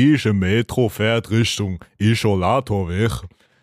österreichische 0.00 0.32
Metro 0.32 0.88
fährt 0.88 1.30
Richtung 1.30 1.84
Isolatorweg. 1.98 3.10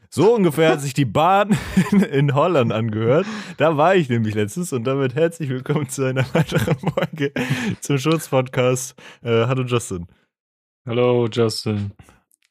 So 0.09 0.35
ungefähr 0.35 0.71
hat 0.71 0.81
sich 0.81 0.93
die 0.93 1.05
Bahn 1.05 1.57
in, 2.11 2.35
Holland 2.35 2.71
angehört. 2.71 3.25
Da 3.57 3.75
war 3.75 3.95
ich 3.95 4.07
nämlich 4.07 4.35
letztens 4.35 4.71
und 4.71 4.83
damit 4.85 5.15
herzlich 5.15 5.49
willkommen 5.49 5.89
zu 5.89 6.03
einer 6.05 6.25
weiteren 6.33 6.77
Folge 6.77 7.33
zum 7.81 7.97
Schutzpodcast. 7.97 8.95
Äh, 9.23 9.47
hallo 9.47 9.63
Justin. 9.63 10.07
Hallo 10.85 11.27
Justin. 11.27 11.91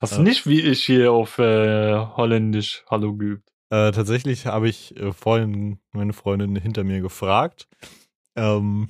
Hast 0.00 0.18
du 0.18 0.22
nicht 0.22 0.46
wie 0.46 0.60
ich 0.60 0.84
hier 0.84 1.12
auf 1.12 1.38
äh, 1.38 1.96
Holländisch 1.96 2.84
Hallo 2.90 3.14
geübt? 3.14 3.48
Äh, 3.70 3.92
tatsächlich 3.92 4.46
habe 4.46 4.68
ich 4.68 4.96
äh, 4.96 5.12
vorhin 5.12 5.78
meine 5.92 6.12
Freundin 6.12 6.56
hinter 6.56 6.82
mir 6.82 7.00
gefragt, 7.00 7.68
ähm, 8.36 8.88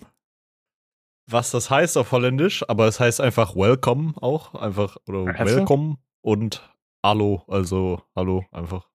was 1.26 1.50
das 1.50 1.70
heißt 1.70 1.98
auf 1.98 2.12
Holländisch, 2.12 2.64
aber 2.68 2.86
es 2.86 3.00
heißt 3.00 3.20
einfach 3.20 3.56
Welcome 3.56 4.14
auch, 4.20 4.54
einfach 4.54 4.96
oder 5.06 5.26
Welcome 5.26 5.98
und 6.20 6.62
Hallo, 7.04 7.44
also 7.48 8.02
Hallo 8.14 8.44
einfach. 8.52 8.88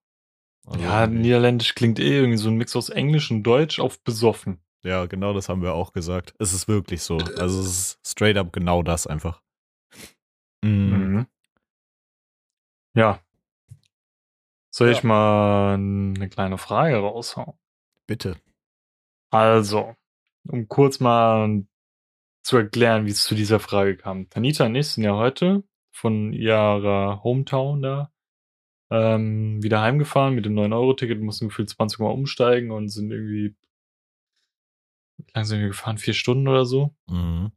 Also 0.65 0.83
ja, 0.83 1.07
Niederländisch 1.07 1.75
klingt 1.75 1.99
eh 1.99 2.17
irgendwie 2.17 2.37
so 2.37 2.49
ein 2.49 2.55
Mix 2.55 2.75
aus 2.75 2.89
Englisch 2.89 3.31
und 3.31 3.43
Deutsch 3.43 3.79
auf 3.79 4.01
besoffen. 4.03 4.61
Ja, 4.83 5.05
genau 5.05 5.33
das 5.33 5.49
haben 5.49 5.61
wir 5.61 5.73
auch 5.73 5.93
gesagt. 5.93 6.33
Es 6.39 6.53
ist 6.53 6.67
wirklich 6.67 7.03
so. 7.03 7.17
Also 7.17 7.61
es 7.61 7.67
ist 7.67 7.99
straight 8.07 8.37
up 8.37 8.51
genau 8.51 8.83
das 8.83 9.07
einfach. 9.07 9.41
Mhm. 10.63 10.71
mhm. 10.71 11.27
Ja. 12.93 13.19
Soll 14.69 14.87
ja. 14.87 14.93
ich 14.93 15.03
mal 15.03 15.73
eine 15.73 16.29
kleine 16.29 16.57
Frage 16.57 16.97
raushauen? 16.97 17.57
Bitte. 18.07 18.37
Also, 19.29 19.95
um 20.47 20.67
kurz 20.67 20.99
mal 20.99 21.63
zu 22.43 22.57
erklären, 22.57 23.05
wie 23.05 23.11
es 23.11 23.23
zu 23.23 23.35
dieser 23.35 23.59
Frage 23.59 23.97
kam. 23.97 24.29
Tanita 24.29 24.65
und 24.65 24.75
ich 24.75 24.87
sind 24.87 25.03
ja 25.03 25.15
heute 25.15 25.63
von 25.91 26.33
ihrer 26.33 27.23
Hometown 27.23 27.81
da 27.81 28.11
ähm, 28.91 29.63
wieder 29.63 29.81
heimgefahren 29.81 30.35
mit 30.35 30.45
dem 30.45 30.53
9-Euro-Ticket, 30.53 31.21
mussten 31.21 31.47
gefühlt 31.47 31.69
20 31.69 31.99
Mal 31.99 32.09
umsteigen 32.09 32.71
und 32.71 32.89
sind 32.89 33.09
irgendwie, 33.11 33.55
wir 35.33 35.67
gefahren? 35.67 35.97
Vier 35.97 36.13
Stunden 36.13 36.47
oder 36.47 36.65
so. 36.65 36.93
Mhm. 37.07 37.51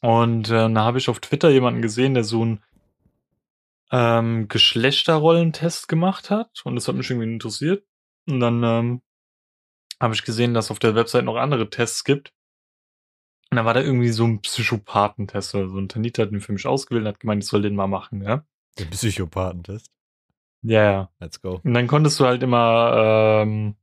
Und 0.00 0.48
äh, 0.50 0.72
da 0.72 0.84
habe 0.84 0.98
ich 0.98 1.08
auf 1.08 1.18
Twitter 1.18 1.50
jemanden 1.50 1.82
gesehen, 1.82 2.14
der 2.14 2.22
so 2.22 2.42
einen 2.42 2.62
ähm, 3.90 4.46
Geschlechterrollentest 4.48 5.88
gemacht 5.88 6.30
hat 6.30 6.60
und 6.64 6.76
das 6.76 6.86
hat 6.86 6.94
mich 6.94 7.10
irgendwie 7.10 7.32
interessiert. 7.32 7.84
Und 8.28 8.40
dann 8.40 8.62
ähm, 8.62 9.02
habe 10.00 10.14
ich 10.14 10.24
gesehen, 10.24 10.54
dass 10.54 10.70
auf 10.70 10.78
der 10.78 10.94
Website 10.94 11.24
noch 11.24 11.36
andere 11.36 11.68
Tests 11.68 12.04
gibt. 12.04 12.32
Und 13.56 13.60
dann 13.60 13.66
war 13.66 13.72
da 13.72 13.80
irgendwie 13.80 14.10
so 14.10 14.24
ein 14.24 14.42
Psychopathentest 14.42 15.54
oder 15.54 15.70
so. 15.70 15.78
Und 15.78 15.90
Tanita 15.90 16.20
hat 16.20 16.30
den 16.30 16.42
für 16.42 16.52
mich 16.52 16.66
ausgewählt 16.66 17.04
und 17.04 17.08
hat 17.08 17.20
gemeint, 17.20 17.42
ich 17.42 17.48
soll 17.48 17.62
den 17.62 17.74
mal 17.74 17.86
machen, 17.86 18.22
ja. 18.22 18.44
Der 18.78 18.84
Psychopathentest? 18.84 19.90
Ja, 20.60 20.82
ja. 20.84 21.10
Let's 21.20 21.40
go. 21.40 21.62
Und 21.64 21.72
dann 21.72 21.86
konntest 21.86 22.20
du 22.20 22.26
halt 22.26 22.42
immer, 22.42 23.42
ähm, 23.42 23.76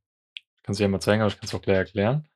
kannst 0.61 0.79
du 0.79 0.83
ja 0.83 0.89
mal 0.89 0.99
zeigen, 0.99 1.23
aber 1.23 1.31
ich 1.31 1.39
kann 1.39 1.47
es 1.47 1.55
auch 1.55 1.61
gleich 1.63 1.77
erklären. 1.77 2.27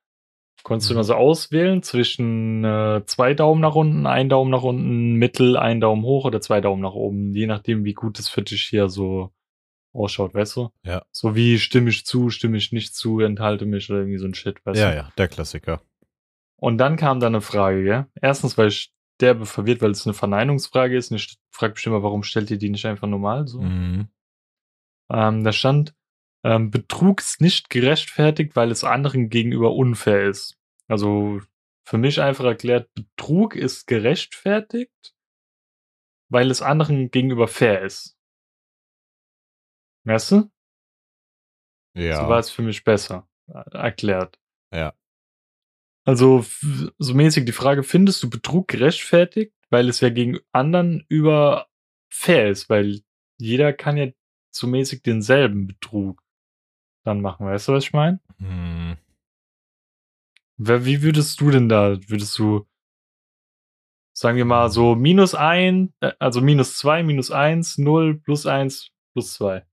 Konntest 0.64 0.90
mhm. 0.90 0.94
du 0.94 0.96
immer 0.96 1.04
so 1.04 1.14
auswählen 1.14 1.84
zwischen 1.84 2.64
äh, 2.64 3.04
zwei 3.06 3.36
Daumen 3.36 3.62
nach 3.62 3.76
unten, 3.76 4.08
ein 4.08 4.30
Daumen 4.30 4.50
nach 4.50 4.64
unten, 4.64 5.14
Mittel, 5.14 5.58
ein 5.58 5.80
Daumen 5.80 6.02
hoch 6.02 6.26
oder 6.26 6.42
zwei 6.42 6.60
Daumen 6.60 6.82
nach 6.82 6.96
oben, 6.96 7.36
je 7.36 7.46
nachdem, 7.46 7.86
wie 7.86 7.94
gut 7.94 8.18
es 8.18 8.30
für 8.30 8.42
dich 8.42 8.64
hier 8.64 8.90
so 8.90 9.32
ausschaut, 9.94 10.34
weißt 10.34 10.56
du? 10.56 10.72
Ja. 10.82 11.06
So 11.12 11.36
wie 11.36 11.60
stimme 11.60 11.92
ich 11.92 12.04
zu, 12.04 12.32
stimme 12.32 12.58
ich 12.58 12.72
nicht 12.72 12.96
zu, 12.96 13.20
enthalte 13.20 13.68
mich 13.68 13.92
oder 13.92 14.00
irgendwie 14.00 14.18
so 14.18 14.26
ein 14.26 14.34
Shit, 14.34 14.66
weißt 14.66 14.80
ja, 14.80 14.90
du? 14.90 14.96
Ja, 14.96 15.04
ja, 15.04 15.12
der 15.16 15.28
Klassiker. 15.28 15.82
Und 16.60 16.78
dann 16.80 16.98
kam 16.98 17.20
da 17.20 17.28
eine 17.28 17.42
Frage, 17.42 17.84
gell? 17.84 18.08
Erstens, 18.22 18.58
weil 18.58 18.70
ich 18.70 18.94
derbe 19.20 19.46
verwirrt, 19.46 19.82
weil 19.82 19.92
es 19.92 20.06
eine 20.06 20.14
Verneinungsfrage 20.14 20.98
ist. 20.98 21.12
Und 21.12 21.18
ich 21.18 21.38
frage 21.52 21.74
mich 21.74 21.86
immer, 21.86 22.04
warum 22.04 22.24
stellt 22.24 22.52
ihr 22.52 22.58
die 22.58 22.70
nicht 22.70 22.86
einfach 22.86 23.08
normal 23.08 23.48
so? 23.48 23.62
Mhm. 23.62 24.10
Ähm, 25.12 25.44
da 25.44 25.52
stand, 25.52 25.96
ähm, 26.44 26.72
Betrug 26.72 27.22
ist 27.22 27.42
nicht 27.42 27.70
gerechtfertigt, 27.70 28.56
weil 28.56 28.72
es 28.72 28.84
anderen 28.84 29.30
gegenüber 29.30 29.74
unfair 29.74 30.28
ist. 30.28 30.58
Also 30.88 31.42
für 31.86 31.98
mich 31.98 32.22
einfach 32.22 32.46
erklärt, 32.46 32.94
Betrug 32.94 33.56
ist 33.56 33.88
gerechtfertigt, 33.88 35.16
weil 36.30 36.52
es 36.52 36.62
anderen 36.62 37.12
gegenüber 37.12 37.48
fair 37.48 37.82
ist. 37.82 38.18
Weißt 40.06 40.32
du? 40.32 40.52
Ja. 41.96 42.22
So 42.22 42.30
war 42.30 42.40
es 42.40 42.50
für 42.50 42.62
mich 42.62 42.84
besser 42.84 43.28
äh, 43.48 43.72
erklärt. 43.72 44.40
Ja. 44.72 44.94
Also 46.08 46.46
so 46.98 47.14
mäßig 47.14 47.44
die 47.44 47.52
Frage, 47.52 47.84
findest 47.84 48.24
du 48.24 48.30
Betrug 48.30 48.70
gerechtfertigt, 48.70 49.54
weil 49.70 49.90
es 49.90 50.00
ja 50.00 50.10
gegen 50.10 50.40
anderen 50.54 51.06
über 51.10 51.68
fair 52.10 52.50
ist, 52.50 52.70
weil 52.70 53.02
jeder 53.38 53.74
kann 53.74 53.98
ja 53.98 54.08
so 54.50 54.68
mäßig 54.68 55.04
denselben 55.04 55.68
Betrug 55.68 56.24
dann 57.04 57.20
machen, 57.20 57.46
weißt 57.46 57.68
du, 57.68 57.74
was 57.74 57.84
ich 57.84 57.92
meine? 57.92 58.22
Hm. 58.38 58.96
Wie 60.56 61.02
würdest 61.02 61.42
du 61.42 61.52
denn 61.52 61.68
da, 61.68 61.98
würdest 62.08 62.40
du, 62.40 62.66
sagen 64.14 64.38
wir 64.38 64.46
mal, 64.46 64.72
so 64.72 64.96
minus 64.96 65.36
ein, 65.36 65.94
äh, 66.00 66.14
also 66.20 66.40
minus 66.40 66.78
zwei, 66.78 67.04
minus 67.04 67.32
eins, 67.32 67.78
null, 67.78 68.18
plus 68.18 68.46
eins, 68.46 68.92
plus 69.12 69.34
zwei? 69.34 69.68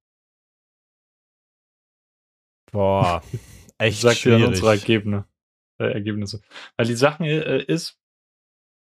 Boah, 2.73 3.23
echt 3.79 4.01
Sagt 4.01 4.17
schwierig. 4.17 4.39
dir 4.39 4.43
dann 4.43 4.55
unsere 4.55 4.71
Ergebnisse 4.73 5.29
Ergebnisse. 5.93 6.41
Weil 6.77 6.87
die 6.87 6.95
Sache 6.95 7.25
äh, 7.25 7.65
ist, 7.65 7.99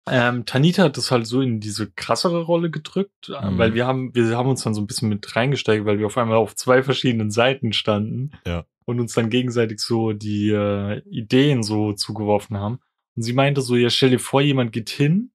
ähm, 0.06 0.44
Tanita 0.44 0.84
hat 0.84 0.96
das 0.98 1.10
halt 1.10 1.26
so 1.26 1.40
in 1.40 1.60
diese 1.60 1.90
krassere 1.90 2.42
Rolle 2.42 2.70
gedrückt, 2.70 3.30
äh, 3.30 3.50
mhm. 3.50 3.58
weil 3.58 3.74
wir 3.74 3.86
haben, 3.86 4.14
wir 4.14 4.36
haben 4.36 4.50
uns 4.50 4.62
dann 4.62 4.74
so 4.74 4.82
ein 4.82 4.86
bisschen 4.86 5.08
mit 5.08 5.34
reingesteigt, 5.34 5.86
weil 5.86 5.98
wir 5.98 6.06
auf 6.06 6.18
einmal 6.18 6.36
auf 6.36 6.54
zwei 6.54 6.82
verschiedenen 6.82 7.30
Seiten 7.30 7.72
standen 7.72 8.32
ja. 8.46 8.66
und 8.84 9.00
uns 9.00 9.14
dann 9.14 9.30
gegenseitig 9.30 9.80
so 9.80 10.12
die 10.12 10.50
äh, 10.50 11.00
Ideen 11.08 11.62
so 11.62 11.94
zugeworfen 11.94 12.58
haben. 12.58 12.80
Und 13.16 13.22
sie 13.22 13.32
meinte 13.32 13.62
so, 13.62 13.76
ja, 13.76 13.88
stell 13.88 14.10
dir 14.10 14.18
vor, 14.18 14.42
jemand 14.42 14.72
geht 14.72 14.90
hin 14.90 15.30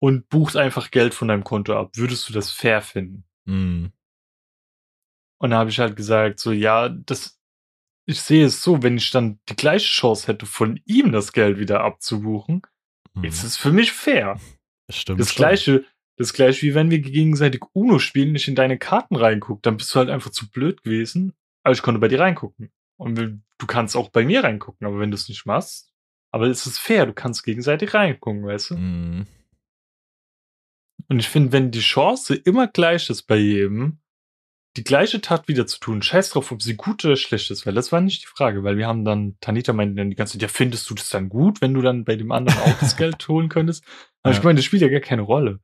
und 0.00 0.28
bucht 0.28 0.56
einfach 0.56 0.90
Geld 0.90 1.14
von 1.14 1.28
deinem 1.28 1.44
Konto 1.44 1.74
ab. 1.74 1.92
Würdest 1.94 2.28
du 2.28 2.32
das 2.34 2.50
fair 2.50 2.82
finden? 2.82 3.24
Mhm. 3.46 3.92
Und 5.38 5.50
da 5.50 5.58
habe 5.58 5.70
ich 5.70 5.78
halt 5.78 5.96
gesagt, 5.96 6.40
so, 6.40 6.52
ja, 6.52 6.88
das, 6.88 7.40
ich 8.06 8.20
sehe 8.20 8.46
es 8.46 8.62
so, 8.62 8.82
wenn 8.82 8.96
ich 8.96 9.10
dann 9.10 9.38
die 9.48 9.56
gleiche 9.56 9.86
Chance 9.86 10.26
hätte, 10.26 10.46
von 10.46 10.80
ihm 10.84 11.12
das 11.12 11.32
Geld 11.32 11.58
wieder 11.58 11.82
abzubuchen, 11.82 12.62
hm. 13.14 13.24
ist 13.24 13.44
es 13.44 13.56
für 13.56 13.72
mich 13.72 13.92
fair. 13.92 14.38
Das 14.88 14.96
stimmt. 14.96 15.20
Das 15.20 15.28
schon. 15.28 15.36
gleiche, 15.36 15.84
das 16.16 16.32
gleiche 16.32 16.62
wie 16.62 16.74
wenn 16.74 16.90
wir 16.90 16.98
gegenseitig 16.98 17.62
Uno 17.72 17.98
spielen, 17.98 18.32
nicht 18.32 18.48
in 18.48 18.54
deine 18.54 18.78
Karten 18.78 19.16
reinguckt, 19.16 19.66
dann 19.66 19.76
bist 19.76 19.94
du 19.94 19.98
halt 19.98 20.10
einfach 20.10 20.30
zu 20.30 20.50
blöd 20.50 20.82
gewesen. 20.82 21.34
Aber 21.62 21.72
ich 21.72 21.82
konnte 21.82 22.00
bei 22.00 22.08
dir 22.08 22.20
reingucken. 22.20 22.72
Und 22.96 23.42
du 23.58 23.66
kannst 23.66 23.96
auch 23.96 24.10
bei 24.10 24.24
mir 24.24 24.44
reingucken, 24.44 24.86
aber 24.86 24.98
wenn 25.00 25.10
du 25.10 25.16
es 25.16 25.28
nicht 25.28 25.46
machst, 25.46 25.92
aber 26.32 26.46
es 26.46 26.66
ist 26.66 26.78
fair, 26.78 27.06
du 27.06 27.12
kannst 27.12 27.44
gegenseitig 27.44 27.94
reingucken, 27.94 28.44
weißt 28.44 28.70
du? 28.70 28.76
Mhm. 28.76 29.26
Und 31.08 31.18
ich 31.18 31.28
finde, 31.28 31.52
wenn 31.52 31.70
die 31.70 31.80
Chance 31.80 32.34
immer 32.34 32.68
gleich 32.68 33.10
ist 33.10 33.22
bei 33.24 33.36
jedem, 33.36 33.98
die 34.76 34.84
gleiche 34.84 35.20
Tat 35.20 35.48
wieder 35.48 35.66
zu 35.66 35.78
tun. 35.80 36.02
Scheiß 36.02 36.30
drauf, 36.30 36.50
ob 36.50 36.62
sie 36.62 36.76
gut 36.76 37.04
oder 37.04 37.16
schlecht 37.16 37.50
ist, 37.50 37.66
weil 37.66 37.74
das 37.74 37.92
war 37.92 38.00
nicht 38.00 38.22
die 38.22 38.26
Frage, 38.26 38.64
weil 38.64 38.78
wir 38.78 38.86
haben 38.86 39.04
dann, 39.04 39.36
Tanita 39.40 39.72
meinte 39.72 39.96
dann 39.96 40.10
die 40.10 40.16
ganze 40.16 40.34
Zeit, 40.34 40.42
ja, 40.42 40.48
findest 40.48 40.88
du 40.88 40.94
das 40.94 41.10
dann 41.10 41.28
gut, 41.28 41.60
wenn 41.60 41.74
du 41.74 41.82
dann 41.82 42.04
bei 42.04 42.16
dem 42.16 42.32
anderen 42.32 42.58
auch 42.60 42.78
das 42.78 42.96
Geld 42.96 43.26
holen 43.28 43.48
könntest? 43.48 43.84
Aber 44.22 44.32
ja. 44.32 44.38
ich 44.38 44.44
meine, 44.44 44.56
das 44.56 44.64
spielt 44.64 44.82
ja 44.82 44.88
gar 44.88 45.00
keine 45.00 45.22
Rolle. 45.22 45.60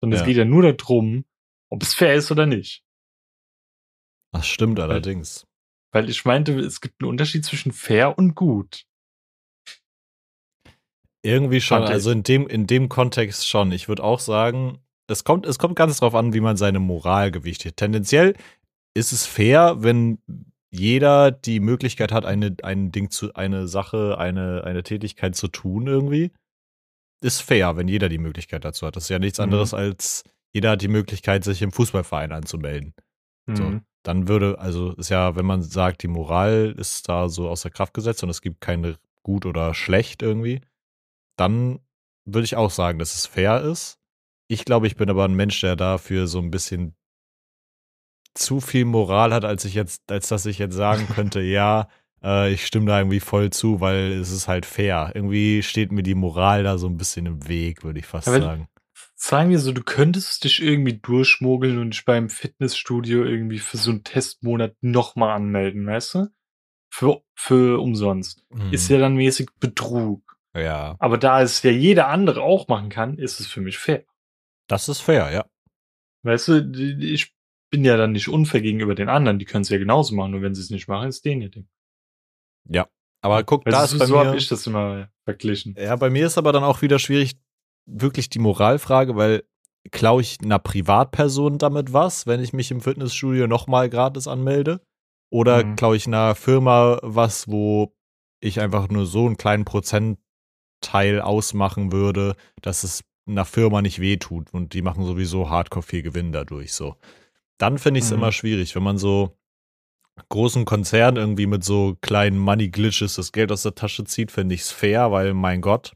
Sondern 0.00 0.16
ja. 0.16 0.22
es 0.22 0.26
geht 0.26 0.36
ja 0.36 0.44
nur 0.44 0.72
darum, 0.72 1.24
ob 1.70 1.82
es 1.82 1.94
fair 1.94 2.14
ist 2.14 2.30
oder 2.30 2.46
nicht. 2.46 2.84
Das 4.32 4.46
stimmt 4.46 4.78
allerdings. 4.78 5.46
Weil, 5.90 6.04
weil 6.04 6.10
ich 6.10 6.24
meinte, 6.24 6.58
es 6.58 6.80
gibt 6.80 7.02
einen 7.02 7.10
Unterschied 7.10 7.44
zwischen 7.44 7.72
fair 7.72 8.16
und 8.16 8.34
gut. 8.34 8.84
Irgendwie 11.24 11.60
schon, 11.60 11.82
also 11.82 12.10
in 12.10 12.24
dem, 12.24 12.48
in 12.48 12.66
dem 12.66 12.88
Kontext 12.88 13.48
schon. 13.48 13.70
Ich 13.70 13.88
würde 13.88 14.02
auch 14.02 14.18
sagen, 14.18 14.82
es 15.06 15.24
kommt, 15.24 15.46
es 15.46 15.58
kommt 15.58 15.76
ganz 15.76 15.98
drauf 15.98 16.14
an, 16.14 16.32
wie 16.32 16.40
man 16.40 16.56
seine 16.56 16.80
Moral 16.80 17.30
gewichtet. 17.30 17.76
Tendenziell 17.76 18.34
ist 18.94 19.12
es 19.12 19.26
fair, 19.26 19.76
wenn 19.78 20.18
jeder 20.70 21.30
die 21.30 21.60
Möglichkeit 21.60 22.12
hat, 22.12 22.24
eine, 22.24 22.56
ein 22.62 22.92
Ding 22.92 23.10
zu, 23.10 23.34
eine 23.34 23.68
Sache, 23.68 24.16
eine, 24.18 24.64
eine 24.64 24.82
Tätigkeit 24.82 25.36
zu 25.36 25.48
tun 25.48 25.86
irgendwie. 25.86 26.32
Ist 27.22 27.42
fair, 27.42 27.76
wenn 27.76 27.88
jeder 27.88 28.08
die 28.08 28.18
Möglichkeit 28.18 28.64
dazu 28.64 28.86
hat. 28.86 28.96
Das 28.96 29.04
ist 29.04 29.10
ja 29.10 29.18
nichts 29.18 29.38
mhm. 29.38 29.44
anderes 29.44 29.74
als 29.74 30.24
jeder 30.52 30.72
hat 30.72 30.82
die 30.82 30.88
Möglichkeit, 30.88 31.44
sich 31.44 31.62
im 31.62 31.72
Fußballverein 31.72 32.32
anzumelden. 32.32 32.94
Mhm. 33.46 33.56
So, 33.56 33.80
dann 34.04 34.28
würde, 34.28 34.58
also 34.58 34.92
ist 34.92 35.08
ja, 35.08 35.34
wenn 35.36 35.46
man 35.46 35.62
sagt, 35.62 36.02
die 36.02 36.08
Moral 36.08 36.74
ist 36.76 37.08
da 37.08 37.28
so 37.28 37.48
außer 37.48 37.70
Kraft 37.70 37.94
gesetzt 37.94 38.22
und 38.22 38.30
es 38.30 38.42
gibt 38.42 38.60
keine 38.60 38.98
gut 39.22 39.46
oder 39.46 39.74
schlecht 39.74 40.22
irgendwie, 40.22 40.60
dann 41.38 41.80
würde 42.24 42.44
ich 42.44 42.56
auch 42.56 42.70
sagen, 42.70 42.98
dass 42.98 43.14
es 43.14 43.26
fair 43.26 43.62
ist. 43.62 43.98
Ich 44.48 44.64
glaube, 44.64 44.86
ich 44.86 44.96
bin 44.96 45.08
aber 45.08 45.24
ein 45.24 45.34
Mensch, 45.34 45.60
der 45.60 45.76
dafür 45.76 46.26
so 46.26 46.38
ein 46.38 46.50
bisschen 46.50 46.94
zu 48.34 48.60
viel 48.60 48.84
Moral 48.84 49.32
hat, 49.32 49.44
als 49.44 49.64
ich 49.64 49.74
jetzt, 49.74 50.10
als 50.10 50.28
dass 50.28 50.46
ich 50.46 50.58
jetzt 50.58 50.74
sagen 50.74 51.06
könnte, 51.14 51.40
ja, 51.40 51.88
äh, 52.22 52.52
ich 52.52 52.66
stimme 52.66 52.86
da 52.86 52.98
irgendwie 52.98 53.20
voll 53.20 53.50
zu, 53.50 53.80
weil 53.80 54.12
es 54.12 54.30
ist 54.30 54.48
halt 54.48 54.66
fair. 54.66 55.12
Irgendwie 55.14 55.62
steht 55.62 55.92
mir 55.92 56.02
die 56.02 56.14
Moral 56.14 56.62
da 56.62 56.78
so 56.78 56.88
ein 56.88 56.96
bisschen 56.96 57.26
im 57.26 57.48
Weg, 57.48 57.84
würde 57.84 57.98
ich 57.98 58.06
fast 58.06 58.28
aber 58.28 58.40
sagen. 58.40 58.68
sagen 59.14 59.50
wir 59.50 59.58
so, 59.58 59.72
du 59.72 59.82
könntest 59.82 60.44
dich 60.44 60.62
irgendwie 60.62 60.98
durchschmuggeln 60.98 61.78
und 61.78 61.90
dich 61.90 62.04
beim 62.04 62.28
Fitnessstudio 62.28 63.24
irgendwie 63.24 63.58
für 63.58 63.76
so 63.76 63.90
einen 63.90 64.04
Testmonat 64.04 64.74
nochmal 64.80 65.30
anmelden, 65.30 65.86
weißt 65.86 66.14
du? 66.14 66.26
Für, 66.90 67.22
für 67.34 67.80
umsonst. 67.80 68.44
Mhm. 68.50 68.72
Ist 68.72 68.90
ja 68.90 68.98
dann 68.98 69.14
mäßig 69.14 69.48
Betrug. 69.58 70.36
Ja, 70.54 70.96
Aber 70.98 71.16
da 71.16 71.40
es 71.40 71.62
ja 71.62 71.70
jeder 71.70 72.08
andere 72.08 72.42
auch 72.42 72.68
machen 72.68 72.90
kann, 72.90 73.16
ist 73.16 73.40
es 73.40 73.46
für 73.46 73.62
mich 73.62 73.78
fair. 73.78 74.04
das 74.66 74.88
ist 74.90 75.00
fair, 75.00 75.30
ja. 75.30 75.46
Weißt 76.24 76.48
du, 76.48 76.72
ich 77.00 77.34
bin 77.72 77.84
ja 77.84 77.96
dann 77.96 78.12
nicht 78.12 78.28
unfair 78.28 78.60
gegenüber 78.60 78.94
den 78.94 79.08
anderen, 79.08 79.40
die 79.40 79.44
können 79.46 79.62
es 79.62 79.70
ja 79.70 79.78
genauso 79.78 80.14
machen, 80.14 80.30
nur 80.30 80.42
wenn 80.42 80.54
sie 80.54 80.60
es 80.60 80.70
nicht 80.70 80.86
machen, 80.86 81.08
ist 81.08 81.24
denen 81.24 81.42
ihr 81.42 81.48
Ding. 81.48 81.66
Aber 83.24 83.44
guck, 83.44 83.64
da 83.64 83.82
Weißt 83.84 83.92
ist 83.94 84.00
bei 84.00 84.06
so 84.06 84.18
habe 84.18 84.30
mir. 84.30 84.36
ich 84.36 84.48
das 84.48 84.66
immer 84.66 85.08
verglichen. 85.24 85.76
Ja, 85.78 85.94
bei 85.94 86.10
mir 86.10 86.26
ist 86.26 86.38
aber 86.38 86.50
dann 86.52 86.64
auch 86.64 86.82
wieder 86.82 86.98
schwierig, 86.98 87.36
wirklich 87.86 88.28
die 88.28 88.40
Moralfrage, 88.40 89.14
weil 89.14 89.44
klaue 89.92 90.22
ich 90.22 90.38
einer 90.42 90.58
Privatperson 90.58 91.58
damit 91.58 91.92
was, 91.92 92.26
wenn 92.26 92.42
ich 92.42 92.52
mich 92.52 92.72
im 92.72 92.80
Fitnessstudio 92.80 93.46
nochmal 93.46 93.88
gratis 93.88 94.26
anmelde? 94.26 94.80
Oder 95.30 95.64
Mhm. 95.64 95.76
klaue 95.76 95.94
ich 95.96 96.08
einer 96.08 96.34
Firma 96.34 96.98
was, 97.02 97.46
wo 97.46 97.94
ich 98.40 98.60
einfach 98.60 98.88
nur 98.88 99.06
so 99.06 99.24
einen 99.26 99.36
kleinen 99.36 99.64
Prozentteil 99.64 101.20
ausmachen 101.22 101.92
würde, 101.92 102.34
dass 102.60 102.82
es 102.82 103.04
einer 103.28 103.44
Firma 103.44 103.82
nicht 103.82 104.00
wehtut 104.00 104.52
und 104.52 104.74
die 104.74 104.82
machen 104.82 105.04
sowieso 105.04 105.48
hardcore 105.48 105.84
viel 105.84 106.02
Gewinn 106.02 106.32
dadurch 106.32 106.72
so. 106.72 106.96
Dann 107.58 107.78
finde 107.78 107.98
ich 107.98 108.04
es 108.06 108.10
Mhm. 108.10 108.18
immer 108.18 108.32
schwierig, 108.32 108.74
wenn 108.74 108.82
man 108.82 108.98
so 108.98 109.36
großen 110.28 110.64
Konzernen 110.64 111.16
irgendwie 111.16 111.46
mit 111.46 111.64
so 111.64 111.96
kleinen 112.00 112.38
Money-Glitches 112.38 113.14
das 113.16 113.32
Geld 113.32 113.50
aus 113.52 113.62
der 113.62 113.74
Tasche 113.74 114.04
zieht, 114.04 114.30
finde 114.30 114.54
ich 114.54 114.62
es 114.62 114.70
fair, 114.70 115.10
weil 115.12 115.32
mein 115.34 115.60
Gott, 115.60 115.92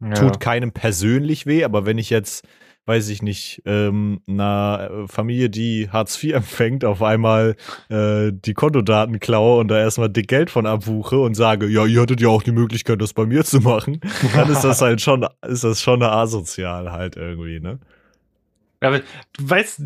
Ja. 0.00 0.14
tut 0.14 0.40
keinem 0.40 0.72
persönlich 0.72 1.46
weh, 1.46 1.64
aber 1.64 1.84
wenn 1.86 1.98
ich 1.98 2.10
jetzt, 2.10 2.46
weiß 2.86 3.08
ich 3.08 3.22
nicht, 3.22 3.62
ähm, 3.64 4.20
einer 4.28 4.90
äh, 5.04 5.08
Familie, 5.08 5.50
die 5.50 5.88
Hartz 5.90 6.22
IV 6.22 6.34
empfängt, 6.34 6.84
auf 6.84 7.02
einmal 7.02 7.56
äh, 7.88 8.30
die 8.32 8.54
Kontodaten 8.54 9.18
klaue 9.20 9.58
und 9.60 9.68
da 9.68 9.78
erstmal 9.78 10.10
dick 10.10 10.28
Geld 10.28 10.50
von 10.50 10.66
abbuche 10.66 11.18
und 11.18 11.34
sage, 11.34 11.66
ja, 11.66 11.86
ihr 11.86 12.02
hattet 12.02 12.20
ja 12.20 12.28
auch 12.28 12.42
die 12.42 12.52
Möglichkeit, 12.52 13.00
das 13.00 13.14
bei 13.14 13.24
mir 13.26 13.44
zu 13.44 13.60
machen, 13.60 14.00
dann 14.34 14.50
ist 14.50 14.62
das 14.62 14.80
halt 14.80 15.00
schon, 15.00 15.26
ist 15.46 15.64
das 15.64 15.80
schon 15.80 16.02
eine 16.02 16.12
asozial 16.12 16.92
halt 16.92 17.16
irgendwie, 17.16 17.58
ne? 17.60 17.80
Aber 18.80 18.98
du 18.98 19.04
weißt, 19.50 19.80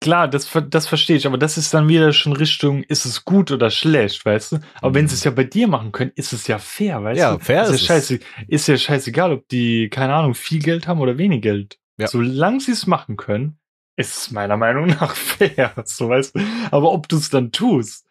klar, 0.00 0.28
das, 0.28 0.48
das 0.70 0.86
verstehe 0.86 1.16
ich, 1.16 1.26
aber 1.26 1.38
das 1.38 1.58
ist 1.58 1.72
dann 1.74 1.88
wieder 1.88 2.12
schon 2.12 2.32
Richtung, 2.32 2.82
ist 2.84 3.04
es 3.04 3.24
gut 3.24 3.50
oder 3.50 3.70
schlecht, 3.70 4.24
weißt 4.24 4.52
du? 4.52 4.58
Aber 4.80 4.94
wenn 4.94 5.04
Mhm. 5.04 5.08
sie 5.08 5.14
es 5.14 5.24
ja 5.24 5.30
bei 5.30 5.44
dir 5.44 5.68
machen 5.68 5.92
können, 5.92 6.12
ist 6.14 6.32
es 6.32 6.46
ja 6.46 6.58
fair, 6.58 7.02
weißt 7.02 7.18
Ja, 7.18 7.36
du? 7.36 7.44
fair 7.44 7.62
ist 7.62 7.70
ist 7.70 7.88
ja 7.88 7.96
es. 7.96 8.06
scheiße, 8.08 8.20
Ist 8.48 8.68
ja 8.68 8.76
scheißegal, 8.76 9.32
ob 9.32 9.48
die, 9.48 9.88
keine 9.90 10.14
Ahnung, 10.14 10.34
viel 10.34 10.60
Geld 10.62 10.86
haben 10.86 11.00
oder 11.00 11.18
wenig 11.18 11.42
Geld. 11.42 11.78
Ja. 11.98 12.06
Solange 12.06 12.60
sie 12.60 12.72
es 12.72 12.86
machen 12.86 13.16
können, 13.16 13.58
ist 13.96 14.16
es 14.16 14.30
meiner 14.30 14.56
Meinung 14.56 14.86
nach 14.86 15.14
fair, 15.16 15.72
so 15.84 16.08
weißt 16.08 16.36
du? 16.36 16.40
Aber 16.70 16.92
ob 16.92 17.08
du 17.08 17.16
es 17.16 17.30
dann 17.30 17.50
tust, 17.52 18.06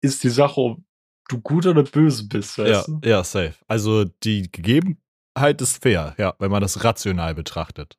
ist 0.00 0.22
die 0.22 0.28
Sache, 0.28 0.60
ob 0.60 0.78
du 1.28 1.40
gut 1.40 1.66
oder 1.66 1.82
böse 1.82 2.28
bist, 2.28 2.56
weißt 2.58 2.88
Ja, 2.88 2.94
du? 3.00 3.00
ja, 3.08 3.24
safe. 3.24 3.54
Also 3.66 4.04
die 4.04 4.50
Gegebenheit 4.52 5.60
ist 5.60 5.82
fair, 5.82 6.14
ja, 6.18 6.34
wenn 6.38 6.52
man 6.52 6.62
das 6.62 6.84
rational 6.84 7.34
betrachtet. 7.34 7.98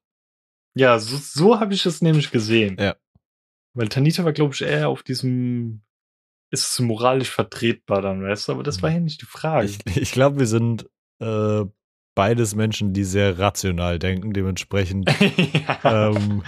Ja, 0.76 1.00
so, 1.00 1.18
so 1.18 1.60
habe 1.60 1.74
ich 1.74 1.86
es 1.86 2.02
nämlich 2.02 2.32
gesehen. 2.32 2.78
Ja. 2.80 2.96
Weil 3.78 3.90
Tanita 3.90 4.26
war, 4.26 4.34
glaube 4.34 4.54
ich, 4.54 4.62
eher 4.62 4.90
auf 4.90 5.04
diesem, 5.04 5.82
ist 6.52 6.72
es 6.72 6.80
moralisch 6.80 7.30
vertretbar 7.30 8.02
dann, 8.02 8.24
weißt 8.24 8.48
du? 8.48 8.54
Aber 8.54 8.64
das 8.64 8.82
war 8.82 8.92
ja 8.92 9.00
nicht 9.00 9.22
die 9.22 9.26
Frage. 9.26 9.68
Ich, 9.68 9.98
ich 9.98 10.12
glaube, 10.12 10.40
wir 10.40 10.48
sind 10.48 10.90
äh, 11.20 11.64
beides 12.16 12.56
Menschen, 12.56 12.94
die 12.94 13.04
sehr 13.04 13.38
rational 13.38 14.00
denken, 14.00 14.34
dementsprechend 14.34 15.10
ja. 15.84 16.10
ähm, 16.10 16.44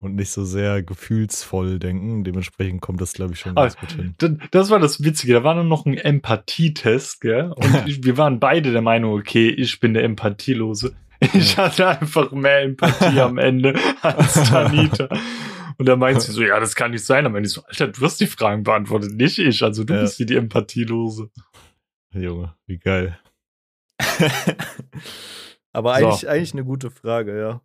und 0.00 0.14
nicht 0.14 0.30
so 0.30 0.44
sehr 0.44 0.82
gefühlsvoll 0.82 1.78
denken. 1.78 2.24
Dementsprechend 2.24 2.82
kommt 2.82 3.00
das, 3.00 3.14
glaube 3.14 3.34
ich, 3.34 3.40
schon 3.40 3.54
ganz 3.54 3.76
gut 3.76 3.92
hin. 3.92 4.14
Das 4.50 4.70
war 4.70 4.78
das 4.78 5.02
Witzige. 5.02 5.32
Da 5.34 5.44
war 5.44 5.54
nur 5.54 5.64
noch 5.64 5.86
ein 5.86 5.94
Empathietest, 5.94 7.20
gell? 7.22 7.52
Und 7.52 7.82
ich, 7.86 8.04
wir 8.04 8.18
waren 8.18 8.40
beide 8.40 8.72
der 8.72 8.82
Meinung, 8.82 9.18
okay, 9.18 9.48
ich 9.48 9.80
bin 9.80 9.94
der 9.94 10.04
Empathielose. 10.04 10.94
Ich 11.34 11.58
hatte 11.58 11.86
einfach 11.86 12.32
mehr 12.32 12.62
Empathie 12.62 13.20
am 13.20 13.36
Ende 13.36 13.74
als 14.00 14.34
Tanita. 14.48 15.08
Und 15.80 15.86
da 15.86 15.96
meint 15.96 16.20
sie 16.20 16.32
so, 16.32 16.42
ja, 16.42 16.60
das 16.60 16.74
kann 16.74 16.90
nicht 16.90 17.06
sein. 17.06 17.24
Da 17.24 17.30
meinte 17.30 17.46
ich 17.46 17.54
so, 17.54 17.62
Alter, 17.64 17.88
du 17.88 18.02
hast 18.02 18.20
die 18.20 18.26
Fragen 18.26 18.64
beantwortet, 18.64 19.12
nicht 19.14 19.38
ich. 19.38 19.62
Also 19.62 19.82
du 19.82 19.94
Ja. 19.94 20.02
bist 20.02 20.18
hier 20.18 20.26
die 20.26 20.36
Empathielose. 20.36 21.30
Junge, 22.12 22.54
wie 22.66 22.76
geil. 22.76 23.18
Aber 25.72 25.98
So. 25.98 26.06
eigentlich, 26.06 26.28
eigentlich 26.28 26.52
eine 26.52 26.64
gute 26.64 26.90
Frage, 26.90 27.38
ja. 27.40 27.62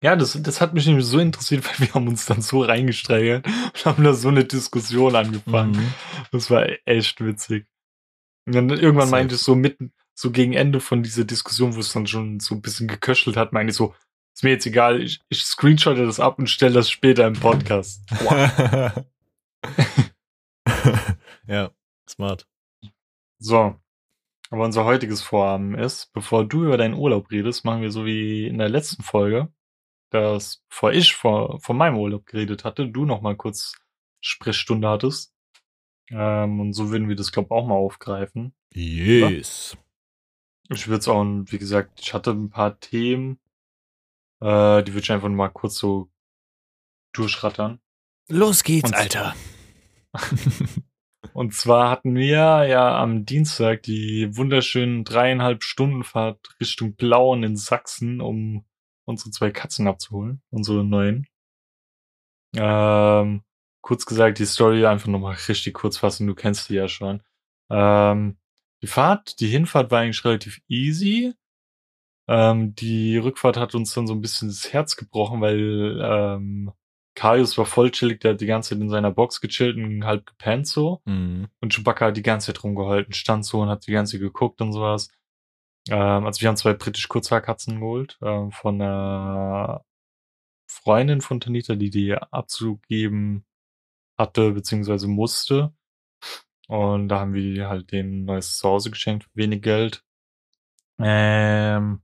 Ja, 0.00 0.14
das, 0.14 0.40
das 0.40 0.60
hat 0.60 0.74
mich 0.74 0.86
nämlich 0.86 1.06
so 1.06 1.18
interessiert, 1.18 1.64
weil 1.66 1.88
wir 1.88 1.94
haben 1.94 2.06
uns 2.06 2.24
dann 2.26 2.40
so 2.40 2.62
reingesteigert 2.62 3.44
und 3.46 3.84
haben 3.84 4.04
da 4.04 4.14
so 4.14 4.28
eine 4.28 4.44
Diskussion 4.44 5.16
angefangen. 5.16 5.72
Mhm. 5.72 5.94
Das 6.30 6.50
war 6.52 6.66
echt 6.84 7.20
witzig. 7.24 7.66
Und 8.46 8.54
dann 8.54 8.70
irgendwann 8.70 9.10
meinte 9.10 9.34
ich 9.34 9.40
so 9.40 9.56
mitten, 9.56 9.92
so 10.14 10.30
gegen 10.30 10.52
Ende 10.52 10.78
von 10.78 11.02
dieser 11.02 11.24
Diskussion, 11.24 11.74
wo 11.74 11.80
es 11.80 11.92
dann 11.92 12.06
schon 12.06 12.38
so 12.38 12.54
ein 12.54 12.62
bisschen 12.62 12.86
geköchelt 12.86 13.36
hat, 13.36 13.52
meinte 13.52 13.72
ich 13.72 13.76
so, 13.76 13.92
ist 14.38 14.44
mir 14.44 14.50
jetzt 14.50 14.66
egal, 14.66 15.02
ich, 15.02 15.20
ich 15.30 15.42
screenshotte 15.42 16.06
das 16.06 16.20
ab 16.20 16.38
und 16.38 16.48
stelle 16.48 16.74
das 16.74 16.88
später 16.88 17.26
im 17.26 17.32
Podcast. 17.32 18.04
Wow. 18.22 19.04
ja, 21.48 21.72
smart. 22.08 22.46
So. 23.40 23.74
Aber 24.50 24.64
unser 24.64 24.84
heutiges 24.84 25.22
Vorhaben 25.22 25.76
ist, 25.76 26.12
bevor 26.12 26.46
du 26.46 26.66
über 26.66 26.76
deinen 26.76 26.94
Urlaub 26.94 27.32
redest, 27.32 27.64
machen 27.64 27.82
wir 27.82 27.90
so 27.90 28.06
wie 28.06 28.46
in 28.46 28.58
der 28.58 28.68
letzten 28.68 29.02
Folge, 29.02 29.52
dass 30.10 30.62
bevor 30.68 30.92
ich 30.92 31.16
vor, 31.16 31.58
von 31.58 31.76
meinem 31.76 31.98
Urlaub 31.98 32.24
geredet 32.24 32.62
hatte, 32.62 32.86
du 32.86 33.06
noch 33.06 33.22
mal 33.22 33.34
kurz 33.34 33.74
Sprechstunde 34.20 34.88
hattest. 34.88 35.34
Ähm, 36.10 36.60
und 36.60 36.74
so 36.74 36.92
würden 36.92 37.08
wir 37.08 37.16
das, 37.16 37.32
glaube 37.32 37.48
ich, 37.48 37.50
auch 37.50 37.66
mal 37.66 37.74
aufgreifen. 37.74 38.54
Yes. 38.72 39.76
Ich 40.68 40.86
würde 40.86 41.00
es 41.00 41.08
auch, 41.08 41.24
wie 41.24 41.58
gesagt, 41.58 41.98
ich 42.00 42.14
hatte 42.14 42.30
ein 42.30 42.50
paar 42.50 42.78
Themen, 42.78 43.40
äh, 44.40 44.82
die 44.82 44.92
würde 44.92 45.00
ich 45.00 45.12
einfach 45.12 45.28
mal 45.28 45.48
kurz 45.48 45.76
so 45.76 46.10
durchrattern. 47.12 47.80
Los 48.28 48.62
geht's, 48.64 48.90
Und- 48.90 48.96
Alter. 48.96 49.34
Und 51.34 51.54
zwar 51.54 51.90
hatten 51.90 52.14
wir 52.14 52.66
ja 52.66 53.00
am 53.00 53.24
Dienstag 53.24 53.82
die 53.82 54.36
wunderschönen 54.36 55.04
dreieinhalb 55.04 55.62
Stunden 55.62 56.02
Fahrt 56.02 56.40
Richtung 56.60 56.96
Blauen 56.96 57.42
in 57.44 57.56
Sachsen, 57.56 58.20
um 58.20 58.64
unsere 59.04 59.30
zwei 59.30 59.50
Katzen 59.50 59.86
abzuholen, 59.86 60.42
unsere 60.50 60.84
neuen. 60.84 61.26
Ähm, 62.56 63.42
kurz 63.82 64.06
gesagt, 64.06 64.38
die 64.38 64.46
Story 64.46 64.84
einfach 64.86 65.08
nochmal 65.08 65.36
richtig 65.48 65.74
kurz 65.74 65.98
fassen, 65.98 66.26
du 66.26 66.34
kennst 66.34 66.68
die 66.70 66.74
ja 66.74 66.88
schon. 66.88 67.22
Ähm, 67.70 68.38
die 68.82 68.86
Fahrt, 68.86 69.40
die 69.40 69.48
Hinfahrt 69.48 69.90
war 69.90 70.00
eigentlich 70.00 70.24
relativ 70.24 70.60
easy. 70.68 71.34
Ähm, 72.28 72.74
die 72.74 73.16
Rückfahrt 73.16 73.56
hat 73.56 73.74
uns 73.74 73.94
dann 73.94 74.06
so 74.06 74.14
ein 74.14 74.20
bisschen 74.20 74.48
das 74.48 74.72
Herz 74.72 74.96
gebrochen, 74.96 75.40
weil 75.40 76.00
ähm, 76.02 76.72
Kaius 77.14 77.58
war 77.58 77.66
voll 77.66 77.90
chillig, 77.90 78.20
der 78.20 78.32
hat 78.32 78.40
die 78.40 78.46
ganze 78.46 78.70
Zeit 78.70 78.80
in 78.80 78.90
seiner 78.90 79.10
Box 79.10 79.40
gechillt 79.40 79.76
und 79.76 80.04
halb 80.04 80.26
gepennt 80.26 80.68
so. 80.68 81.00
Mhm. 81.06 81.48
Und 81.60 81.74
Chewbacca 81.74 82.06
hat 82.06 82.16
die 82.16 82.22
ganze 82.22 82.52
Zeit 82.52 82.62
rumgehalten, 82.62 83.12
stand 83.12 83.44
so 83.44 83.60
und 83.60 83.68
hat 83.70 83.86
die 83.86 83.92
ganze 83.92 84.12
Zeit 84.12 84.20
geguckt 84.20 84.60
und 84.60 84.72
sowas. 84.72 85.10
Ähm, 85.88 86.26
also 86.26 86.40
wir 86.40 86.48
haben 86.48 86.56
zwei 86.56 86.74
britisch 86.74 87.08
Kurzhaarkatzen 87.08 87.80
geholt 87.80 88.18
ähm, 88.22 88.52
von 88.52 88.80
einer 88.80 89.84
Freundin 90.70 91.20
von 91.22 91.40
Tanita, 91.40 91.74
die 91.74 91.90
die 91.90 92.14
abzugeben 92.14 93.44
hatte 94.18 94.52
beziehungsweise 94.52 95.08
musste. 95.08 95.72
Und 96.68 97.08
da 97.08 97.20
haben 97.20 97.34
wir 97.34 97.68
halt 97.68 97.92
den 97.92 98.26
neues 98.26 98.58
Zuhause 98.58 98.90
geschenkt 98.90 99.28
wenig 99.34 99.62
Geld. 99.62 100.04
Ähm, 100.98 102.02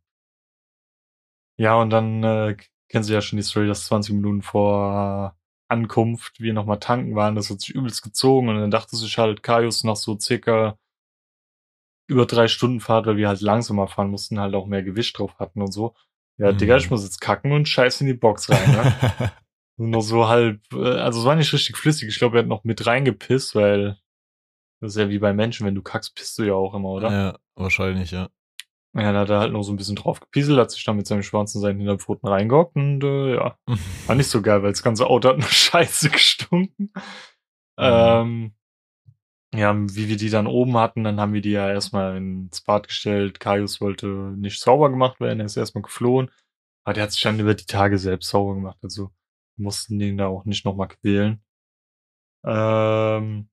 ja, 1.57 1.75
und 1.77 1.91
dann 1.91 2.23
äh, 2.23 2.57
kennen 2.89 3.05
Sie 3.05 3.13
ja 3.13 3.21
schon 3.21 3.37
die 3.37 3.43
Story, 3.43 3.67
dass 3.67 3.87
20 3.87 4.15
Minuten 4.15 4.43
vor 4.43 5.37
Ankunft 5.69 6.41
wir 6.41 6.53
nochmal 6.53 6.79
tanken 6.79 7.15
waren. 7.15 7.35
Das 7.35 7.51
hat 7.51 7.61
sich 7.61 7.75
übelst 7.75 8.03
gezogen 8.03 8.49
und 8.49 8.57
dann 8.57 8.71
dachte 8.71 8.97
sich 8.97 9.19
halt 9.19 9.43
Kaius 9.43 9.85
nach 9.85 9.97
so 9.97 10.19
circa 10.19 10.79
über 12.07 12.27
drei 12.27 12.49
Stunden 12.49 12.81
Fahrt, 12.81 13.07
weil 13.07 13.17
wir 13.17 13.29
halt 13.29 13.41
langsamer 13.41 13.89
fahren 13.89 14.11
mussten, 14.11 14.39
halt 14.39 14.55
auch 14.55 14.67
mehr 14.67 14.83
Gewicht 14.83 15.19
drauf 15.19 15.39
hatten 15.39 15.63
und 15.63 15.73
so. 15.73 15.95
Ja, 16.37 16.53
Mhm. 16.53 16.59
Digga, 16.59 16.77
ich 16.77 16.91
muss 16.91 17.05
jetzt 17.05 17.21
kacken 17.21 17.53
und 17.53 17.69
scheiß 17.69 18.01
in 18.01 18.09
die 18.09 18.15
Box 18.15 18.51
rein, 18.51 18.71
ne? 18.71 19.33
Nur 19.77 19.89
noch 19.89 20.03
so 20.03 20.29
halb, 20.29 20.61
äh, 20.73 20.99
also 20.99 21.21
es 21.21 21.27
war 21.27 21.35
nicht 21.35 21.53
richtig 21.53 21.77
flüssig. 21.77 22.09
Ich 22.09 22.19
glaube, 22.19 22.37
er 22.37 22.43
hat 22.43 22.49
noch 22.49 22.65
mit 22.65 22.87
reingepisst, 22.87 23.55
weil 23.55 23.99
das 24.81 24.93
ist 24.93 24.99
ja 24.99 25.09
wie 25.09 25.19
bei 25.19 25.33
Menschen, 25.33 25.67
wenn 25.67 25.75
du 25.75 25.83
kackst, 25.83 26.15
pisst 26.15 26.39
du 26.39 26.43
ja 26.43 26.55
auch 26.55 26.75
immer, 26.75 26.91
oder? 26.91 27.11
ja, 27.11 27.39
wahrscheinlich, 27.55 28.11
ja. 28.11 28.29
Ja, 28.97 29.13
da 29.13 29.21
hat 29.21 29.31
er 29.31 29.41
halt 29.41 29.53
noch 29.53 29.65
so 29.65 29.73
ein 29.73 29.77
bisschen 29.77 29.97
drauf 29.97 30.21
gepieselt, 30.21 30.59
hat 30.59 30.71
sich 30.71 30.85
dann 30.85 30.97
mit 30.97 31.07
seinem 31.07 31.25
Schwanz 31.25 31.55
in 31.55 31.61
seinen 31.61 31.79
Hinterpfoten 31.79 32.29
reingehockt 32.29 32.77
und 32.77 33.03
äh, 33.03 33.35
ja, 33.35 33.59
war 34.07 34.15
nicht 34.15 34.29
so 34.29 34.41
geil, 34.41 34.63
weil 34.63 34.71
das 34.71 34.85
ganze 34.85 35.07
Auto 35.09 35.31
hat 35.31 35.39
nur 35.39 35.49
Scheiße 35.51 36.11
gestunken. 36.11 36.93
Ähm, 37.77 38.55
ja, 39.55 39.75
wie 39.77 40.09
wir 40.09 40.17
die 40.17 40.31
dann 40.31 40.47
oben 40.47 40.77
hatten, 40.77 41.05
dann 41.05 41.21
haben 41.21 41.33
wir 41.33 41.41
die 41.41 41.51
ja 41.51 41.69
erstmal 41.71 42.17
ins 42.17 42.61
Bad 42.61 42.89
gestellt. 42.89 43.41
Kaius 43.41 43.81
wollte 43.81 44.07
nicht 44.07 44.61
sauber 44.61 44.91
gemacht 44.91 45.21
werden, 45.21 45.41
er 45.41 45.47
ist 45.47 45.57
erstmal 45.57 45.83
geflohen. 45.83 46.31
Aber 46.85 46.95
der 46.95 47.05
hat 47.05 47.13
sich 47.13 47.23
dann 47.23 47.41
über 47.41 47.55
die 47.55 47.67
Tage 47.67 47.99
selbst 47.99 48.29
sauber 48.31 48.55
gemacht. 48.55 48.79
Also 48.83 49.11
mussten 49.57 49.99
den 49.99 50.19
da 50.19 50.27
auch 50.27 50.45
nicht 50.45 50.65
nochmal 50.65 50.89
quälen. 50.89 51.43
Ähm, 52.45 53.49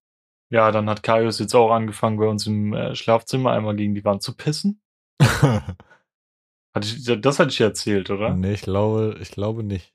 ja, 0.51 0.71
dann 0.71 0.89
hat 0.89 1.03
Kaius 1.03 1.39
jetzt 1.39 1.55
auch 1.55 1.71
angefangen, 1.71 2.17
bei 2.17 2.27
uns 2.27 2.45
im 2.47 2.73
äh, 2.73 2.95
Schlafzimmer 2.95 3.51
einmal 3.53 3.75
gegen 3.75 3.95
die 3.95 4.03
Wand 4.03 4.21
zu 4.21 4.35
pissen. 4.35 4.81
Hatte 6.73 6.87
ich, 6.87 7.03
das 7.21 7.37
hatte 7.39 7.49
ich 7.49 7.59
ja 7.59 7.67
erzählt, 7.67 8.09
oder? 8.09 8.33
nee, 8.33 8.53
ich 8.53 8.61
glaube, 8.61 9.17
ich 9.21 9.31
glaube 9.31 9.61
nicht. 9.63 9.93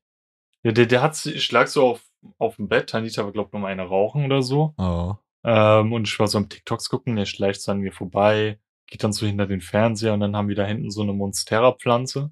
Ja, 0.63 0.73
der, 0.73 0.85
der 0.87 1.01
hat, 1.01 1.25
ich 1.25 1.51
lag 1.51 1.69
so 1.69 1.87
auf, 1.87 2.05
auf 2.39 2.57
dem 2.57 2.69
Bett, 2.69 2.91
Tanita 2.91 3.25
war, 3.25 3.33
glaube 3.33 3.49
ich, 3.49 3.53
noch 3.55 3.61
mal 3.61 3.69
eine 3.69 3.85
rauchen 3.85 4.27
oder 4.27 4.43
so. 4.43 4.75
Oh. 4.77 5.15
Ähm, 5.45 5.93
und 5.95 6.07
ich 6.07 6.19
war 6.19 6.27
so 6.29 6.37
am 6.39 6.49
TikToks 6.51 6.91
gucken, 6.91 7.17
der 7.17 7.25
schleicht 7.25 7.63
so 7.63 7.73
an 7.73 7.79
mir 7.79 7.93
vorbei, 7.93 8.59
geht 8.89 9.03
dann 9.05 9.13
so 9.15 9.25
hinter 9.27 9.47
den 9.47 9.63
Fernseher 9.63 10.13
und 10.13 10.21
dann 10.21 10.37
haben 10.37 10.49
wir 10.49 10.55
da 10.57 10.67
hinten 10.67 10.91
so 10.91 11.01
eine 11.03 11.13
Monstera-Pflanze. 11.15 12.31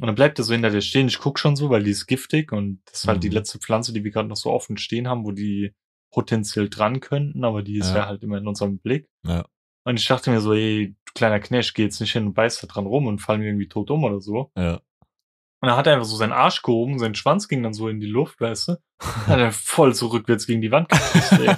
Und 0.00 0.06
dann 0.06 0.14
bleibt 0.16 0.38
er 0.38 0.44
so 0.44 0.52
hinter 0.52 0.68
dir 0.70 0.82
stehen. 0.82 1.08
Ich 1.08 1.18
guck 1.18 1.38
schon 1.38 1.56
so, 1.56 1.70
weil 1.70 1.82
die 1.82 1.92
ist 1.92 2.06
giftig 2.06 2.52
und 2.52 2.82
das 2.84 3.04
ist 3.04 3.08
halt 3.08 3.22
die 3.22 3.28
Mhm. 3.28 3.34
letzte 3.34 3.58
Pflanze, 3.58 3.94
die 3.94 4.04
wir 4.04 4.10
gerade 4.10 4.28
noch 4.28 4.36
so 4.36 4.50
offen 4.50 4.76
stehen 4.76 5.08
haben, 5.08 5.24
wo 5.24 5.30
die 5.32 5.72
potenziell 6.12 6.68
dran 6.68 7.00
könnten, 7.00 7.42
aber 7.44 7.62
die 7.62 7.78
ist 7.78 7.94
Ja. 7.94 8.06
halt 8.06 8.22
immer 8.22 8.36
in 8.36 8.46
unserem 8.46 8.78
Blick. 8.80 9.08
Ja. 9.24 9.46
Und 9.84 9.98
ich 9.98 10.06
dachte 10.06 10.30
mir 10.30 10.40
so, 10.42 10.52
ey, 10.52 10.94
kleiner 11.16 11.40
Knecht, 11.40 11.74
geh 11.74 11.82
jetzt 11.82 12.00
nicht 12.00 12.12
hin 12.12 12.26
und 12.26 12.34
beißt 12.34 12.62
da 12.62 12.66
dran 12.68 12.86
rum 12.86 13.06
und 13.06 13.18
fall 13.20 13.38
mir 13.38 13.46
irgendwie 13.46 13.68
tot 13.68 13.90
um 13.90 14.04
oder 14.04 14.20
so. 14.20 14.50
Ja. 14.56 14.74
Und 15.60 15.68
dann 15.70 15.76
hat 15.76 15.86
er 15.86 15.94
einfach 15.94 16.06
so 16.06 16.16
seinen 16.16 16.32
Arsch 16.32 16.62
gehoben, 16.62 16.98
sein 16.98 17.14
Schwanz 17.14 17.48
ging 17.48 17.62
dann 17.62 17.74
so 17.74 17.88
in 17.88 17.98
die 17.98 18.06
Luft, 18.06 18.40
weißt 18.40 18.68
du? 18.68 18.72
Hat 19.00 19.38
er 19.38 19.52
voll 19.52 19.94
so 19.94 20.08
rückwärts 20.08 20.46
gegen 20.46 20.60
die 20.60 20.70
Wand 20.70 20.88
gekriegt, 20.88 21.32
ey. 21.32 21.56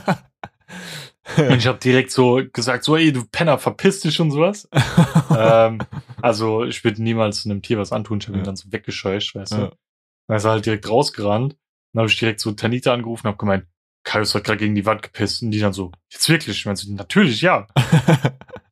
Und 1.51 1.57
ich 1.59 1.67
habe 1.67 1.79
direkt 1.79 2.11
so 2.11 2.41
gesagt, 2.53 2.85
so, 2.85 2.97
ey, 2.97 3.13
du 3.13 3.23
Penner, 3.31 3.59
verpiss 3.59 4.01
dich 4.01 4.19
und 4.19 4.31
sowas. 4.31 4.67
ähm, 5.37 5.79
also 6.23 6.65
ich 6.65 6.83
würde 6.85 7.03
niemals 7.03 7.45
einem 7.45 7.61
Tier 7.61 7.77
was 7.79 7.93
antun. 7.93 8.19
Ich 8.19 8.27
habe 8.29 8.39
ihn 8.39 8.41
Ja. 8.41 8.45
dann 8.47 8.57
so 8.57 8.73
weggescheucht, 8.73 9.35
weißt 9.35 9.53
du. 9.53 9.57
Ja. 9.57 9.73
Dann 10.27 10.37
ist 10.39 10.45
er 10.45 10.53
halt 10.53 10.65
direkt 10.65 10.89
rausgerannt. 10.89 11.55
Dann 11.93 12.01
habe 12.01 12.09
ich 12.09 12.19
direkt 12.19 12.41
so 12.41 12.53
Tanita 12.53 12.95
angerufen 12.95 13.27
und 13.27 13.33
habe 13.33 13.39
gemeint, 13.39 13.67
Kaius 14.05 14.35
hat 14.35 14.45
gerade 14.45 14.59
gegen 14.59 14.75
die 14.75 14.87
Wand 14.87 15.03
gepisst. 15.03 15.43
Und 15.43 15.51
die 15.51 15.59
dann 15.61 15.75
so, 15.75 15.93
jetzt 16.11 16.29
wirklich? 16.31 16.57
Ich 16.57 16.65
meinte, 16.67 16.87
so, 16.87 16.95
natürlich, 16.95 17.43
ja. 17.43 17.67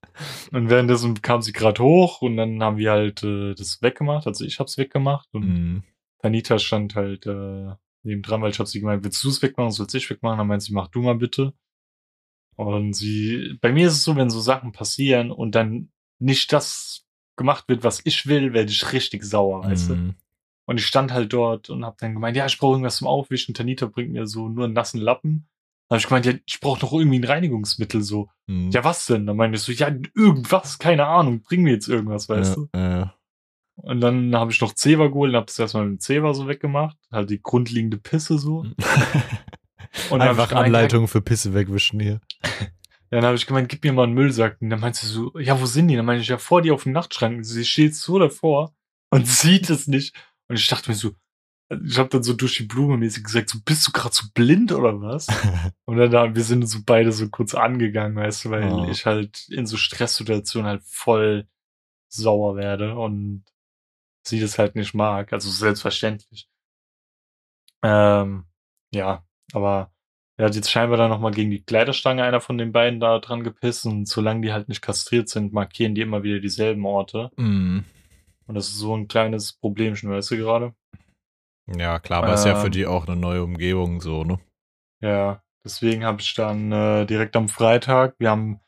Und 0.53 0.71
währenddessen 0.71 1.21
kam 1.23 1.43
sie 1.43 1.53
gerade 1.53 1.83
hoch 1.83 2.23
und 2.23 2.37
dann 2.37 2.63
haben 2.63 2.79
wir 2.79 2.91
halt 2.91 3.23
äh, 3.23 3.55
das 3.55 3.83
weggemacht. 3.83 4.27
Also 4.27 4.45
ich 4.45 4.59
habe 4.59 4.69
es 4.69 4.79
weggemacht 4.79 5.29
und 5.33 5.47
Mhm. 5.47 5.83
Tanita 6.23 6.59
stand 6.59 6.95
halt 6.95 7.27
äh, 7.27 7.75
nebendran, 8.03 8.41
weil 8.43 8.51
ich 8.51 8.59
habe 8.59 8.69
sie 8.69 8.81
gemeint, 8.81 9.05
willst 9.05 9.23
du 9.23 9.29
es 9.29 9.43
wegmachen, 9.43 9.71
sollst 9.71 9.95
ich 9.95 10.09
wegmachen? 10.09 10.39
Dann 10.39 10.47
meint 10.47 10.63
sie, 10.63 10.73
mach 10.73 10.89
du 10.89 11.03
mal 11.03 11.17
bitte. 11.17 11.53
Und 12.57 12.95
sie, 12.95 13.59
bei 13.61 13.71
mir 13.71 13.89
ist 13.89 13.95
es 13.95 14.05
so, 14.05 14.17
wenn 14.17 14.31
so 14.31 14.41
Sachen 14.41 14.73
passieren 14.73 15.31
und 15.31 15.55
dann 15.55 15.91
nicht 16.19 16.53
das 16.53 17.05
gemacht 17.37 17.69
wird, 17.69 17.85
was 17.85 18.01
ich 18.05 18.27
will, 18.27 18.55
werde 18.55 18.71
ich 18.71 18.93
richtig 18.93 19.25
sauer, 19.25 19.65
weißt 19.65 19.91
du? 19.91 19.95
Mhm. 19.95 20.15
Und 20.65 20.79
ich 20.81 20.87
stand 20.87 21.13
halt 21.13 21.33
dort 21.33 21.71
und 21.71 21.85
habe 21.85 21.97
dann 22.01 22.15
gemeint, 22.15 22.37
ja, 22.37 22.47
ich 22.47 22.59
brauche 22.59 22.73
irgendwas 22.73 22.97
zum 22.97 23.07
Aufwischen. 23.07 23.55
Tanita 23.55 23.87
bringt 23.87 24.11
mir 24.11 24.27
so 24.27 24.49
nur 24.49 24.65
einen 24.65 24.73
nassen 24.73 25.01
Lappen. 25.01 25.49
Dann 25.89 25.97
habe 25.97 26.01
ich 26.01 26.09
gemeint, 26.09 26.27
ja, 26.27 26.33
ich 26.47 26.61
brauche 26.61 26.81
doch 26.81 26.93
irgendwie 26.93 27.19
ein 27.19 27.25
Reinigungsmittel 27.25 28.03
so. 28.03 28.29
Mhm. 28.47 28.71
Ja, 28.71 28.83
was 28.85 29.07
denn? 29.07 29.27
Dann 29.27 29.37
meinte 29.37 29.57
ich 29.57 29.63
so, 29.63 29.73
ja, 29.73 29.89
irgendwas, 30.15 30.79
keine 30.79 31.07
Ahnung, 31.07 31.43
bring 31.43 31.63
mir 31.63 31.73
jetzt 31.73 31.89
irgendwas, 31.89 32.29
weißt 32.29 32.57
du? 32.57 32.69
ja, 32.75 32.99
ja. 32.99 33.15
Und 33.77 34.01
dann 34.01 34.35
habe 34.35 34.51
ich 34.51 34.61
noch 34.61 34.73
Zewa 34.73 35.09
geholt 35.09 35.31
und 35.31 35.37
habe 35.37 35.47
das 35.47 35.59
erstmal 35.59 35.85
mit 35.85 35.99
dem 35.99 36.01
Zewa 36.01 36.33
so 36.33 36.49
weggemacht. 36.49 36.97
Halt 37.13 37.29
die 37.29 37.43
grundlegende 37.43 37.99
Pisse 37.99 38.39
so. 38.39 38.65
Und 40.11 40.19
dann 40.19 40.23
hab 40.23 40.31
Einfach 40.31 40.45
ich 40.45 40.49
gemeint, 40.51 40.67
Anleitung 40.67 41.09
für 41.09 41.21
Pisse 41.23 41.55
wegwischen 41.55 42.01
hier. 42.01 42.21
Ja, 43.13 43.19
dann 43.19 43.27
habe 43.27 43.37
ich 43.37 43.47
gemeint, 43.47 43.69
gib 43.69 43.85
mir 43.85 43.93
mal 43.93 44.03
einen 44.03 44.15
Müllsack. 44.15 44.57
Und 44.61 44.69
dann 44.69 44.81
meinte 44.81 44.99
sie 44.99 45.07
so, 45.07 45.39
ja, 45.39 45.61
wo 45.61 45.67
sind 45.67 45.87
die? 45.87 45.95
Dann 45.95 46.05
meinte 46.05 46.23
ich, 46.23 46.29
ja, 46.29 46.39
vor 46.39 46.61
dir 46.61 46.75
auf 46.75 46.83
dem 46.83 46.91
Nachtschrank. 46.91 47.37
Und 47.37 47.45
sie 47.45 47.65
steht 47.65 47.95
so 47.95 48.19
davor 48.19 48.75
und 49.11 49.27
sieht 49.29 49.71
es 49.71 49.87
nicht. 49.87 50.13
Und 50.49 50.59
ich 50.59 50.67
dachte 50.67 50.91
mir 50.91 50.97
so, 50.97 51.13
ich 51.69 51.99
habe 51.99 52.09
dann 52.11 52.23
so 52.23 52.33
durch 52.33 52.57
die 52.57 52.65
Blume 52.65 52.97
mäßig 52.97 53.25
gesagt, 53.25 53.51
so, 53.51 53.59
bist 53.65 53.87
du 53.89 53.93
gerade 53.93 54.15
so 54.15 54.25
blind 54.35 54.71
oder 54.73 55.01
was? 55.01 55.27
Und 55.85 55.97
dann 55.97 56.15
haben 56.15 56.37
wir 56.37 56.45
sind 56.45 56.67
so 56.69 56.79
beide 56.87 57.11
so 57.13 57.29
kurz 57.29 57.55
angegangen, 57.55 58.17
weißt 58.17 58.45
du, 58.45 58.51
weil 58.51 58.73
Oh. 58.73 58.89
ich 58.89 59.05
halt 59.07 59.49
in 59.49 59.67
so 59.67 59.77
Stresssituationen 59.77 60.69
halt 60.69 60.83
voll 60.85 61.49
sauer 62.09 62.57
werde 62.57 62.95
und 62.97 63.45
sie 64.23 64.41
das 64.41 64.59
halt 64.59 64.77
nicht 64.77 64.95
mag. 64.95 65.33
Also 65.33 65.51
selbstverständlich. 65.51 66.49
Ähm, 67.83 68.45
ja, 68.93 69.25
aber 69.53 69.93
er 70.37 70.47
hat 70.47 70.55
jetzt 70.55 70.71
scheinbar 70.71 70.99
dann 70.99 71.11
nochmal 71.11 71.33
gegen 71.33 71.51
die 71.51 71.63
Kleiderstange 71.63 72.23
einer 72.23 72.41
von 72.41 72.59
den 72.59 72.73
beiden 72.73 73.01
da 73.01 73.19
dran 73.19 73.43
gepisst 73.45 73.87
und 73.87 74.07
solange 74.07 74.43
die 74.43 74.53
halt 74.53 74.69
nicht 74.69 74.83
kastriert 74.83 75.29
sind, 75.29 75.53
markieren 75.53 75.95
die 75.95 76.03
immer 76.03 76.23
wieder 76.23 76.41
dieselben 76.41 76.85
Orte. 76.87 77.31
Mhm. 77.37 77.85
Und 78.47 78.55
das 78.55 78.69
ist 78.69 78.77
so 78.79 78.97
ein 78.97 79.09
kleines 79.09 79.55
Problemchen, 79.55 80.11
weißt 80.11 80.31
du 80.31 80.37
gerade? 80.37 80.75
Ja, 81.67 81.99
klar, 81.99 82.23
aber 82.23 82.35
ist 82.35 82.45
ja 82.45 82.55
für 82.55 82.67
Ähm. 82.67 82.73
die 82.73 82.87
auch 82.87 83.07
eine 83.07 83.17
neue 83.17 83.43
Umgebung 83.43 84.01
so, 84.01 84.25
ne? 84.25 84.39
Ja, 85.01 85.43
deswegen 85.65 86.05
habe 86.05 86.21
ich 86.21 86.35
dann 86.35 86.71
äh, 86.73 87.07
direkt 87.07 87.37
am 87.37 87.49
Freitag, 87.49 88.15
wir 88.19 88.31
haben 88.31 88.61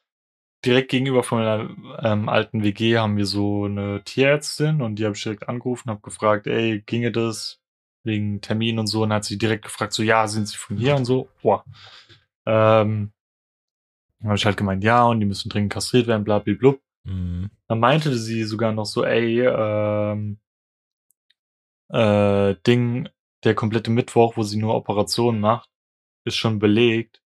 direkt 0.65 0.91
gegenüber 0.91 1.23
von 1.23 1.41
einer 1.41 1.71
ähm, 2.03 2.29
alten 2.29 2.63
WG 2.65 2.99
haben 2.99 3.17
wir 3.17 3.27
so 3.27 3.65
eine 3.65 4.03
Tierärztin 4.05 4.83
und 4.83 4.97
die 4.97 5.05
habe 5.05 5.15
ich 5.15 5.23
direkt 5.23 5.49
angerufen, 5.49 5.91
habe 5.91 6.01
gefragt, 6.01 6.47
ey, 6.47 6.83
ginge 6.85 7.13
das 7.13 7.61
wegen 8.05 8.41
Termin 8.41 8.79
und 8.79 8.89
so 8.89 9.03
und 9.03 9.13
hat 9.13 9.25
sie 9.25 9.39
direkt 9.39 9.65
gefragt, 9.65 9.93
so 9.93 10.03
ja, 10.03 10.27
sind 10.27 10.49
sie 10.49 10.57
von 10.57 10.77
hier 10.77 10.97
und 10.97 11.05
so, 11.05 11.29
boah. 11.43 11.65
Ähm, 12.47 13.13
dann 14.19 14.29
habe 14.29 14.37
ich 14.37 14.47
halt 14.47 14.57
gemeint, 14.57 14.83
ja, 14.83 15.05
und 15.05 15.21
die 15.21 15.27
müssen 15.27 15.49
dringend 15.49 15.73
kastriert 15.73 16.09
werden, 16.09 16.25
bla, 16.25 16.41
bla, 16.41 16.55
bla. 16.59 16.75
Mhm. 17.05 17.51
Dann 17.69 17.81
meinte 17.81 18.17
sie 18.17 18.43
sogar 18.45 18.73
noch 18.73 18.87
so, 18.87 19.05
ey, 19.05 19.41
ähm, 19.47 20.39
äh, 21.91 22.55
Ding, 22.67 23.09
der 23.45 23.55
komplette 23.55 23.91
Mittwoch, 23.91 24.37
wo 24.37 24.43
sie 24.43 24.59
nur 24.59 24.75
Operationen 24.75 25.41
macht, 25.41 25.69
ist 26.25 26.37
schon 26.37 26.59
belegt. 26.59 27.21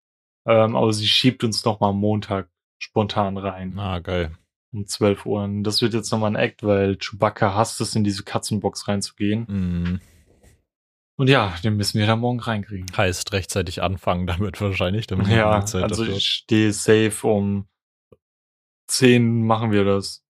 Ähm, 0.46 0.76
aber 0.76 0.92
sie 0.92 1.06
schiebt 1.06 1.44
uns 1.44 1.64
noch 1.64 1.80
mal 1.80 1.90
am 1.90 1.98
Montag 1.98 2.50
spontan 2.78 3.36
rein. 3.36 3.78
Ah, 3.78 4.00
geil. 4.00 4.36
Um 4.72 4.86
12 4.86 5.26
Uhr. 5.26 5.42
Und 5.42 5.64
das 5.64 5.82
wird 5.82 5.94
jetzt 5.94 6.10
noch 6.10 6.18
mal 6.18 6.28
ein 6.28 6.36
Act, 6.36 6.62
weil 6.62 6.96
Chewbacca 6.96 7.54
hasst 7.54 7.80
es, 7.80 7.94
in 7.94 8.04
diese 8.04 8.24
Katzenbox 8.24 8.88
reinzugehen. 8.88 9.46
Mhm. 9.48 10.00
Und 11.16 11.28
ja, 11.28 11.54
den 11.62 11.76
müssen 11.76 12.00
wir 12.00 12.06
da 12.06 12.16
morgen 12.16 12.40
reinkriegen. 12.40 12.86
Heißt 12.96 13.32
rechtzeitig 13.32 13.82
anfangen 13.82 14.26
damit 14.26 14.60
wahrscheinlich, 14.60 15.06
damit 15.06 15.28
Ja, 15.28 15.60
also 15.60 16.04
ich 16.04 16.26
stehe 16.26 16.72
safe 16.72 17.26
um 17.26 17.68
10 18.88 19.46
machen 19.46 19.70
wir 19.70 19.84
das. 19.84 20.24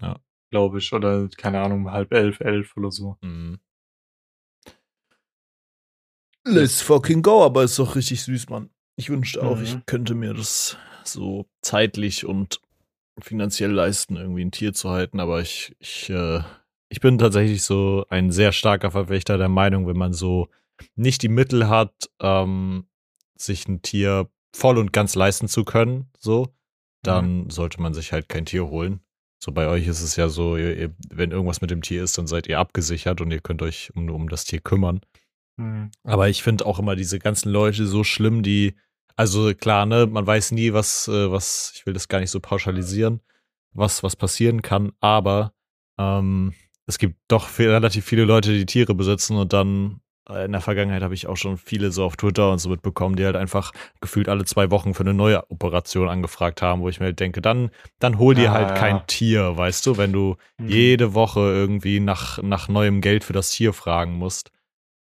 Ja. 0.00 0.18
Glaube 0.50 0.78
ich. 0.78 0.92
Oder 0.92 1.28
keine 1.36 1.60
Ahnung, 1.60 1.90
halb 1.90 2.12
elf, 2.12 2.40
elf 2.40 2.76
oder 2.76 2.90
so. 2.90 3.16
Mhm. 3.20 3.60
Let's 6.46 6.82
fucking 6.82 7.22
go, 7.22 7.42
aber 7.44 7.62
ist 7.64 7.78
doch 7.78 7.96
richtig 7.96 8.22
süß, 8.22 8.48
Mann. 8.50 8.70
Ich 8.96 9.08
wünschte 9.10 9.42
auch, 9.42 9.56
Mhm. 9.56 9.62
ich 9.64 9.86
könnte 9.86 10.14
mir 10.14 10.34
das 10.34 10.76
so 11.04 11.46
zeitlich 11.62 12.26
und 12.26 12.60
finanziell 13.20 13.70
leisten, 13.70 14.16
irgendwie 14.16 14.44
ein 14.44 14.50
Tier 14.50 14.72
zu 14.74 14.90
halten, 14.90 15.20
aber 15.20 15.40
ich, 15.40 15.74
ich, 15.78 16.10
äh, 16.10 16.40
ich 16.88 17.00
bin 17.00 17.18
tatsächlich 17.18 17.62
so 17.62 18.04
ein 18.08 18.30
sehr 18.30 18.52
starker 18.52 18.90
Verfechter 18.90 19.38
der 19.38 19.48
Meinung, 19.48 19.86
wenn 19.86 19.96
man 19.96 20.12
so 20.12 20.48
nicht 20.96 21.22
die 21.22 21.28
Mittel 21.28 21.68
hat, 21.68 22.10
ähm, 22.20 22.86
sich 23.36 23.66
ein 23.68 23.82
Tier 23.82 24.28
voll 24.54 24.78
und 24.78 24.92
ganz 24.92 25.14
leisten 25.14 25.48
zu 25.48 25.64
können, 25.64 26.10
so, 26.18 26.48
dann 27.02 27.50
sollte 27.50 27.80
man 27.82 27.94
sich 27.94 28.12
halt 28.12 28.28
kein 28.28 28.46
Tier 28.46 28.66
holen. 28.68 29.00
So 29.42 29.52
bei 29.52 29.68
euch 29.68 29.86
ist 29.86 30.00
es 30.00 30.16
ja 30.16 30.28
so, 30.28 30.56
ihr, 30.56 30.94
wenn 31.10 31.30
irgendwas 31.32 31.60
mit 31.60 31.70
dem 31.70 31.82
Tier 31.82 32.02
ist, 32.02 32.16
dann 32.16 32.26
seid 32.26 32.46
ihr 32.48 32.58
abgesichert 32.58 33.20
und 33.20 33.30
ihr 33.30 33.40
könnt 33.40 33.60
euch 33.62 33.90
um, 33.94 34.08
um 34.10 34.28
das 34.28 34.44
Tier 34.44 34.60
kümmern. 34.60 35.00
Mhm. 35.56 35.90
Aber 36.02 36.28
ich 36.28 36.42
finde 36.42 36.66
auch 36.66 36.78
immer 36.78 36.96
diese 36.96 37.18
ganzen 37.18 37.50
Leute 37.50 37.86
so 37.86 38.04
schlimm, 38.04 38.42
die, 38.42 38.74
also 39.16 39.54
klar, 39.54 39.86
ne, 39.86 40.06
man 40.06 40.26
weiß 40.26 40.52
nie, 40.52 40.72
was, 40.72 41.08
äh, 41.08 41.30
was, 41.30 41.72
ich 41.74 41.86
will 41.86 41.94
das 41.94 42.08
gar 42.08 42.20
nicht 42.20 42.30
so 42.30 42.40
pauschalisieren, 42.40 43.20
was, 43.72 44.02
was 44.02 44.16
passieren 44.16 44.62
kann, 44.62 44.92
aber 45.00 45.52
ähm, 45.98 46.54
es 46.86 46.98
gibt 46.98 47.16
doch 47.28 47.48
viel, 47.48 47.70
relativ 47.70 48.04
viele 48.04 48.24
Leute, 48.24 48.52
die 48.52 48.66
Tiere 48.66 48.94
besitzen 48.94 49.36
und 49.36 49.52
dann 49.52 50.00
äh, 50.28 50.44
in 50.44 50.52
der 50.52 50.60
Vergangenheit 50.60 51.02
habe 51.02 51.14
ich 51.14 51.28
auch 51.28 51.36
schon 51.36 51.56
viele 51.56 51.92
so 51.92 52.04
auf 52.04 52.16
Twitter 52.16 52.50
und 52.50 52.58
so 52.58 52.68
mitbekommen, 52.68 53.14
die 53.16 53.24
halt 53.24 53.36
einfach 53.36 53.72
gefühlt 54.00 54.28
alle 54.28 54.44
zwei 54.44 54.70
Wochen 54.72 54.92
für 54.92 55.02
eine 55.04 55.14
neue 55.14 55.48
Operation 55.50 56.08
angefragt 56.08 56.62
haben, 56.62 56.82
wo 56.82 56.88
ich 56.88 56.98
mir 56.98 57.06
halt 57.06 57.20
denke, 57.20 57.40
dann, 57.40 57.70
dann 58.00 58.18
hol 58.18 58.34
dir 58.34 58.46
Ja, 58.46 58.52
halt 58.52 58.68
ja. 58.70 58.74
kein 58.74 59.06
Tier, 59.06 59.56
weißt 59.56 59.86
du, 59.86 59.96
wenn 59.96 60.12
du 60.12 60.36
Mhm. 60.58 60.68
jede 60.68 61.14
Woche 61.14 61.40
irgendwie 61.40 62.00
nach, 62.00 62.42
nach 62.42 62.68
neuem 62.68 63.00
Geld 63.00 63.22
für 63.22 63.32
das 63.32 63.50
Tier 63.50 63.72
fragen 63.72 64.14
musst. 64.14 64.50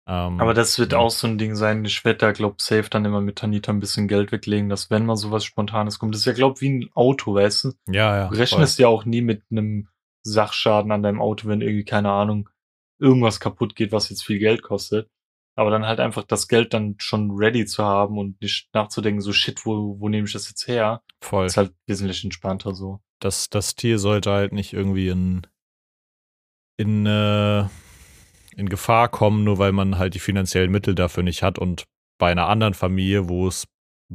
Ähm, 0.07 0.39
Aber 0.39 0.53
das 0.53 0.79
wird 0.79 0.93
ja. 0.93 0.99
auch 0.99 1.09
so 1.09 1.27
ein 1.27 1.37
Ding 1.37 1.55
sein. 1.55 1.83
Ich 1.83 2.05
werde 2.05 2.19
da, 2.19 2.31
glaub, 2.31 2.61
safe 2.61 2.89
dann 2.89 3.03
immer 3.03 3.19
mit 3.19 3.37
Tanita 3.37 3.73
ein 3.73 3.81
bisschen 3.81 4.07
Geld 4.07 4.31
weglegen, 4.31 4.69
dass 4.69 4.89
wenn 4.89 5.05
mal 5.05 5.17
sowas 5.17 5.43
Spontanes 5.43 5.99
kommt, 5.99 6.13
das 6.15 6.21
ist 6.21 6.25
ja, 6.25 6.33
glaub, 6.33 6.61
wie 6.61 6.69
ein 6.69 6.89
Auto, 6.93 7.35
weißt 7.35 7.65
du? 7.65 7.73
Ja, 7.89 8.17
ja. 8.17 8.27
Du 8.29 8.37
rechnest 8.37 8.79
ja 8.79 8.87
auch 8.87 9.03
nie 9.03 9.21
mit 9.21 9.43
einem 9.51 9.89
Sachschaden 10.23 10.91
an 10.93 11.03
deinem 11.03 11.21
Auto, 11.21 11.49
wenn 11.49 11.61
irgendwie, 11.61 11.83
keine 11.83 12.11
Ahnung, 12.11 12.49
irgendwas 12.99 13.41
kaputt 13.41 13.75
geht, 13.75 13.91
was 13.91 14.09
jetzt 14.09 14.23
viel 14.23 14.39
Geld 14.39 14.63
kostet. 14.63 15.09
Aber 15.55 15.71
dann 15.71 15.85
halt 15.85 15.99
einfach 15.99 16.23
das 16.23 16.47
Geld 16.47 16.73
dann 16.73 16.95
schon 16.99 17.31
ready 17.31 17.65
zu 17.65 17.83
haben 17.83 18.17
und 18.17 18.41
nicht 18.41 18.69
nachzudenken, 18.73 19.21
so 19.21 19.33
shit, 19.33 19.65
wo, 19.65 19.99
wo 19.99 20.07
nehme 20.07 20.25
ich 20.27 20.33
das 20.33 20.47
jetzt 20.47 20.67
her? 20.67 21.01
voll. 21.21 21.47
Ist 21.47 21.57
halt 21.57 21.73
wesentlich 21.85 22.23
entspannter 22.23 22.73
so. 22.73 23.01
Das, 23.19 23.49
das 23.49 23.75
Tier 23.75 23.99
sollte 23.99 24.31
halt 24.31 24.53
nicht 24.53 24.73
irgendwie 24.73 25.09
in, 25.09 25.47
in, 26.77 27.05
äh, 27.07 27.65
in 28.57 28.69
Gefahr 28.69 29.07
kommen, 29.07 29.43
nur 29.43 29.59
weil 29.59 29.71
man 29.71 29.97
halt 29.97 30.15
die 30.15 30.19
finanziellen 30.19 30.71
Mittel 30.71 30.95
dafür 30.95 31.23
nicht 31.23 31.43
hat 31.43 31.59
und 31.59 31.85
bei 32.19 32.31
einer 32.31 32.47
anderen 32.47 32.73
Familie, 32.73 33.29
wo 33.29 33.47
es 33.47 33.67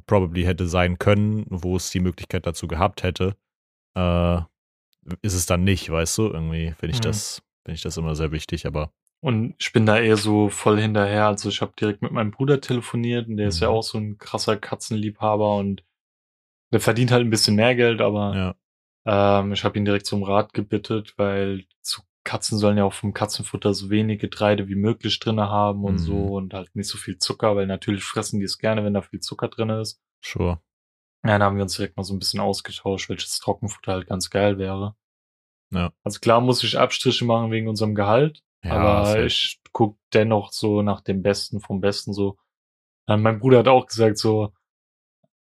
probably 0.07 0.43
hätte 0.45 0.67
sein 0.67 0.99
können, 0.99 1.47
wo 1.49 1.77
es 1.77 1.91
die 1.91 2.01
Möglichkeit 2.01 2.47
dazu 2.47 2.67
gehabt 2.67 3.03
hätte, 3.05 3.37
äh, 3.97 4.39
ist 5.23 5.35
es 5.35 5.47
dann 5.47 5.65
nicht, 5.65 5.91
weißt 5.91 6.19
du? 6.19 6.27
Irgendwie 6.29 6.73
finde 6.79 6.91
ich 6.93 6.99
Mhm. 6.99 7.05
das, 7.05 7.43
finde 7.65 7.77
ich 7.77 7.83
das 7.83 7.97
immer 7.97 8.15
sehr 8.15 8.33
wichtig, 8.33 8.67
aber 8.67 8.93
Und 9.21 9.55
ich 9.61 9.73
bin 9.73 9.87
da 9.87 9.99
eher 10.01 10.17
so 10.17 10.49
voll 10.49 10.81
hinterher. 10.81 11.27
Also 11.29 11.49
ich 11.49 11.61
habe 11.61 11.73
direkt 11.79 12.03
mit 12.03 12.11
meinem 12.11 12.33
Bruder 12.33 12.61
telefoniert 12.61 13.29
und 13.29 13.37
der 13.37 13.49
ist 13.49 13.61
ja 13.61 13.69
Mhm. 13.69 13.75
auch 13.75 13.83
so 13.85 13.99
ein 13.99 14.19
krasser 14.19 14.57
Katzenliebhaber 14.57 15.57
und 15.57 15.85
der 16.73 16.81
verdient 16.81 17.13
halt 17.13 17.25
ein 17.25 17.31
bisschen 17.31 17.55
mehr 17.55 17.77
Geld, 17.77 18.01
aber 18.01 18.57
ja, 19.07 19.41
ähm, 19.41 19.53
ich 19.53 19.63
habe 19.63 19.79
ihn 19.79 19.85
direkt 19.85 20.07
zum 20.07 20.23
Rat 20.25 20.53
gebittet, 20.55 21.15
weil 21.19 21.65
zu 21.83 22.03
Katzen 22.25 22.59
sollen 22.59 22.79
ja 22.79 22.85
auch 22.85 22.93
vom 22.93 23.13
Katzenfutter 23.13 23.75
so 23.75 23.91
wenig 23.91 24.21
Getreide 24.21 24.69
wie 24.69 24.75
möglich 24.77 25.19
drinne 25.19 25.49
haben 25.49 25.85
und 25.85 25.95
Mhm. 25.95 25.99
so 25.99 26.35
und 26.37 26.55
halt 26.55 26.75
nicht 26.77 26.89
so 26.89 26.97
viel 26.99 27.19
Zucker, 27.19 27.57
weil 27.57 27.67
natürlich 27.67 28.05
fressen 28.05 28.39
die 28.39 28.45
es 28.45 28.59
gerne, 28.59 28.85
wenn 28.85 28.95
da 28.95 29.03
viel 29.03 29.21
Zucker 29.21 29.49
drin 29.49 29.71
ist. 29.71 30.01
sure. 30.21 30.61
Ja, 31.25 31.39
da 31.39 31.45
haben 31.45 31.57
wir 31.57 31.63
uns 31.63 31.77
direkt 31.77 31.97
mal 31.97 32.03
so 32.05 32.15
ein 32.15 32.19
bisschen 32.19 32.41
ausgetauscht, 32.41 33.09
welches 33.09 33.39
Trockenfutter 33.39 33.93
halt 33.93 34.07
ganz 34.09 34.29
geil 34.31 34.59
wäre. 34.59 34.97
Ja. 35.71 35.93
Also 36.05 36.19
klar 36.21 36.41
muss 36.41 36.63
ich 36.65 36.79
Abstriche 36.79 37.25
machen 37.25 37.51
wegen 37.51 37.69
unserem 37.69 37.95
Gehalt, 37.95 38.43
Ja, 38.63 38.73
aber 38.73 39.25
ich 39.25 39.61
guck 39.73 39.99
dennoch 40.13 40.53
so 40.53 40.83
nach 40.83 41.01
dem 41.01 41.23
Besten 41.23 41.61
vom 41.61 41.81
Besten 41.81 42.13
so. 42.13 42.37
Äh, 43.09 43.17
mein 43.17 43.39
Bruder 43.41 43.59
hat 43.61 43.69
auch 43.69 43.87
gesagt 43.87 44.19
so, 44.19 44.53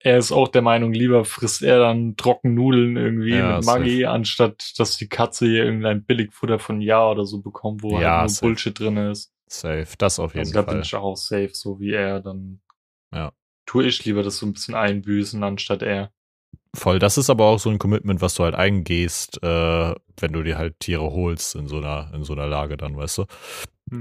er 0.04 0.18
ist 0.18 0.32
auch 0.32 0.50
der 0.50 0.62
Meinung, 0.62 0.94
lieber 0.94 1.26
frisst 1.26 1.64
er 1.64 1.80
dann 1.80 2.16
Trockennudeln 2.18 2.98
irgendwie 2.98 3.36
Ja, 3.36 3.56
mit 3.56 3.64
safe. 3.64 3.80
Maggi, 3.80 4.06
anstatt 4.06 4.74
dass 4.78 4.98
die 4.98 5.08
Katze 5.08 5.46
hier 5.48 5.66
irgendein 5.66 6.04
Billigfutter 6.06 6.60
von 6.60 6.82
Ja 6.82 7.10
oder 7.10 7.26
so 7.26 7.42
bekommt, 7.42 7.84
wo 7.84 8.00
Ja, 8.00 8.10
halt 8.10 8.20
nur 8.20 8.30
safe. 8.30 8.48
Bullshit 8.48 8.78
drin 8.80 8.98
ist. 8.98 9.34
Safe, 9.48 9.88
das 9.98 10.20
auf 10.20 10.34
jeden 10.36 10.46
Also 10.46 10.54
da 10.54 10.62
bin 10.62 10.76
Fall. 10.78 10.82
ich 10.82 10.96
auch 10.96 11.16
safe, 11.16 11.52
so 11.54 11.80
wie 11.80 11.92
er, 11.92 12.20
dann 12.20 12.62
Ja. 13.14 13.32
tue 13.66 13.86
ich 13.86 14.04
lieber 14.06 14.24
das 14.24 14.38
so 14.38 14.46
ein 14.46 14.54
bisschen 14.54 14.76
einbüßen, 14.76 15.44
anstatt 15.44 15.82
er. 15.84 16.12
Voll, 16.76 16.98
das 17.00 17.18
ist 17.20 17.30
aber 17.30 17.46
auch 17.46 17.60
so 17.60 17.70
ein 17.70 17.78
Commitment, 17.78 18.20
was 18.22 18.34
du 18.34 18.44
halt 18.44 18.56
eingehst, 18.56 19.42
äh, 19.44 19.96
wenn 20.18 20.34
du 20.34 20.42
dir 20.44 20.58
halt 20.58 20.80
Tiere 20.80 21.12
holst 21.12 21.56
in 21.56 21.68
so 21.68 21.78
einer, 21.78 22.12
in 22.16 22.24
so 22.24 22.34
einer 22.34 22.48
Lage 22.48 22.78
dann, 22.78 22.98
weißt 22.98 23.20
du? 23.20 23.26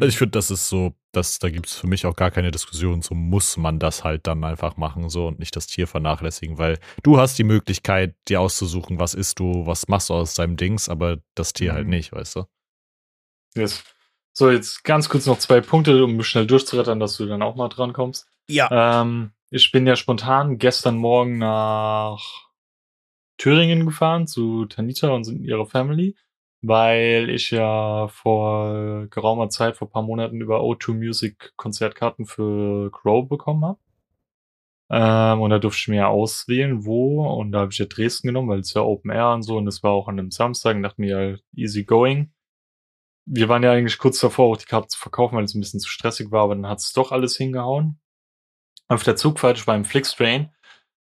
Also 0.01 0.07
ich 0.07 0.19
finde, 0.19 0.33
das 0.33 0.51
ist 0.51 0.69
so, 0.69 0.95
das, 1.13 1.39
da 1.39 1.51
gibt 1.51 1.67
es 1.67 1.75
für 1.75 1.87
mich 1.87 2.07
auch 2.07 2.17
gar 2.17 2.31
keine 2.31 2.51
Diskussion, 2.51 3.03
so 3.03 3.15
muss 3.15 3.57
man 3.57 3.79
das 3.79 4.05
halt 4.05 4.27
dann 4.27 4.45
einfach 4.45 4.77
machen, 4.77 5.09
so 5.09 5.27
und 5.27 5.39
nicht 5.39 5.55
das 5.57 5.67
Tier 5.67 5.87
vernachlässigen, 5.87 6.59
weil 6.59 6.79
du 7.03 7.19
hast 7.19 7.39
die 7.39 7.45
Möglichkeit, 7.45 8.15
dir 8.29 8.41
auszusuchen, 8.41 8.99
was 8.99 9.15
isst 9.15 9.39
du, 9.39 9.67
was 9.67 9.89
machst 9.89 10.11
du 10.11 10.15
aus 10.15 10.35
deinem 10.35 10.57
Dings, 10.57 10.89
aber 10.89 11.19
das 11.35 11.53
Tier 11.53 11.73
halt 11.73 11.85
Mhm. 11.85 11.91
nicht, 11.91 12.13
weißt 12.13 12.37
du? 12.37 12.45
Yes. 13.55 13.85
So, 14.33 14.51
jetzt 14.51 14.83
ganz 14.85 15.09
kurz 15.09 15.27
noch 15.27 15.39
zwei 15.39 15.61
Punkte, 15.61 16.05
um 16.05 16.23
schnell 16.23 16.47
durchzurettern, 16.47 17.01
dass 17.01 17.17
du 17.17 17.27
dann 17.27 17.43
auch 17.43 17.55
mal 17.55 17.69
dran 17.69 17.93
kommst. 17.93 18.27
Ja. 18.49 19.03
Ähm, 19.03 19.33
ich 19.51 19.71
bin 19.73 19.87
ja 19.87 19.97
spontan 19.97 20.57
gestern 20.59 20.97
Morgen 20.97 21.37
nach 21.39 22.23
Thüringen 23.37 23.85
gefahren 23.85 24.27
zu 24.27 24.65
Tanita 24.67 25.09
und 25.11 25.29
ihrer 25.29 25.67
Family, 25.67 26.17
weil 26.63 27.29
ich 27.31 27.51
ja 27.51 28.09
vor 28.09 29.07
geraumer 29.09 29.49
Zeit, 29.49 29.77
vor 29.77 29.89
ein 29.89 29.93
paar 29.93 30.03
Monaten 30.03 30.41
über 30.41 30.61
O2 30.61 30.95
Music 30.95 31.53
Konzertkarten 31.57 32.27
für 32.27 32.91
Crow 32.93 33.29
bekommen 33.29 33.65
habe. 33.65 33.79
Ähm, 34.91 35.41
und 35.41 35.51
da 35.51 35.59
durfte 35.59 35.81
ich 35.81 35.89
mir 35.89 36.09
auswählen, 36.09 36.85
wo. 36.85 37.27
Und 37.27 37.53
da 37.53 37.61
habe 37.61 37.73
ich 37.73 37.79
ja 37.79 37.87
Dresden 37.87 38.29
genommen, 38.29 38.49
weil 38.49 38.61
es 38.61 38.75
ja 38.75 38.83
Open 38.83 39.11
Air 39.11 39.33
und 39.33 39.43
so. 39.43 39.57
Und 39.57 39.67
es 39.67 39.83
war 39.83 39.93
auch 39.93 40.07
an 40.07 40.19
einem 40.19 40.31
Samstag 40.31 40.77
und 40.77 40.83
dachte 40.83 41.01
mir 41.01 41.31
ja, 41.31 41.37
easy 41.57 41.85
going. 41.85 42.33
Wir 43.25 43.49
waren 43.49 43.63
ja 43.63 43.73
eigentlich 43.73 43.99
kurz 43.99 44.21
davor, 44.21 44.53
auch 44.53 44.57
die 44.57 44.67
Karte 44.67 44.89
zu 44.89 44.99
verkaufen, 44.99 45.37
weil 45.37 45.45
es 45.45 45.55
ein 45.55 45.61
bisschen 45.61 45.81
zu 45.81 45.89
stressig 45.89 46.31
war, 46.31 46.43
aber 46.45 46.57
dann 46.57 46.67
hat 46.67 46.81
es 46.81 46.93
doch 46.93 47.13
alles 47.13 47.37
hingehauen. 47.37 48.01
Auf 48.89 49.05
der 49.05 49.17
Zugfahrt, 49.17 49.59
ich 49.59 49.67
war 49.67 49.77
im 49.77 49.85
Flixtrain. 49.85 50.53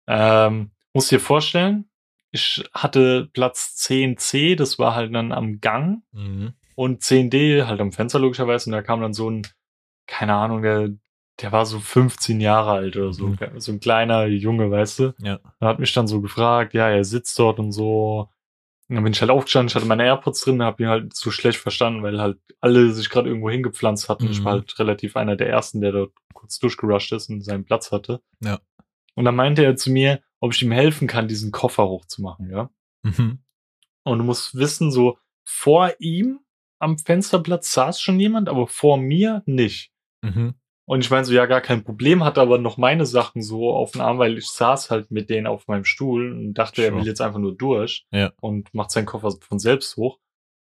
Ähm, 0.07 0.71
muss 0.95 1.09
dir 1.09 1.21
vorstellen, 1.21 1.91
ich 2.35 2.65
hatte 2.75 3.29
Platz 3.33 3.77
10c, 3.79 4.57
das 4.57 4.79
war 4.79 4.95
halt 4.95 5.15
dann 5.15 5.33
am 5.33 5.61
Gang 5.61 6.03
Mhm. 6.13 6.55
und 6.75 7.03
10d 7.03 7.65
halt 7.67 7.81
am 7.81 7.93
Fenster 7.93 8.19
logischerweise 8.19 8.69
und 8.69 8.73
da 8.73 8.83
kam 8.83 9.01
dann 9.01 9.15
so 9.15 9.31
ein, 9.31 9.47
keine 10.07 10.35
Ahnung, 10.35 10.63
der, 10.63 10.91
der 11.41 11.53
war 11.53 11.65
so 11.65 11.79
15 11.81 12.41
Jahre 12.41 12.73
alt 12.73 12.97
oder 12.97 13.13
so, 13.13 13.29
Mhm. 13.29 13.39
so 13.59 13.73
ein 13.73 13.81
kleiner 13.81 14.27
Junge, 14.27 14.71
weißt 14.71 14.99
du. 14.99 15.15
Ja. 15.21 15.39
Er 15.61 15.69
hat 15.69 15.79
mich 15.79 15.93
dann 15.93 16.07
so 16.09 16.21
gefragt, 16.21 16.75
ja, 16.75 16.89
er 16.91 17.05
sitzt 17.05 17.39
dort 17.39 17.59
und 17.61 17.73
so. 17.73 18.29
Und 18.89 18.97
dann 18.97 19.05
bin 19.05 19.13
ich 19.15 19.21
halt 19.21 19.31
aufgestanden, 19.31 19.69
ich 19.69 19.75
hatte 19.77 19.87
meine 19.87 20.05
AirPods 20.05 20.43
drin, 20.43 20.63
hab 20.63 20.79
ihn 20.81 20.89
halt 20.89 21.15
so 21.17 21.31
schlecht 21.31 21.59
verstanden, 21.59 22.03
weil 22.03 22.21
halt 22.21 22.39
alle 22.61 22.91
sich 22.93 23.09
gerade 23.09 23.29
irgendwo 23.29 23.49
hingepflanzt 23.51 24.09
hatten. 24.09 24.29
Ich 24.31 24.45
war 24.45 24.53
Mhm. 24.57 24.59
halt 24.61 24.79
relativ 24.79 25.17
einer 25.17 25.37
der 25.37 25.49
ersten, 25.49 25.81
der 25.81 25.93
dort 25.93 26.13
kurz 26.35 26.59
durchgerusht 26.59 27.13
ist 27.13 27.31
und 27.31 27.41
seinen 27.43 27.65
Platz 27.65 27.93
hatte. 27.93 28.21
Ja. 28.41 28.59
Und 29.15 29.25
dann 29.25 29.37
meinte 29.37 29.65
er 29.65 29.77
zu 29.77 29.91
mir, 29.91 30.21
ob 30.45 30.53
ich 30.55 30.63
ihm 30.63 30.73
helfen 30.73 31.09
kann, 31.09 31.27
diesen 31.27 31.53
Koffer 31.53 31.89
hochzumachen, 31.89 32.51
ja. 32.51 32.71
Mhm. 33.03 33.39
Und 34.05 34.19
du 34.19 34.25
musst 34.25 34.55
wissen, 34.55 34.91
so 34.91 35.17
vor 35.43 35.93
ihm 35.99 36.41
am 36.79 36.99
Fensterplatz 36.99 37.73
saß 37.73 37.99
schon 38.01 38.21
jemand, 38.21 38.49
aber 38.51 38.67
vor 38.67 38.99
mir 38.99 39.43
nicht. 39.47 39.91
Mhm. 40.23 40.55
Und 40.87 41.01
ich 41.03 41.11
meine 41.11 41.25
so, 41.25 41.33
ja, 41.33 41.47
gar 41.47 41.63
kein 41.63 41.83
Problem, 41.83 42.23
hatte 42.23 42.43
aber 42.43 42.59
noch 42.59 42.77
meine 42.77 43.07
Sachen 43.07 43.41
so 43.43 43.71
auf 43.75 43.93
dem 43.93 44.03
Arm, 44.03 44.19
weil 44.19 44.37
ich 44.37 44.49
saß 44.49 44.91
halt 44.91 45.11
mit 45.11 45.31
denen 45.31 45.47
auf 45.47 45.67
meinem 45.67 45.87
Stuhl 45.87 46.33
und 46.33 46.53
dachte, 46.55 46.83
er 46.83 46.89
Sure. 46.91 47.01
will 47.01 47.07
jetzt 47.09 47.23
einfach 47.23 47.39
nur 47.39 47.57
durch 47.57 48.07
Ja. 48.13 48.33
und 48.43 48.73
macht 48.75 48.91
seinen 48.91 49.07
Koffer 49.07 49.31
von 49.41 49.59
selbst 49.59 49.97
hoch. 49.97 50.19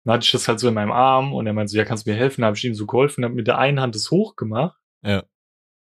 Dann 0.06 0.14
hatte 0.16 0.26
ich 0.26 0.32
das 0.32 0.48
halt 0.48 0.60
so 0.60 0.68
in 0.68 0.76
meinem 0.76 0.92
Arm 0.92 1.34
und 1.34 1.48
er 1.48 1.54
meinte 1.54 1.72
so, 1.72 1.78
ja, 1.80 1.86
kannst 1.86 2.06
du 2.06 2.12
mir 2.12 2.16
helfen? 2.18 2.42
Dann 2.42 2.48
habe 2.50 2.58
ich 2.58 2.64
ihm 2.64 2.76
so 2.76 2.86
geholfen, 2.86 3.24
habe 3.24 3.34
mit 3.34 3.48
der 3.48 3.58
einen 3.58 3.80
Hand 3.80 3.96
das 3.96 4.12
hochgemacht. 4.12 4.78
Ja. 5.04 5.24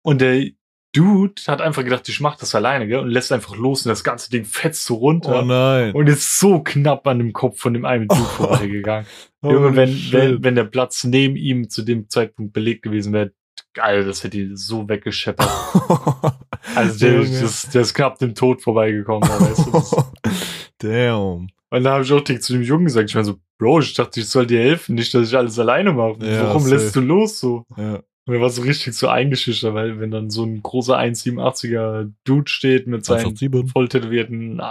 Und 0.03 0.21
der 0.21 0.51
Dude 0.93 1.41
hat 1.47 1.61
einfach 1.61 1.83
gedacht, 1.83 2.07
ich 2.09 2.19
mach 2.19 2.35
das 2.37 2.53
alleine, 2.53 2.87
gell? 2.87 2.99
Und 2.99 3.09
lässt 3.09 3.31
einfach 3.31 3.55
los 3.55 3.85
und 3.85 3.89
das 3.89 4.03
ganze 4.03 4.29
Ding 4.29 4.43
fetzt 4.45 4.85
so 4.85 4.95
runter. 4.95 5.39
Oh 5.39 5.45
nein. 5.45 5.93
und 5.93 6.07
ist 6.07 6.37
so 6.39 6.61
knapp 6.61 7.07
an 7.07 7.19
dem 7.19 7.31
Kopf 7.33 7.59
von 7.59 7.73
dem 7.73 7.85
einen 7.85 8.07
Dude 8.07 8.21
vorbeigegangen. 8.21 9.05
Junge, 9.43 9.75
wenn, 9.75 9.97
wenn, 10.11 10.43
wenn 10.43 10.55
der 10.55 10.65
Platz 10.65 11.03
neben 11.03 11.35
ihm 11.35 11.69
zu 11.69 11.81
dem 11.83 12.09
Zeitpunkt 12.09 12.53
belegt 12.53 12.83
gewesen 12.83 13.13
wäre, 13.13 13.31
geil, 13.73 14.03
das 14.05 14.23
hätte 14.23 14.37
ihn 14.37 14.57
so 14.57 14.87
weggescheppert. 14.87 15.49
Also 16.75 16.99
der, 16.99 17.23
das, 17.23 17.63
der 17.69 17.81
ist 17.81 17.93
knapp 17.93 18.19
dem 18.19 18.35
Tod 18.35 18.61
vorbeigekommen. 18.61 19.27
Weißt 19.27 19.65
du, 19.65 19.71
das, 19.71 19.95
Damn. 20.77 21.47
und 21.69 21.83
da 21.83 21.93
habe 21.93 22.03
ich 22.03 22.13
auch 22.13 22.21
direkt 22.21 22.43
zu 22.43 22.53
dem 22.53 22.61
Jungen 22.61 22.85
gesagt, 22.85 23.09
ich 23.09 23.15
meine 23.15 23.25
so, 23.25 23.39
Bro, 23.57 23.79
ich 23.81 23.93
dachte, 23.93 24.19
ich 24.19 24.29
soll 24.29 24.45
dir 24.45 24.59
helfen, 24.59 24.95
nicht, 24.95 25.13
dass 25.13 25.27
ich 25.27 25.35
alles 25.35 25.57
alleine 25.59 25.91
mache. 25.91 26.17
Ja, 26.21 26.43
Warum 26.43 26.61
safe. 26.61 26.75
lässt 26.75 26.95
du 26.95 27.01
los 27.01 27.39
so? 27.39 27.65
Ja. 27.75 27.99
Und 28.27 28.35
er 28.35 28.41
war 28.41 28.49
so 28.49 28.61
richtig 28.61 28.93
so 28.93 29.07
eingeschüchtert, 29.07 29.73
weil 29.73 29.99
wenn 29.99 30.11
dann 30.11 30.29
so 30.29 30.43
ein 30.43 30.61
großer 30.61 30.97
1,87er 30.97 32.11
Dude 32.23 32.49
steht 32.51 32.85
mit 32.87 33.03
seinen 33.03 33.19
187. 33.25 33.71
voll 33.71 33.87
tätowierten, 33.89 34.61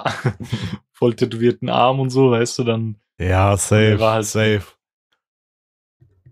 voll 0.92 1.14
tätowierten 1.14 1.68
Arm 1.68 1.98
und 2.00 2.10
so, 2.10 2.30
weißt 2.30 2.60
du, 2.60 2.64
dann 2.64 2.96
Ja, 3.18 3.56
safe. 3.56 3.98
War 3.98 4.14
halt- 4.14 4.26
safe. 4.26 4.62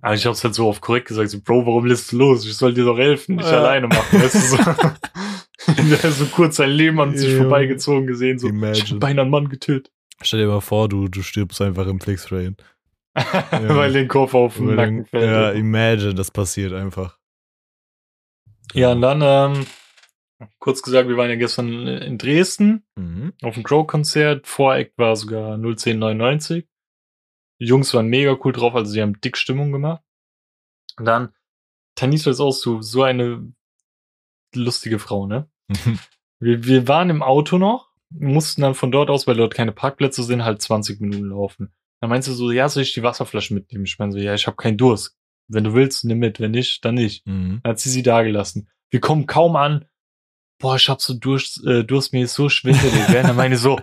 Aber 0.01 0.15
ich 0.15 0.25
hab's 0.27 0.45
halt 0.45 0.55
so 0.55 0.69
auf 0.69 0.81
korrekt 0.81 1.09
gesagt, 1.09 1.31
so, 1.31 1.41
Bro, 1.41 1.67
warum 1.67 1.85
lässt 1.87 2.13
du 2.13 2.19
los? 2.19 2.47
Ich 2.47 2.55
soll 2.57 2.73
dir 2.73 2.85
doch 2.85 2.97
helfen, 2.99 3.35
nicht 3.35 3.51
Ja. 3.51 3.59
alleine 3.59 3.89
machen, 3.89 4.23
weißt 4.23 4.35
du, 4.35 4.39
so. 4.39 4.57
Der 6.03 6.13
so 6.13 6.25
kurz 6.27 6.57
sein 6.57 6.71
Leben 6.71 7.01
an 7.01 7.17
sich 7.17 7.35
vorbeigezogen 7.35 8.07
gesehen, 8.07 8.39
so, 8.39 8.47
ich 8.47 8.53
Imagine. 8.53 8.91
hab 8.91 9.01
beinahe 9.01 9.23
einen 9.23 9.31
Mann 9.33 9.49
getötet. 9.49 9.93
Stell 10.23 10.41
dir 10.41 10.47
mal 10.47 10.61
vor, 10.61 10.89
du, 10.89 11.09
du 11.09 11.21
stirbst 11.23 11.61
einfach 11.61 11.87
im 11.89 12.01
Flixtrain. 12.01 12.57
Weil 13.51 13.93
den 13.93 14.09
Kopf 14.09 14.35
auf 14.35 14.57
den 14.57 14.75
Nacken 14.77 15.07
fällt. 15.07 15.25
Ja, 15.25 15.51
imagine, 15.53 16.15
das 16.15 16.31
passiert 16.31 16.73
einfach. 16.73 17.19
Ja, 18.75 18.93
und 18.93 19.01
dann, 19.01 19.23
ähm, 19.23 19.67
kurz 20.59 20.83
gesagt, 20.83 21.09
wir 21.09 21.17
waren 21.17 21.31
ja 21.31 21.37
gestern 21.37 21.87
in 21.87 22.19
Dresden 22.19 22.87
Mhm. 22.97 23.33
auf 23.43 23.55
dem 23.55 23.63
Crow-Konzert. 23.65 24.47
Voreck 24.47 24.93
war 24.97 25.17
sogar 25.17 25.57
01099. 25.57 26.69
Die 27.61 27.67
Jungs 27.67 27.93
waren 27.95 28.07
mega 28.07 28.37
cool 28.45 28.53
drauf, 28.53 28.75
also 28.75 28.91
sie 28.93 29.03
haben 29.03 29.21
dick 29.21 29.37
Stimmung 29.37 29.73
gemacht. 29.73 30.03
Und 30.97 31.07
dann, 31.07 31.35
Tanita 31.97 32.31
ist 32.31 32.41
auch 32.41 32.53
so, 32.53 32.83
so 32.83 33.03
eine 33.03 33.53
lustige 34.55 34.99
Frau, 34.99 35.27
ne? 35.27 35.51
Wir, 36.41 36.63
wir 36.65 36.87
waren 36.87 37.11
im 37.11 37.21
Auto 37.21 37.59
noch, 37.59 37.91
mussten 38.11 38.63
dann 38.63 38.75
von 38.77 38.93
dort 38.93 39.11
aus, 39.11 39.27
weil 39.27 39.35
dort 39.35 39.55
keine 39.55 39.73
Parkplätze 39.73 40.23
sind, 40.23 40.45
halt 40.45 40.63
20 40.63 41.01
Minuten 41.01 41.31
laufen. 41.31 41.73
Dann 42.01 42.11
meinst 42.11 42.29
du 42.29 42.33
so, 42.33 42.51
ja, 42.51 42.69
soll 42.69 42.85
ich 42.85 42.95
die 42.95 43.03
Wasserflasche 43.03 43.55
mitnehmen? 43.55 43.85
Ich 43.85 43.99
meine 43.99 44.13
so, 44.13 44.19
ja, 44.19 44.35
ich 44.35 44.47
habe 44.47 44.57
keinen 44.57 44.77
Durst. 44.77 45.17
Wenn 45.49 45.65
du 45.65 45.75
willst, 45.75 46.05
nimm 46.05 46.19
mit. 46.19 46.41
Wenn 46.41 46.53
nicht, 46.53 46.85
dann 46.85 46.95
nicht. 46.95 47.27
Mhm. 47.27 47.61
Dann 47.63 47.71
hat 47.71 47.79
sie 47.79 47.91
sie 47.91 48.03
da 48.03 48.23
gelassen. 48.23 48.69
Wir 48.91 49.01
kommen 49.01 49.27
kaum 49.27 49.57
an. 49.57 49.87
Boah, 50.61 50.75
ich 50.75 50.89
hab 50.89 51.01
so 51.01 51.15
Durst, 51.15 51.65
äh, 51.65 51.85
Durst 51.85 52.13
mir 52.13 52.25
ist 52.25 52.35
so 52.35 52.49
schwindelig. 52.49 53.07
gell? 53.09 53.23
Dann 53.23 53.37
meine 53.37 53.55
ich 53.55 53.61
so, 53.61 53.81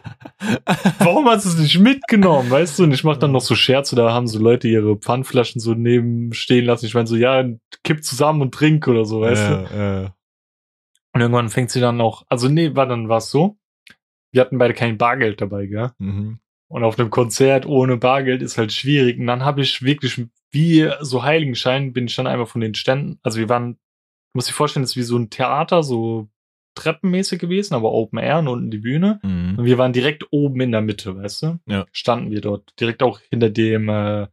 warum 0.99 1.25
hast 1.28 1.45
du 1.45 1.49
es 1.49 1.58
nicht 1.58 1.80
mitgenommen? 1.80 2.51
Weißt 2.51 2.78
du? 2.78 2.84
Und 2.84 2.91
ich 2.91 3.04
mach 3.04 3.17
dann 3.17 3.32
noch 3.32 3.41
so 3.41 3.56
Scherze, 3.56 3.95
da 3.95 4.12
haben 4.12 4.28
so 4.28 4.39
Leute 4.39 4.67
ihre 4.67 4.97
Pfandflaschen 4.97 5.62
so 5.62 5.73
neben 5.73 6.34
stehen 6.34 6.65
lassen. 6.65 6.86
Ich 6.86 6.93
meine 6.93 7.08
so, 7.08 7.15
ja, 7.15 7.45
kipp 7.84 8.04
zusammen 8.04 8.41
und 8.41 8.54
trink 8.54 8.88
oder 8.88 9.06
so, 9.06 9.21
weißt 9.21 9.49
du? 9.49 9.75
ja, 9.75 10.01
ja. 10.01 10.15
Und 11.13 11.21
irgendwann 11.21 11.49
fängt 11.49 11.71
sie 11.71 11.80
dann 11.80 12.01
auch, 12.01 12.25
also 12.28 12.49
nee, 12.49 12.75
war 12.75 12.88
dann 12.88 13.08
war's 13.08 13.32
so. 13.32 13.58
Wir 14.34 14.41
hatten 14.41 14.58
beide 14.58 14.73
kein 14.73 14.97
Bargeld 14.97 15.39
dabei, 15.39 15.65
gell? 15.65 15.91
Mhm. 15.97 16.39
Und 16.75 16.83
auf 16.83 16.99
einem 16.99 17.09
Konzert 17.09 17.65
ohne 17.65 17.95
Bargeld 17.95 18.41
ist 18.41 18.57
halt 18.57 18.73
schwierig. 18.73 19.17
Und 19.17 19.27
dann 19.27 19.45
habe 19.45 19.61
ich 19.61 19.83
wirklich 19.83 20.25
wie 20.51 20.91
so 20.99 21.23
Heiligenschein 21.23 21.93
bin 21.93 22.07
ich 22.07 22.15
dann 22.17 22.27
einfach 22.27 22.49
von 22.49 22.59
den 22.59 22.75
Ständen, 22.75 23.17
also 23.23 23.39
wir 23.39 23.47
waren, 23.47 23.77
musst 24.33 24.49
dir 24.49 24.53
vorstellen, 24.53 24.83
das 24.83 24.91
ist 24.91 24.97
wie 24.97 25.03
so 25.03 25.17
ein 25.17 25.29
Theater, 25.29 25.83
so 25.83 26.27
treppenmäßig 26.75 27.39
gewesen, 27.39 27.75
aber 27.75 27.93
Open 27.93 28.19
Air 28.19 28.39
und 28.39 28.49
unten 28.49 28.71
die 28.71 28.79
Bühne. 28.79 29.21
Mhm. 29.23 29.55
Und 29.57 29.63
wir 29.63 29.77
waren 29.77 29.93
direkt 29.93 30.25
oben 30.31 30.59
in 30.59 30.73
der 30.73 30.81
Mitte, 30.81 31.15
weißt 31.15 31.43
du? 31.43 31.59
Ja. 31.65 31.85
Standen 31.93 32.31
wir 32.31 32.41
dort, 32.41 32.77
direkt 32.77 33.03
auch 33.03 33.21
hinter 33.21 33.49
dem 33.49 33.88
äh, 33.88 34.27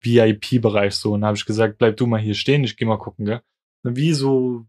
VIP-Bereich 0.00 0.94
so. 0.94 1.14
Und 1.14 1.24
habe 1.24 1.36
ich 1.36 1.44
gesagt, 1.44 1.78
bleib 1.78 1.96
du 1.96 2.06
mal 2.06 2.20
hier 2.20 2.34
stehen, 2.34 2.62
ich 2.62 2.76
geh 2.76 2.84
mal 2.84 2.98
gucken, 2.98 3.24
gell? 3.24 3.42
Und 3.82 3.96
wie 3.96 4.12
so 4.12 4.64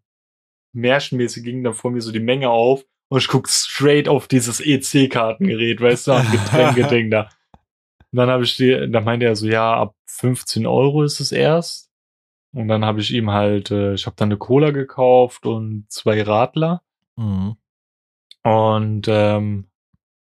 märchenmäßig 0.74 1.44
ging 1.44 1.64
dann 1.64 1.76
vor 1.76 1.92
mir 1.92 2.02
so 2.02 2.12
die 2.12 2.20
Menge 2.20 2.50
auf 2.50 2.84
und 3.10 3.18
ich 3.20 3.28
guck 3.28 3.48
straight 3.50 4.08
auf 4.08 4.28
dieses 4.28 4.60
EC-Kartengerät, 4.62 5.82
weißt 5.82 6.08
du, 6.08 6.12
am 6.14 6.32
Getränkeding 6.32 7.12
da. 7.12 7.30
Und 8.12 8.18
dann 8.18 8.30
habe 8.30 8.44
ich 8.44 8.56
die, 8.58 8.90
dann 8.92 9.04
meinte 9.04 9.26
er 9.26 9.36
so, 9.36 9.48
ja, 9.48 9.74
ab 9.76 9.96
15 10.08 10.66
Euro 10.66 11.04
ist 11.04 11.20
es 11.20 11.32
erst. 11.32 11.90
Und 12.52 12.68
dann 12.68 12.84
habe 12.84 13.00
ich 13.02 13.14
ihm 13.14 13.30
halt, 13.30 13.70
äh, 13.70 13.94
ich 13.94 14.06
habe 14.08 14.16
dann 14.16 14.30
eine 14.30 14.38
Cola 14.38 14.72
gekauft 14.72 15.46
und 15.46 15.86
zwei 15.90 16.22
Radler. 16.24 16.82
Mhm. 17.16 17.56
Und 18.44 19.08
ähm, 19.08 19.68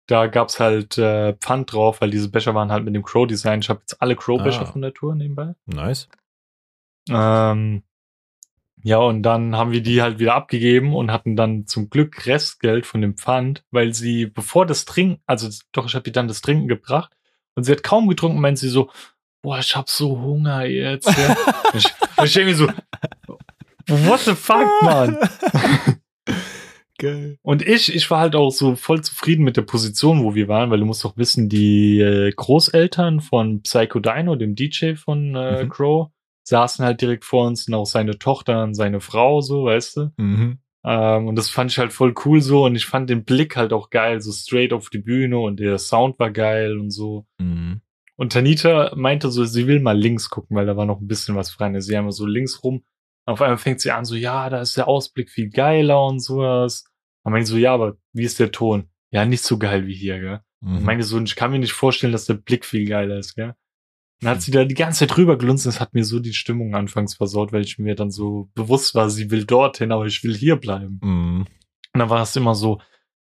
da 0.07 0.27
gab's 0.27 0.59
halt 0.59 0.97
äh, 0.97 1.33
Pfand 1.33 1.73
drauf, 1.73 1.99
weil 1.99 2.11
diese 2.11 2.29
Becher 2.29 2.55
waren 2.55 2.71
halt 2.71 2.85
mit 2.85 2.95
dem 2.95 3.03
Crow-Design. 3.03 3.59
Ich 3.59 3.69
habe 3.69 3.81
jetzt 3.81 4.01
alle 4.01 4.15
Crow-Becher 4.15 4.61
Ah. 4.61 4.65
von 4.71 4.81
der 4.81 4.93
Tour 4.93 5.15
nebenbei. 5.15 5.55
Nice. 5.65 6.07
Ähm, 7.09 7.83
ja, 8.83 8.97
und 8.97 9.23
dann 9.23 9.55
haben 9.55 9.71
wir 9.71 9.81
die 9.81 10.01
halt 10.01 10.19
wieder 10.19 10.35
abgegeben 10.35 10.93
und 10.93 11.09
hatten 11.11 11.35
dann 11.37 11.65
zum 11.67 11.89
Glück 11.89 12.25
Restgeld 12.25 12.85
von 12.85 13.01
dem 13.01 13.15
Pfand, 13.15 13.63
weil 13.71 13.93
sie, 13.93 14.25
bevor 14.25 14.65
das 14.65 14.83
Trinken, 14.83 15.21
also 15.25 15.47
doch, 15.71 15.85
ich 15.85 15.95
habe 15.95 16.07
ihr 16.07 16.13
dann 16.13 16.27
das 16.27 16.41
Trinken 16.41 16.67
gebracht 16.67 17.15
und 17.55 17.63
sie 17.63 17.71
hat 17.71 17.83
kaum 17.83 18.09
getrunken, 18.09 18.41
meint 18.41 18.59
sie 18.59 18.67
so, 18.67 18.89
boah, 19.41 19.57
ich 19.59 19.75
hab 19.75 19.89
so 19.89 20.19
Hunger 20.19 20.65
jetzt. 20.65 21.07
Ja. 21.17 21.37
ich, 21.73 21.85
ich 22.23 22.45
mir 22.45 22.55
so, 22.55 22.67
what 23.87 24.19
the 24.19 24.35
fuck, 24.35 24.67
man? 24.81 25.17
Geil. 26.99 27.37
Und 27.41 27.67
ich, 27.67 27.93
ich 27.93 28.09
war 28.11 28.19
halt 28.19 28.35
auch 28.35 28.51
so 28.51 28.75
voll 28.75 29.01
zufrieden 29.01 29.43
mit 29.43 29.57
der 29.57 29.63
Position, 29.63 30.23
wo 30.23 30.35
wir 30.35 30.47
waren, 30.47 30.69
weil 30.71 30.79
du 30.79 30.85
musst 30.85 31.03
doch 31.03 31.17
wissen, 31.17 31.49
die 31.49 31.99
äh, 31.99 32.31
Großeltern 32.31 33.19
von 33.19 33.61
Psycho 33.61 33.99
Dino, 33.99 34.35
dem 34.35 34.55
DJ 34.55 34.95
von 34.95 35.35
äh, 35.35 35.63
Mhm. 35.63 35.69
Crow, 35.69 36.11
saßen 36.43 36.83
halt 36.85 37.01
direkt 37.01 37.25
vor 37.25 37.47
uns 37.47 37.67
und 37.67 37.73
auch 37.73 37.85
seine 37.85 38.17
Tochter 38.19 38.63
und 38.63 38.73
seine 38.73 38.99
Frau, 38.99 39.41
so, 39.41 39.65
weißt 39.65 39.97
du. 39.97 40.11
Mhm. 40.17 40.59
Ähm, 40.85 41.27
und 41.27 41.35
das 41.37 41.49
fand 41.49 41.71
ich 41.71 41.77
halt 41.77 41.93
voll 41.93 42.13
cool 42.25 42.41
so 42.41 42.65
und 42.65 42.75
ich 42.75 42.85
fand 42.85 43.09
den 43.09 43.23
Blick 43.23 43.55
halt 43.55 43.71
auch 43.71 43.89
geil, 43.89 44.19
so 44.21 44.31
straight 44.31 44.73
auf 44.73 44.89
die 44.89 44.99
Bühne 44.99 45.39
und 45.39 45.59
der 45.59 45.77
Sound 45.77 46.19
war 46.19 46.31
geil 46.31 46.77
und 46.77 46.91
so. 46.91 47.25
Mhm. 47.39 47.81
Und 48.15 48.33
Tanita 48.33 48.91
meinte 48.95 49.31
so, 49.31 49.43
sie 49.45 49.65
will 49.67 49.79
mal 49.79 49.97
links 49.97 50.29
gucken, 50.29 50.55
weil 50.55 50.65
da 50.65 50.75
war 50.77 50.85
noch 50.85 50.99
ein 51.01 51.07
bisschen 51.07 51.35
was 51.35 51.49
frei. 51.49 51.67
Und 51.67 51.81
Sie 51.81 51.97
haben 51.97 52.11
so 52.11 52.25
links 52.25 52.63
rum. 52.63 52.83
Auf 53.25 53.41
einmal 53.41 53.57
fängt 53.57 53.79
sie 53.79 53.91
an, 53.91 54.05
so, 54.05 54.15
ja, 54.15 54.49
da 54.49 54.61
ist 54.61 54.75
der 54.77 54.87
Ausblick 54.87 55.29
viel 55.29 55.49
geiler 55.49 56.05
und 56.05 56.19
sowas. 56.19 56.83
Dann 57.23 57.31
meinte 57.31 57.43
ich 57.45 57.49
so, 57.49 57.57
ja, 57.57 57.73
aber 57.73 57.95
wie 58.11 58.23
ist 58.25 58.39
der 58.39 58.51
Ton? 58.51 58.89
Ja, 59.11 59.25
nicht 59.25 59.43
so 59.43 59.57
geil 59.57 59.87
wie 59.87 59.95
hier, 59.95 60.19
gell? 60.19 60.39
Und 60.61 60.79
Mhm. 60.79 60.83
meinte 60.85 61.03
so, 61.05 61.19
ich 61.21 61.35
kann 61.35 61.51
mir 61.51 61.59
nicht 61.59 61.73
vorstellen, 61.73 62.11
dass 62.13 62.25
der 62.25 62.33
Blick 62.35 62.65
viel 62.65 62.87
geiler 62.87 63.17
ist, 63.17 63.35
gell? 63.35 63.55
Dann 64.23 64.35
hat 64.35 64.41
sie 64.41 64.51
da 64.51 64.63
die 64.65 64.75
ganze 64.75 64.99
Zeit 64.99 65.15
drüber 65.15 65.37
gelunzt. 65.37 65.65
Das 65.65 65.79
hat 65.79 65.93
mir 65.93 66.03
so 66.05 66.19
die 66.19 66.33
Stimmung 66.33 66.75
anfangs 66.75 67.15
versaut, 67.15 67.51
weil 67.51 67.63
ich 67.63 67.77
mir 67.77 67.95
dann 67.95 68.11
so 68.11 68.49
bewusst 68.55 68.95
war, 68.95 69.09
sie 69.09 69.29
will 69.31 69.45
dorthin, 69.45 69.91
aber 69.91 70.05
ich 70.05 70.23
will 70.23 70.35
hier 70.35 70.55
bleiben. 70.55 70.99
Mhm. 71.03 71.45
Und 71.93 71.99
dann 71.99 72.09
war 72.09 72.23
es 72.23 72.35
immer 72.35 72.55
so, 72.55 72.79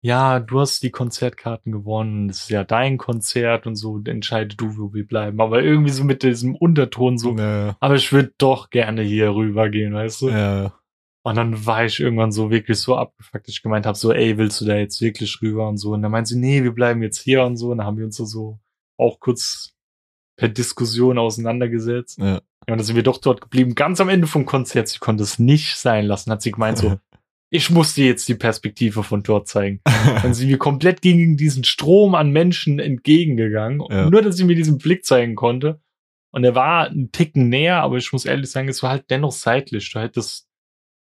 ja, 0.04 0.40
du 0.40 0.60
hast 0.60 0.82
die 0.82 0.90
Konzertkarten 0.90 1.72
gewonnen, 1.72 2.28
das 2.28 2.40
ist 2.42 2.50
ja 2.50 2.64
dein 2.64 2.98
Konzert 2.98 3.68
und 3.68 3.76
so, 3.76 4.02
entscheide 4.04 4.56
du, 4.56 4.78
wo 4.78 4.94
wir 4.94 5.06
bleiben. 5.06 5.40
Aber 5.42 5.62
irgendwie 5.64 5.92
so 5.92 6.04
mit 6.04 6.24
diesem 6.24 6.56
Unterton 6.56 7.18
so, 7.20 7.36
Ja. 7.38 7.78
aber 7.80 7.96
ich 7.96 8.12
würde 8.12 8.34
doch 8.38 8.70
gerne 8.72 9.04
hier 9.04 9.34
rübergehen, 9.36 9.94
weißt 9.94 10.22
du? 10.22 10.30
Ja. 10.30 10.74
Und 11.24 11.36
dann 11.38 11.68
war 11.68 11.86
ich 11.86 12.00
irgendwann 12.00 12.32
so 12.32 12.50
wirklich 12.50 12.80
so 12.80 12.96
abgefuckt, 12.96 13.48
dass 13.48 13.54
ich 13.54 13.62
gemeint 13.62 13.86
habe, 13.86 13.96
so, 13.96 14.12
ey, 14.12 14.40
willst 14.40 14.60
du 14.60 14.66
da 14.66 14.76
jetzt 14.76 15.02
wirklich 15.02 15.40
rüber 15.44 15.70
und 15.70 15.78
so. 15.78 15.92
Und 15.92 16.02
dann 16.02 16.12
meint 16.12 16.28
sie, 16.28 16.40
nee, 16.40 16.64
wir 16.64 16.72
bleiben 16.74 17.04
jetzt 17.04 17.20
hier 17.20 17.44
und 17.44 17.58
so. 17.58 17.70
Und 17.70 17.78
dann 17.78 17.86
haben 17.86 17.98
wir 17.98 18.06
uns 18.06 18.18
so, 18.18 18.26
so 18.26 18.60
auch 18.98 19.20
kurz 19.20 19.76
per 20.38 20.50
Diskussion 20.50 21.18
auseinandergesetzt. 21.18 22.20
Ja. 22.20 22.42
Ja, 22.68 22.74
und 22.74 22.78
dann 22.78 22.84
sind 22.86 22.96
wir 22.96 23.04
doch 23.04 23.18
dort 23.18 23.42
geblieben. 23.42 23.74
Ganz 23.74 24.00
am 24.02 24.10
Ende 24.10 24.28
vom 24.28 24.46
Konzert, 24.46 24.88
sie 24.88 25.00
konnte 25.00 25.24
es 25.24 25.40
nicht 25.40 25.78
sein 25.78 26.06
lassen, 26.06 26.32
hat 26.32 26.44
sie 26.44 26.52
gemeint 26.52 26.78
so, 26.78 26.96
ich 27.50 27.70
muss 27.72 27.96
dir 27.96 28.06
jetzt 28.06 28.28
die 28.30 28.36
Perspektive 28.36 29.04
von 29.04 29.24
dort 29.24 29.48
zeigen. 29.48 29.82
Dann 30.22 30.34
sind 30.36 30.48
wir 30.48 30.58
komplett 30.60 31.02
gegen 31.02 31.38
diesen 31.38 31.64
Strom 31.64 32.14
an 32.16 32.30
Menschen 32.32 32.78
entgegengegangen. 32.80 33.82
Ja. 33.90 34.10
Nur, 34.10 34.22
dass 34.22 34.38
sie 34.38 34.44
mir 34.44 34.56
diesen 34.56 34.78
Blick 34.78 35.06
zeigen 35.06 35.36
konnte. 35.36 35.82
Und 36.34 36.44
er 36.46 36.56
war 36.56 36.86
einen 36.88 37.12
Ticken 37.12 37.50
näher, 37.50 37.82
aber 37.82 37.98
ich 37.98 38.14
muss 38.14 38.26
ehrlich 38.26 38.50
sagen, 38.52 38.70
es 38.70 38.82
war 38.84 38.92
halt 38.92 39.10
dennoch 39.10 39.34
seitlich. 39.34 39.92
Du 39.92 40.00
hättest 40.00 40.48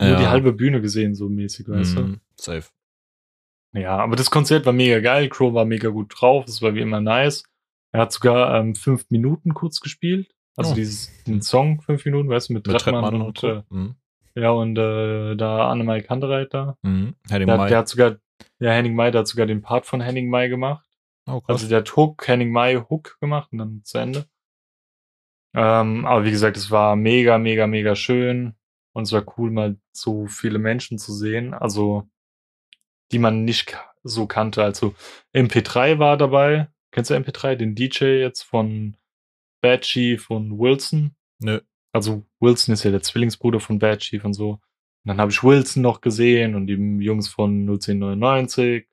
nur 0.03 0.17
die 0.17 0.27
halbe 0.27 0.53
Bühne 0.53 0.81
gesehen, 0.81 1.15
so 1.15 1.29
mäßig, 1.29 1.69
weißt 1.69 1.95
Mhm. 1.99 2.21
Safe. 2.37 2.67
du? 3.73 3.81
Ja, 3.81 3.97
aber 3.99 4.17
das 4.17 4.31
Konzert 4.31 4.67
war 4.67 4.73
mega 4.73 4.99
geil. 5.01 5.29
Crow 5.29 5.55
war 5.55 5.65
mega 5.67 5.89
gut 5.91 6.13
drauf. 6.19 6.47
Es 6.49 6.63
war 6.63 6.75
wie 6.75 6.81
immer 6.81 7.01
nice. 7.01 7.45
Er 7.95 8.01
hat 8.01 8.13
sogar 8.13 8.57
ähm, 8.59 8.75
fünf 8.75 9.09
Minuten 9.11 9.55
kurz 9.55 9.81
gespielt. 9.81 10.35
Also 10.57 10.73
Oh. 10.73 10.75
dieses, 10.75 11.11
den 11.25 11.43
Song 11.43 11.81
fünf 11.81 12.05
Minuten, 12.05 12.29
weißt 12.29 12.49
du, 12.49 12.55
mit, 12.55 12.67
Mit 12.67 12.81
Trettmann, 12.81 13.15
und, 13.23 13.23
und 13.23 13.43
äh. 13.45 13.63
Mhm. 13.71 13.95
ja, 14.35 14.51
und 14.51 14.77
äh, 14.77 15.37
da 15.37 15.69
Annemai 15.71 16.01
Kantereit 16.01 16.53
Mhm. 16.83 17.15
Henning 17.31 17.47
Der, 17.47 17.57
Mai. 17.57 17.69
der 17.69 17.79
hat 17.79 17.89
sogar, 17.89 18.17
ja, 18.59 18.73
Henning 18.73 18.95
Mai, 18.97 19.11
der 19.13 19.21
hat 19.21 19.29
sogar 19.29 19.47
den 19.47 19.63
Part 19.63 19.87
von 19.87 20.01
Henning 20.01 20.29
Mai 20.29 20.49
gemacht. 20.49 20.85
oh, 21.27 21.41
krass. 21.41 21.57
Also 21.57 21.69
der 21.69 21.79
hat 21.79 21.97
Hook, 21.97 22.27
Henning 22.27 22.51
Mai 22.51 22.77
Hook 22.89 23.17
gemacht 23.21 23.51
und 23.53 23.59
dann 23.59 23.81
zu 23.85 23.99
Ende. 23.99 24.27
Ähm, 25.55 26.05
aber 26.05 26.25
wie 26.25 26.31
gesagt, 26.33 26.57
es 26.57 26.71
war 26.71 26.97
mega, 26.97 27.39
mega, 27.39 27.67
mega 27.67 27.95
schön. 27.95 28.55
Und 28.93 29.05
es 29.05 29.13
war 29.13 29.25
cool, 29.39 29.51
mal 29.51 29.77
so 29.93 30.27
viele 30.27 30.59
Menschen 30.59 30.99
zu 30.99 31.13
sehen. 31.13 31.55
Also, 31.55 32.09
die 33.13 33.19
man 33.19 33.45
nicht 33.45 33.77
so 34.03 34.27
kannte. 34.27 34.63
Also, 34.65 34.95
MP3 35.33 35.99
war 35.99 36.17
dabei. 36.17 36.69
Kennst 36.95 37.11
du 37.11 37.15
MP3? 37.15 37.57
Den 37.57 37.75
DJ 37.75 38.21
jetzt 38.21 38.43
von 38.43 38.97
Bad 39.61 39.81
Chief 39.81 40.31
und 40.31 40.61
Wilson? 40.61 41.17
Nö. 41.41 41.61
Also, 41.93 42.25
Wilson 42.39 42.73
ist 42.73 42.85
ja 42.85 42.93
der 42.93 43.03
Zwillingsbruder 43.03 43.59
von 43.59 43.81
Bad 43.81 43.99
Chief 43.99 44.25
und 44.25 44.35
so. 44.35 44.51
Und 44.51 44.61
dann 45.03 45.19
habe 45.19 45.33
ich 45.33 45.43
Wilson 45.43 45.83
noch 45.83 46.01
gesehen 46.03 46.55
und 46.55 46.69
die 46.69 46.75
Jungs 47.05 47.27
von 47.27 47.69
01099. 47.69 48.87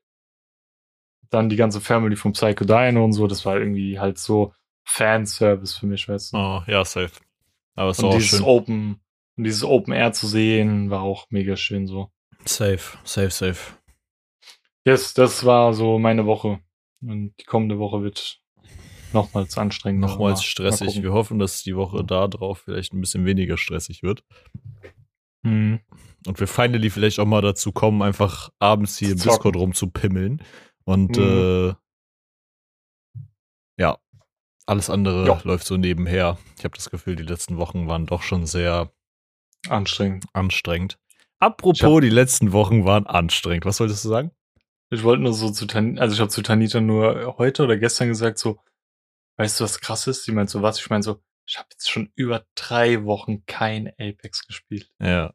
Dann 1.30 1.48
die 1.48 1.54
ganze 1.54 1.80
Family 1.80 2.16
von 2.16 2.32
Psycho 2.32 2.64
Dino 2.64 3.04
und 3.04 3.12
so. 3.12 3.28
Das 3.28 3.46
war 3.46 3.56
irgendwie 3.56 4.00
halt 4.00 4.18
so 4.18 4.52
Fanservice 4.82 5.78
für 5.78 5.86
mich, 5.86 6.08
weißt 6.08 6.32
du. 6.32 6.38
Oh, 6.38 6.62
ja, 6.66 6.84
safe. 6.84 7.12
Aber 7.76 7.90
es 7.90 7.98
ist 7.98 8.02
und 8.02 8.10
auch 8.10 8.14
dieses 8.14 8.30
schön. 8.30 8.42
Open, 8.42 9.00
und 9.36 9.44
dieses 9.44 9.62
Open 9.62 9.94
Air 9.94 10.12
zu 10.12 10.26
sehen, 10.26 10.90
war 10.90 11.02
auch 11.02 11.30
mega 11.30 11.54
schön 11.54 11.86
so. 11.86 12.10
Safe, 12.46 12.98
safe, 13.04 13.30
safe. 13.30 13.74
Yes, 14.84 15.14
das 15.14 15.44
war 15.44 15.72
so 15.72 16.00
meine 16.00 16.26
Woche. 16.26 16.58
Und 17.02 17.34
die 17.40 17.44
kommende 17.44 17.78
Woche 17.78 18.02
wird 18.02 18.40
nochmals 19.12 19.58
anstrengend. 19.58 20.00
Nochmals 20.02 20.42
stressig. 20.44 21.02
Wir 21.02 21.12
hoffen, 21.12 21.38
dass 21.38 21.62
die 21.62 21.76
Woche 21.76 22.04
da 22.04 22.28
drauf 22.28 22.60
vielleicht 22.64 22.92
ein 22.94 23.00
bisschen 23.00 23.24
weniger 23.26 23.56
stressig 23.58 24.02
wird. 24.02 24.24
Mhm. 25.42 25.80
Und 26.26 26.38
wir 26.38 26.46
finally 26.46 26.88
vielleicht 26.90 27.18
auch 27.18 27.26
mal 27.26 27.42
dazu 27.42 27.72
kommen, 27.72 28.00
einfach 28.02 28.50
abends 28.60 28.96
hier 28.98 29.10
im 29.10 29.18
zocken. 29.18 29.30
Discord 29.32 29.56
rumzupimmeln. 29.56 30.42
Und 30.84 31.16
Mhm. 31.16 31.22
äh, 31.22 31.74
ja, 33.78 33.98
alles 34.66 34.90
andere 34.90 35.26
Ja. 35.26 35.40
läuft 35.44 35.66
so 35.66 35.76
nebenher. 35.76 36.38
Ich 36.58 36.64
habe 36.64 36.76
das 36.76 36.90
Gefühl, 36.90 37.16
die 37.16 37.22
letzten 37.24 37.56
Wochen 37.56 37.88
waren 37.88 38.06
doch 38.06 38.22
schon 38.22 38.46
sehr 38.46 38.92
Anstrengend. 39.68 40.26
anstrengend. 40.32 40.98
Apropos, 41.40 42.00
die 42.00 42.08
letzten 42.08 42.52
Wochen 42.52 42.84
waren 42.84 43.06
anstrengend. 43.06 43.64
Was 43.64 43.80
wolltest 43.80 44.04
du 44.04 44.08
sagen? 44.08 44.30
Ich 44.92 45.02
wollte 45.04 45.22
nur 45.22 45.32
so 45.32 45.50
zu 45.50 45.66
Tanita, 45.66 46.02
also 46.02 46.14
ich 46.14 46.20
habe 46.20 46.30
zu 46.30 46.42
Tanita 46.42 46.80
nur 46.80 47.36
heute 47.38 47.62
oder 47.64 47.76
gestern 47.78 48.08
gesagt, 48.08 48.38
so, 48.38 48.58
weißt 49.38 49.58
du, 49.60 49.64
was 49.64 49.80
krass 49.80 50.06
ist? 50.06 50.24
Sie 50.24 50.32
meint 50.32 50.50
so, 50.50 50.60
was? 50.62 50.78
Ich 50.78 50.90
meine 50.90 51.02
so, 51.02 51.22
ich 51.48 51.56
habe 51.58 51.68
jetzt 51.72 51.90
schon 51.90 52.10
über 52.14 52.44
drei 52.54 53.04
Wochen 53.04 53.44
kein 53.46 53.88
Apex 53.98 54.46
gespielt. 54.46 54.90
Ja, 55.00 55.32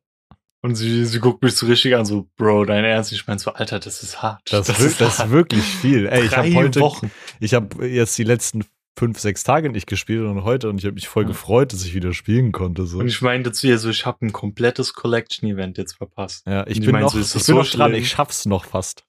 Und 0.61 0.75
sie, 0.75 1.05
sie 1.05 1.19
guckt 1.19 1.41
mich 1.43 1.55
so 1.55 1.65
richtig 1.65 1.95
an, 1.95 2.05
so, 2.05 2.29
Bro, 2.37 2.65
dein 2.65 2.85
Ernst? 2.85 3.11
Ich 3.11 3.25
meine 3.27 3.39
so, 3.39 3.51
Alter, 3.51 3.79
das 3.79 4.03
ist 4.03 4.21
hart. 4.21 4.41
das, 4.51 4.67
das, 4.67 4.79
ist, 4.79 5.01
das 5.01 5.19
ist 5.19 5.29
wirklich 5.31 5.63
viel. 5.63 6.05
Ey, 6.07 6.25
ich 6.25 6.37
habe 6.37 6.53
heute, 6.53 6.79
Wochen. 6.81 7.11
ich 7.39 7.53
habe 7.55 7.87
jetzt 7.87 8.17
die 8.17 8.23
letzten 8.23 8.63
fünf, 8.97 9.19
sechs 9.19 9.43
Tage 9.43 9.69
nicht 9.71 9.87
gespielt 9.87 10.25
und 10.25 10.43
heute 10.43 10.69
und 10.69 10.77
ich 10.79 10.85
habe 10.85 10.93
mich 10.95 11.07
voll 11.07 11.23
Ja. 11.23 11.29
gefreut, 11.29 11.73
dass 11.73 11.83
ich 11.83 11.93
wieder 11.95 12.13
spielen 12.13 12.51
konnte. 12.51 12.85
So. 12.85 12.99
Und 12.99 13.07
ich 13.07 13.21
meinte 13.21 13.51
zu 13.51 13.67
ihr 13.67 13.77
so, 13.79 13.89
ich 13.89 14.05
habe 14.05 14.25
ein 14.25 14.33
komplettes 14.33 14.93
Collection-Event 14.93 15.77
jetzt 15.77 15.93
verpasst. 15.97 16.45
Ja, 16.47 16.65
ich 16.67 16.79
bin 16.79 16.91
noch, 16.99 17.11
so 17.11 17.19
ist 17.19 17.29
ich 17.29 17.33
bin 17.33 17.41
so 17.43 17.53
noch 17.55 17.67
dran, 17.69 17.89
schlimm? 17.91 18.01
ich 18.01 18.09
schaff's 18.09 18.45
noch 18.45 18.65
fast. 18.65 19.03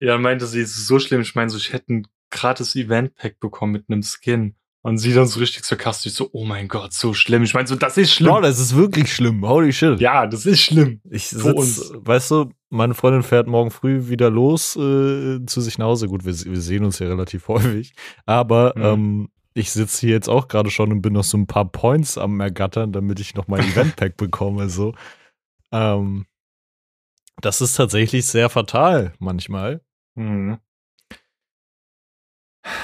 Ja, 0.00 0.18
meinte 0.18 0.46
sie, 0.46 0.60
es 0.60 0.70
ist 0.76 0.86
so 0.86 0.98
schlimm. 0.98 1.20
Ich 1.20 1.34
meine 1.34 1.50
so, 1.50 1.56
ich 1.58 1.72
hätte 1.72 1.92
ein 1.92 2.06
gratis 2.30 2.74
Event-Pack 2.76 3.40
bekommen 3.40 3.72
mit 3.72 3.84
einem 3.88 4.02
Skin. 4.02 4.54
Und 4.82 4.96
sie 4.96 5.12
dann 5.12 5.26
so 5.26 5.40
richtig 5.40 5.64
sarkastisch 5.66 6.14
so, 6.14 6.30
oh 6.32 6.46
mein 6.46 6.66
Gott, 6.66 6.94
so 6.94 7.12
schlimm. 7.12 7.42
Ich 7.42 7.52
meine 7.52 7.66
so, 7.68 7.76
das 7.76 7.98
ist 7.98 8.14
schlimm. 8.14 8.30
Bro, 8.32 8.40
das 8.40 8.58
ist 8.58 8.74
wirklich 8.74 9.14
schlimm. 9.14 9.46
Holy 9.46 9.74
shit. 9.74 10.00
ja, 10.00 10.26
das 10.26 10.46
ist 10.46 10.60
schlimm. 10.62 11.02
Ich 11.10 11.28
sitz, 11.28 11.92
weißt 11.94 12.30
du, 12.30 12.50
meine 12.70 12.94
Freundin 12.94 13.22
fährt 13.22 13.46
morgen 13.46 13.70
früh 13.70 14.08
wieder 14.08 14.30
los 14.30 14.76
äh, 14.76 15.44
zu 15.44 15.60
sich 15.60 15.76
nach 15.76 15.84
Hause. 15.86 16.06
Gut, 16.08 16.24
wir, 16.24 16.32
wir 16.32 16.60
sehen 16.62 16.84
uns 16.86 16.98
ja 16.98 17.08
relativ 17.08 17.48
häufig. 17.48 17.92
Aber 18.24 18.72
Mhm. 18.74 18.82
ähm, 18.84 19.28
ich 19.52 19.70
sitze 19.70 20.00
hier 20.06 20.14
jetzt 20.14 20.28
auch 20.30 20.48
gerade 20.48 20.70
schon 20.70 20.92
und 20.92 21.02
bin 21.02 21.12
noch 21.12 21.24
so 21.24 21.36
ein 21.36 21.46
paar 21.46 21.70
Points 21.70 22.16
am 22.16 22.40
Ergattern, 22.40 22.90
damit 22.92 23.20
ich 23.20 23.34
noch 23.34 23.48
mein 23.48 23.60
Event-Pack 23.68 24.16
bekomme. 24.16 24.70
So. 24.70 24.94
Ähm, 25.72 26.24
das 27.44 27.60
ist 27.60 27.76
tatsächlich 27.76 28.26
sehr 28.26 28.48
fatal 28.48 29.12
manchmal. 29.18 29.82
Mhm. 30.14 30.58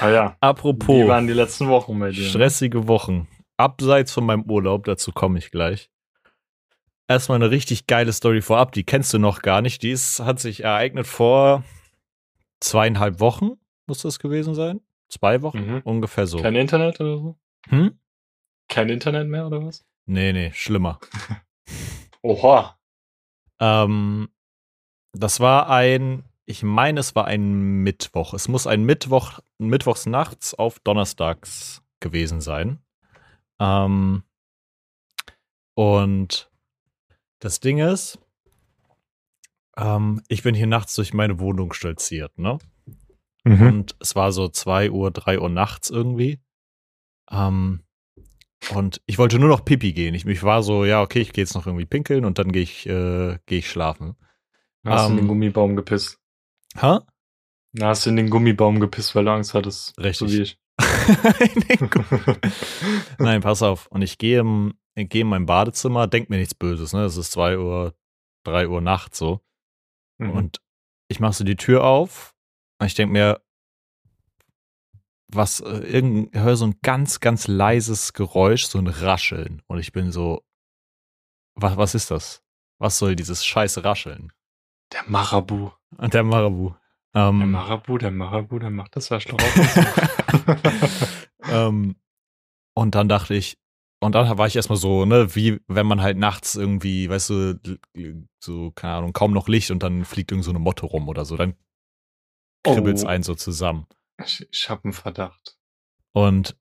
Ah 0.01 0.09
ja. 0.09 0.37
Apropos. 0.41 1.03
Wie 1.03 1.07
waren 1.07 1.27
die 1.27 1.33
letzten 1.33 1.67
Wochen 1.67 1.99
bei 1.99 2.11
dir? 2.11 2.27
Stressige 2.27 2.87
Wochen. 2.87 3.27
Abseits 3.57 4.11
von 4.11 4.25
meinem 4.25 4.43
Urlaub, 4.43 4.85
dazu 4.85 5.11
komme 5.11 5.39
ich 5.39 5.51
gleich. 5.51 5.89
Erstmal 7.07 7.37
eine 7.37 7.51
richtig 7.51 7.87
geile 7.87 8.11
Story 8.11 8.41
vorab, 8.41 8.73
die 8.73 8.83
kennst 8.83 9.13
du 9.13 9.17
noch 9.17 9.41
gar 9.41 9.61
nicht. 9.61 9.81
Die 9.81 9.91
ist, 9.91 10.19
hat 10.19 10.39
sich 10.39 10.63
ereignet 10.63 11.07
vor 11.07 11.63
zweieinhalb 12.59 13.19
Wochen, 13.19 13.51
muss 13.87 14.01
das 14.01 14.19
gewesen 14.19 14.55
sein. 14.55 14.81
Zwei 15.09 15.41
Wochen, 15.41 15.59
mhm. 15.59 15.81
ungefähr 15.85 16.27
so. 16.27 16.41
Kein 16.41 16.55
Internet 16.55 16.99
oder 16.99 17.17
so? 17.17 17.39
Hm? 17.69 17.97
Kein 18.67 18.89
Internet 18.89 19.27
mehr 19.27 19.47
oder 19.47 19.63
was? 19.63 19.85
Nee, 20.05 20.33
nee, 20.33 20.51
schlimmer. 20.53 20.99
Oha. 22.21 22.77
Ähm, 23.59 24.29
das 25.17 25.39
war 25.39 25.69
ein, 25.69 26.23
ich 26.45 26.63
meine, 26.63 26.99
es 26.99 27.15
war 27.15 27.25
ein 27.25 27.83
Mittwoch. 27.83 28.33
Es 28.33 28.47
muss 28.47 28.67
ein 28.67 28.83
Mittwoch, 28.83 29.39
mittwochs 29.57 30.05
nachts 30.05 30.53
auf 30.53 30.79
Donnerstags 30.79 31.81
gewesen 31.99 32.41
sein. 32.41 32.79
Ähm, 33.59 34.23
und 35.75 36.49
das 37.39 37.59
Ding 37.59 37.79
ist, 37.79 38.19
ähm, 39.77 40.21
ich 40.27 40.43
bin 40.43 40.55
hier 40.55 40.67
nachts 40.67 40.95
durch 40.95 41.13
meine 41.13 41.39
Wohnung 41.39 41.73
stolziert, 41.73 42.37
ne? 42.37 42.57
Mhm. 43.43 43.67
Und 43.67 43.95
es 43.99 44.15
war 44.15 44.31
so 44.31 44.49
2 44.49 44.91
Uhr, 44.91 45.11
3 45.11 45.39
Uhr 45.39 45.49
nachts 45.49 45.89
irgendwie. 45.89 46.39
Ähm, 47.31 47.83
und 48.73 49.01
ich 49.05 49.17
wollte 49.17 49.39
nur 49.39 49.49
noch 49.49 49.63
Pipi 49.63 49.93
gehen. 49.93 50.15
Ich, 50.15 50.25
ich 50.25 50.43
war 50.43 50.63
so, 50.63 50.83
ja, 50.83 51.01
okay, 51.01 51.19
ich 51.19 51.31
gehe 51.31 51.43
jetzt 51.43 51.53
noch 51.53 51.67
irgendwie 51.67 51.85
pinkeln 51.85 52.25
und 52.25 52.39
dann 52.39 52.51
gehe 52.51 52.63
ich, 52.63 52.87
äh, 52.87 53.37
geh 53.45 53.59
ich 53.59 53.69
schlafen. 53.69 54.15
Hast 54.87 55.03
ähm, 55.03 55.07
du 55.07 55.13
in 55.13 55.23
den 55.23 55.27
Gummibaum 55.27 55.75
gepisst? 55.75 56.19
Hä? 56.75 56.99
Na, 57.73 57.87
hast 57.87 58.05
du 58.05 58.09
in 58.09 58.15
den 58.15 58.29
Gummibaum 58.29 58.79
gepisst, 58.79 59.15
weil 59.15 59.25
du 59.25 59.31
Angst 59.31 59.53
hattest. 59.53 59.97
Richtig. 59.99 60.17
So 60.17 60.29
wie 60.29 60.41
ich. 60.41 60.59
Nein, 63.19 63.41
pass 63.41 63.61
auf. 63.61 63.87
Und 63.87 64.01
ich 64.01 64.17
gehe 64.17 64.39
im, 64.39 64.73
ich 64.95 65.09
gehe 65.09 65.21
in 65.21 65.27
mein 65.27 65.45
Badezimmer, 65.45 66.07
denk 66.07 66.29
mir 66.29 66.37
nichts 66.37 66.55
Böses, 66.55 66.93
ne? 66.93 67.03
Es 67.03 67.17
ist 67.17 67.31
2 67.31 67.57
Uhr, 67.57 67.95
3 68.45 68.67
Uhr 68.67 68.81
nachts 68.81 69.17
so. 69.17 69.41
Mhm. 70.19 70.31
Und 70.31 70.61
ich 71.09 71.19
mache 71.19 71.33
so 71.33 71.43
die 71.43 71.55
Tür 71.55 71.83
auf 71.83 72.35
und 72.79 72.87
ich 72.87 72.95
denke 72.95 73.13
mir, 73.13 73.41
was, 75.29 75.59
äh, 75.59 75.79
irgend, 75.79 76.33
höre 76.35 76.55
so 76.55 76.65
ein 76.65 76.79
ganz, 76.81 77.19
ganz 77.19 77.47
leises 77.47 78.13
Geräusch, 78.13 78.65
so 78.65 78.79
ein 78.79 78.87
Rascheln. 78.87 79.61
Und 79.67 79.79
ich 79.79 79.91
bin 79.91 80.11
so, 80.11 80.43
was, 81.55 81.77
was 81.77 81.95
ist 81.95 82.11
das? 82.11 82.43
Was 82.79 82.97
soll 82.97 83.15
dieses 83.15 83.45
scheiße 83.45 83.83
Rascheln? 83.83 84.31
Der 84.93 85.03
Marabu. 85.07 85.71
Der 85.91 86.23
Marabu. 86.23 86.73
Ähm, 87.13 87.39
der 87.39 87.47
Marabu, 87.47 87.97
der 87.97 88.11
Marabu, 88.11 88.59
der 88.59 88.69
macht 88.69 88.95
das 88.95 89.11
Arschloch 89.11 89.39
auch 89.39 90.55
ähm, 91.51 91.95
Und 92.73 92.95
dann 92.95 93.09
dachte 93.09 93.33
ich, 93.33 93.57
und 93.99 94.13
dann 94.13 94.37
war 94.37 94.45
ich 94.45 94.55
erstmal 94.55 94.77
so, 94.77 95.05
ne, 95.05 95.35
wie 95.35 95.59
wenn 95.67 95.87
man 95.87 96.01
halt 96.01 96.17
nachts 96.17 96.55
irgendwie, 96.55 97.09
weißt 97.09 97.29
du, 97.31 97.79
so, 98.39 98.71
keine 98.71 98.93
Ahnung, 98.93 99.13
kaum 99.13 99.33
noch 99.33 99.47
Licht 99.47 99.71
und 99.71 99.81
dann 99.81 100.05
fliegt 100.05 100.31
irgend 100.31 100.45
so 100.45 100.51
eine 100.51 100.59
Motte 100.59 100.85
rum 100.85 101.09
oder 101.09 101.25
so, 101.25 101.35
dann 101.35 101.55
kribbelt's 102.63 103.03
oh. 103.03 103.07
einen 103.07 103.23
so 103.23 103.33
zusammen. 103.33 103.87
Ich, 104.23 104.47
ich 104.51 104.69
habe 104.69 104.83
einen 104.83 104.93
Verdacht. 104.93 105.57
Und 106.13 106.55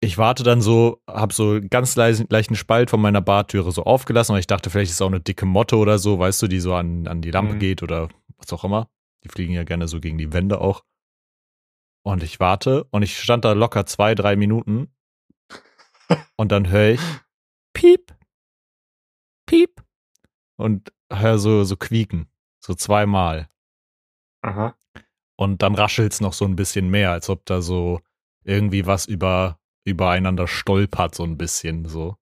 ich 0.00 0.16
warte 0.16 0.42
dann 0.42 0.62
so, 0.62 1.02
hab 1.06 1.32
so 1.32 1.60
ganz 1.68 1.94
leisen, 1.94 2.26
leichten 2.30 2.56
Spalt 2.56 2.88
von 2.88 3.00
meiner 3.00 3.20
Bartüre 3.20 3.70
so 3.70 3.84
aufgelassen, 3.84 4.32
weil 4.32 4.40
ich 4.40 4.46
dachte, 4.46 4.70
vielleicht 4.70 4.90
ist 4.90 4.96
es 4.96 5.02
auch 5.02 5.08
eine 5.08 5.20
dicke 5.20 5.44
Motte 5.44 5.76
oder 5.76 5.98
so, 5.98 6.18
weißt 6.18 6.40
du, 6.42 6.48
die 6.48 6.60
so 6.60 6.74
an, 6.74 7.06
an 7.06 7.20
die 7.20 7.30
Lampe 7.30 7.54
mhm. 7.54 7.58
geht 7.58 7.82
oder 7.82 8.08
was 8.38 8.52
auch 8.52 8.64
immer. 8.64 8.88
Die 9.24 9.28
fliegen 9.28 9.52
ja 9.52 9.64
gerne 9.64 9.88
so 9.88 10.00
gegen 10.00 10.16
die 10.16 10.32
Wände 10.32 10.60
auch. 10.60 10.84
Und 12.02 12.22
ich 12.22 12.40
warte 12.40 12.84
und 12.84 13.02
ich 13.02 13.18
stand 13.18 13.44
da 13.44 13.52
locker 13.52 13.84
zwei, 13.84 14.14
drei 14.14 14.36
Minuten 14.36 14.90
und 16.36 16.50
dann 16.50 16.70
höre 16.70 16.92
ich 16.92 17.00
Piep, 17.74 18.16
Piep 19.44 19.84
und 20.56 20.94
höre 21.12 21.38
so, 21.38 21.64
so 21.64 21.76
quieken, 21.76 22.30
so 22.58 22.72
zweimal. 22.72 23.50
Aha. 24.40 24.74
Und 25.36 25.60
dann 25.60 25.74
raschelt 25.74 26.14
es 26.14 26.22
noch 26.22 26.32
so 26.32 26.46
ein 26.46 26.56
bisschen 26.56 26.88
mehr, 26.88 27.10
als 27.10 27.28
ob 27.28 27.44
da 27.44 27.60
so 27.60 28.00
irgendwie 28.44 28.86
was 28.86 29.04
über 29.04 29.59
übereinander 29.84 30.46
stolpert, 30.46 31.14
so 31.14 31.24
ein 31.24 31.36
bisschen 31.36 31.86
so. 31.86 32.16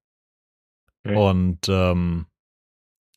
Okay. 1.04 1.16
Und 1.16 1.68
ähm, 1.68 2.26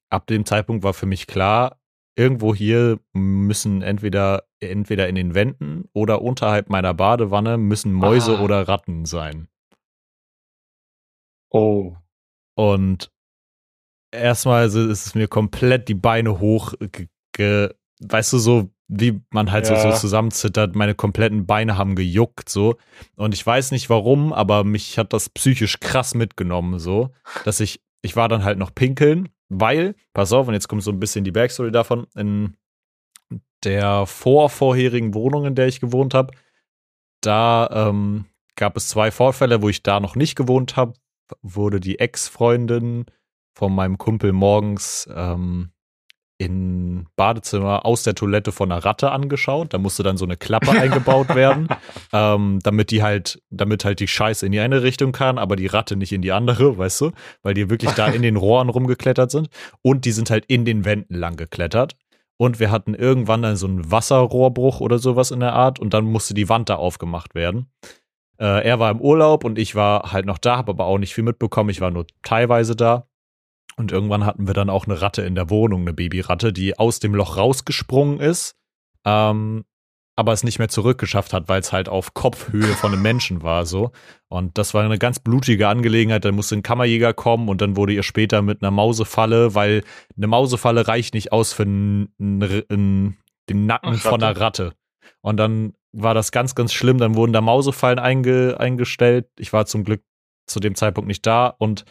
ab 0.09 0.27
dem 0.27 0.45
Zeitpunkt 0.45 0.83
war 0.83 0.93
für 0.93 1.05
mich 1.05 1.27
klar, 1.27 1.79
irgendwo 2.15 2.53
hier 2.53 2.99
müssen 3.13 3.81
entweder, 3.81 4.43
entweder 4.59 5.07
in 5.07 5.15
den 5.15 5.33
Wänden 5.33 5.89
oder 5.93 6.21
unterhalb 6.21 6.69
meiner 6.69 6.93
Badewanne 6.93 7.57
müssen 7.57 7.93
Mäuse 7.93 8.37
ah. 8.37 8.41
oder 8.41 8.67
Ratten 8.67 9.05
sein. 9.05 9.47
Oh. 11.49 11.95
Und 12.55 13.11
erstmal 14.11 14.67
ist 14.67 14.75
es 14.75 15.15
mir 15.15 15.27
komplett 15.27 15.87
die 15.87 15.95
Beine 15.95 16.39
hoch, 16.39 16.73
weißt 17.37 18.33
du, 18.33 18.37
so 18.37 18.69
wie 18.93 19.21
man 19.29 19.51
halt 19.51 19.69
ja. 19.69 19.79
so, 19.79 19.89
so 19.89 19.97
zusammenzittert. 19.97 20.75
Meine 20.75 20.93
kompletten 20.93 21.45
Beine 21.45 21.77
haben 21.77 21.95
gejuckt, 21.95 22.49
so. 22.49 22.75
Und 23.15 23.33
ich 23.33 23.45
weiß 23.45 23.71
nicht 23.71 23.89
warum, 23.89 24.33
aber 24.33 24.65
mich 24.65 24.97
hat 24.97 25.13
das 25.13 25.29
psychisch 25.29 25.79
krass 25.79 26.13
mitgenommen, 26.13 26.77
so, 26.77 27.11
dass 27.45 27.61
ich, 27.61 27.81
ich 28.01 28.17
war 28.17 28.27
dann 28.27 28.43
halt 28.43 28.59
noch 28.59 28.75
pinkeln, 28.75 29.29
weil, 29.47 29.95
pass 30.13 30.33
auf, 30.33 30.47
und 30.47 30.53
jetzt 30.53 30.67
kommt 30.67 30.83
so 30.83 30.91
ein 30.91 30.99
bisschen 30.99 31.23
die 31.23 31.31
Backstory 31.31 31.71
davon, 31.71 32.05
in 32.15 32.57
der 33.63 34.05
vorvorherigen 34.07 35.13
Wohnung, 35.13 35.45
in 35.45 35.55
der 35.55 35.67
ich 35.67 35.79
gewohnt 35.79 36.13
habe, 36.13 36.33
da 37.21 37.69
ähm, 37.71 38.25
gab 38.57 38.75
es 38.75 38.89
zwei 38.89 39.09
Vorfälle, 39.09 39.61
wo 39.61 39.69
ich 39.69 39.83
da 39.83 40.01
noch 40.01 40.15
nicht 40.17 40.35
gewohnt 40.35 40.75
habe, 40.75 40.93
wurde 41.41 41.79
die 41.79 41.99
Ex-Freundin 41.99 43.05
von 43.53 43.73
meinem 43.73 43.97
Kumpel 43.97 44.33
morgens 44.33 45.07
ähm, 45.15 45.71
in 46.41 47.05
Badezimmer 47.15 47.85
aus 47.85 48.01
der 48.01 48.15
Toilette 48.15 48.51
von 48.51 48.71
einer 48.71 48.83
Ratte 48.83 49.11
angeschaut. 49.11 49.75
Da 49.75 49.77
musste 49.77 50.01
dann 50.01 50.17
so 50.17 50.25
eine 50.25 50.37
Klappe 50.37 50.71
eingebaut 50.71 51.29
werden, 51.35 51.67
ähm, 52.11 52.59
damit 52.63 52.89
die 52.89 53.03
halt, 53.03 53.39
damit 53.51 53.85
halt 53.85 53.99
die 53.99 54.07
Scheiße 54.07 54.47
in 54.47 54.51
die 54.51 54.59
eine 54.59 54.81
Richtung 54.81 55.11
kann, 55.11 55.37
aber 55.37 55.55
die 55.55 55.67
Ratte 55.67 55.95
nicht 55.95 56.11
in 56.11 56.23
die 56.23 56.31
andere, 56.31 56.79
weißt 56.79 57.01
du? 57.01 57.11
Weil 57.43 57.53
die 57.53 57.69
wirklich 57.69 57.91
da 57.91 58.07
in 58.07 58.23
den 58.23 58.37
Rohren 58.37 58.69
rumgeklettert 58.69 59.29
sind. 59.29 59.49
Und 59.83 60.05
die 60.05 60.11
sind 60.11 60.31
halt 60.31 60.45
in 60.47 60.65
den 60.65 60.83
Wänden 60.83 61.13
lang 61.13 61.35
geklettert. 61.35 61.95
Und 62.37 62.59
wir 62.59 62.71
hatten 62.71 62.95
irgendwann 62.95 63.43
dann 63.43 63.55
so 63.55 63.67
einen 63.67 63.91
Wasserrohrbruch 63.91 64.81
oder 64.81 64.97
sowas 64.97 65.29
in 65.29 65.41
der 65.41 65.53
Art 65.53 65.79
und 65.79 65.93
dann 65.93 66.05
musste 66.05 66.33
die 66.33 66.49
Wand 66.49 66.69
da 66.69 66.75
aufgemacht 66.75 67.35
werden. 67.35 67.67
Äh, 68.39 68.65
er 68.65 68.79
war 68.79 68.89
im 68.89 68.99
Urlaub 68.99 69.43
und 69.43 69.59
ich 69.59 69.75
war 69.75 70.11
halt 70.11 70.25
noch 70.25 70.39
da, 70.39 70.57
habe 70.57 70.71
aber 70.71 70.85
auch 70.85 70.97
nicht 70.97 71.13
viel 71.13 71.23
mitbekommen. 71.23 71.69
Ich 71.69 71.81
war 71.81 71.91
nur 71.91 72.07
teilweise 72.23 72.75
da. 72.75 73.05
Und 73.81 73.91
irgendwann 73.91 74.27
hatten 74.27 74.45
wir 74.45 74.53
dann 74.53 74.69
auch 74.69 74.85
eine 74.85 75.01
Ratte 75.01 75.23
in 75.23 75.33
der 75.33 75.49
Wohnung, 75.49 75.81
eine 75.81 75.93
Babyratte, 75.93 76.53
die 76.53 76.77
aus 76.77 76.99
dem 76.99 77.15
Loch 77.15 77.35
rausgesprungen 77.35 78.19
ist, 78.19 78.55
ähm, 79.05 79.65
aber 80.15 80.33
es 80.33 80.43
nicht 80.43 80.59
mehr 80.59 80.69
zurückgeschafft 80.69 81.33
hat, 81.33 81.49
weil 81.49 81.61
es 81.61 81.73
halt 81.73 81.89
auf 81.89 82.13
Kopfhöhe 82.13 82.75
von 82.75 82.93
einem 82.93 83.01
Menschen 83.01 83.41
war 83.41 83.65
so. 83.65 83.91
Und 84.27 84.59
das 84.59 84.75
war 84.75 84.83
eine 84.83 84.99
ganz 84.99 85.17
blutige 85.17 85.67
Angelegenheit. 85.67 86.23
Da 86.23 86.31
musste 86.31 86.55
ein 86.55 86.61
Kammerjäger 86.61 87.15
kommen 87.15 87.49
und 87.49 87.59
dann 87.59 87.75
wurde 87.75 87.93
ihr 87.93 88.03
später 88.03 88.43
mit 88.43 88.61
einer 88.61 88.69
Mausefalle, 88.69 89.55
weil 89.55 89.83
eine 90.15 90.27
Mausefalle 90.27 90.87
reicht 90.87 91.15
nicht 91.15 91.31
aus 91.31 91.51
für 91.51 91.63
n, 91.63 92.13
n, 92.19 92.63
n, 92.69 93.17
den 93.49 93.65
Nacken 93.65 93.95
von 93.95 94.21
einer 94.21 94.39
Ratte. 94.39 94.73
Und 95.21 95.37
dann 95.37 95.73
war 95.91 96.13
das 96.13 96.31
ganz, 96.31 96.53
ganz 96.53 96.71
schlimm. 96.71 96.99
Dann 96.99 97.15
wurden 97.15 97.33
da 97.33 97.41
Mausefallen 97.41 97.97
einge, 97.97 98.57
eingestellt. 98.59 99.27
Ich 99.39 99.51
war 99.53 99.65
zum 99.65 99.83
Glück 99.83 100.03
zu 100.45 100.59
dem 100.59 100.75
Zeitpunkt 100.75 101.07
nicht 101.07 101.25
da 101.25 101.47
und 101.47 101.83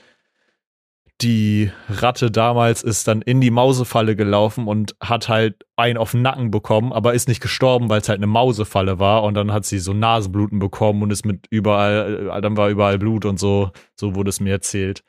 die 1.23 1.71
Ratte 1.89 2.31
damals 2.31 2.83
ist 2.83 3.07
dann 3.07 3.21
in 3.23 3.41
die 3.41 3.51
Mausefalle 3.51 4.17
gelaufen 4.17 4.67
und 4.67 4.97
hat 5.01 5.29
halt 5.29 5.67
einen 5.77 5.99
auf 5.99 6.13
den 6.13 6.23
Nacken 6.23 6.51
bekommen, 6.51 6.93
aber 6.93 7.15
ist 7.15 7.29
nicht 7.29 7.41
gestorben, 7.41 7.89
weil 7.89 8.01
es 8.01 8.09
halt 8.09 8.19
eine 8.19 8.27
Mausefalle 8.27 8.99
war 8.99 9.23
und 9.25 9.35
dann 9.35 9.53
hat 9.53 9.67
sie 9.67 9.79
so 9.79 9.93
Nasenbluten 9.93 10.59
bekommen 10.59 11.03
und 11.03 11.11
ist 11.11 11.27
mit 11.27 11.47
überall, 11.51 12.31
äh, 12.35 12.41
dann 12.41 12.57
war 12.57 12.71
überall 12.71 12.99
Blut 12.99 13.25
und 13.25 13.39
so, 13.39 13.71
so 13.95 14.15
wurde 14.15 14.31
es 14.31 14.41
mir 14.41 14.53
erzählt. 14.53 15.05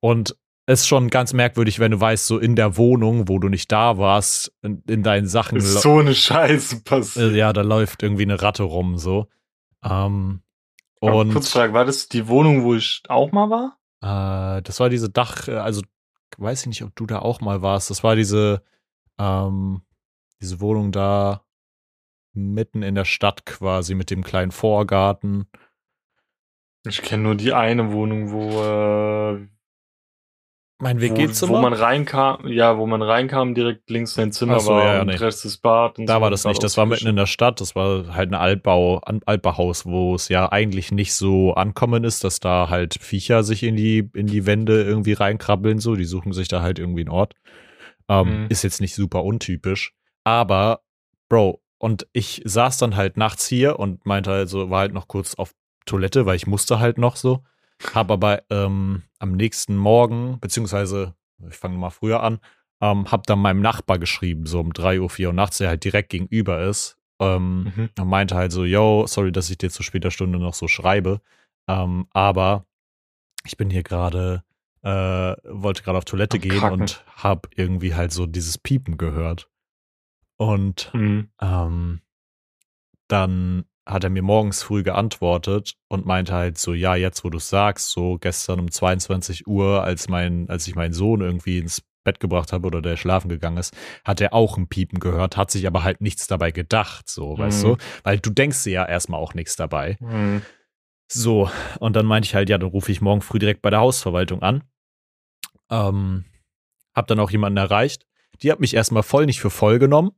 Und 0.00 0.36
es 0.66 0.80
ist 0.80 0.88
schon 0.88 1.08
ganz 1.08 1.32
merkwürdig, 1.32 1.78
wenn 1.78 1.92
du 1.92 2.00
weißt, 2.00 2.26
so 2.26 2.38
in 2.38 2.56
der 2.56 2.76
Wohnung, 2.76 3.28
wo 3.28 3.38
du 3.38 3.48
nicht 3.48 3.70
da 3.70 3.98
warst, 3.98 4.52
in, 4.62 4.82
in 4.86 5.02
deinen 5.02 5.26
Sachen. 5.26 5.56
Ist 5.56 5.82
so 5.82 5.98
eine 5.98 6.14
Scheiße 6.14 6.82
passiert. 6.84 7.32
Äh, 7.32 7.36
ja, 7.36 7.52
da 7.52 7.62
läuft 7.62 8.02
irgendwie 8.02 8.22
eine 8.22 8.40
Ratte 8.40 8.62
rum, 8.62 8.96
so. 8.96 9.28
Ähm, 9.82 10.40
und 11.00 11.32
kurz 11.32 11.50
fragen, 11.50 11.74
war 11.74 11.84
das 11.84 12.08
die 12.08 12.28
Wohnung, 12.28 12.64
wo 12.64 12.74
ich 12.74 13.02
auch 13.08 13.30
mal 13.32 13.50
war? 13.50 13.78
Äh, 14.04 14.60
das 14.60 14.80
war 14.80 14.90
diese 14.90 15.08
Dach, 15.08 15.48
äh, 15.48 15.56
also 15.56 15.82
weiß 16.36 16.62
ich 16.62 16.66
nicht, 16.66 16.82
ob 16.82 16.94
du 16.94 17.06
da 17.06 17.20
auch 17.20 17.40
mal 17.40 17.62
warst. 17.62 17.88
Das 17.88 18.04
war 18.04 18.16
diese, 18.16 18.62
ähm, 19.18 19.82
diese 20.40 20.60
Wohnung 20.60 20.92
da 20.92 21.44
mitten 22.34 22.82
in 22.82 22.96
der 22.96 23.06
Stadt 23.06 23.46
quasi 23.46 23.94
mit 23.94 24.10
dem 24.10 24.22
kleinen 24.22 24.50
Vorgarten. 24.50 25.48
Ich 26.86 27.00
kenne 27.00 27.22
nur 27.22 27.34
die 27.34 27.54
eine 27.54 27.92
Wohnung, 27.92 28.30
wo 28.30 28.62
äh, 28.62 29.48
mein 30.78 31.00
WG-Zimmer? 31.00 31.52
Wo, 31.52 31.56
wo 31.56 31.60
man 31.60 31.72
reinkam, 31.72 32.46
ja, 32.48 32.76
wo 32.78 32.86
man 32.86 33.00
reinkam, 33.00 33.54
direkt 33.54 33.88
links 33.90 34.14
dein 34.14 34.32
Zimmer 34.32 34.60
so, 34.60 34.72
war 34.72 34.84
ja, 34.84 35.00
und 35.00 35.06
nee. 35.06 35.14
rechts 35.14 35.42
das 35.42 35.56
Bad. 35.56 35.98
Und 35.98 36.06
da 36.06 36.16
so 36.16 36.20
war 36.20 36.30
das 36.30 36.44
nicht. 36.44 36.62
Das 36.62 36.76
war 36.76 36.86
mitten 36.86 37.06
in 37.06 37.16
der 37.16 37.26
Stadt. 37.26 37.60
Das 37.60 37.74
war 37.74 38.14
halt 38.14 38.30
ein 38.30 38.34
Altbau, 38.34 39.00
ein 39.06 39.20
Altbauhaus, 39.24 39.86
wo 39.86 40.14
es 40.14 40.28
ja 40.28 40.50
eigentlich 40.50 40.92
nicht 40.92 41.14
so 41.14 41.54
ankommen 41.54 42.04
ist, 42.04 42.24
dass 42.24 42.40
da 42.40 42.68
halt 42.68 42.98
Viecher 43.00 43.42
sich 43.44 43.62
in 43.62 43.76
die, 43.76 44.10
in 44.14 44.26
die 44.26 44.46
Wände 44.46 44.82
irgendwie 44.82 45.12
reinkrabbeln. 45.12 45.78
So, 45.78 45.94
die 45.94 46.04
suchen 46.04 46.32
sich 46.32 46.48
da 46.48 46.60
halt 46.62 46.78
irgendwie 46.78 47.02
einen 47.02 47.10
Ort. 47.10 47.34
Ähm, 48.08 48.42
Mhm. 48.42 48.46
Ist 48.50 48.62
jetzt 48.64 48.80
nicht 48.80 48.94
super 48.94 49.24
untypisch. 49.24 49.92
Aber, 50.24 50.80
Bro, 51.28 51.62
und 51.78 52.06
ich 52.12 52.42
saß 52.44 52.78
dann 52.78 52.96
halt 52.96 53.16
nachts 53.16 53.46
hier 53.46 53.78
und 53.78 54.04
meinte 54.06 54.30
halt 54.30 54.48
so, 54.48 54.70
war 54.70 54.80
halt 54.80 54.94
noch 54.94 55.08
kurz 55.08 55.34
auf 55.34 55.54
Toilette, 55.86 56.26
weil 56.26 56.36
ich 56.36 56.46
musste 56.46 56.80
halt 56.80 56.98
noch 56.98 57.16
so. 57.16 57.42
Hab 57.92 58.10
aber 58.10 58.42
ähm, 58.50 59.02
am 59.18 59.32
nächsten 59.32 59.76
Morgen, 59.76 60.38
beziehungsweise, 60.40 61.14
ich 61.48 61.54
fange 61.56 61.76
mal 61.76 61.90
früher 61.90 62.22
an, 62.22 62.38
ähm, 62.80 63.10
hab 63.10 63.26
dann 63.26 63.38
meinem 63.40 63.60
Nachbar 63.62 63.98
geschrieben, 63.98 64.46
so 64.46 64.60
um 64.60 64.72
3 64.72 65.00
Uhr, 65.00 65.10
4 65.10 65.28
Uhr 65.28 65.32
nachts, 65.34 65.58
der 65.58 65.68
halt 65.68 65.84
direkt 65.84 66.10
gegenüber 66.10 66.62
ist. 66.62 66.96
Ähm, 67.20 67.72
Mhm. 67.76 67.90
und 67.98 68.08
meinte 68.08 68.34
halt 68.34 68.52
so, 68.52 68.64
yo, 68.64 69.06
sorry, 69.06 69.30
dass 69.32 69.50
ich 69.50 69.58
dir 69.58 69.70
zu 69.70 69.82
später 69.82 70.10
Stunde 70.10 70.38
noch 70.38 70.54
so 70.54 70.66
schreibe. 70.68 71.20
Ähm, 71.68 72.06
aber 72.12 72.66
ich 73.44 73.56
bin 73.56 73.70
hier 73.70 73.82
gerade, 73.84 74.42
äh, 74.82 74.88
wollte 75.44 75.82
gerade 75.82 75.98
auf 75.98 76.04
Toilette 76.04 76.36
Am 76.38 76.40
gehen 76.42 76.58
Kacken. 76.60 76.80
und 76.82 77.04
hab 77.16 77.48
irgendwie 77.56 77.94
halt 77.94 78.12
so 78.12 78.26
dieses 78.26 78.58
Piepen 78.58 78.96
gehört. 78.98 79.48
Und 80.36 80.90
Mhm. 80.92 81.28
ähm, 81.40 82.00
dann 83.08 83.64
hat 83.86 84.04
er 84.04 84.10
mir 84.10 84.22
morgens 84.22 84.62
früh 84.62 84.82
geantwortet 84.82 85.74
und 85.88 86.06
meinte 86.06 86.32
halt 86.32 86.58
so, 86.58 86.72
ja, 86.72 86.94
jetzt 86.96 87.24
wo 87.24 87.30
du 87.30 87.38
sagst, 87.38 87.90
so 87.90 88.16
gestern 88.18 88.60
um 88.60 88.70
22 88.70 89.46
Uhr, 89.46 89.82
als 89.84 90.08
mein, 90.08 90.48
als 90.48 90.66
ich 90.66 90.74
meinen 90.74 90.94
Sohn 90.94 91.20
irgendwie 91.20 91.58
ins 91.58 91.82
Bett 92.02 92.20
gebracht 92.20 92.52
habe 92.52 92.66
oder 92.66 92.82
der 92.82 92.96
schlafen 92.96 93.28
gegangen 93.28 93.56
ist, 93.58 93.74
hat 94.04 94.20
er 94.20 94.32
auch 94.34 94.56
ein 94.58 94.68
Piepen 94.68 95.00
gehört, 95.00 95.36
hat 95.36 95.50
sich 95.50 95.66
aber 95.66 95.84
halt 95.84 96.00
nichts 96.00 96.26
dabei 96.26 96.50
gedacht, 96.50 97.08
so, 97.08 97.36
weißt 97.38 97.64
Mhm. 97.64 97.68
du? 97.68 97.76
Weil 98.02 98.18
du 98.18 98.30
denkst 98.30 98.64
dir 98.64 98.70
ja 98.72 98.84
erstmal 98.86 99.20
auch 99.20 99.34
nichts 99.34 99.56
dabei. 99.56 99.96
Mhm. 100.00 100.42
So, 101.10 101.50
und 101.80 101.94
dann 101.96 102.06
meinte 102.06 102.26
ich 102.26 102.34
halt, 102.34 102.48
ja, 102.48 102.58
dann 102.58 102.70
rufe 102.70 102.90
ich 102.92 103.00
morgen 103.00 103.20
früh 103.22 103.38
direkt 103.38 103.62
bei 103.62 103.70
der 103.70 103.80
Hausverwaltung 103.80 104.42
an. 104.42 104.64
Ähm, 105.70 106.24
hab 106.94 107.06
dann 107.06 107.20
auch 107.20 107.30
jemanden 107.30 107.56
erreicht. 107.58 108.06
Die 108.42 108.50
hat 108.50 108.60
mich 108.60 108.74
erstmal 108.74 109.02
voll 109.02 109.26
nicht 109.26 109.40
für 109.40 109.50
voll 109.50 109.78
genommen. 109.78 110.12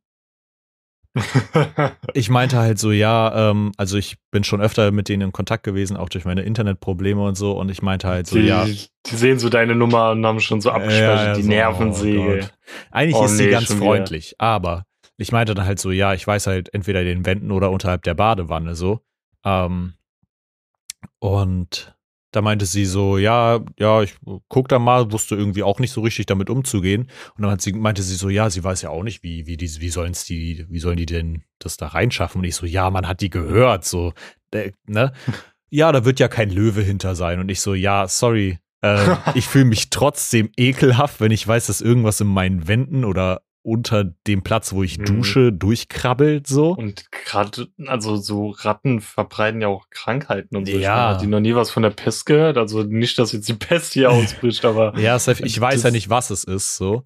Ich 2.14 2.28
meinte 2.28 2.58
halt 2.58 2.78
so, 2.78 2.92
ja, 2.92 3.50
ähm, 3.50 3.72
also 3.76 3.96
ich 3.96 4.16
bin 4.30 4.44
schon 4.44 4.60
öfter 4.60 4.90
mit 4.90 5.08
denen 5.08 5.22
in 5.22 5.32
Kontakt 5.32 5.64
gewesen, 5.64 5.96
auch 5.96 6.08
durch 6.08 6.24
meine 6.24 6.42
Internetprobleme 6.42 7.22
und 7.22 7.36
so. 7.36 7.52
Und 7.52 7.70
ich 7.70 7.82
meinte 7.82 8.08
halt 8.08 8.26
so, 8.26 8.36
die, 8.36 8.46
ja. 8.46 8.64
die 8.64 9.16
sehen 9.16 9.38
so 9.38 9.48
deine 9.48 9.74
Nummer 9.74 10.10
und 10.10 10.24
haben 10.26 10.40
schon 10.40 10.60
so 10.60 10.70
abgespeichert, 10.70 11.26
ja, 11.28 11.34
die 11.34 11.42
so, 11.42 11.48
Nervensäge. 11.48 12.38
Gott. 12.40 12.54
Eigentlich 12.90 13.16
Oh 13.16 13.24
ist 13.24 13.36
sie 13.36 13.46
nee, 13.46 13.50
ganz 13.50 13.66
schon 13.66 13.76
wieder. 13.76 13.86
freundlich, 13.86 14.34
aber 14.38 14.84
ich 15.16 15.32
meinte 15.32 15.54
dann 15.54 15.64
halt 15.66 15.78
so, 15.78 15.90
ja, 15.90 16.12
ich 16.14 16.26
weiß 16.26 16.46
halt 16.46 16.72
entweder 16.74 17.00
in 17.00 17.06
den 17.06 17.26
Wänden 17.26 17.50
oder 17.50 17.70
unterhalb 17.70 18.02
der 18.02 18.14
Badewanne 18.14 18.74
so. 18.74 19.00
Ähm, 19.44 19.94
und 21.18 21.95
da 22.36 22.42
meinte 22.42 22.66
sie 22.66 22.84
so, 22.84 23.16
ja, 23.16 23.60
ja, 23.78 24.02
ich 24.02 24.14
guck 24.48 24.68
da 24.68 24.78
mal, 24.78 25.10
wusste 25.10 25.36
irgendwie 25.36 25.62
auch 25.62 25.78
nicht 25.78 25.90
so 25.90 26.02
richtig 26.02 26.26
damit 26.26 26.50
umzugehen. 26.50 27.08
Und 27.34 27.44
dann 27.44 27.58
sie, 27.58 27.72
meinte 27.72 28.02
sie 28.02 28.14
so, 28.14 28.28
ja, 28.28 28.50
sie 28.50 28.62
weiß 28.62 28.82
ja 28.82 28.90
auch 28.90 29.02
nicht, 29.02 29.22
wie, 29.22 29.46
wie 29.46 29.56
die, 29.56 29.80
wie 29.80 29.88
sollen's 29.88 30.26
die, 30.26 30.66
wie 30.68 30.78
sollen 30.78 30.98
die 30.98 31.06
denn 31.06 31.44
das 31.58 31.78
da 31.78 31.86
reinschaffen? 31.86 32.40
Und 32.40 32.44
ich 32.44 32.54
so, 32.54 32.66
ja, 32.66 32.90
man 32.90 33.08
hat 33.08 33.22
die 33.22 33.30
gehört, 33.30 33.86
so, 33.86 34.12
äh, 34.50 34.72
ne? 34.86 35.12
Ja, 35.68 35.90
da 35.90 36.04
wird 36.04 36.20
ja 36.20 36.28
kein 36.28 36.50
Löwe 36.50 36.80
hinter 36.80 37.16
sein. 37.16 37.40
Und 37.40 37.50
ich 37.50 37.60
so, 37.60 37.74
ja, 37.74 38.06
sorry, 38.06 38.58
äh, 38.82 39.16
ich 39.34 39.48
fühle 39.48 39.64
mich 39.64 39.88
trotzdem 39.90 40.50
ekelhaft, 40.56 41.20
wenn 41.20 41.32
ich 41.32 41.46
weiß, 41.46 41.66
dass 41.66 41.80
irgendwas 41.80 42.20
in 42.20 42.28
meinen 42.28 42.68
Wänden 42.68 43.04
oder 43.04 43.40
unter 43.66 44.04
dem 44.04 44.42
Platz, 44.42 44.72
wo 44.72 44.82
ich 44.84 44.98
Mhm. 44.98 45.04
dusche, 45.06 45.52
durchkrabbelt 45.52 46.46
so. 46.46 46.70
Und 46.72 47.10
gerade, 47.10 47.66
also 47.86 48.16
so 48.16 48.50
Ratten 48.50 49.00
verbreiten 49.00 49.60
ja 49.60 49.68
auch 49.68 49.90
Krankheiten 49.90 50.56
und 50.56 50.66
so. 50.66 50.76
Ich 50.76 50.84
Ja. 50.84 51.08
hat 51.10 51.20
die 51.22 51.26
noch 51.26 51.40
nie 51.40 51.54
was 51.54 51.70
von 51.70 51.82
der 51.82 51.90
Pest 51.90 52.26
gehört? 52.26 52.56
Also 52.58 52.84
nicht, 52.84 53.18
dass 53.18 53.32
jetzt 53.32 53.48
die 53.48 53.54
Pest 53.54 53.92
hier 53.94 54.10
ausbricht, 54.12 54.64
aber 54.64 54.96
Ja, 54.98 55.18
safe, 55.18 55.44
ich 55.44 55.60
weiß 55.60 55.82
ja 55.82 55.90
nicht, 55.90 56.08
was 56.08 56.30
es 56.30 56.44
ist, 56.44 56.76
so. 56.76 57.02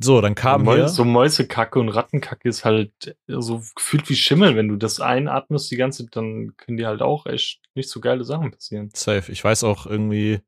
So, 0.00 0.20
dann 0.20 0.34
kam 0.34 0.64
Mäu 0.64 0.74
hier. 0.76 0.88
so 0.88 1.04
Mäusekacke 1.04 1.78
und 1.78 1.88
Rattenkacke 1.88 2.48
ist 2.48 2.64
halt 2.64 3.16
so 3.28 3.62
gefühlt 3.76 4.08
wie 4.08 4.16
Schimmel. 4.16 4.56
Wenn 4.56 4.66
du 4.68 4.76
das 4.76 4.98
einatmest 5.00 5.70
die 5.70 5.76
ganze 5.76 6.06
dann 6.06 6.56
können 6.56 6.78
dir 6.78 6.88
halt 6.88 7.00
auch 7.00 7.26
echt 7.26 7.60
nicht 7.74 7.88
so 7.88 8.00
geile 8.00 8.24
Sachen 8.24 8.50
passieren. 8.50 8.90
Safe. 8.92 9.30
Ich 9.30 9.44
weiß 9.44 9.62
auch 9.62 9.86
irgendwie, 9.86 10.40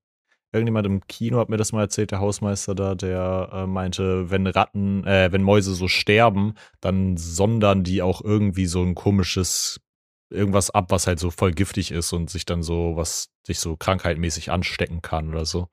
irgendjemand 0.56 0.86
im 0.86 1.06
Kino 1.06 1.38
hat 1.38 1.48
mir 1.48 1.56
das 1.56 1.72
mal 1.72 1.82
erzählt, 1.82 2.10
der 2.10 2.20
Hausmeister 2.20 2.74
da, 2.74 2.94
der 2.94 3.50
äh, 3.52 3.66
meinte, 3.66 4.30
wenn 4.30 4.46
Ratten, 4.46 5.04
äh, 5.04 5.30
wenn 5.32 5.42
Mäuse 5.42 5.74
so 5.74 5.88
sterben, 5.88 6.54
dann 6.80 7.16
sondern 7.16 7.84
die 7.84 8.02
auch 8.02 8.22
irgendwie 8.22 8.66
so 8.66 8.82
ein 8.82 8.94
komisches 8.94 9.80
irgendwas 10.28 10.70
ab, 10.70 10.90
was 10.90 11.06
halt 11.06 11.20
so 11.20 11.30
voll 11.30 11.52
giftig 11.52 11.92
ist 11.92 12.12
und 12.12 12.30
sich 12.30 12.44
dann 12.44 12.62
so 12.62 12.96
was 12.96 13.30
sich 13.46 13.60
so 13.60 13.76
krankheitmäßig 13.76 14.50
anstecken 14.50 15.00
kann 15.00 15.28
oder 15.28 15.44
so. 15.46 15.68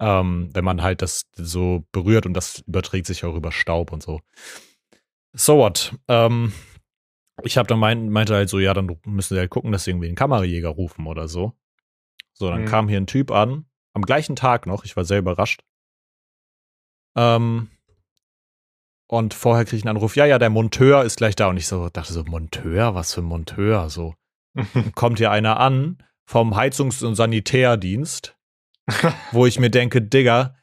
Ähm, 0.00 0.50
wenn 0.52 0.64
man 0.64 0.82
halt 0.82 1.00
das 1.02 1.22
so 1.34 1.84
berührt 1.92 2.26
und 2.26 2.34
das 2.34 2.60
überträgt 2.66 3.06
sich 3.06 3.24
auch 3.24 3.34
über 3.34 3.52
Staub 3.52 3.92
und 3.92 4.02
so. 4.02 4.20
So 5.32 5.58
what? 5.58 5.94
Ähm, 6.08 6.52
ich 7.42 7.56
habe 7.58 7.68
dann 7.68 7.78
mein, 7.78 8.08
meinte 8.10 8.34
halt 8.34 8.48
so, 8.48 8.58
ja, 8.58 8.74
dann 8.74 8.96
müssen 9.06 9.34
sie 9.34 9.40
halt 9.40 9.50
gucken, 9.50 9.72
dass 9.72 9.84
sie 9.84 9.90
irgendwie 9.92 10.08
einen 10.08 10.16
Kammerjäger 10.16 10.70
rufen 10.70 11.06
oder 11.06 11.28
so. 11.28 11.52
So, 12.32 12.50
dann 12.50 12.62
Mhm. 12.62 12.66
kam 12.66 12.88
hier 12.88 12.98
ein 12.98 13.06
Typ 13.06 13.30
an, 13.30 13.66
am 13.98 14.06
gleichen 14.06 14.36
Tag 14.36 14.66
noch, 14.66 14.84
ich 14.84 14.96
war 14.96 15.04
sehr 15.04 15.18
überrascht. 15.18 15.62
Ähm, 17.16 17.70
und 19.08 19.34
vorher 19.34 19.64
krieg 19.64 19.78
ich 19.78 19.84
einen 19.84 19.96
Anruf, 19.96 20.16
ja, 20.16 20.26
ja, 20.26 20.38
der 20.38 20.50
Monteur 20.50 21.02
ist 21.04 21.16
gleich 21.16 21.34
da. 21.34 21.48
Und 21.48 21.56
ich 21.56 21.66
so 21.66 21.88
dachte 21.88 22.12
so, 22.12 22.24
Monteur, 22.24 22.94
was 22.94 23.14
für 23.14 23.22
ein 23.22 23.24
Monteur? 23.24 23.90
So, 23.90 24.14
kommt 24.94 25.18
hier 25.18 25.30
einer 25.30 25.58
an 25.58 26.02
vom 26.26 26.54
Heizungs- 26.54 27.04
und 27.04 27.14
Sanitärdienst, 27.14 28.36
wo 29.32 29.46
ich 29.46 29.58
mir 29.58 29.70
denke, 29.70 30.02
Digga, 30.02 30.54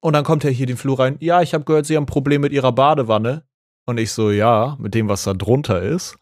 und 0.00 0.14
dann 0.14 0.24
kommt 0.24 0.44
er 0.44 0.50
hier 0.50 0.66
den 0.66 0.76
Flur 0.76 0.98
rein, 0.98 1.16
ja, 1.20 1.42
ich 1.42 1.54
habe 1.54 1.64
gehört, 1.64 1.86
Sie 1.86 1.96
haben 1.96 2.02
ein 2.04 2.06
Problem 2.06 2.40
mit 2.40 2.52
Ihrer 2.52 2.72
Badewanne. 2.72 3.46
Und 3.84 3.98
ich 3.98 4.12
so, 4.12 4.30
ja, 4.30 4.76
mit 4.78 4.94
dem, 4.94 5.08
was 5.08 5.24
da 5.24 5.34
drunter 5.34 5.80
ist. 5.82 6.16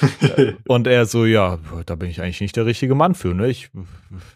Und 0.66 0.86
er 0.86 1.06
so, 1.06 1.24
ja, 1.26 1.58
da 1.86 1.94
bin 1.94 2.10
ich 2.10 2.20
eigentlich 2.20 2.40
nicht 2.40 2.56
der 2.56 2.66
richtige 2.66 2.94
Mann 2.94 3.14
für, 3.14 3.34
ne? 3.34 3.48
Ich, 3.48 3.70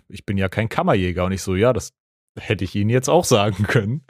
ich 0.09 0.27
bin 0.27 0.37
ja 0.37 0.49
kein 0.49 0.69
Kammerjäger. 0.69 1.25
Und 1.25 1.33
ich 1.33 1.43
so, 1.43 1.55
ja, 1.55 1.73
das 1.73 1.95
hätte 2.39 2.65
ich 2.65 2.75
Ihnen 2.75 2.91
jetzt 2.91 3.09
auch 3.09 3.25
sagen 3.25 3.65
können. 3.65 4.03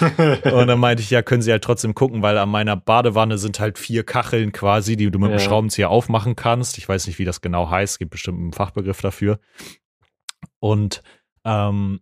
Und 0.44 0.66
dann 0.66 0.78
meinte 0.78 1.02
ich, 1.02 1.10
ja, 1.10 1.22
können 1.22 1.42
Sie 1.42 1.50
halt 1.50 1.64
trotzdem 1.64 1.94
gucken, 1.94 2.22
weil 2.22 2.36
an 2.38 2.50
meiner 2.50 2.76
Badewanne 2.76 3.38
sind 3.38 3.58
halt 3.60 3.78
vier 3.78 4.04
Kacheln 4.04 4.52
quasi, 4.52 4.96
die 4.96 5.10
du 5.10 5.18
mit 5.18 5.30
dem 5.30 5.38
Ja. 5.38 5.38
Schraubenzieher 5.38 5.90
aufmachen 5.90 6.36
kannst. 6.36 6.78
Ich 6.78 6.88
weiß 6.88 7.06
nicht, 7.06 7.18
wie 7.18 7.24
das 7.24 7.40
genau 7.40 7.70
heißt, 7.70 7.98
gibt 7.98 8.10
bestimmt 8.10 8.38
einen 8.38 8.52
Fachbegriff 8.52 9.00
dafür. 9.00 9.40
Und 10.58 11.02
ähm, 11.44 12.00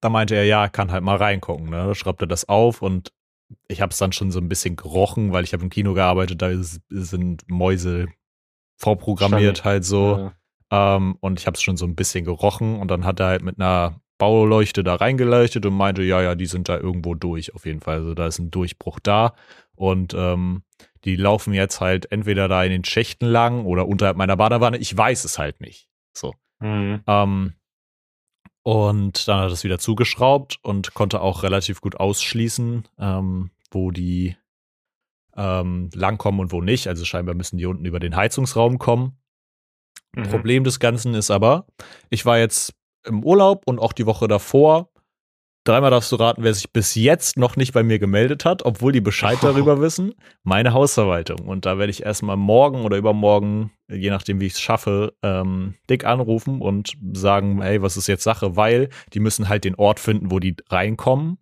da 0.00 0.08
meinte 0.10 0.34
er, 0.34 0.44
ja, 0.44 0.68
kann 0.68 0.90
halt 0.90 1.04
mal 1.04 1.16
reingucken. 1.16 1.70
Ne? 1.70 1.86
Da 1.86 1.94
schraubt 1.94 2.20
er 2.22 2.26
das 2.26 2.48
auf 2.48 2.82
und 2.82 3.12
ich 3.68 3.80
habe 3.80 3.90
es 3.90 3.98
dann 3.98 4.12
schon 4.12 4.30
so 4.30 4.38
ein 4.38 4.48
bisschen 4.48 4.76
gerochen, 4.76 5.32
weil 5.32 5.44
ich 5.44 5.52
habe 5.52 5.62
im 5.62 5.70
Kino 5.70 5.94
gearbeitet, 5.94 6.42
da 6.42 6.50
sind 6.54 7.44
Mäuse 7.48 8.06
vorprogrammiert 8.76 9.58
Stand- 9.58 9.64
halt 9.64 9.84
so. 9.84 10.32
Ja. 10.70 10.96
Ähm, 10.96 11.16
und 11.20 11.40
ich 11.40 11.46
habe 11.46 11.56
es 11.56 11.62
schon 11.62 11.76
so 11.76 11.84
ein 11.84 11.96
bisschen 11.96 12.24
gerochen 12.24 12.78
und 12.78 12.90
dann 12.90 13.04
hat 13.04 13.20
er 13.20 13.26
halt 13.26 13.42
mit 13.42 13.58
einer 13.58 14.00
Bauleuchte 14.18 14.84
da 14.84 14.96
reingeleuchtet 14.96 15.64
und 15.66 15.74
meinte, 15.74 16.02
ja, 16.02 16.20
ja, 16.22 16.34
die 16.34 16.46
sind 16.46 16.68
da 16.68 16.76
irgendwo 16.78 17.14
durch 17.14 17.54
auf 17.54 17.66
jeden 17.66 17.80
Fall. 17.80 17.96
Also 17.96 18.14
da 18.14 18.26
ist 18.26 18.38
ein 18.38 18.50
Durchbruch 18.50 19.00
da 19.00 19.34
und 19.74 20.14
ähm, 20.14 20.62
die 21.04 21.16
laufen 21.16 21.54
jetzt 21.54 21.80
halt 21.80 22.12
entweder 22.12 22.46
da 22.46 22.62
in 22.62 22.70
den 22.70 22.84
Schächten 22.84 23.26
lang 23.26 23.64
oder 23.64 23.88
unterhalb 23.88 24.16
meiner 24.16 24.36
Badewanne. 24.36 24.76
Ich 24.76 24.96
weiß 24.96 25.24
es 25.24 25.38
halt 25.38 25.60
nicht. 25.60 25.88
So. 26.12 26.34
Mhm. 26.60 27.02
Ähm, 27.06 27.54
und 28.70 29.26
dann 29.26 29.40
hat 29.40 29.48
er 29.48 29.52
es 29.52 29.64
wieder 29.64 29.80
zugeschraubt 29.80 30.60
und 30.62 30.94
konnte 30.94 31.22
auch 31.22 31.42
relativ 31.42 31.80
gut 31.80 31.96
ausschließen, 31.96 32.86
ähm, 33.00 33.50
wo 33.72 33.90
die 33.90 34.36
ähm, 35.34 35.90
langkommen 35.92 36.38
und 36.38 36.52
wo 36.52 36.62
nicht. 36.62 36.86
Also 36.86 37.04
scheinbar 37.04 37.34
müssen 37.34 37.58
die 37.58 37.66
unten 37.66 37.84
über 37.84 37.98
den 37.98 38.14
Heizungsraum 38.14 38.78
kommen. 38.78 39.18
Mhm. 40.14 40.22
Problem 40.22 40.62
des 40.62 40.78
Ganzen 40.78 41.14
ist 41.14 41.32
aber, 41.32 41.66
ich 42.10 42.24
war 42.26 42.38
jetzt 42.38 42.72
im 43.04 43.24
Urlaub 43.24 43.64
und 43.66 43.80
auch 43.80 43.92
die 43.92 44.06
Woche 44.06 44.28
davor. 44.28 44.92
Dreimal 45.64 45.90
darfst 45.90 46.10
du 46.10 46.16
raten, 46.16 46.42
wer 46.42 46.54
sich 46.54 46.72
bis 46.72 46.94
jetzt 46.94 47.36
noch 47.36 47.54
nicht 47.56 47.72
bei 47.74 47.82
mir 47.82 47.98
gemeldet 47.98 48.44
hat, 48.46 48.64
obwohl 48.64 48.92
die 48.92 49.02
Bescheid 49.02 49.38
darüber 49.42 49.80
wissen. 49.80 50.14
Meine 50.42 50.72
Hausverwaltung. 50.72 51.40
Und 51.46 51.66
da 51.66 51.76
werde 51.78 51.90
ich 51.90 52.02
erstmal 52.02 52.36
morgen 52.38 52.82
oder 52.84 52.96
übermorgen, 52.96 53.70
je 53.90 54.08
nachdem 54.10 54.40
wie 54.40 54.46
ich 54.46 54.54
es 54.54 54.60
schaffe, 54.60 55.12
ähm, 55.22 55.74
dick 55.90 56.04
anrufen 56.06 56.60
und 56.62 56.94
sagen, 57.12 57.60
hey, 57.60 57.82
was 57.82 57.98
ist 57.98 58.06
jetzt 58.06 58.24
Sache? 58.24 58.56
Weil 58.56 58.88
die 59.12 59.20
müssen 59.20 59.48
halt 59.50 59.64
den 59.64 59.74
Ort 59.74 60.00
finden, 60.00 60.30
wo 60.30 60.38
die 60.38 60.56
reinkommen. 60.70 61.36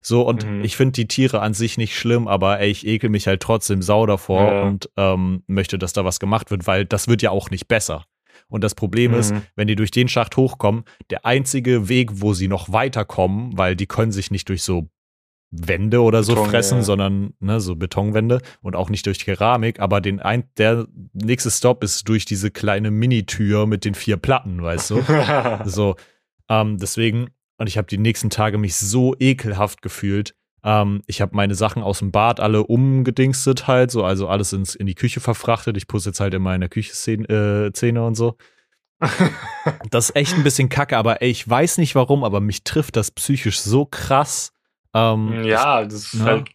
So, 0.00 0.22
und 0.22 0.46
Mhm. 0.46 0.62
ich 0.64 0.76
finde 0.76 0.92
die 0.92 1.08
Tiere 1.08 1.40
an 1.40 1.54
sich 1.54 1.76
nicht 1.76 1.96
schlimm, 1.98 2.28
aber 2.28 2.60
ey, 2.60 2.70
ich 2.70 2.86
ekel 2.86 3.10
mich 3.10 3.26
halt 3.26 3.42
trotzdem 3.42 3.82
sau 3.82 4.06
davor 4.06 4.52
Ja. 4.54 4.62
und 4.62 4.88
ähm, 4.96 5.42
möchte, 5.48 5.76
dass 5.76 5.92
da 5.92 6.04
was 6.04 6.20
gemacht 6.20 6.52
wird, 6.52 6.68
weil 6.68 6.84
das 6.86 7.08
wird 7.08 7.20
ja 7.22 7.30
auch 7.32 7.50
nicht 7.50 7.66
besser. 7.66 8.04
Und 8.48 8.64
das 8.64 8.74
Problem 8.74 9.12
mhm. 9.12 9.18
ist, 9.18 9.34
wenn 9.56 9.68
die 9.68 9.76
durch 9.76 9.90
den 9.90 10.08
Schacht 10.08 10.36
hochkommen, 10.36 10.84
der 11.10 11.26
einzige 11.26 11.88
Weg, 11.88 12.10
wo 12.14 12.34
sie 12.34 12.48
noch 12.48 12.72
weiterkommen, 12.72 13.56
weil 13.56 13.76
die 13.76 13.86
können 13.86 14.12
sich 14.12 14.30
nicht 14.30 14.48
durch 14.48 14.62
so 14.62 14.88
Wände 15.50 16.02
oder 16.02 16.22
so 16.22 16.34
Beton, 16.34 16.50
fressen, 16.50 16.78
ja. 16.78 16.84
sondern 16.84 17.32
ne, 17.40 17.60
so 17.60 17.74
Betonwände 17.74 18.40
und 18.60 18.76
auch 18.76 18.90
nicht 18.90 19.06
durch 19.06 19.24
Keramik, 19.24 19.80
aber 19.80 20.00
den 20.00 20.20
ein, 20.20 20.44
der 20.58 20.86
nächste 21.14 21.50
Stop 21.50 21.82
ist 21.82 22.08
durch 22.08 22.24
diese 22.26 22.50
kleine 22.50 22.90
Minitür 22.90 23.66
mit 23.66 23.84
den 23.84 23.94
vier 23.94 24.18
Platten, 24.18 24.62
weißt 24.62 24.90
du? 24.90 25.02
so, 25.64 25.96
ähm, 26.50 26.76
deswegen, 26.78 27.28
und 27.56 27.66
ich 27.66 27.78
habe 27.78 27.88
die 27.88 27.98
nächsten 27.98 28.30
Tage 28.30 28.58
mich 28.58 28.76
so 28.76 29.14
ekelhaft 29.18 29.80
gefühlt. 29.80 30.34
Ähm, 30.68 31.02
ich 31.06 31.20
habe 31.20 31.34
meine 31.34 31.54
Sachen 31.54 31.82
aus 31.82 32.00
dem 32.00 32.12
Bad 32.12 32.40
alle 32.40 32.64
umgedingstet 32.64 33.66
halt, 33.66 33.90
so, 33.90 34.04
also 34.04 34.28
alles 34.28 34.52
ins, 34.52 34.74
in 34.74 34.86
die 34.86 34.94
Küche 34.94 35.20
verfrachtet. 35.20 35.76
Ich 35.76 35.88
putze 35.88 36.10
jetzt 36.10 36.20
halt 36.20 36.34
immer 36.34 36.54
in 36.54 36.60
der 36.60 36.70
Küche 36.70 36.92
Zähne, 36.92 37.68
äh, 37.68 37.72
Zähne 37.72 38.04
und 38.04 38.14
so. 38.14 38.36
das 39.90 40.10
ist 40.10 40.16
echt 40.16 40.34
ein 40.34 40.42
bisschen 40.42 40.68
kacke, 40.68 40.96
aber 40.96 41.22
ey, 41.22 41.30
ich 41.30 41.48
weiß 41.48 41.78
nicht 41.78 41.94
warum, 41.94 42.24
aber 42.24 42.40
mich 42.40 42.64
trifft 42.64 42.96
das 42.96 43.12
psychisch 43.12 43.60
so 43.60 43.86
krass 43.86 44.52
ähm, 44.94 45.44
ja, 45.44 45.84
das 45.84 46.12
ist 46.12 46.14
ja. 46.14 46.24
halt, 46.24 46.48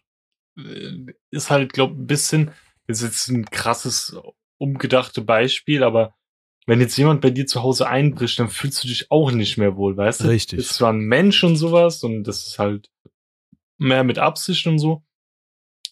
äh, 0.58 1.12
ist 1.30 1.50
halt, 1.50 1.72
glaube 1.72 1.94
ein 1.94 2.06
bisschen, 2.06 2.50
ist 2.86 3.02
jetzt 3.02 3.28
ein 3.28 3.44
krasses, 3.46 4.16
umgedachte 4.58 5.22
Beispiel, 5.22 5.82
aber 5.82 6.14
wenn 6.66 6.80
jetzt 6.80 6.96
jemand 6.96 7.20
bei 7.20 7.30
dir 7.30 7.46
zu 7.46 7.62
Hause 7.62 7.86
einbricht, 7.86 8.38
dann 8.38 8.48
fühlst 8.48 8.82
du 8.82 8.88
dich 8.88 9.10
auch 9.10 9.30
nicht 9.30 9.58
mehr 9.58 9.76
wohl, 9.76 9.96
weißt 9.96 10.22
du? 10.22 10.28
Richtig. 10.28 10.58
Ist 10.58 10.74
zwar 10.74 10.92
ein 10.92 11.00
Mensch 11.00 11.44
und 11.44 11.56
sowas 11.56 12.02
und 12.02 12.24
das 12.24 12.46
ist 12.46 12.58
halt 12.58 12.90
mehr 13.78 14.04
mit 14.04 14.18
Absicht 14.18 14.66
und 14.66 14.78
so. 14.78 15.04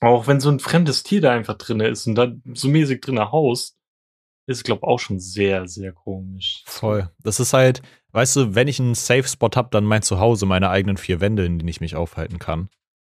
Auch 0.00 0.26
wenn 0.26 0.40
so 0.40 0.50
ein 0.50 0.58
fremdes 0.58 1.02
Tier 1.02 1.20
da 1.20 1.32
einfach 1.32 1.56
drin 1.56 1.80
ist 1.80 2.06
und 2.06 2.16
da 2.16 2.32
so 2.54 2.68
mäßig 2.68 3.00
drin 3.00 3.20
haust, 3.20 3.78
ist, 4.46 4.64
glaube 4.64 4.86
auch 4.86 4.98
schon 4.98 5.20
sehr, 5.20 5.68
sehr 5.68 5.92
komisch. 5.92 6.64
Voll. 6.66 7.08
Das 7.22 7.38
ist 7.38 7.52
halt, 7.52 7.82
weißt 8.10 8.36
du, 8.36 8.54
wenn 8.54 8.68
ich 8.68 8.80
einen 8.80 8.94
Safe 8.94 9.26
Spot 9.26 9.50
habe, 9.54 9.68
dann 9.70 9.84
mein 9.84 10.02
Zuhause, 10.02 10.46
meine 10.46 10.70
eigenen 10.70 10.96
vier 10.96 11.20
Wände, 11.20 11.44
in 11.44 11.58
denen 11.58 11.68
ich 11.68 11.80
mich 11.80 11.94
aufhalten 11.94 12.38
kann. 12.38 12.68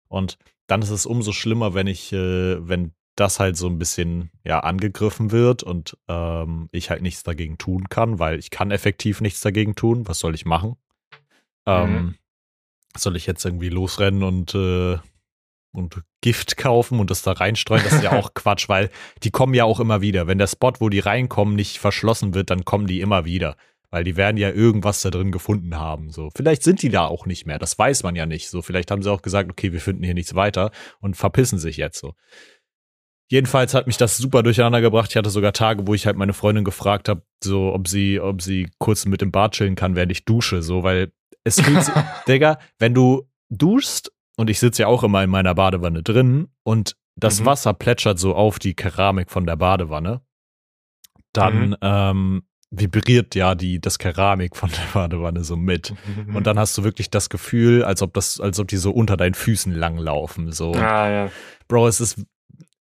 Und 0.08 0.38
dann 0.66 0.82
ist 0.82 0.90
es 0.90 1.06
umso 1.06 1.32
schlimmer, 1.32 1.74
wenn 1.74 1.86
ich, 1.86 2.12
äh, 2.12 2.68
wenn 2.68 2.92
das 3.16 3.40
halt 3.40 3.56
so 3.56 3.68
ein 3.68 3.78
bisschen 3.78 4.30
ja 4.44 4.60
angegriffen 4.60 5.30
wird 5.30 5.62
und 5.62 5.96
ähm, 6.08 6.68
ich 6.72 6.90
halt 6.90 7.00
nichts 7.00 7.22
dagegen 7.22 7.58
tun 7.58 7.88
kann, 7.88 8.18
weil 8.18 8.38
ich 8.38 8.50
kann 8.50 8.70
effektiv 8.70 9.20
nichts 9.20 9.40
dagegen 9.40 9.76
tun. 9.76 10.06
Was 10.08 10.18
soll 10.18 10.34
ich 10.34 10.44
machen? 10.44 10.76
Mhm. 11.66 11.66
Ähm, 11.66 12.14
soll 12.96 13.16
ich 13.16 13.26
jetzt 13.26 13.44
irgendwie 13.44 13.68
losrennen 13.68 14.22
und 14.22 14.54
äh, 14.54 14.98
und 15.74 16.02
Gift 16.20 16.56
kaufen 16.56 17.00
und 17.00 17.10
das 17.10 17.22
da 17.22 17.32
reinstreuen, 17.32 17.82
das 17.82 17.94
ist 17.94 18.02
ja 18.02 18.12
auch 18.12 18.32
Quatsch, 18.34 18.68
weil 18.68 18.90
die 19.22 19.30
kommen 19.30 19.54
ja 19.54 19.64
auch 19.64 19.80
immer 19.80 20.00
wieder. 20.00 20.26
Wenn 20.26 20.38
der 20.38 20.46
Spot, 20.46 20.72
wo 20.78 20.88
die 20.88 21.00
reinkommen, 21.00 21.56
nicht 21.56 21.78
verschlossen 21.78 22.32
wird, 22.32 22.50
dann 22.50 22.64
kommen 22.64 22.86
die 22.86 23.00
immer 23.00 23.24
wieder. 23.24 23.56
Weil 23.90 24.04
die 24.04 24.16
werden 24.16 24.36
ja 24.36 24.50
irgendwas 24.50 25.02
da 25.02 25.10
drin 25.10 25.30
gefunden 25.30 25.76
haben. 25.76 26.10
So, 26.10 26.30
vielleicht 26.34 26.62
sind 26.62 26.82
die 26.82 26.88
da 26.88 27.06
auch 27.06 27.26
nicht 27.26 27.46
mehr. 27.46 27.58
Das 27.58 27.78
weiß 27.78 28.02
man 28.02 28.16
ja 28.16 28.26
nicht. 28.26 28.50
So, 28.50 28.62
vielleicht 28.62 28.90
haben 28.90 29.02
sie 29.02 29.10
auch 29.10 29.22
gesagt, 29.22 29.50
okay, 29.50 29.72
wir 29.72 29.80
finden 29.80 30.02
hier 30.02 30.14
nichts 30.14 30.34
weiter 30.34 30.70
und 31.00 31.16
verpissen 31.16 31.58
sich 31.58 31.76
jetzt 31.76 31.98
so. 32.00 32.14
Jedenfalls 33.30 33.74
hat 33.74 33.86
mich 33.86 33.96
das 33.96 34.16
super 34.18 34.42
durcheinander 34.42 34.80
gebracht. 34.80 35.10
Ich 35.10 35.16
hatte 35.16 35.30
sogar 35.30 35.52
Tage, 35.52 35.86
wo 35.86 35.94
ich 35.94 36.06
halt 36.06 36.16
meine 36.16 36.34
Freundin 36.34 36.64
gefragt 36.64 37.08
habe, 37.08 37.22
so, 37.42 37.72
ob 37.72 37.88
sie, 37.88 38.20
ob 38.20 38.42
sie 38.42 38.68
kurz 38.78 39.06
mit 39.06 39.20
dem 39.20 39.32
Bad 39.32 39.52
chillen 39.52 39.76
kann, 39.76 39.96
während 39.96 40.12
ich 40.12 40.24
dusche, 40.24 40.62
so, 40.62 40.82
weil 40.82 41.12
es 41.42 41.60
fühlt 41.60 41.82
sich, 41.82 41.94
Digga, 42.28 42.58
wenn 42.78 42.94
du 42.94 43.28
duschst 43.50 44.12
und 44.36 44.50
ich 44.50 44.58
sitze 44.58 44.82
ja 44.82 44.88
auch 44.88 45.02
immer 45.02 45.22
in 45.22 45.30
meiner 45.30 45.54
Badewanne 45.54 46.02
drin 46.02 46.48
und 46.64 46.96
das 47.16 47.40
mhm. 47.40 47.46
Wasser 47.46 47.74
plätschert 47.74 48.18
so 48.18 48.34
auf 48.34 48.58
die 48.58 48.74
Keramik 48.74 49.30
von 49.30 49.46
der 49.46 49.56
Badewanne, 49.56 50.20
dann 51.32 51.68
mhm. 51.68 51.76
ähm, 51.80 52.42
vibriert 52.70 53.34
ja 53.34 53.54
die, 53.54 53.80
das 53.80 53.98
Keramik 53.98 54.56
von 54.56 54.70
der 54.70 54.86
Badewanne 54.92 55.44
so 55.44 55.56
mit. 55.56 55.94
Und 56.34 56.46
dann 56.46 56.58
hast 56.58 56.76
du 56.76 56.84
wirklich 56.84 57.10
das 57.10 57.28
Gefühl, 57.28 57.84
als 57.84 58.02
ob 58.02 58.14
das, 58.14 58.40
als 58.40 58.58
ob 58.58 58.68
die 58.68 58.76
so 58.76 58.90
unter 58.90 59.16
deinen 59.16 59.34
Füßen 59.34 59.72
langlaufen. 59.72 60.50
So. 60.52 60.72
Ah, 60.72 61.08
ja. 61.08 61.30
Bro, 61.68 61.88
es 61.88 62.00
ist, 62.00 62.24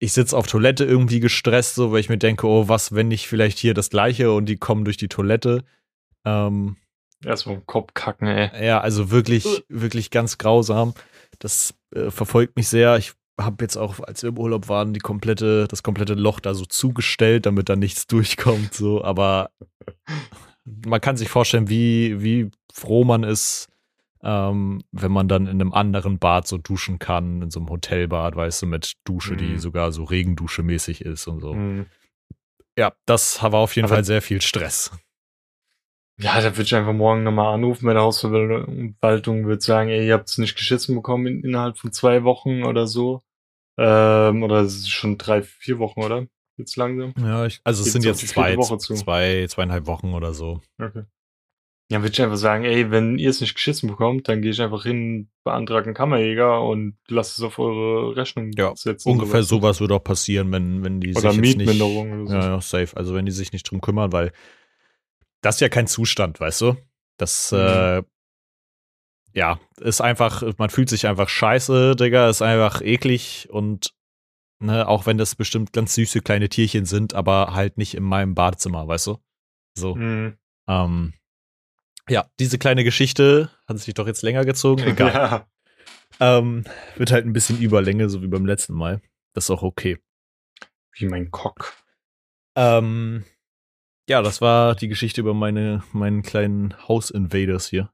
ich 0.02 0.14
sitze 0.14 0.36
auf 0.36 0.46
Toilette 0.46 0.84
irgendwie 0.84 1.20
gestresst, 1.20 1.74
so, 1.74 1.92
weil 1.92 2.00
ich 2.00 2.08
mir 2.08 2.18
denke, 2.18 2.46
oh, 2.46 2.68
was, 2.68 2.94
wenn 2.94 3.08
nicht 3.08 3.28
vielleicht 3.28 3.58
hier 3.58 3.74
das 3.74 3.90
Gleiche 3.90 4.32
und 4.32 4.46
die 4.46 4.56
kommen 4.56 4.84
durch 4.84 4.96
die 4.96 5.08
Toilette. 5.08 5.62
Ähm, 6.24 6.76
Erstmal 7.22 7.56
im 7.56 7.66
Kopf 7.66 7.92
kacken, 7.92 8.26
ey. 8.26 8.66
Ja, 8.66 8.80
also 8.80 9.10
wirklich, 9.10 9.62
wirklich 9.68 10.10
ganz 10.10 10.38
grausam. 10.38 10.94
Das 11.38 11.74
äh, 11.94 12.10
verfolgt 12.10 12.56
mich 12.56 12.68
sehr. 12.68 12.96
Ich 12.96 13.12
habe 13.38 13.62
jetzt 13.62 13.76
auch, 13.76 14.00
als 14.00 14.22
wir 14.22 14.30
im 14.30 14.38
Urlaub 14.38 14.70
waren, 14.70 14.94
die 14.94 15.00
komplette, 15.00 15.68
das 15.68 15.82
komplette 15.82 16.14
Loch 16.14 16.40
da 16.40 16.54
so 16.54 16.64
zugestellt, 16.64 17.44
damit 17.44 17.68
da 17.68 17.76
nichts 17.76 18.06
durchkommt. 18.06 18.72
So, 18.72 19.04
aber 19.04 19.50
man 20.64 21.02
kann 21.02 21.18
sich 21.18 21.28
vorstellen, 21.28 21.68
wie, 21.68 22.22
wie 22.22 22.50
froh 22.72 23.04
man 23.04 23.22
ist, 23.22 23.68
ähm, 24.22 24.82
wenn 24.92 25.12
man 25.12 25.28
dann 25.28 25.46
in 25.46 25.60
einem 25.60 25.72
anderen 25.72 26.18
Bad 26.18 26.46
so 26.46 26.58
duschen 26.58 26.98
kann, 26.98 27.42
in 27.42 27.50
so 27.50 27.60
einem 27.60 27.70
Hotelbad, 27.70 28.36
weißt 28.36 28.62
du, 28.62 28.66
mit 28.66 28.94
Dusche, 29.04 29.34
mhm. 29.34 29.38
die 29.38 29.58
sogar 29.58 29.92
so 29.92 30.04
Regendusche 30.04 30.62
mäßig 30.62 31.04
ist 31.04 31.26
und 31.26 31.40
so. 31.40 31.54
Mhm. 31.54 31.86
Ja, 32.78 32.92
das 33.06 33.42
war 33.42 33.54
auf 33.54 33.76
jeden 33.76 33.86
aber 33.86 33.96
Fall 33.96 34.04
sehr 34.04 34.22
viel 34.22 34.40
Stress. 34.40 34.90
Ja, 36.18 36.38
da 36.40 36.52
würde 36.52 36.62
ich 36.62 36.74
einfach 36.74 36.92
morgen 36.92 37.22
nochmal 37.22 37.54
anrufen 37.54 37.86
bei 37.86 37.94
der 37.94 38.02
Hausverwaltung, 38.02 39.46
würde 39.46 39.62
sagen, 39.62 39.88
ey, 39.88 40.06
ihr 40.06 40.14
habt 40.14 40.28
es 40.28 40.36
nicht 40.36 40.54
geschissen 40.54 40.94
bekommen 40.94 41.26
in, 41.26 41.44
innerhalb 41.44 41.78
von 41.78 41.92
zwei 41.92 42.24
Wochen 42.24 42.64
oder 42.64 42.86
so. 42.86 43.22
Ähm, 43.78 44.42
oder 44.42 44.60
es 44.60 44.76
ist 44.76 44.90
schon 44.90 45.16
drei, 45.16 45.42
vier 45.42 45.78
Wochen, 45.78 46.02
oder? 46.02 46.26
Jetzt 46.58 46.76
langsam. 46.76 47.14
Ja, 47.18 47.46
ich, 47.46 47.60
also 47.64 47.82
es 47.82 47.92
sind 47.92 48.04
jetzt 48.04 48.28
zwei, 48.28 48.54
zwei, 48.56 49.46
zweieinhalb 49.46 49.86
Wochen 49.86 50.12
oder 50.12 50.34
so. 50.34 50.60
Okay. 50.78 51.04
Ja, 51.90 52.00
würde 52.02 52.12
ich 52.12 52.22
einfach 52.22 52.36
sagen, 52.36 52.64
ey, 52.64 52.92
wenn 52.92 53.18
ihr 53.18 53.30
es 53.30 53.40
nicht 53.40 53.54
geschissen 53.54 53.88
bekommt, 53.88 54.28
dann 54.28 54.42
gehe 54.42 54.52
ich 54.52 54.62
einfach 54.62 54.84
hin, 54.84 55.28
beantrage 55.42 55.86
einen 55.86 55.94
Kammerjäger 55.94 56.62
und 56.62 56.96
lasst 57.08 57.36
es 57.36 57.42
auf 57.42 57.58
eure 57.58 58.16
Rechnung 58.16 58.52
ja, 58.56 58.72
setzen. 58.76 59.10
Ungefähr 59.10 59.42
sowas 59.42 59.80
würde 59.80 59.94
auch 59.94 60.04
passieren, 60.04 60.52
wenn, 60.52 60.84
wenn 60.84 61.00
die 61.00 61.10
oder 61.16 61.32
sich 61.32 61.44
jetzt 61.44 61.56
nicht, 61.56 61.82
oder 61.82 62.26
so. 62.26 62.32
Ja, 62.32 62.40
ja, 62.40 62.60
safe. 62.60 62.96
Also 62.96 63.12
wenn 63.14 63.26
die 63.26 63.32
sich 63.32 63.52
nicht 63.52 63.68
drum 63.68 63.80
kümmern, 63.80 64.12
weil 64.12 64.30
das 65.40 65.56
ist 65.56 65.62
ja 65.62 65.68
kein 65.68 65.88
Zustand, 65.88 66.38
weißt 66.38 66.60
du? 66.60 66.76
Das, 67.16 67.50
mhm. 67.50 67.58
äh, 67.58 68.02
ja, 69.34 69.58
ist 69.80 70.00
einfach, 70.00 70.44
man 70.58 70.70
fühlt 70.70 70.88
sich 70.90 71.08
einfach 71.08 71.28
scheiße, 71.28 71.96
Digga, 71.96 72.30
ist 72.30 72.40
einfach 72.40 72.82
eklig 72.82 73.48
und 73.50 73.94
ne, 74.60 74.86
auch 74.86 75.06
wenn 75.06 75.18
das 75.18 75.34
bestimmt 75.34 75.72
ganz 75.72 75.94
süße 75.94 76.20
kleine 76.20 76.48
Tierchen 76.48 76.84
sind, 76.84 77.14
aber 77.14 77.52
halt 77.52 77.78
nicht 77.78 77.94
in 77.94 78.04
meinem 78.04 78.36
Badezimmer, 78.36 78.86
weißt 78.86 79.08
du? 79.08 79.18
So. 79.74 79.96
Mhm. 79.96 80.36
Ähm, 80.68 81.14
ja, 82.08 82.30
diese 82.38 82.58
kleine 82.58 82.84
Geschichte 82.84 83.50
hat 83.66 83.78
sich 83.78 83.94
doch 83.94 84.06
jetzt 84.06 84.22
länger 84.22 84.44
gezogen. 84.44 84.82
Egal. 84.86 85.12
Ja. 85.12 85.46
Ähm, 86.20 86.64
wird 86.96 87.12
halt 87.12 87.24
ein 87.24 87.32
bisschen 87.32 87.60
Überlänge, 87.60 88.08
so 88.08 88.22
wie 88.22 88.28
beim 88.28 88.46
letzten 88.46 88.74
Mal. 88.74 89.00
Das 89.32 89.44
ist 89.44 89.50
auch 89.50 89.62
okay. 89.62 89.98
Wie 90.92 91.06
mein 91.06 91.30
Cock. 91.30 91.72
Ähm, 92.56 93.24
ja, 94.08 94.22
das 94.22 94.40
war 94.40 94.74
die 94.74 94.88
Geschichte 94.88 95.20
über 95.20 95.34
meine, 95.34 95.82
meinen 95.92 96.22
kleinen 96.22 96.74
House 96.88 97.10
Invaders 97.10 97.68
hier. 97.68 97.90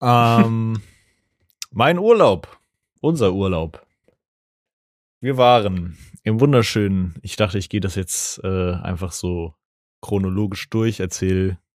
Ähm, 0.00 0.82
mein 1.70 1.98
Urlaub. 1.98 2.58
Unser 3.00 3.32
Urlaub. 3.32 3.84
Wir 5.20 5.36
waren 5.36 5.96
im 6.22 6.38
wunderschönen, 6.38 7.14
ich 7.22 7.36
dachte, 7.36 7.58
ich 7.58 7.68
gehe 7.68 7.80
das 7.80 7.94
jetzt 7.94 8.40
äh, 8.44 8.72
einfach 8.74 9.12
so 9.12 9.54
chronologisch 10.00 10.68
durch, 10.70 11.00
erzähl, 11.00 11.58
ich 11.70 11.71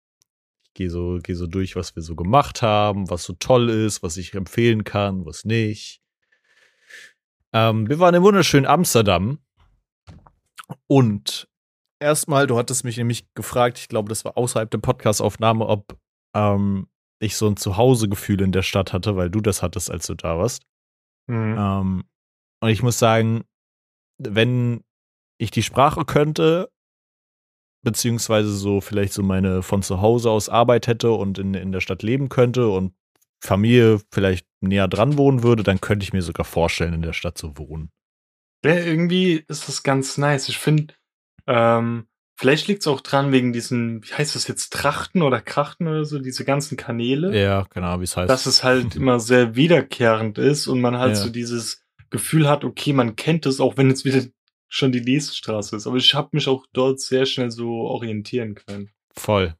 gehe 0.76 0.90
so, 0.90 1.18
geh 1.22 1.34
so 1.34 1.46
durch, 1.46 1.74
was 1.74 1.96
wir 1.96 2.02
so 2.02 2.14
gemacht 2.14 2.62
haben, 2.62 3.10
was 3.10 3.24
so 3.24 3.32
toll 3.32 3.68
ist, 3.68 4.02
was 4.02 4.16
ich 4.16 4.34
empfehlen 4.34 4.84
kann, 4.84 5.26
was 5.26 5.44
nicht. 5.44 6.00
Ähm, 7.52 7.88
wir 7.88 7.98
waren 7.98 8.14
im 8.14 8.22
wunderschönen 8.22 8.66
Amsterdam 8.66 9.38
und 10.86 11.48
erstmal, 11.98 12.46
du 12.46 12.58
hattest 12.58 12.84
mich 12.84 12.98
nämlich 12.98 13.32
gefragt, 13.34 13.78
ich 13.78 13.88
glaube, 13.88 14.08
das 14.10 14.24
war 14.24 14.36
außerhalb 14.36 14.70
der 14.70 14.78
Podcastaufnahme, 14.78 15.66
ob 15.66 15.98
ähm, 16.34 16.88
ich 17.18 17.36
so 17.36 17.48
ein 17.48 17.56
Zuhausegefühl 17.56 18.42
in 18.42 18.52
der 18.52 18.62
Stadt 18.62 18.92
hatte, 18.92 19.16
weil 19.16 19.30
du 19.30 19.40
das 19.40 19.62
hattest, 19.62 19.90
als 19.90 20.06
du 20.06 20.14
da 20.14 20.38
warst. 20.38 20.62
Mhm. 21.26 21.56
Ähm, 21.58 22.04
und 22.60 22.68
ich 22.68 22.82
muss 22.82 22.98
sagen, 22.98 23.44
wenn 24.18 24.84
ich 25.38 25.50
die 25.50 25.62
Sprache 25.62 26.04
könnte, 26.04 26.70
beziehungsweise 27.86 28.50
so 28.50 28.80
vielleicht 28.80 29.12
so 29.12 29.22
meine 29.22 29.62
von 29.62 29.80
zu 29.80 30.00
Hause 30.00 30.28
aus 30.28 30.48
Arbeit 30.48 30.88
hätte 30.88 31.12
und 31.12 31.38
in, 31.38 31.54
in 31.54 31.70
der 31.70 31.80
Stadt 31.80 32.02
leben 32.02 32.28
könnte 32.28 32.66
und 32.66 32.92
Familie 33.38 34.00
vielleicht 34.10 34.44
näher 34.60 34.88
dran 34.88 35.16
wohnen 35.16 35.44
würde, 35.44 35.62
dann 35.62 35.80
könnte 35.80 36.02
ich 36.02 36.12
mir 36.12 36.22
sogar 36.22 36.44
vorstellen, 36.44 36.94
in 36.94 37.02
der 37.02 37.12
Stadt 37.12 37.38
zu 37.38 37.56
wohnen. 37.58 37.90
Ja, 38.64 38.74
irgendwie 38.74 39.44
ist 39.46 39.68
das 39.68 39.84
ganz 39.84 40.18
nice. 40.18 40.48
Ich 40.48 40.58
finde, 40.58 40.94
ähm, 41.46 42.08
vielleicht 42.34 42.66
liegt 42.66 42.80
es 42.80 42.88
auch 42.88 43.00
dran 43.02 43.30
wegen 43.30 43.52
diesen, 43.52 44.02
wie 44.02 44.14
heißt 44.14 44.34
das 44.34 44.48
jetzt, 44.48 44.72
Trachten 44.72 45.22
oder 45.22 45.40
Krachten 45.40 45.86
oder 45.86 46.04
so, 46.04 46.18
diese 46.18 46.44
ganzen 46.44 46.76
Kanäle. 46.76 47.40
Ja, 47.40 47.66
genau, 47.70 48.00
wie 48.00 48.04
es 48.04 48.16
heißt. 48.16 48.28
Dass 48.28 48.46
es 48.46 48.64
halt 48.64 48.96
immer 48.96 49.20
sehr 49.20 49.54
wiederkehrend 49.54 50.38
ist 50.38 50.66
und 50.66 50.80
man 50.80 50.98
halt 50.98 51.14
ja. 51.14 51.22
so 51.22 51.30
dieses 51.30 51.84
Gefühl 52.10 52.48
hat, 52.48 52.64
okay, 52.64 52.92
man 52.92 53.14
kennt 53.14 53.46
es, 53.46 53.60
auch 53.60 53.76
wenn 53.76 53.92
es 53.92 54.04
wieder 54.04 54.24
schon 54.68 54.92
die 54.92 55.00
nächste 55.00 55.34
Straße 55.34 55.76
ist. 55.76 55.86
Aber 55.86 55.96
ich 55.96 56.14
habe 56.14 56.30
mich 56.32 56.48
auch 56.48 56.66
dort 56.72 57.00
sehr 57.00 57.26
schnell 57.26 57.50
so 57.50 57.70
orientieren 57.70 58.54
können. 58.54 58.90
Voll. 59.12 59.54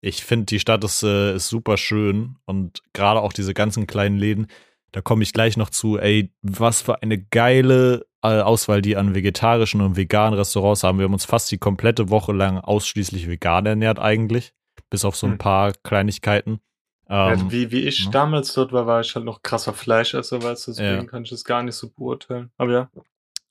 Ich 0.00 0.24
finde, 0.24 0.46
die 0.46 0.58
Stadt 0.58 0.82
ist, 0.84 1.02
äh, 1.02 1.36
ist 1.36 1.48
super 1.48 1.76
schön 1.76 2.36
und 2.44 2.82
gerade 2.92 3.20
auch 3.20 3.32
diese 3.32 3.54
ganzen 3.54 3.86
kleinen 3.86 4.18
Läden, 4.18 4.48
da 4.90 5.00
komme 5.00 5.22
ich 5.22 5.32
gleich 5.32 5.56
noch 5.56 5.70
zu, 5.70 5.98
ey, 5.98 6.32
was 6.42 6.82
für 6.82 7.02
eine 7.02 7.18
geile 7.18 8.04
äh, 8.22 8.40
Auswahl 8.40 8.82
die 8.82 8.96
an 8.96 9.14
vegetarischen 9.14 9.80
und 9.80 9.96
veganen 9.96 10.38
Restaurants 10.38 10.82
haben. 10.82 10.98
Wir 10.98 11.04
haben 11.04 11.14
uns 11.14 11.24
fast 11.24 11.50
die 11.50 11.58
komplette 11.58 12.10
Woche 12.10 12.32
lang 12.32 12.58
ausschließlich 12.58 13.28
vegan 13.28 13.64
ernährt 13.64 13.98
eigentlich, 13.98 14.52
bis 14.90 15.04
auf 15.04 15.16
so 15.16 15.26
ein 15.26 15.32
hm. 15.32 15.38
paar 15.38 15.72
Kleinigkeiten. 15.82 16.60
Ähm, 17.08 17.38
ja, 17.38 17.50
wie, 17.50 17.70
wie 17.70 17.80
ich. 17.80 18.06
Ne? 18.06 18.10
damals 18.10 18.52
dort 18.54 18.72
war, 18.72 18.86
war 18.86 19.00
ich 19.00 19.14
halt 19.14 19.24
noch 19.24 19.42
krasser 19.42 19.72
Fleischesser, 19.72 20.42
weißt 20.42 20.66
du, 20.66 20.70
deswegen 20.72 20.94
ja. 20.94 21.04
kann 21.04 21.24
ich 21.24 21.30
das 21.30 21.44
gar 21.44 21.62
nicht 21.62 21.74
so 21.74 21.90
beurteilen. 21.90 22.50
Aber 22.58 22.72
ja. 22.72 22.90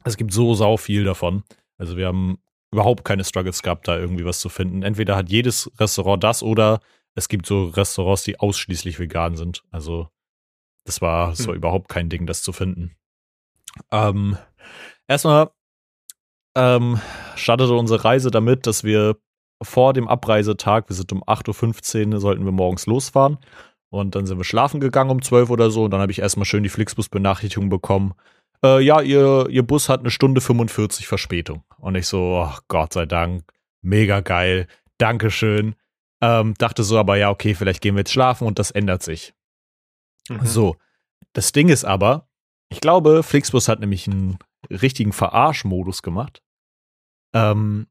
Es 0.04 0.18
gibt 0.18 0.34
so 0.34 0.54
sau 0.54 0.78
viel 0.78 1.04
davon. 1.04 1.44
Also 1.78 1.98
wir 1.98 2.08
haben 2.08 2.40
überhaupt 2.72 3.04
keine 3.04 3.24
Struggles 3.24 3.62
gehabt, 3.62 3.88
da 3.88 3.98
irgendwie 3.98 4.26
was 4.26 4.40
zu 4.40 4.50
finden. 4.50 4.84
Entweder 4.84 5.16
hat 5.16 5.30
jedes 5.30 5.72
Restaurant 5.80 6.24
das 6.24 6.42
oder 6.42 6.80
es 7.16 7.28
gibt 7.28 7.46
so 7.46 7.66
Restaurants, 7.66 8.24
die 8.24 8.40
ausschließlich 8.40 9.00
vegan 9.00 9.36
sind. 9.36 9.64
Also 9.72 10.10
das 10.86 11.02
war, 11.02 11.30
das 11.32 11.46
war 11.46 11.54
hm. 11.54 11.58
überhaupt 11.58 11.90
kein 11.90 12.10
Ding, 12.10 12.26
das 12.26 12.44
zu 12.44 12.54
finden. 12.54 12.96
Ähm, 13.92 14.38
erstmal 15.08 15.52
ähm, 16.56 17.00
startete 17.36 17.74
unsere 17.74 18.04
Reise 18.04 18.32
damit, 18.32 18.68
dass 18.68 18.84
wir 18.84 19.18
vor 19.62 19.94
dem 19.94 20.08
Abreisetag, 20.08 20.90
wir 20.90 20.96
sind 20.96 21.12
um 21.12 21.24
8.15 21.24 22.14
Uhr, 22.14 22.20
sollten 22.20 22.46
wir 22.46 22.52
morgens 22.52 22.88
losfahren. 22.88 23.38
Und 23.90 24.16
dann 24.16 24.26
sind 24.26 24.38
wir 24.38 24.46
schlafen 24.46 24.80
gegangen 24.80 25.12
um 25.12 25.22
12 25.22 25.50
oder 25.50 25.70
so. 25.70 25.84
Und 25.84 25.92
dann 25.92 26.02
habe 26.02 26.12
ich 26.12 26.20
erstmal 26.20 26.46
schön 26.46 26.64
die 26.64 26.70
Flixbus-Benachrichtigung 26.70 27.70
bekommen. 27.70 28.14
Äh, 28.64 28.82
ja, 28.82 29.02
ihr, 29.02 29.48
ihr 29.50 29.64
Bus 29.64 29.90
hat 29.90 30.02
eine 30.02 30.12
Stunde 30.12 30.42
45 30.42 31.08
Verspätung. 31.08 31.64
Und 31.78 31.96
ich 31.96 32.08
so, 32.08 32.44
oh, 32.46 32.58
Gott 32.68 32.94
sei 32.94 33.06
Dank, 33.06 33.52
mega 33.82 34.20
geil, 34.22 34.68
Dankeschön. 34.98 35.76
Ähm, 36.22 36.54
dachte 36.56 36.84
so, 36.84 37.00
aber 37.00 37.18
ja, 37.18 37.30
okay, 37.32 37.56
vielleicht 37.56 37.82
gehen 37.82 37.96
wir 37.96 38.02
jetzt 38.02 38.12
schlafen 38.12 38.46
und 38.46 38.60
das 38.60 38.72
ändert 38.72 39.02
sich. 39.02 39.34
Mhm. 40.30 40.46
So, 40.46 40.76
das 41.34 41.52
Ding 41.52 41.70
ist 41.70 41.84
aber, 41.84 42.28
ich 42.70 42.80
glaube, 42.80 43.24
Flixbus 43.24 43.68
hat 43.68 43.80
nämlich 43.80 44.08
einen 44.08 44.38
richtigen 44.70 45.14
Verarschmodus 45.14 46.04
gemacht. 46.04 46.42
Ähm, 47.34 47.88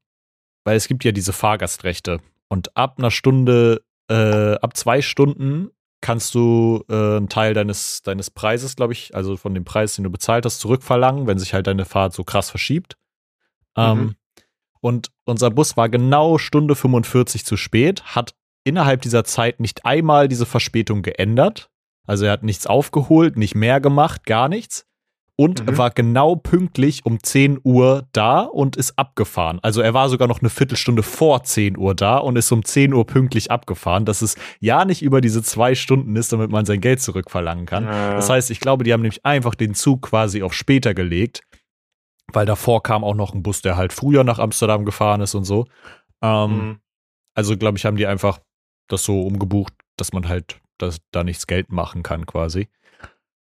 weil 0.63 0.77
es 0.77 0.87
gibt 0.87 1.03
ja 1.03 1.11
diese 1.11 1.33
Fahrgastrechte. 1.33 2.19
Und 2.47 2.75
ab 2.77 2.95
einer 2.97 3.11
Stunde, 3.11 3.83
äh, 4.09 4.55
ab 4.55 4.75
zwei 4.75 5.01
Stunden 5.01 5.71
kannst 6.01 6.35
du 6.35 6.83
äh, 6.89 7.17
einen 7.17 7.29
Teil 7.29 7.53
deines, 7.53 8.01
deines 8.01 8.29
Preises, 8.31 8.75
glaube 8.75 8.93
ich, 8.93 9.15
also 9.15 9.37
von 9.37 9.53
dem 9.53 9.63
Preis, 9.63 9.95
den 9.95 10.03
du 10.03 10.09
bezahlt 10.09 10.45
hast, 10.45 10.59
zurückverlangen, 10.59 11.27
wenn 11.27 11.39
sich 11.39 11.53
halt 11.53 11.67
deine 11.67 11.85
Fahrt 11.85 12.13
so 12.13 12.23
krass 12.23 12.49
verschiebt. 12.49 12.97
Ähm, 13.77 13.97
mhm. 13.97 14.15
und 14.81 15.11
unser 15.23 15.49
Bus 15.49 15.77
war 15.77 15.87
genau 15.87 16.37
Stunde 16.37 16.75
45 16.75 17.45
zu 17.45 17.55
spät, 17.55 18.03
hat 18.03 18.35
innerhalb 18.65 19.01
dieser 19.01 19.23
Zeit 19.23 19.61
nicht 19.61 19.85
einmal 19.85 20.27
diese 20.27 20.45
Verspätung 20.45 21.03
geändert. 21.03 21.69
Also 22.05 22.25
er 22.25 22.33
hat 22.33 22.43
nichts 22.43 22.67
aufgeholt, 22.67 23.37
nicht 23.37 23.55
mehr 23.55 23.79
gemacht, 23.79 24.25
gar 24.25 24.49
nichts 24.49 24.90
und 25.35 25.65
mhm. 25.65 25.77
war 25.77 25.89
genau 25.89 26.35
pünktlich 26.35 27.05
um 27.05 27.21
10 27.21 27.61
Uhr 27.63 28.07
da 28.11 28.41
und 28.41 28.75
ist 28.75 28.97
abgefahren. 28.97 29.59
Also 29.61 29.81
er 29.81 29.93
war 29.93 30.09
sogar 30.09 30.27
noch 30.27 30.41
eine 30.41 30.49
Viertelstunde 30.49 31.03
vor 31.03 31.43
10 31.43 31.77
Uhr 31.77 31.95
da 31.95 32.17
und 32.17 32.35
ist 32.35 32.51
um 32.51 32.63
10 32.63 32.93
Uhr 32.93 33.05
pünktlich 33.05 33.49
abgefahren, 33.49 34.05
dass 34.05 34.21
es 34.21 34.35
ja 34.59 34.85
nicht 34.85 35.01
über 35.01 35.21
diese 35.21 35.41
zwei 35.41 35.73
Stunden 35.75 36.15
ist, 36.15 36.31
damit 36.31 36.51
man 36.51 36.65
sein 36.65 36.81
Geld 36.81 37.01
zurückverlangen 37.01 37.65
kann. 37.65 37.85
Ja. 37.85 38.15
Das 38.15 38.29
heißt, 38.29 38.51
ich 38.51 38.59
glaube, 38.59 38.83
die 38.83 38.93
haben 38.93 39.01
nämlich 39.01 39.25
einfach 39.25 39.55
den 39.55 39.73
Zug 39.73 40.03
quasi 40.03 40.43
auf 40.43 40.53
später 40.53 40.93
gelegt, 40.93 41.41
weil 42.31 42.45
davor 42.45 42.83
kam 42.83 43.03
auch 43.03 43.15
noch 43.15 43.33
ein 43.33 43.43
Bus, 43.43 43.61
der 43.61 43.77
halt 43.77 43.93
früher 43.93 44.23
nach 44.23 44.39
Amsterdam 44.39 44.85
gefahren 44.85 45.21
ist 45.21 45.35
und 45.35 45.45
so. 45.45 45.65
Ähm, 46.21 46.51
mhm. 46.51 46.79
Also 47.33 47.57
glaube 47.57 47.77
ich, 47.77 47.85
haben 47.85 47.97
die 47.97 48.07
einfach 48.07 48.39
das 48.87 49.03
so 49.03 49.21
umgebucht, 49.23 49.73
dass 49.97 50.13
man 50.13 50.27
halt 50.27 50.59
das, 50.77 50.99
da 51.11 51.23
nichts 51.23 51.47
Geld 51.47 51.71
machen 51.71 52.03
kann 52.03 52.25
quasi. 52.25 52.69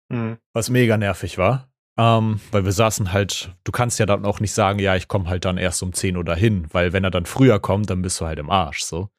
Mhm. 0.09 0.37
Was 0.53 0.69
mega 0.69 0.97
nervig 0.97 1.37
war. 1.37 1.68
Ähm, 1.99 2.39
weil 2.51 2.63
wir 2.63 2.71
saßen 2.71 3.11
halt, 3.11 3.53
du 3.65 3.73
kannst 3.73 3.99
ja 3.99 4.05
dann 4.05 4.25
auch 4.25 4.39
nicht 4.39 4.53
sagen, 4.53 4.79
ja, 4.79 4.95
ich 4.95 5.09
komme 5.09 5.27
halt 5.27 5.43
dann 5.43 5.57
erst 5.57 5.83
um 5.83 5.91
10 5.91 6.15
Uhr 6.15 6.23
dahin, 6.23 6.65
weil 6.71 6.93
wenn 6.93 7.03
er 7.03 7.11
dann 7.11 7.25
früher 7.25 7.59
kommt, 7.59 7.89
dann 7.89 8.01
bist 8.01 8.21
du 8.21 8.25
halt 8.25 8.39
im 8.39 8.49
Arsch, 8.49 8.83
so. 8.83 9.09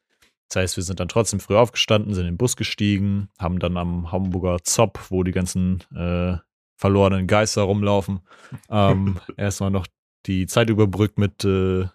Das 0.49 0.63
heißt, 0.63 0.77
wir 0.77 0.83
sind 0.83 0.99
dann 0.99 1.07
trotzdem 1.07 1.39
früh 1.39 1.55
aufgestanden, 1.55 2.15
sind 2.15 2.25
in 2.25 2.33
den 2.33 2.37
Bus 2.37 2.55
gestiegen, 2.55 3.29
haben 3.37 3.59
dann 3.59 3.77
am 3.77 4.11
Hamburger 4.11 4.63
Zopp, 4.63 4.99
wo 5.11 5.21
die 5.21 5.31
ganzen 5.31 5.83
äh, 5.95 6.37
verlorenen 6.75 7.27
Geister 7.27 7.61
rumlaufen, 7.61 8.21
ähm, 8.71 9.19
erstmal 9.37 9.69
noch 9.69 9.85
die 10.25 10.47
Zeit 10.47 10.71
überbrückt 10.71 11.19
mit 11.19 11.45
äh, 11.45 11.85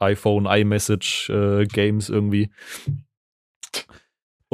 iPhone, 0.00 0.46
iMessage, 0.46 1.30
äh, 1.30 1.64
Games 1.66 2.08
irgendwie. 2.08 2.50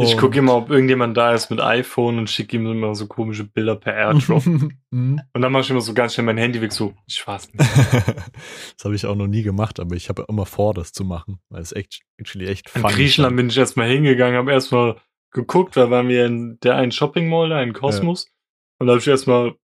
Ich 0.03 0.17
gucke 0.17 0.39
immer, 0.39 0.57
ob 0.57 0.71
irgendjemand 0.71 1.17
da 1.17 1.35
ist 1.35 1.51
mit 1.51 1.61
iPhone 1.61 2.19
und 2.19 2.31
schicke 2.31 2.57
ihm 2.57 2.67
immer 2.67 2.95
so 2.95 3.07
komische 3.07 3.45
Bilder 3.45 3.77
per 3.77 3.95
AirDrop. 3.95 4.45
Mhm. 4.93 5.21
und 5.35 5.41
dann 5.41 5.53
mache 5.53 5.63
ich 5.63 5.71
immer 5.71 5.81
so 5.81 5.95
ganz 5.95 6.15
schnell 6.15 6.27
mein 6.27 6.37
Handy 6.37 6.61
weg, 6.61 6.73
so, 6.73 6.95
ich 7.07 7.25
weiß 7.25 7.55
nicht. 7.55 7.61
das 7.61 8.85
habe 8.85 8.97
ich 8.97 9.07
auch 9.07 9.15
noch 9.15 9.29
nie 9.29 9.45
gemacht, 9.45 9.79
aber 9.79 9.95
ich 9.95 10.09
habe 10.09 10.25
immer 10.29 10.47
vor, 10.47 10.75
das 10.75 10.93
zu 10.93 11.05
machen, 11.05 11.39
weil 11.49 11.63
es 11.63 11.71
echt, 11.71 12.03
actually 12.17 12.49
echt 12.49 12.75
In 12.75 12.83
Griechenland 12.83 13.37
bin 13.37 13.49
ich 13.51 13.57
erstmal 13.57 13.89
hingegangen, 13.89 14.37
habe 14.37 14.51
erstmal 14.51 14.97
geguckt, 15.31 15.77
da 15.77 15.91
waren 15.91 16.09
wir 16.09 16.27
in 16.27 16.59
der 16.61 16.75
einen 16.75 16.91
Shopping 16.91 17.29
Mall, 17.29 17.51
da 17.51 17.63
in 17.63 17.73
Kosmos. 17.73 18.25
Ja. 18.27 18.33
Und 18.81 18.87
da 18.87 18.93
habe 18.93 19.01
ich 19.01 19.07
erstmal 19.07 19.55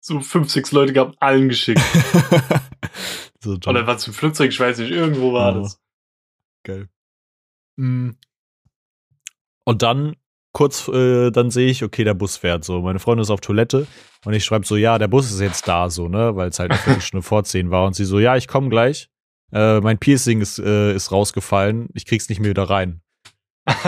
so 0.00 0.20
fünf, 0.20 0.50
sechs 0.50 0.70
Leute 0.72 0.92
gehabt, 0.92 1.16
allen 1.20 1.48
geschickt. 1.48 1.80
so 3.40 3.56
Oder 3.66 3.86
war 3.86 3.96
zum 3.96 4.12
Flugzeug, 4.12 4.50
ich 4.50 4.60
weiß 4.60 4.78
nicht, 4.78 4.90
irgendwo 4.90 5.32
war 5.32 5.56
oh. 5.56 5.62
das. 5.62 5.80
Geil. 6.62 6.88
Mhm. 7.76 8.18
Und 9.64 9.82
dann 9.82 10.16
kurz, 10.52 10.88
äh, 10.88 11.30
dann 11.30 11.50
sehe 11.50 11.68
ich, 11.68 11.82
okay, 11.82 12.04
der 12.04 12.14
Bus 12.14 12.36
fährt 12.36 12.64
so. 12.64 12.80
Meine 12.80 13.00
Freundin 13.00 13.22
ist 13.22 13.30
auf 13.30 13.40
Toilette 13.40 13.86
und 14.24 14.32
ich 14.32 14.44
schreibe 14.44 14.66
so, 14.66 14.76
ja, 14.76 14.98
der 14.98 15.08
Bus 15.08 15.30
ist 15.30 15.40
jetzt 15.40 15.68
da, 15.68 15.90
so, 15.90 16.08
ne, 16.08 16.36
weil 16.36 16.48
es 16.48 16.58
halt 16.58 16.70
eine 16.70 16.80
Viertelstunde 16.80 17.22
vor 17.26 17.44
zehn 17.44 17.70
war. 17.70 17.86
Und 17.86 17.94
sie 17.94 18.04
so, 18.04 18.18
ja, 18.18 18.36
ich 18.36 18.48
komme 18.48 18.70
gleich. 18.70 19.10
Äh, 19.52 19.80
mein 19.80 19.98
Piercing 19.98 20.40
ist, 20.40 20.58
äh, 20.58 20.94
ist 20.94 21.12
rausgefallen, 21.12 21.88
ich 21.94 22.06
krieg's 22.06 22.28
nicht 22.28 22.40
mehr 22.40 22.50
wieder 22.50 22.70
rein. 22.70 23.02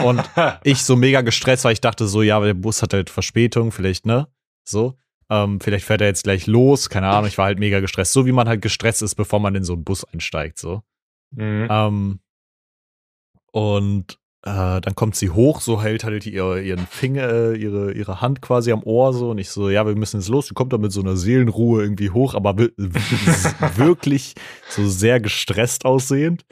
Und 0.04 0.22
ich 0.64 0.82
so 0.82 0.96
mega 0.96 1.22
gestresst, 1.22 1.64
weil 1.64 1.72
ich 1.72 1.80
dachte 1.80 2.06
so, 2.06 2.22
ja, 2.22 2.38
der 2.40 2.54
Bus 2.54 2.82
hat 2.82 2.92
halt 2.92 3.10
Verspätung, 3.10 3.72
vielleicht, 3.72 4.06
ne? 4.06 4.28
So. 4.64 4.98
Ähm, 5.28 5.60
vielleicht 5.60 5.84
fährt 5.84 6.00
er 6.00 6.06
jetzt 6.06 6.22
gleich 6.22 6.46
los, 6.46 6.88
keine 6.88 7.08
Ahnung, 7.08 7.26
ich 7.26 7.36
war 7.36 7.46
halt 7.46 7.58
mega 7.58 7.80
gestresst. 7.80 8.12
So 8.12 8.26
wie 8.26 8.32
man 8.32 8.48
halt 8.48 8.62
gestresst 8.62 9.02
ist, 9.02 9.16
bevor 9.16 9.40
man 9.40 9.56
in 9.56 9.64
so 9.64 9.72
einen 9.72 9.84
Bus 9.84 10.04
einsteigt, 10.04 10.58
so. 10.58 10.82
Mhm. 11.32 11.66
Ähm, 11.68 12.20
und 13.50 14.18
äh, 14.46 14.80
dann 14.80 14.94
kommt 14.94 15.16
sie 15.16 15.30
hoch, 15.30 15.60
so 15.60 15.82
hält 15.82 16.04
halt 16.04 16.24
ihre, 16.24 16.62
ihren 16.62 16.86
Finger, 16.86 17.28
äh, 17.28 17.56
ihre, 17.56 17.92
ihre 17.92 18.20
Hand 18.20 18.40
quasi 18.40 18.70
am 18.70 18.84
Ohr 18.84 19.12
so 19.12 19.30
und 19.30 19.38
ich 19.38 19.50
so, 19.50 19.68
ja, 19.68 19.84
wir 19.84 19.96
müssen 19.96 20.20
jetzt 20.20 20.28
los. 20.28 20.46
Sie 20.46 20.54
kommt 20.54 20.72
dann 20.72 20.80
mit 20.80 20.92
so 20.92 21.00
einer 21.00 21.16
Seelenruhe 21.16 21.82
irgendwie 21.82 22.10
hoch, 22.10 22.34
aber 22.34 22.56
wirklich 23.76 24.34
so 24.68 24.86
sehr 24.86 25.18
gestresst 25.18 25.84
aussehend. 25.84 26.46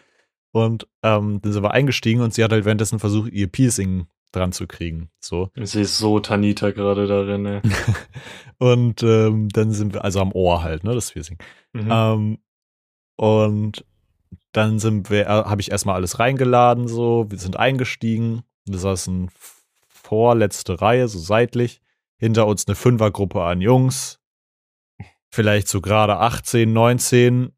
Und 0.50 0.88
ähm, 1.04 1.40
dann 1.40 1.52
sind 1.52 1.62
wir 1.62 1.70
eingestiegen 1.70 2.20
und 2.20 2.34
sie 2.34 2.42
hat 2.42 2.50
halt 2.50 2.64
währenddessen 2.64 2.98
versucht, 2.98 3.32
ihr 3.32 3.46
Piercing 3.46 4.06
dran 4.32 4.50
zu 4.50 4.66
kriegen. 4.66 5.08
So. 5.20 5.50
Sie 5.60 5.82
ist 5.82 5.96
so 5.96 6.18
Tanita 6.18 6.72
gerade 6.72 7.06
darin, 7.06 7.42
ne? 7.42 7.62
und 8.58 9.04
ähm, 9.04 9.48
dann 9.50 9.70
sind 9.70 9.94
wir, 9.94 10.04
also 10.04 10.20
am 10.20 10.32
Ohr 10.32 10.64
halt, 10.64 10.82
ne, 10.82 10.94
das 10.94 11.12
Piercing. 11.12 11.38
Mhm. 11.72 11.88
Ähm, 11.90 12.38
und 13.16 13.84
dann 14.54 14.78
sind 14.78 15.10
wir, 15.10 15.26
äh, 15.26 15.28
habe 15.28 15.60
ich 15.60 15.70
erstmal 15.70 15.96
alles 15.96 16.18
reingeladen, 16.18 16.88
so, 16.88 17.26
wir 17.28 17.38
sind 17.38 17.56
eingestiegen. 17.58 18.42
Wir 18.66 18.78
saßen 18.78 19.28
vorletzte 19.88 20.80
Reihe, 20.80 21.08
so 21.08 21.18
seitlich. 21.18 21.80
Hinter 22.16 22.46
uns 22.46 22.66
eine 22.66 22.76
Fünfergruppe 22.76 23.42
an 23.42 23.60
Jungs. 23.60 24.20
Vielleicht 25.30 25.68
so 25.68 25.80
gerade 25.80 26.18
18, 26.18 26.72
19. 26.72 27.52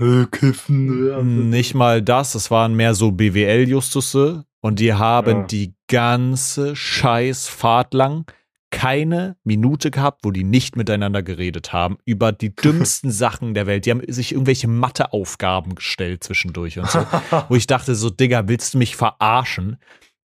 Äh, 0.00 0.24
kiffen. 0.30 1.50
Nicht 1.50 1.74
mal 1.74 2.00
das, 2.00 2.34
es 2.34 2.50
waren 2.50 2.74
mehr 2.74 2.94
so 2.94 3.12
BWL-Justusse. 3.12 4.44
Und 4.60 4.78
die 4.78 4.94
haben 4.94 5.40
ja. 5.40 5.46
die 5.46 5.74
ganze 5.88 6.74
scheiß 6.74 7.48
Fahrt 7.48 7.94
lang 7.94 8.24
keine 8.72 9.36
Minute 9.44 9.90
gehabt, 9.92 10.24
wo 10.24 10.32
die 10.32 10.42
nicht 10.42 10.76
miteinander 10.76 11.22
geredet 11.22 11.72
haben 11.72 11.98
über 12.04 12.32
die 12.32 12.56
dümmsten 12.56 13.12
Sachen 13.12 13.54
der 13.54 13.68
Welt. 13.68 13.86
Die 13.86 13.92
haben 13.92 14.02
sich 14.08 14.32
irgendwelche 14.32 14.66
Matheaufgaben 14.66 15.76
gestellt 15.76 16.24
zwischendurch 16.24 16.78
und 16.80 16.90
so, 16.90 17.06
wo 17.48 17.54
ich 17.54 17.68
dachte 17.68 17.94
so, 17.94 18.10
Digga, 18.10 18.48
willst 18.48 18.74
du 18.74 18.78
mich 18.78 18.96
verarschen? 18.96 19.76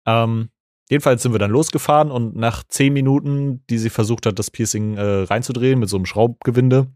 Ähm, 0.07 0.51
jedenfalls 0.88 1.22
sind 1.22 1.32
wir 1.32 1.38
dann 1.38 1.51
losgefahren 1.51 2.12
und 2.12 2.36
nach 2.36 2.62
zehn 2.68 2.92
Minuten, 2.92 3.64
die 3.70 3.78
sie 3.78 3.90
versucht 3.90 4.26
hat, 4.26 4.38
das 4.38 4.51
Piercing 4.51 4.97
äh, 4.97 5.22
reinzudrehen 5.22 5.80
mit 5.80 5.88
so 5.88 5.97
einem 5.97 6.07
Schraubgewinde, 6.07 6.92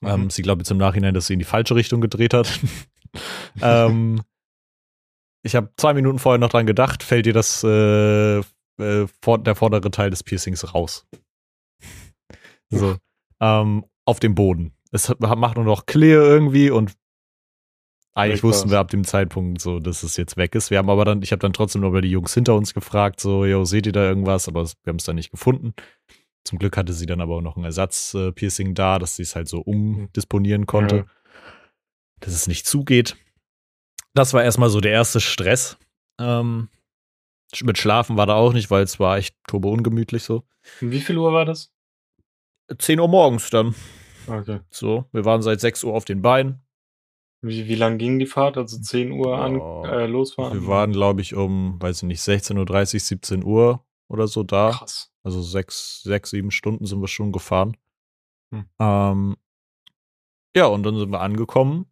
mhm. 0.00 0.08
ähm, 0.08 0.30
sie 0.30 0.42
glaubt 0.42 0.62
jetzt 0.62 0.70
im 0.70 0.78
Nachhinein, 0.78 1.14
dass 1.14 1.26
sie 1.26 1.34
in 1.34 1.40
die 1.40 1.44
falsche 1.44 1.74
Richtung 1.74 2.00
gedreht 2.00 2.32
hat. 2.32 2.60
ähm, 3.60 4.22
ich 5.42 5.56
habe 5.56 5.70
zwei 5.76 5.94
Minuten 5.94 6.20
vorher 6.20 6.38
noch 6.38 6.50
dran 6.50 6.66
gedacht, 6.66 7.02
fällt 7.02 7.26
dir 7.26 7.32
das 7.32 7.64
äh, 7.64 8.40
äh, 8.80 9.06
vor, 9.22 9.38
der 9.38 9.54
vordere 9.54 9.90
Teil 9.90 10.10
des 10.10 10.22
Piercings 10.22 10.74
raus. 10.74 11.06
so. 12.70 12.96
Ähm, 13.40 13.84
auf 14.04 14.20
dem 14.20 14.34
Boden. 14.34 14.72
Es 14.92 15.12
macht 15.20 15.56
nur 15.56 15.64
noch 15.64 15.86
clear 15.86 16.22
irgendwie 16.22 16.70
und 16.70 16.96
eigentlich 18.12 18.42
wussten 18.42 18.70
wir 18.70 18.78
ab 18.78 18.90
dem 18.90 19.04
Zeitpunkt 19.04 19.60
so, 19.60 19.78
dass 19.78 20.02
es 20.02 20.16
jetzt 20.16 20.36
weg 20.36 20.54
ist. 20.54 20.70
Wir 20.70 20.78
haben 20.78 20.90
aber 20.90 21.04
dann, 21.04 21.22
ich 21.22 21.30
habe 21.30 21.40
dann 21.40 21.52
trotzdem 21.52 21.82
noch 21.82 21.92
bei 21.92 22.00
die 22.00 22.10
Jungs 22.10 22.34
hinter 22.34 22.54
uns 22.54 22.74
gefragt, 22.74 23.20
so, 23.20 23.44
yo, 23.44 23.64
seht 23.64 23.86
ihr 23.86 23.92
da 23.92 24.02
irgendwas? 24.02 24.48
Aber 24.48 24.64
wir 24.64 24.90
haben 24.90 24.96
es 24.96 25.04
dann 25.04 25.16
nicht 25.16 25.30
gefunden. 25.30 25.74
Zum 26.44 26.58
Glück 26.58 26.76
hatte 26.76 26.92
sie 26.92 27.06
dann 27.06 27.20
aber 27.20 27.36
auch 27.36 27.40
noch 27.40 27.56
ein 27.56 27.64
Ersatz-Piercing 27.64 28.74
da, 28.74 28.98
dass 28.98 29.16
sie 29.16 29.22
es 29.22 29.36
halt 29.36 29.48
so 29.48 29.60
umdisponieren 29.60 30.66
konnte, 30.66 30.96
ja. 30.96 31.04
dass 32.18 32.34
es 32.34 32.46
nicht 32.48 32.66
zugeht. 32.66 33.16
Das 34.14 34.34
war 34.34 34.42
erstmal 34.42 34.70
so 34.70 34.80
der 34.80 34.92
erste 34.92 35.20
Stress. 35.20 35.78
Ähm, 36.18 36.68
mit 37.62 37.78
Schlafen 37.78 38.16
war 38.16 38.26
da 38.26 38.34
auch 38.34 38.52
nicht, 38.52 38.70
weil 38.70 38.82
es 38.82 39.00
war 39.00 39.16
echt 39.16 39.36
turbo 39.48 39.70
ungemütlich 39.70 40.22
so. 40.22 40.44
Wie 40.80 41.00
viel 41.00 41.18
Uhr 41.18 41.32
war 41.32 41.44
das? 41.44 41.72
10 42.76 43.00
Uhr 43.00 43.08
morgens 43.08 43.50
dann. 43.50 43.74
Okay. 44.26 44.60
So, 44.70 45.06
wir 45.12 45.24
waren 45.24 45.42
seit 45.42 45.60
6 45.60 45.84
Uhr 45.84 45.94
auf 45.94 46.04
den 46.04 46.22
Beinen. 46.22 46.62
Wie, 47.42 47.66
wie 47.68 47.74
lang 47.74 47.98
ging 47.98 48.18
die 48.18 48.26
Fahrt? 48.26 48.58
Also 48.58 48.78
10 48.78 49.12
Uhr 49.12 49.38
an, 49.38 49.60
äh, 49.84 50.06
losfahren? 50.06 50.60
Wir 50.60 50.68
waren, 50.68 50.92
glaube 50.92 51.22
ich, 51.22 51.34
um, 51.34 51.80
weiß 51.80 51.98
ich 51.98 52.02
nicht, 52.04 52.20
16.30 52.20 52.94
Uhr, 52.94 53.00
17 53.00 53.44
Uhr 53.44 53.84
oder 54.08 54.28
so 54.28 54.42
da. 54.42 54.70
Krass. 54.70 55.10
Also 55.22 55.42
sechs, 55.42 56.02
sechs, 56.02 56.30
sieben 56.30 56.50
Stunden 56.50 56.86
sind 56.86 57.00
wir 57.00 57.08
schon 57.08 57.32
gefahren. 57.32 57.76
Hm. 58.52 58.64
Ähm, 58.78 59.36
ja, 60.54 60.66
und 60.66 60.82
dann 60.82 60.96
sind 60.96 61.10
wir 61.10 61.20
angekommen. 61.20 61.86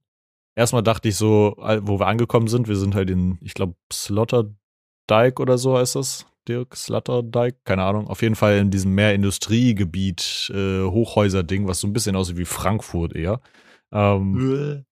Erstmal 0.54 0.82
dachte 0.82 1.08
ich 1.08 1.16
so, 1.16 1.54
wo 1.56 2.00
wir 2.00 2.06
angekommen 2.06 2.48
sind, 2.48 2.68
wir 2.68 2.76
sind 2.76 2.94
halt 2.94 3.10
in, 3.10 3.38
ich 3.40 3.54
glaube, 3.54 3.76
Sloterdijk 5.08 5.40
oder 5.40 5.58
so 5.58 5.76
heißt 5.76 5.96
das. 5.96 6.24
Dirk 6.46 6.76
Sloterdijk, 6.76 7.56
keine 7.64 7.82
Ahnung. 7.82 8.06
Auf 8.08 8.22
jeden 8.22 8.36
Fall 8.36 8.58
in 8.58 8.70
diesem 8.70 8.94
mehr 8.94 9.14
Industriegebiet, 9.14 10.50
äh, 10.54 10.82
Hochhäuser-Ding, 10.82 11.66
was 11.68 11.80
so 11.80 11.86
ein 11.86 11.92
bisschen 11.92 12.16
aussieht 12.16 12.38
wie 12.38 12.46
Frankfurt 12.46 13.14
eher. 13.14 13.42
Ähm, 13.92 14.84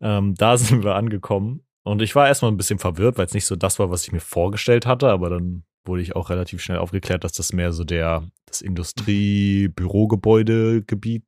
ähm, 0.00 0.36
da 0.36 0.56
sind 0.60 0.84
wir 0.84 0.94
angekommen. 0.94 1.64
Und 1.82 2.00
ich 2.02 2.14
war 2.14 2.28
erstmal 2.28 2.52
ein 2.52 2.56
bisschen 2.56 2.78
verwirrt, 2.78 3.18
weil 3.18 3.26
es 3.26 3.34
nicht 3.34 3.46
so 3.46 3.56
das 3.56 3.80
war, 3.80 3.90
was 3.90 4.04
ich 4.04 4.12
mir 4.12 4.20
vorgestellt 4.20 4.86
hatte, 4.86 5.08
aber 5.08 5.30
dann 5.30 5.64
wurde 5.84 6.02
ich 6.02 6.14
auch 6.14 6.30
relativ 6.30 6.62
schnell 6.62 6.78
aufgeklärt, 6.78 7.24
dass 7.24 7.32
das 7.32 7.52
mehr 7.52 7.72
so 7.72 7.82
der, 7.82 8.22
das 8.46 8.60
Industrie-Bürogebäudegebiet 8.60 11.24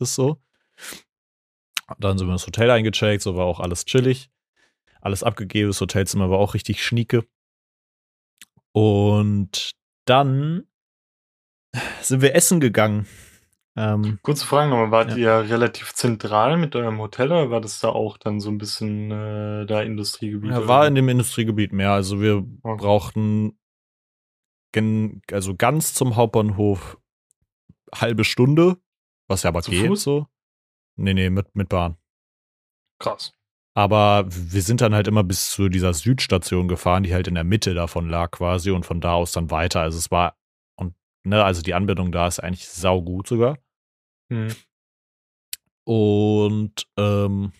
ist 0.00 0.14
so. 0.14 0.42
Dann 1.98 2.18
sind 2.18 2.26
wir 2.26 2.32
ins 2.32 2.46
Hotel 2.46 2.70
eingecheckt, 2.70 3.22
so 3.22 3.36
war 3.36 3.46
auch 3.46 3.60
alles 3.60 3.84
chillig. 3.84 4.30
Alles 5.00 5.22
abgegeben, 5.22 5.70
das 5.70 5.80
Hotelzimmer 5.80 6.28
war 6.28 6.38
auch 6.38 6.54
richtig 6.54 6.84
schnieke. 6.84 7.24
Und 8.72 9.72
dann 10.06 10.66
sind 12.00 12.22
wir 12.22 12.34
essen 12.34 12.60
gegangen. 12.60 13.06
Ähm, 13.76 14.18
Kurze 14.22 14.46
Frage 14.46 14.68
nochmal, 14.68 14.90
wart 14.90 15.10
ja. 15.12 15.16
ihr 15.16 15.50
relativ 15.50 15.94
zentral 15.94 16.56
mit 16.56 16.74
eurem 16.74 16.98
Hotel 16.98 17.28
oder 17.30 17.50
war 17.50 17.60
das 17.60 17.78
da 17.78 17.90
auch 17.90 18.18
dann 18.18 18.40
so 18.40 18.50
ein 18.50 18.58
bisschen 18.58 19.10
äh, 19.10 19.66
da 19.66 19.82
Industriegebiet? 19.82 20.50
Ja, 20.50 20.66
war 20.66 20.86
in 20.86 20.96
dem 20.96 21.08
Industriegebiet 21.08 21.72
mehr. 21.72 21.92
Also 21.92 22.20
wir 22.20 22.44
okay. 22.62 22.82
brauchten 22.82 23.56
also 25.32 25.56
ganz 25.56 25.94
zum 25.94 26.16
Hauptbahnhof 26.16 26.98
halbe 27.92 28.24
Stunde, 28.24 28.76
was 29.28 29.42
ja 29.42 29.48
aber 29.48 29.62
Zu 29.62 29.70
geht 29.72 29.86
Fuß? 29.86 30.02
so. 30.02 30.26
Nee, 30.96 31.14
nee, 31.14 31.30
mit, 31.30 31.54
mit 31.54 31.68
Bahn. 31.68 31.96
Krass. 32.98 33.34
Aber 33.74 34.26
wir 34.28 34.62
sind 34.62 34.80
dann 34.80 34.94
halt 34.94 35.06
immer 35.06 35.22
bis 35.22 35.50
zu 35.50 35.68
dieser 35.68 35.94
Südstation 35.94 36.68
gefahren, 36.68 37.04
die 37.04 37.14
halt 37.14 37.28
in 37.28 37.34
der 37.34 37.44
Mitte 37.44 37.74
davon 37.74 38.08
lag 38.08 38.32
quasi 38.32 38.70
und 38.70 38.84
von 38.84 39.00
da 39.00 39.12
aus 39.12 39.32
dann 39.32 39.50
weiter. 39.50 39.80
Also 39.80 39.98
es 39.98 40.10
war, 40.10 40.36
und 40.76 40.94
ne, 41.24 41.44
also 41.44 41.62
die 41.62 41.74
Anbindung 41.74 42.10
da 42.10 42.26
ist 42.26 42.40
eigentlich 42.40 42.68
saugut 42.68 43.28
sogar. 43.28 43.58
Hm. 44.30 44.54
Und 45.84 46.86
ähm, 46.96 47.52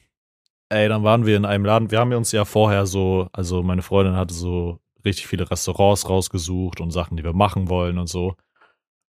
ey, 0.69 0.89
dann 0.89 1.05
waren 1.05 1.27
wir 1.27 1.37
in 1.37 1.45
einem 1.45 1.65
Laden. 1.65 1.91
Wir 1.91 2.01
haben 2.01 2.13
uns 2.13 2.33
ja 2.33 2.45
vorher 2.45 2.87
so, 2.87 3.29
also 3.33 3.63
meine 3.63 3.83
Freundin 3.83 4.17
hatte 4.17 4.35
so 4.35 4.81
richtig 5.05 5.27
viele 5.27 5.51
Restaurants 5.51 6.09
rausgesucht 6.09 6.81
und 6.81 6.91
Sachen, 6.91 7.17
die 7.17 7.25
wir 7.25 7.33
machen 7.33 7.69
wollen 7.69 7.99
und 7.99 8.09
so. 8.09 8.37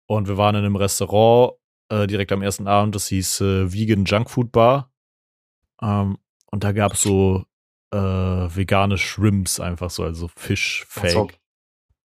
Und 0.07 0.27
wir 0.27 0.37
waren 0.37 0.55
in 0.55 0.65
einem 0.65 0.75
Restaurant 0.75 1.53
äh, 1.89 2.07
direkt 2.07 2.31
am 2.31 2.41
ersten 2.41 2.67
Abend, 2.67 2.95
das 2.95 3.07
hieß 3.07 3.41
äh, 3.41 3.73
Vegan 3.73 4.05
Junkfood 4.05 4.51
Bar. 4.51 4.91
Ähm, 5.81 6.17
und 6.51 6.63
da 6.63 6.71
gab 6.71 6.93
es 6.93 7.01
so 7.01 7.45
äh, 7.91 7.97
vegane 7.97 8.97
Shrimps 8.97 9.59
einfach 9.59 9.89
so, 9.89 10.03
also 10.03 10.29
Fischfake. 10.35 11.37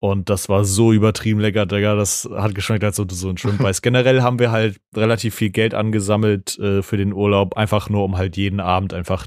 Und 0.03 0.31
das 0.31 0.49
war 0.49 0.65
so 0.65 0.93
übertrieben 0.93 1.41
lecker, 1.41 1.67
Digga. 1.67 1.95
Das 1.95 2.29
hat 2.33 2.55
geschmeckt, 2.55 2.85
als 2.85 2.99
ob 2.99 3.09
du 3.09 3.15
so 3.15 3.29
ein 3.29 3.37
Shrimp 3.37 3.61
weißt. 3.63 3.83
Generell 3.83 4.23
haben 4.23 4.39
wir 4.39 4.51
halt 4.51 4.81
relativ 4.97 5.35
viel 5.35 5.51
Geld 5.51 5.75
angesammelt 5.75 6.59
äh, 6.59 6.83
für 6.83 6.97
den 6.97 7.13
Urlaub, 7.13 7.57
einfach 7.57 7.91
nur 7.91 8.05
um 8.05 8.17
halt 8.17 8.37
jeden 8.37 8.61
Abend 8.61 8.95
einfach 8.95 9.27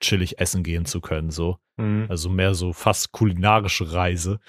chillig 0.00 0.40
essen 0.40 0.64
gehen 0.64 0.84
zu 0.84 1.00
können, 1.00 1.30
so. 1.30 1.58
Mhm. 1.76 2.06
Also 2.08 2.28
mehr 2.28 2.54
so 2.54 2.72
fast 2.72 3.12
kulinarische 3.12 3.92
Reise. 3.92 4.40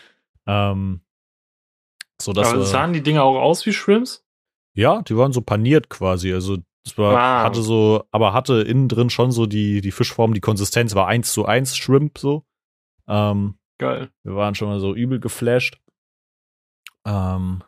Ähm, 0.48 1.02
so 2.20 2.34
dass 2.34 2.48
Aber 2.48 2.66
sahen 2.66 2.94
die 2.94 3.02
Dinger 3.02 3.24
auch 3.24 3.40
aus 3.40 3.66
wie 3.66 3.74
Shrimps? 3.74 4.26
Ja, 4.74 5.02
die 5.04 5.16
waren 5.16 5.32
so 5.32 5.42
paniert 5.42 5.90
quasi. 5.90 6.34
Also 6.34 6.58
es 6.86 6.98
war, 6.98 7.18
ah. 7.18 7.44
hatte 7.44 7.62
so, 7.62 8.04
aber 8.12 8.34
hatte 8.34 8.62
innen 8.62 8.88
drin 8.88 9.10
schon 9.10 9.32
so 9.32 9.46
die, 9.46 9.82
die 9.82 9.92
Fischform, 9.92 10.34
die 10.34 10.42
Konsistenz 10.42 10.94
war 10.96 11.08
eins 11.08 11.34
zu 11.34 11.46
eins 11.46 11.76
Shrimp 11.76 12.18
so. 12.18 12.46
Ähm, 13.08 13.58
Geil. 13.78 14.10
Wir 14.24 14.36
waren 14.36 14.56
schon 14.56 14.70
mal 14.70 14.80
so 14.80 14.96
übel 14.96 15.20
geflasht. 15.20 15.82
Ähm, 17.06 17.64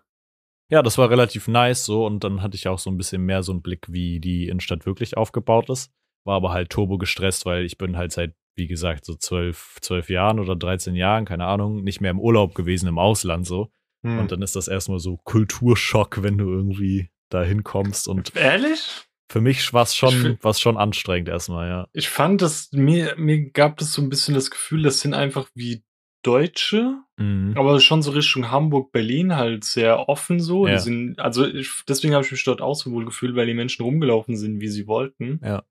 ja, 0.69 0.81
das 0.81 0.97
war 0.97 1.09
relativ 1.09 1.47
nice 1.47 1.85
so 1.85 2.05
und 2.05 2.23
dann 2.23 2.41
hatte 2.41 2.55
ich 2.55 2.67
auch 2.67 2.79
so 2.79 2.89
ein 2.89 2.97
bisschen 2.97 3.23
mehr 3.23 3.43
so 3.43 3.51
einen 3.51 3.61
Blick, 3.61 3.85
wie 3.89 4.19
die 4.19 4.47
Innenstadt 4.47 4.85
wirklich 4.85 5.17
aufgebaut 5.17 5.69
ist 5.69 5.91
war 6.27 6.35
aber 6.35 6.51
halt 6.51 6.69
turbo 6.69 6.99
gestresst, 6.99 7.47
weil 7.47 7.63
ich 7.63 7.79
bin 7.79 7.97
halt 7.97 8.11
seit, 8.11 8.35
wie 8.55 8.67
gesagt, 8.67 9.05
so 9.05 9.15
zwölf, 9.15 9.77
zwölf 9.81 10.09
Jahren 10.09 10.39
oder 10.39 10.55
13 10.55 10.93
Jahren, 10.93 11.25
keine 11.25 11.45
Ahnung, 11.45 11.83
nicht 11.83 12.01
mehr 12.01 12.11
im 12.11 12.19
Urlaub 12.19 12.53
gewesen, 12.53 12.87
im 12.87 12.99
Ausland 12.99 13.47
so. 13.47 13.71
Hm. 14.05 14.19
Und 14.19 14.31
dann 14.31 14.43
ist 14.43 14.55
das 14.55 14.67
erstmal 14.67 14.99
so 14.99 15.17
Kulturschock, 15.23 16.21
wenn 16.21 16.37
du 16.37 16.51
irgendwie 16.51 17.09
da 17.29 17.41
hinkommst 17.41 18.07
und. 18.07 18.35
Ehrlich? 18.35 19.06
Für 19.29 19.41
mich 19.41 19.73
war 19.73 19.83
es 19.83 19.95
schon, 19.95 20.37
war's 20.41 20.61
schon 20.61 20.77
anstrengend 20.77 21.29
erstmal, 21.29 21.67
ja. 21.67 21.87
Ich 21.93 22.09
fand 22.09 22.41
das, 22.41 22.71
mir, 22.71 23.15
mir 23.17 23.49
gab 23.51 23.77
das 23.77 23.91
so 23.91 24.01
ein 24.01 24.09
bisschen 24.09 24.35
das 24.35 24.49
Gefühl, 24.49 24.83
das 24.83 25.01
sind 25.01 25.13
einfach 25.13 25.49
wie 25.53 25.83
Deutsche, 26.23 26.95
mhm. 27.17 27.53
aber 27.55 27.79
schon 27.79 28.01
so 28.01 28.11
Richtung 28.11 28.51
Hamburg, 28.51 28.91
Berlin 28.91 29.35
halt 29.35 29.63
sehr 29.63 30.09
offen 30.09 30.39
so. 30.39 30.67
Ja. 30.67 30.77
Sind, 30.77 31.19
also 31.19 31.45
ich, 31.45 31.69
deswegen 31.87 32.13
habe 32.13 32.25
ich 32.25 32.31
mich 32.31 32.43
dort 32.43 32.61
auch 32.61 32.75
so 32.75 32.91
wohl 32.91 33.05
gefühlt, 33.05 33.35
weil 33.35 33.47
die 33.47 33.53
Menschen 33.53 33.83
rumgelaufen 33.83 34.35
sind, 34.35 34.59
wie 34.59 34.67
sie 34.67 34.87
wollten. 34.87 35.39
Ja. 35.43 35.63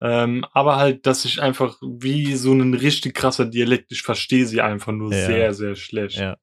Ähm, 0.00 0.44
aber 0.52 0.76
halt, 0.76 1.06
dass 1.06 1.24
ich 1.24 1.40
einfach 1.40 1.78
wie 1.80 2.34
so 2.34 2.52
ein 2.52 2.74
richtig 2.74 3.14
krasser 3.14 3.46
Dialekt, 3.46 3.92
ich 3.92 4.02
verstehe 4.02 4.46
sie 4.46 4.60
einfach 4.60 4.92
nur 4.92 5.12
ja. 5.12 5.26
sehr, 5.26 5.54
sehr 5.54 5.76
schlecht. 5.76 6.16
Ja. 6.16 6.36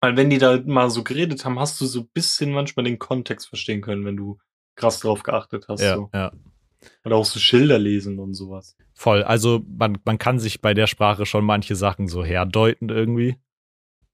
Weil 0.00 0.16
wenn 0.16 0.30
die 0.30 0.38
da 0.38 0.60
mal 0.64 0.90
so 0.90 1.02
geredet 1.02 1.44
haben, 1.44 1.58
hast 1.58 1.80
du 1.80 1.86
so 1.86 2.00
ein 2.00 2.10
bisschen 2.12 2.52
manchmal 2.52 2.84
den 2.84 2.98
Kontext 2.98 3.48
verstehen 3.48 3.80
können, 3.80 4.04
wenn 4.04 4.16
du 4.16 4.38
krass 4.76 5.00
drauf 5.00 5.22
geachtet 5.22 5.66
hast. 5.68 5.80
Ja, 5.80 5.96
so. 5.96 6.10
ja. 6.14 6.32
Oder 7.04 7.16
auch 7.16 7.24
so 7.24 7.40
Schilder 7.40 7.78
lesen 7.78 8.18
und 8.18 8.34
sowas. 8.34 8.76
Voll. 8.94 9.22
Also 9.22 9.62
man, 9.66 9.98
man 10.04 10.18
kann 10.18 10.38
sich 10.38 10.60
bei 10.60 10.74
der 10.74 10.86
Sprache 10.86 11.26
schon 11.26 11.44
manche 11.44 11.76
Sachen 11.76 12.08
so 12.08 12.24
herdeuten 12.24 12.88
irgendwie. 12.88 13.36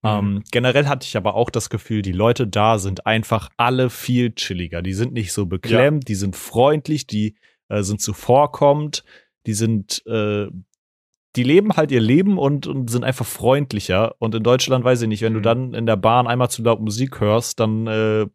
Mhm. 0.02 0.08
Ähm, 0.08 0.44
generell 0.50 0.86
hatte 0.86 1.06
ich 1.06 1.16
aber 1.16 1.34
auch 1.34 1.50
das 1.50 1.70
Gefühl, 1.70 2.02
die 2.02 2.12
Leute 2.12 2.46
da 2.46 2.78
sind 2.78 3.06
einfach 3.06 3.50
alle 3.56 3.90
viel 3.90 4.32
chilliger. 4.34 4.82
Die 4.82 4.94
sind 4.94 5.12
nicht 5.12 5.32
so 5.32 5.46
beklemmt, 5.46 6.04
ja. 6.04 6.06
die 6.08 6.14
sind 6.14 6.36
freundlich, 6.36 7.06
die 7.06 7.36
äh, 7.68 7.82
sind 7.82 8.00
zuvorkommend, 8.00 9.04
die 9.46 9.54
sind, 9.54 10.04
äh, 10.06 10.46
die 11.36 11.42
leben 11.44 11.76
halt 11.76 11.92
ihr 11.92 12.00
Leben 12.00 12.38
und, 12.38 12.66
und 12.66 12.90
sind 12.90 13.04
einfach 13.04 13.26
freundlicher. 13.26 14.14
Und 14.18 14.34
in 14.34 14.42
Deutschland 14.42 14.84
weiß 14.84 15.02
ich 15.02 15.08
nicht, 15.08 15.22
wenn 15.22 15.34
mhm. 15.34 15.36
du 15.36 15.42
dann 15.42 15.74
in 15.74 15.86
der 15.86 15.96
Bahn 15.96 16.26
einmal 16.26 16.50
zu 16.50 16.62
laut 16.62 16.80
Musik 16.80 17.20
hörst, 17.20 17.60
dann 17.60 17.86
äh, 17.86 18.26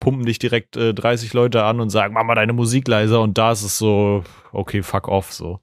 pumpen 0.00 0.26
dich 0.26 0.38
direkt 0.38 0.76
äh, 0.76 0.94
30 0.94 1.32
Leute 1.32 1.64
an 1.64 1.80
und 1.80 1.90
sagen, 1.90 2.14
mach 2.14 2.24
mal 2.24 2.34
deine 2.34 2.52
Musik 2.52 2.88
leiser. 2.88 3.20
Und 3.20 3.38
da 3.38 3.52
ist 3.52 3.62
es 3.62 3.78
so, 3.78 4.24
okay, 4.52 4.82
fuck 4.82 5.08
off, 5.08 5.32
so. 5.32 5.60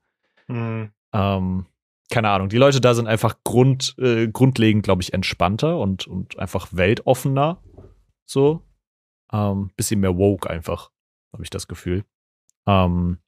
Mhm. 0.47 0.91
Ähm, 1.13 1.65
keine 2.09 2.29
Ahnung. 2.29 2.49
Die 2.49 2.57
Leute 2.57 2.81
da 2.81 2.93
sind 2.93 3.07
einfach 3.07 3.37
grund, 3.43 3.95
äh, 3.97 4.27
grundlegend, 4.27 4.83
glaube 4.83 5.01
ich, 5.01 5.13
entspannter 5.13 5.77
und, 5.77 6.07
und 6.07 6.37
einfach 6.39 6.67
weltoffener. 6.71 7.61
So. 8.25 8.61
Ähm, 9.31 9.71
bisschen 9.77 10.01
mehr 10.01 10.17
woke 10.17 10.49
einfach, 10.49 10.91
habe 11.31 11.43
ich 11.43 11.49
das 11.49 11.67
Gefühl. 11.67 12.03
Ähm, 12.67 13.19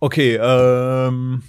okay, 0.00 0.38
ähm, 0.40 1.42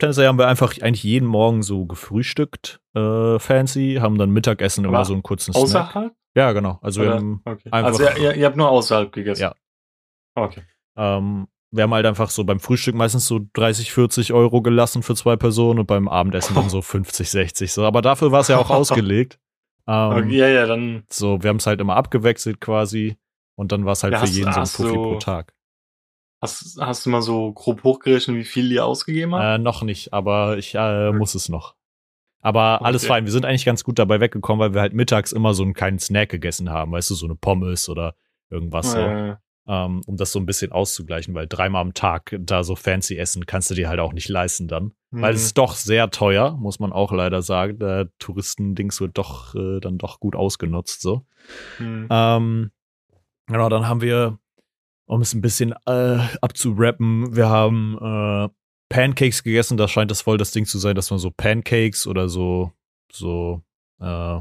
tendenziell 0.00 0.26
haben 0.26 0.38
wir 0.38 0.48
einfach 0.48 0.72
eigentlich 0.80 1.04
jeden 1.04 1.26
Morgen 1.26 1.62
so 1.62 1.86
gefrühstückt, 1.86 2.80
äh, 2.94 3.38
fancy, 3.38 3.98
haben 4.00 4.18
dann 4.18 4.30
Mittagessen 4.30 4.84
Aber 4.84 4.96
immer 4.96 5.04
so 5.04 5.12
einen 5.12 5.22
kurzen 5.22 5.52
Snack. 5.52 5.62
Außerhalb? 5.62 6.12
Ja, 6.34 6.52
genau. 6.52 6.78
Also, 6.82 7.02
Oder? 7.02 7.10
wir 7.10 7.16
haben 7.16 7.42
okay. 7.44 7.68
also 7.70 8.02
ihr, 8.02 8.34
ihr, 8.34 8.46
habt 8.46 8.56
nur 8.56 8.68
außerhalb 8.68 9.12
gegessen? 9.12 9.42
Ja. 9.42 9.54
Okay. 10.34 10.62
Ähm, 10.96 11.48
wir 11.72 11.84
haben 11.84 11.94
halt 11.94 12.06
einfach 12.06 12.30
so 12.30 12.44
beim 12.44 12.60
Frühstück 12.60 12.94
meistens 12.94 13.26
so 13.26 13.40
30, 13.52 13.92
40 13.92 14.32
Euro 14.32 14.62
gelassen 14.62 15.02
für 15.02 15.14
zwei 15.14 15.36
Personen 15.36 15.80
und 15.80 15.86
beim 15.86 16.08
Abendessen 16.08 16.54
dann 16.54 16.68
so 16.68 16.82
50, 16.82 17.30
60. 17.30 17.72
So. 17.72 17.84
Aber 17.84 18.02
dafür 18.02 18.32
war 18.32 18.40
es 18.40 18.48
ja 18.48 18.58
auch 18.58 18.70
ausgelegt. 18.70 19.38
Ähm, 19.86 20.12
okay, 20.12 20.36
ja, 20.36 20.48
ja, 20.48 20.66
dann. 20.66 21.04
So, 21.10 21.42
wir 21.42 21.48
haben 21.48 21.56
es 21.56 21.66
halt 21.66 21.80
immer 21.80 21.96
abgewechselt 21.96 22.60
quasi. 22.60 23.16
Und 23.56 23.72
dann 23.72 23.84
war 23.84 23.92
es 23.92 24.02
halt 24.02 24.14
ja, 24.14 24.20
für 24.20 24.26
jeden 24.26 24.52
so 24.52 24.60
ein 24.60 24.66
Fuffi 24.66 24.94
pro 24.94 25.16
Tag. 25.16 25.52
Hast, 26.40 26.78
hast 26.80 27.04
du 27.04 27.10
mal 27.10 27.22
so 27.22 27.52
grob 27.52 27.84
hochgerechnet, 27.84 28.36
wie 28.36 28.44
viel 28.44 28.72
ihr 28.72 28.84
ausgegeben 28.84 29.34
habt? 29.34 29.60
Äh, 29.60 29.62
noch 29.62 29.82
nicht, 29.82 30.12
aber 30.12 30.56
ich 30.56 30.74
äh, 30.74 31.12
muss 31.12 31.34
es 31.34 31.48
noch. 31.48 31.74
Aber 32.40 32.76
okay. 32.76 32.84
alles 32.84 33.06
fein. 33.06 33.24
Wir 33.24 33.32
sind 33.32 33.44
eigentlich 33.44 33.66
ganz 33.66 33.84
gut 33.84 33.98
dabei 33.98 34.20
weggekommen, 34.20 34.60
weil 34.60 34.74
wir 34.74 34.80
halt 34.80 34.94
mittags 34.94 35.32
immer 35.32 35.52
so 35.52 35.62
einen 35.62 35.74
kleinen 35.74 35.98
Snack 35.98 36.30
gegessen 36.30 36.70
haben. 36.70 36.92
Weißt 36.92 37.10
du, 37.10 37.14
so 37.14 37.26
eine 37.26 37.34
Pommes 37.34 37.88
oder 37.88 38.14
irgendwas 38.48 38.92
so. 38.92 38.98
Äh. 38.98 39.36
Um, 39.66 40.00
um 40.06 40.16
das 40.16 40.32
so 40.32 40.40
ein 40.40 40.46
bisschen 40.46 40.72
auszugleichen, 40.72 41.34
weil 41.34 41.46
dreimal 41.46 41.82
am 41.82 41.94
Tag 41.94 42.34
da 42.40 42.64
so 42.64 42.74
fancy 42.74 43.16
essen 43.16 43.46
kannst 43.46 43.70
du 43.70 43.74
dir 43.74 43.88
halt 43.88 44.00
auch 44.00 44.12
nicht 44.12 44.28
leisten 44.28 44.66
dann. 44.66 44.94
Mhm. 45.10 45.22
Weil 45.22 45.34
es 45.34 45.44
ist 45.44 45.58
doch 45.58 45.74
sehr 45.74 46.10
teuer, 46.10 46.56
muss 46.56 46.80
man 46.80 46.92
auch 46.92 47.12
leider 47.12 47.42
sagen. 47.42 47.78
Der 47.78 48.08
Touristendings 48.18 49.00
wird 49.00 49.16
doch 49.16 49.54
äh, 49.54 49.78
dann 49.78 49.98
doch 49.98 50.18
gut 50.18 50.34
ausgenutzt 50.34 51.02
so. 51.02 51.24
Mhm. 51.78 52.08
Ähm, 52.10 52.70
genau, 53.46 53.68
dann 53.68 53.86
haben 53.86 54.00
wir, 54.00 54.38
um 55.10 55.22
es 55.22 55.34
ein 55.34 55.40
bisschen 55.40 55.74
äh, 55.86 56.18
abzurappen, 56.40 57.34
wir 57.34 57.48
haben 57.48 57.98
äh, 58.00 58.48
Pancakes 58.88 59.42
gegessen. 59.42 59.76
Da 59.76 59.88
scheint 59.88 60.10
das 60.10 60.22
voll 60.22 60.38
das 60.38 60.52
Ding 60.52 60.66
zu 60.66 60.78
sein, 60.78 60.94
dass 60.94 61.10
man 61.10 61.18
so 61.18 61.32
Pancakes 61.32 62.06
oder 62.06 62.28
so, 62.28 62.72
so, 63.10 63.60
äh, 64.00 64.38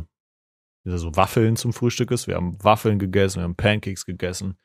so 0.85 1.15
Waffeln 1.15 1.55
zum 1.55 1.73
Frühstück 1.73 2.11
ist. 2.11 2.27
Wir 2.27 2.35
haben 2.35 2.63
Waffeln 2.63 2.99
gegessen, 2.99 3.39
wir 3.39 3.45
haben 3.45 3.55
Pancakes 3.55 4.05
gegessen. 4.05 4.59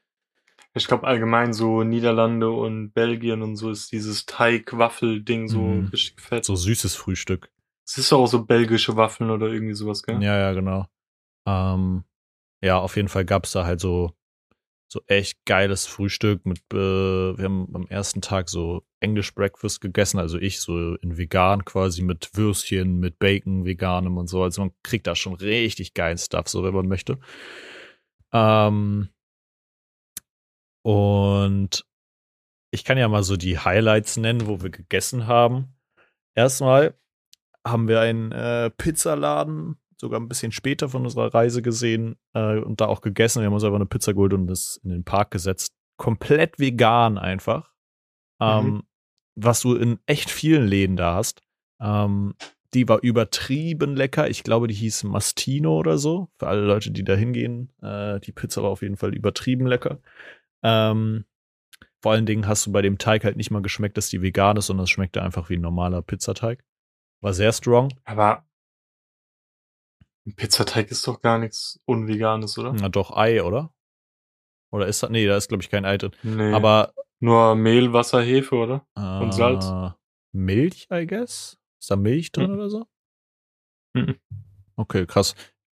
Ich 0.75 0.87
glaube 0.87 1.07
allgemein 1.07 1.55
so 1.55 1.85
Niederlande 1.85 2.51
und 2.51 2.93
Belgien 2.93 3.41
und 3.41 3.57
so 3.57 3.71
ist 3.71 3.91
dieses 3.91 4.27
Teig-Waffel-Ding 4.27 5.49
so 5.49 5.61
mhm. 5.61 5.87
richtig 5.87 6.21
fett. 6.21 6.45
So 6.45 6.55
süßes 6.55 6.97
Frühstück. 6.97 7.51
Es 7.87 7.97
ist 7.97 8.13
auch 8.13 8.27
so 8.27 8.45
belgische 8.45 8.97
Waffeln 8.97 9.31
oder 9.31 9.47
irgendwie 9.47 9.75
sowas, 9.75 10.03
gell? 10.03 10.23
Ja, 10.23 10.37
ja, 10.37 10.53
genau. 10.53 10.87
Ähm, 11.47 12.05
ja, 12.63 12.79
auf 12.79 12.97
jeden 12.97 13.09
Fall 13.09 13.25
gab 13.25 13.45
es 13.45 13.53
da 13.53 13.65
halt 13.65 13.81
so 13.81 14.13
so 14.89 15.01
echt 15.07 15.45
geiles 15.45 15.87
Frühstück 15.87 16.47
mit, 16.47 16.61
äh, 16.73 16.77
wir 16.77 17.45
haben 17.45 17.69
am 17.75 17.87
ersten 17.89 18.21
Tag 18.21 18.49
so 18.49 18.85
English 19.01 19.35
Breakfast 19.35 19.81
gegessen, 19.81 20.19
also 20.19 20.39
ich 20.39 20.61
so 20.61 20.95
in 20.97 21.17
vegan 21.19 21.65
quasi 21.65 22.03
mit 22.03 22.31
Würstchen, 22.35 23.01
mit 23.01 23.19
Bacon, 23.19 23.65
veganem 23.65 24.17
und 24.19 24.29
so. 24.29 24.43
Also 24.43 24.63
man 24.63 24.73
kriegt 24.83 25.07
da 25.07 25.15
schon 25.15 25.35
richtig 25.35 25.95
geilen 25.95 26.19
Stuff, 26.19 26.49
so 26.49 26.63
wenn 26.63 26.75
man 26.75 26.87
möchte. 26.87 27.19
Ähm, 28.33 29.09
und 30.83 31.87
ich 32.71 32.85
kann 32.85 32.99
ja 32.99 33.09
mal 33.09 33.23
so 33.23 33.37
die 33.37 33.59
Highlights 33.59 34.17
nennen, 34.17 34.47
wo 34.47 34.63
wir 34.63 34.71
gegessen 34.71 35.27
haben. 35.27 35.77
Erstmal 36.35 36.95
haben 37.67 37.89
wir 37.89 38.01
einen 38.01 38.33
äh, 38.33 38.71
Pizzaladen 38.71 39.81
sogar 40.05 40.21
ein 40.21 40.29
bisschen 40.29 40.53
später 40.53 40.91
von 40.91 41.05
unserer 41.05 41.33
Reise 41.33 41.63
gesehen 41.63 42.17
äh, 42.35 42.59
und 42.59 42.83
da 42.83 42.87
auch 42.87 43.01
gegessen. 43.01 43.41
Wir 43.41 43.47
haben 43.47 43.55
uns 43.55 43.65
einfach 43.65 43.77
eine 43.77 43.87
Pizza 43.87 44.13
geholt 44.13 44.35
und 44.35 44.47
das 44.47 44.79
in 44.85 44.91
den 44.91 45.03
Park 45.03 45.31
gesetzt. 45.31 45.73
Komplett 45.97 46.59
vegan 46.59 47.17
einfach. 47.17 47.73
Ähm, 48.39 48.67
mhm. 48.67 48.83
Was 49.35 49.61
du 49.61 49.75
in 49.75 49.99
echt 50.05 50.31
vielen 50.31 50.67
Läden 50.67 50.97
da 50.97 51.15
hast. 51.15 51.41
Ähm, 51.81 52.35
die 52.75 52.87
war 52.87 53.03
übertrieben 53.03 53.97
lecker. 53.97 54.29
Ich 54.29 54.43
glaube, 54.43 54.67
die 54.67 54.75
hieß 54.75 55.05
Mastino 55.05 55.79
oder 55.79 55.97
so. 55.97 56.29
Für 56.39 56.49
alle 56.49 56.61
Leute, 56.61 56.91
die 56.91 57.05
da 57.05 57.15
hingehen. 57.15 57.73
Äh, 57.81 58.21
die 58.21 58.33
Pizza 58.33 58.63
war 58.63 58.71
auf 58.71 58.83
jeden 58.83 58.99
Fall 58.99 59.15
übertrieben 59.15 59.67
lecker. 59.67 60.01
Ähm, 60.63 61.25
vor 62.03 62.13
allen 62.13 62.27
Dingen 62.27 62.47
hast 62.47 62.67
du 62.67 62.73
bei 62.73 62.83
dem 62.83 62.99
Teig 62.99 63.25
halt 63.25 63.39
nicht 63.39 63.51
mal 63.51 63.63
geschmeckt, 63.63 63.97
dass 63.97 64.11
die 64.11 64.21
vegan 64.21 64.59
ist, 64.59 64.67
sondern 64.67 64.85
es 64.85 64.91
schmeckte 64.91 65.23
einfach 65.23 65.49
wie 65.49 65.57
ein 65.57 65.63
normaler 65.63 66.03
Pizzateig. 66.03 66.63
War 67.23 67.33
sehr 67.33 67.53
strong. 67.55 67.89
Aber 68.05 68.45
ein 70.27 70.35
Pizzateig 70.35 70.91
ist 70.91 71.07
doch 71.07 71.21
gar 71.21 71.39
nichts 71.39 71.81
Unveganes, 71.85 72.59
oder? 72.59 72.73
Na 72.73 72.89
doch, 72.89 73.17
Ei, 73.17 73.43
oder? 73.43 73.73
Oder 74.73 74.87
ist 74.87 75.03
das? 75.03 75.11
Nee, 75.11 75.27
da 75.27 75.37
ist, 75.37 75.49
glaube 75.49 75.63
ich, 75.63 75.71
kein 75.71 75.85
Ei 75.85 75.97
drin. 75.99 76.13
Nee. 76.23 76.53
Aber. 76.53 76.93
Nur 77.21 77.55
Mehl, 77.55 77.93
Wasser, 77.93 78.23
Hefe, 78.23 78.57
oder? 78.57 78.87
Äh, 78.97 79.23
Und 79.23 79.33
Salz. 79.33 79.71
Milch, 80.33 80.89
I 80.93 81.07
guess? 81.07 81.59
Ist 81.81 81.91
da 81.91 81.97
Milch 81.97 82.33
drin 82.33 82.51
mhm. 82.51 82.57
oder 82.57 82.69
so? 82.69 82.87
Mhm. 83.95 84.17
Okay, 84.77 85.07
krass. 85.07 85.35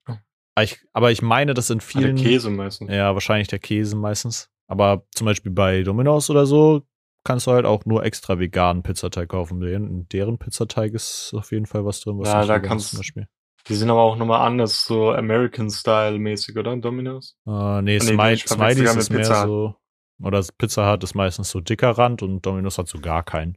Oh. 0.09 0.15
Ich, 0.61 0.87
aber 0.93 1.11
ich 1.11 1.23
meine, 1.23 1.55
das 1.55 1.67
sind 1.67 1.83
vielen. 1.83 2.17
Der 2.17 2.25
Käse 2.25 2.51
meistens. 2.51 2.91
Ja, 2.91 3.15
wahrscheinlich 3.15 3.49
der 3.49 3.59
Käse 3.59 3.97
meistens. 3.97 4.49
Aber 4.69 5.07
zum 5.15 5.25
Beispiel 5.25 5.53
bei 5.53 5.83
Domino's 5.83 6.31
oder 6.31 6.47
so 6.47 6.87
kannst 7.25 7.47
du 7.47 7.53
halt 7.53 7.67
auch 7.67 7.85
nur 7.85 8.05
extra 8.05 8.39
veganen 8.39 8.83
Pizzateig 8.83 9.31
kaufen. 9.31 9.61
In 9.63 10.09
deren 10.09 10.39
Pizzateig 10.39 10.93
ist 10.95 11.33
auf 11.35 11.51
jeden 11.51 11.67
Fall 11.67 11.85
was 11.85 12.01
drin. 12.01 12.19
Was 12.19 12.29
ja, 12.29 12.47
da 12.47 12.61
kannst, 12.61 12.91
zum 12.91 12.99
Beispiel. 12.99 13.29
Die 13.67 13.75
sind 13.75 13.91
aber 13.91 14.03
auch 14.03 14.17
nochmal 14.17 14.47
anders, 14.47 14.85
so 14.85 15.11
American-Style-mäßig, 15.11 16.57
oder? 16.57 16.77
Domino's? 16.77 17.37
Uh, 17.47 17.81
nee, 17.81 17.99
nee 17.99 18.01
Smiley, 18.01 18.37
Smileys 18.37 18.97
ist 18.97 19.11
mehr 19.11 19.21
Pizza 19.21 19.47
so. 19.47 19.75
Oder 20.23 20.45
Pizza 20.59 20.87
hat 20.87 21.03
ist 21.03 21.15
meistens 21.15 21.51
so 21.51 21.61
dicker 21.61 21.91
Rand 21.91 22.23
und 22.23 22.45
Domino's 22.45 22.79
hat 22.79 22.89
so 22.89 23.01
gar 23.01 23.23
keinen. 23.23 23.57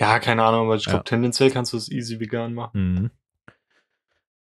Ja, 0.00 0.18
keine 0.18 0.44
Ahnung, 0.44 0.66
aber 0.66 0.76
ich 0.76 0.84
glaube, 0.84 0.98
ja. 0.98 1.02
tendenziell 1.04 1.50
kannst 1.50 1.72
du 1.72 1.76
es 1.76 1.90
easy 1.90 2.20
vegan 2.20 2.54
machen. 2.54 2.70
Mhm. 2.74 3.10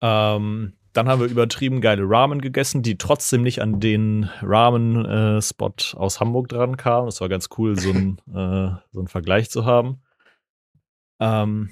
Ähm, 0.03 0.72
dann 0.92 1.09
haben 1.09 1.20
wir 1.20 1.28
übertrieben 1.28 1.80
geile 1.80 2.03
Ramen 2.09 2.40
gegessen, 2.40 2.82
die 2.82 2.98
trotzdem 2.98 3.42
nicht 3.42 3.62
an 3.62 3.80
den 3.80 4.28
Ramen-Spot 4.42 5.74
äh, 5.78 5.96
aus 5.96 6.20
Hamburg 6.20 6.48
dran 6.48 6.76
kamen. 6.76 7.07
Das 7.07 7.20
war 7.20 7.28
ganz 7.28 7.48
cool, 7.57 7.78
so 7.78 7.90
ein, 7.90 8.18
äh, 8.28 8.76
so 8.92 8.98
einen 8.98 9.09
Vergleich 9.09 9.50
zu 9.50 9.64
haben. 9.64 10.03
Ähm, 11.18 11.70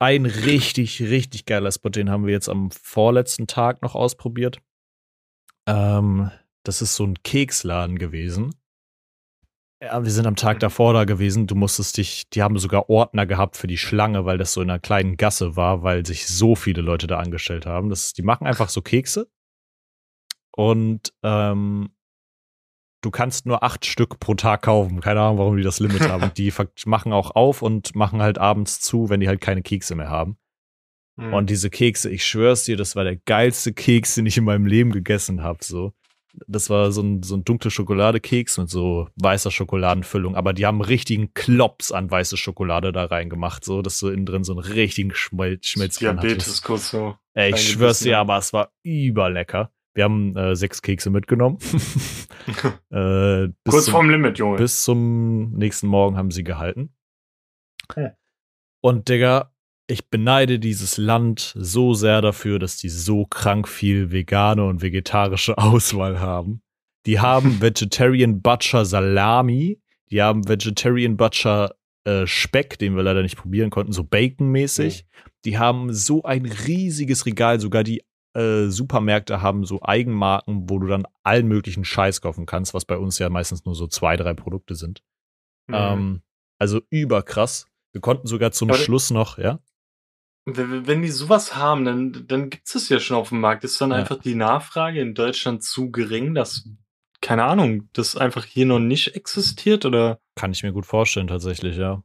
ein 0.00 0.26
richtig, 0.26 1.00
richtig 1.02 1.44
geiler 1.44 1.70
Spot, 1.70 1.90
den 1.90 2.10
haben 2.10 2.26
wir 2.26 2.32
jetzt 2.32 2.48
am 2.48 2.70
vorletzten 2.70 3.46
Tag 3.46 3.82
noch 3.82 3.94
ausprobiert. 3.94 4.60
Ähm, 5.66 6.30
das 6.64 6.82
ist 6.82 6.96
so 6.96 7.04
ein 7.04 7.22
Keksladen 7.22 7.98
gewesen. 7.98 8.54
Ja, 9.82 10.02
wir 10.02 10.10
sind 10.10 10.26
am 10.26 10.36
Tag 10.36 10.60
davor 10.60 10.92
da 10.92 11.04
gewesen. 11.04 11.46
Du 11.46 11.54
musstest 11.54 11.96
dich, 11.96 12.28
die 12.30 12.42
haben 12.42 12.58
sogar 12.58 12.90
Ordner 12.90 13.26
gehabt 13.26 13.56
für 13.56 13.66
die 13.66 13.78
Schlange, 13.78 14.24
weil 14.26 14.36
das 14.36 14.52
so 14.52 14.60
in 14.60 14.70
einer 14.70 14.78
kleinen 14.78 15.16
Gasse 15.16 15.56
war, 15.56 15.82
weil 15.82 16.04
sich 16.04 16.26
so 16.26 16.54
viele 16.54 16.82
Leute 16.82 17.06
da 17.06 17.18
angestellt 17.18 17.64
haben. 17.64 17.88
Das, 17.88 18.12
die 18.12 18.22
machen 18.22 18.46
einfach 18.46 18.68
so 18.68 18.82
Kekse. 18.82 19.30
Und 20.54 21.14
ähm, 21.22 21.94
du 23.00 23.10
kannst 23.10 23.46
nur 23.46 23.62
acht 23.62 23.86
Stück 23.86 24.20
pro 24.20 24.34
Tag 24.34 24.62
kaufen. 24.62 25.00
Keine 25.00 25.20
Ahnung, 25.20 25.38
warum 25.38 25.56
die 25.56 25.62
das 25.62 25.80
Limit 25.80 26.08
haben. 26.08 26.30
Die 26.36 26.52
machen 26.86 27.12
auch 27.12 27.32
auf 27.32 27.62
und 27.62 27.94
machen 27.94 28.22
halt 28.22 28.38
abends 28.38 28.80
zu, 28.80 29.08
wenn 29.08 29.20
die 29.20 29.28
halt 29.28 29.40
keine 29.40 29.62
Kekse 29.62 29.94
mehr 29.94 30.08
haben. 30.08 30.36
Mhm. 31.16 31.34
Und 31.34 31.50
diese 31.50 31.70
Kekse, 31.70 32.10
ich 32.10 32.24
schwör's 32.24 32.64
dir, 32.64 32.76
das 32.76 32.96
war 32.96 33.04
der 33.04 33.16
geilste 33.16 33.72
Keks, 33.72 34.14
den 34.14 34.26
ich 34.26 34.36
in 34.36 34.44
meinem 34.44 34.66
Leben 34.66 34.92
gegessen 34.92 35.42
habe. 35.42 35.58
So. 35.62 35.92
Das 36.46 36.70
war 36.70 36.92
so 36.92 37.02
ein, 37.02 37.22
so 37.22 37.34
ein 37.34 37.44
dunkler 37.44 37.70
Schokoladekeks 37.70 38.58
mit 38.58 38.70
so 38.70 39.08
weißer 39.16 39.50
Schokoladenfüllung, 39.50 40.36
aber 40.36 40.52
die 40.52 40.64
haben 40.64 40.80
richtigen 40.80 41.34
Klops 41.34 41.90
an 41.90 42.10
weiße 42.10 42.36
Schokolade 42.36 42.92
da 42.92 43.06
reingemacht, 43.06 43.64
so 43.64 43.82
dass 43.82 43.98
du 43.98 44.08
innen 44.08 44.26
drin 44.26 44.44
so 44.44 44.52
einen 44.52 44.60
richtigen 44.60 45.12
Schmel 45.12 45.58
Schmelzkern 45.62 46.20
Diabetes 46.20 46.62
kurz 46.62 46.90
so. 46.90 47.16
Ey, 47.34 47.50
ich 47.50 47.70
schwör's 47.70 48.00
dir, 48.00 48.18
aber 48.18 48.38
es 48.38 48.52
war 48.52 48.72
überlecker. 48.82 49.72
Wir 49.94 50.04
haben 50.04 50.36
äh, 50.36 50.54
sechs 50.54 50.82
Kekse 50.82 51.10
mitgenommen. 51.10 51.58
äh, 52.90 53.48
Kurz 53.68 53.84
zum, 53.84 53.92
vorm 53.92 54.10
Limit, 54.10 54.38
Junge. 54.38 54.56
Bis 54.56 54.84
zum 54.84 55.52
nächsten 55.52 55.88
Morgen 55.88 56.16
haben 56.16 56.30
sie 56.30 56.44
gehalten. 56.44 56.94
Ja. 57.96 58.12
Und 58.82 59.08
Digga, 59.08 59.52
ich 59.88 60.08
beneide 60.08 60.58
dieses 60.58 60.96
Land 60.96 61.52
so 61.56 61.94
sehr 61.94 62.22
dafür, 62.22 62.58
dass 62.58 62.76
die 62.76 62.88
so 62.88 63.26
krank 63.26 63.68
viel 63.68 64.12
vegane 64.12 64.64
und 64.64 64.82
vegetarische 64.82 65.58
Auswahl 65.58 66.20
haben. 66.20 66.62
Die 67.06 67.20
haben 67.20 67.56
Vegetarian 67.60 68.40
Butcher 68.40 68.84
Salami, 68.84 69.80
die 70.10 70.22
haben 70.22 70.48
Vegetarian 70.48 71.16
Butcher 71.16 71.74
äh, 72.04 72.26
Speck, 72.26 72.78
den 72.78 72.96
wir 72.96 73.02
leider 73.02 73.22
nicht 73.22 73.36
probieren 73.36 73.70
konnten, 73.70 73.92
so 73.92 74.04
Bacon-mäßig. 74.04 75.04
Mhm. 75.04 75.30
Die 75.44 75.58
haben 75.58 75.92
so 75.92 76.22
ein 76.22 76.46
riesiges 76.46 77.26
Regal, 77.26 77.60
sogar 77.60 77.82
die 77.82 78.02
äh, 78.34 78.68
Supermärkte 78.68 79.42
haben 79.42 79.64
so 79.64 79.80
Eigenmarken, 79.82 80.70
wo 80.70 80.78
du 80.78 80.86
dann 80.86 81.06
allen 81.22 81.48
möglichen 81.48 81.84
Scheiß 81.84 82.20
kaufen 82.20 82.46
kannst, 82.46 82.74
was 82.74 82.84
bei 82.84 82.96
uns 82.96 83.18
ja 83.18 83.28
meistens 83.28 83.64
nur 83.64 83.74
so 83.74 83.86
zwei, 83.86 84.16
drei 84.16 84.34
Produkte 84.34 84.74
sind. 84.74 85.02
Mhm. 85.66 85.74
Ähm, 85.74 86.22
also 86.58 86.80
überkrass. 86.90 87.66
Wir 87.92 88.00
konnten 88.00 88.26
sogar 88.26 88.52
zum 88.52 88.70
Aber 88.70 88.78
Schluss 88.78 89.10
noch, 89.10 89.38
ja. 89.38 89.58
Wenn 90.46 91.02
die 91.02 91.10
sowas 91.10 91.56
haben, 91.56 91.84
dann, 91.84 92.24
dann 92.26 92.50
gibt 92.50 92.66
es 92.66 92.72
das 92.72 92.88
ja 92.88 92.98
schon 92.98 93.16
auf 93.16 93.28
dem 93.28 93.40
Markt. 93.40 93.64
Ist 93.64 93.80
dann 93.80 93.90
ja. 93.90 93.96
einfach 93.96 94.18
die 94.18 94.34
Nachfrage 94.34 95.00
in 95.00 95.14
Deutschland 95.14 95.62
zu 95.62 95.90
gering, 95.90 96.34
dass, 96.34 96.68
keine 97.20 97.44
Ahnung, 97.44 97.88
das 97.92 98.16
einfach 98.16 98.44
hier 98.44 98.66
noch 98.66 98.78
nicht 98.78 99.14
existiert 99.14 99.84
oder? 99.84 100.20
Kann 100.36 100.52
ich 100.52 100.62
mir 100.62 100.72
gut 100.72 100.86
vorstellen, 100.86 101.26
tatsächlich, 101.26 101.76
ja. 101.76 102.02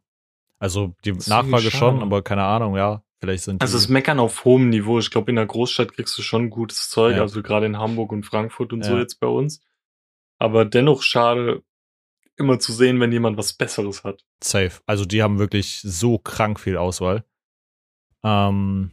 Also 0.59 0.95
die 1.05 1.11
Nachfrage 1.11 1.71
schon, 1.71 2.01
aber 2.01 2.23
keine 2.23 2.43
Ahnung, 2.43 2.75
ja. 2.75 3.04
Vielleicht 3.25 3.43
sind 3.43 3.61
also 3.61 3.77
es 3.77 3.89
Meckern 3.89 4.19
auf 4.19 4.45
hohem 4.45 4.69
Niveau. 4.69 4.99
Ich 4.99 5.09
glaube, 5.09 5.31
in 5.31 5.35
der 5.35 5.47
Großstadt 5.47 5.93
kriegst 5.93 6.15
du 6.15 6.21
schon 6.21 6.51
gutes 6.51 6.89
Zeug, 6.89 7.15
ja. 7.15 7.23
also 7.23 7.41
gerade 7.41 7.65
in 7.65 7.79
Hamburg 7.79 8.11
und 8.11 8.23
Frankfurt 8.23 8.71
und 8.71 8.85
ja. 8.85 8.91
so 8.91 8.97
jetzt 8.99 9.19
bei 9.19 9.27
uns. 9.27 9.61
Aber 10.37 10.63
dennoch 10.63 11.01
schade, 11.01 11.63
immer 12.37 12.59
zu 12.59 12.71
sehen, 12.71 12.99
wenn 12.99 13.11
jemand 13.11 13.35
was 13.37 13.53
Besseres 13.53 14.03
hat. 14.03 14.23
Safe. 14.43 14.79
Also 14.85 15.05
die 15.05 15.23
haben 15.23 15.39
wirklich 15.39 15.79
so 15.81 16.19
krank 16.19 16.59
viel 16.59 16.77
Auswahl. 16.77 17.23
Ähm, 18.23 18.91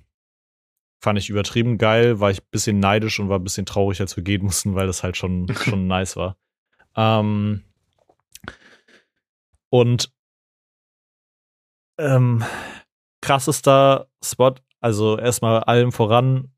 fand 1.02 1.18
ich 1.18 1.28
übertrieben 1.28 1.76
geil, 1.76 2.18
war 2.18 2.30
ich 2.30 2.40
ein 2.40 2.48
bisschen 2.50 2.80
neidisch 2.80 3.20
und 3.20 3.28
war 3.28 3.38
ein 3.38 3.44
bisschen 3.44 3.66
traurig, 3.66 4.00
als 4.00 4.16
wir 4.16 4.24
gehen 4.24 4.42
mussten, 4.46 4.74
weil 4.74 4.86
das 4.86 5.02
halt 5.02 5.18
schon, 5.18 5.46
schon 5.54 5.86
nice 5.88 6.16
war. 6.16 6.38
Ähm, 6.96 7.64
Und 9.68 10.10
ähm, 11.98 12.42
krassester 13.22 14.08
Spot, 14.22 14.54
also 14.80 15.18
erstmal 15.18 15.60
allem 15.60 15.92
voran, 15.92 16.52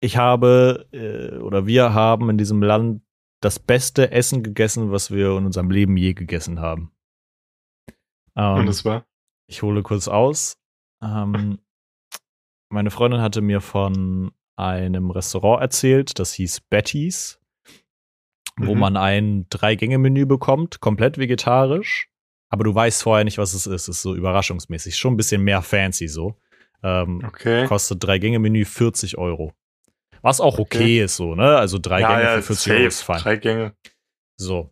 ich 0.00 0.16
habe 0.16 0.86
äh, 0.92 1.38
oder 1.38 1.66
wir 1.66 1.92
haben 1.92 2.30
in 2.30 2.38
diesem 2.38 2.62
Land 2.62 3.02
das 3.40 3.58
beste 3.58 4.10
Essen 4.10 4.42
gegessen, 4.42 4.90
was 4.90 5.10
wir 5.10 5.36
in 5.36 5.46
unserem 5.46 5.70
Leben 5.70 5.96
je 5.96 6.14
gegessen 6.14 6.60
haben. 6.60 6.92
Ähm, 8.36 8.60
Und 8.60 8.66
das 8.66 8.84
war? 8.84 9.06
Ich 9.46 9.62
hole 9.62 9.82
kurz 9.82 10.08
aus. 10.08 10.56
Ähm, 11.02 11.58
meine 12.70 12.90
Freundin 12.90 13.20
hatte 13.20 13.42
mir 13.42 13.60
von 13.60 14.32
einem 14.56 15.10
Restaurant 15.10 15.60
erzählt, 15.60 16.18
das 16.18 16.32
hieß 16.32 16.60
Betty's, 16.70 17.40
mhm. 18.56 18.66
wo 18.66 18.74
man 18.74 18.96
ein 18.96 19.46
Drei-Gänge-Menü 19.50 20.26
bekommt, 20.26 20.80
komplett 20.80 21.18
vegetarisch. 21.18 22.10
Aber 22.54 22.62
du 22.62 22.72
weißt 22.72 23.02
vorher 23.02 23.24
nicht, 23.24 23.36
was 23.38 23.52
es 23.52 23.66
ist. 23.66 23.88
Es 23.88 23.88
ist 23.88 24.02
so 24.02 24.14
überraschungsmäßig. 24.14 24.96
Schon 24.96 25.14
ein 25.14 25.16
bisschen 25.16 25.42
mehr 25.42 25.60
fancy 25.60 26.06
so. 26.06 26.36
Ähm, 26.84 27.20
okay. 27.26 27.66
Kostet 27.66 28.04
Drei-Gänge-Menü 28.04 28.64
40 28.64 29.18
Euro. 29.18 29.52
Was 30.22 30.40
auch 30.40 30.60
okay, 30.60 30.78
okay, 30.78 31.02
ist 31.02 31.16
so, 31.16 31.34
ne? 31.34 31.56
Also 31.56 31.80
drei 31.80 31.98
ja, 31.98 32.10
Gänge 32.10 32.22
ja, 32.22 32.36
für 32.36 32.54
40 32.54 32.62
safe. 32.62 32.76
Euro 32.76 32.86
ist 32.86 33.02
fein. 33.02 33.20
Drei 33.22 33.36
Gänge. 33.38 33.74
So. 34.36 34.70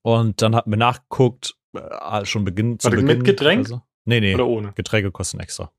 Und 0.00 0.40
dann 0.40 0.56
hatten 0.56 0.70
wir 0.70 0.78
nachgeguckt, 0.78 1.54
äh, 1.74 2.24
schon 2.24 2.46
Beginn 2.46 2.78
zu 2.78 2.88
Beginn. 2.88 3.04
mit 3.04 3.24
Getränk? 3.24 3.66
Also, 3.66 3.82
nee, 4.06 4.20
nee. 4.20 4.34
Oder 4.34 4.46
ohne? 4.46 4.72
Getränke 4.72 5.12
kosten 5.12 5.38
extra. 5.38 5.70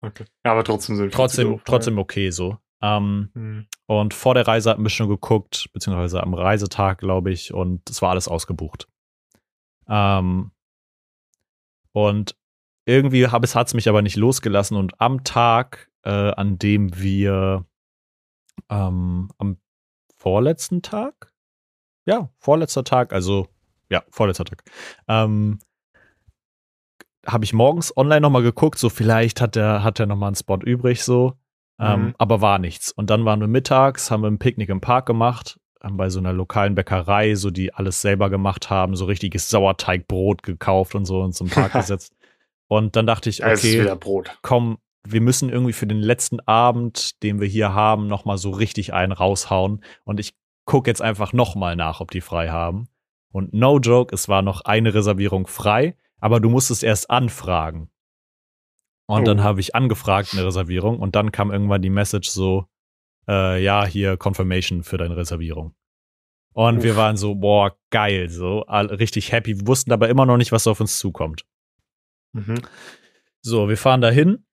Okay. 0.00 0.24
Ja, 0.44 0.50
aber 0.50 0.64
trotzdem 0.64 0.96
sind 0.96 1.14
Trotzdem, 1.14 1.60
trotzdem 1.64 1.98
okay 1.98 2.30
so. 2.30 2.58
Ähm, 2.82 3.30
hm. 3.34 3.66
Und 3.86 4.12
vor 4.12 4.34
der 4.34 4.48
Reise 4.48 4.70
hatten 4.70 4.82
wir 4.82 4.90
schon 4.90 5.08
geguckt, 5.08 5.70
beziehungsweise 5.72 6.20
am 6.20 6.34
Reisetag, 6.34 6.98
glaube 6.98 7.30
ich, 7.30 7.54
und 7.54 7.88
es 7.88 8.02
war 8.02 8.10
alles 8.10 8.26
ausgebucht. 8.26 8.88
Ähm, 9.92 10.52
und 11.92 12.34
irgendwie 12.86 13.28
hat 13.28 13.44
es 13.44 13.74
mich 13.74 13.88
aber 13.88 14.00
nicht 14.00 14.16
losgelassen 14.16 14.76
und 14.76 15.00
am 15.00 15.22
Tag, 15.22 15.90
äh, 16.02 16.10
an 16.10 16.58
dem 16.58 16.98
wir 16.98 17.66
ähm, 18.70 19.30
am 19.36 19.58
vorletzten 20.16 20.80
Tag? 20.82 21.32
Ja, 22.06 22.30
vorletzter 22.38 22.84
Tag, 22.84 23.12
also 23.12 23.48
ja, 23.90 24.02
vorletzter 24.10 24.46
Tag. 24.46 24.64
Ähm, 25.06 25.58
habe 27.26 27.44
ich 27.44 27.52
morgens 27.52 27.96
online 27.96 28.22
nochmal 28.22 28.42
geguckt, 28.42 28.78
so 28.78 28.88
vielleicht 28.88 29.40
hat 29.40 29.54
er 29.56 29.84
hat 29.84 30.00
er 30.00 30.06
nochmal 30.06 30.28
einen 30.28 30.36
Spot 30.36 30.56
übrig, 30.56 31.04
so. 31.04 31.34
Ähm, 31.78 32.06
mhm. 32.06 32.14
Aber 32.18 32.40
war 32.40 32.58
nichts. 32.58 32.90
Und 32.90 33.10
dann 33.10 33.24
waren 33.24 33.40
wir 33.40 33.46
mittags, 33.46 34.10
haben 34.10 34.22
wir 34.22 34.30
ein 34.30 34.38
Picknick 34.38 34.70
im 34.70 34.80
Park 34.80 35.06
gemacht, 35.06 35.60
haben 35.82 35.96
bei 35.96 36.10
so 36.10 36.18
einer 36.18 36.32
lokalen 36.32 36.74
Bäckerei, 36.74 37.34
so 37.34 37.50
die 37.50 37.74
alles 37.74 38.00
selber 38.00 38.30
gemacht 38.30 38.70
haben, 38.70 38.94
so 38.94 39.04
richtiges 39.04 39.50
Sauerteigbrot 39.50 40.42
gekauft 40.42 40.94
und 40.94 41.04
so 41.04 41.22
und 41.22 41.34
zum 41.34 41.48
Park 41.48 41.72
gesetzt. 41.72 42.14
Und 42.68 42.96
dann 42.96 43.06
dachte 43.06 43.28
ich, 43.28 43.44
okay, 43.44 43.94
komm, 44.42 44.78
wir 45.04 45.20
müssen 45.20 45.50
irgendwie 45.50 45.72
für 45.72 45.86
den 45.86 45.98
letzten 45.98 46.40
Abend, 46.40 47.22
den 47.22 47.40
wir 47.40 47.48
hier 47.48 47.74
haben, 47.74 48.06
nochmal 48.06 48.38
so 48.38 48.50
richtig 48.50 48.94
einen 48.94 49.12
raushauen. 49.12 49.82
Und 50.04 50.20
ich 50.20 50.34
gucke 50.64 50.88
jetzt 50.88 51.02
einfach 51.02 51.32
nochmal 51.32 51.76
nach, 51.76 52.00
ob 52.00 52.10
die 52.10 52.20
frei 52.20 52.50
haben. 52.50 52.88
Und 53.32 53.52
no 53.52 53.78
joke, 53.78 54.14
es 54.14 54.28
war 54.28 54.42
noch 54.42 54.62
eine 54.62 54.94
Reservierung 54.94 55.46
frei, 55.46 55.96
aber 56.20 56.38
du 56.38 56.48
musstest 56.48 56.84
erst 56.84 57.10
anfragen. 57.10 57.90
Und 59.06 59.22
oh. 59.22 59.24
dann 59.24 59.42
habe 59.42 59.60
ich 59.60 59.74
angefragt 59.74 60.30
eine 60.32 60.46
Reservierung 60.46 60.98
und 61.00 61.16
dann 61.16 61.32
kam 61.32 61.50
irgendwann 61.50 61.82
die 61.82 61.90
Message 61.90 62.30
so, 62.30 62.66
äh, 63.28 63.62
ja, 63.62 63.86
hier 63.86 64.16
Confirmation 64.16 64.82
für 64.82 64.98
deine 64.98 65.16
Reservierung. 65.16 65.74
Und 66.54 66.78
Uff. 66.78 66.82
wir 66.82 66.96
waren 66.96 67.16
so, 67.16 67.34
boah, 67.34 67.76
geil, 67.90 68.28
so, 68.28 68.64
all, 68.66 68.86
richtig 68.86 69.32
happy. 69.32 69.60
Wir 69.60 69.66
wussten 69.66 69.92
aber 69.92 70.08
immer 70.08 70.26
noch 70.26 70.36
nicht, 70.36 70.52
was 70.52 70.66
auf 70.66 70.80
uns 70.80 70.98
zukommt. 70.98 71.44
Mhm. 72.32 72.60
So, 73.40 73.68
wir 73.68 73.76
fahren 73.76 74.00
dahin 74.00 74.44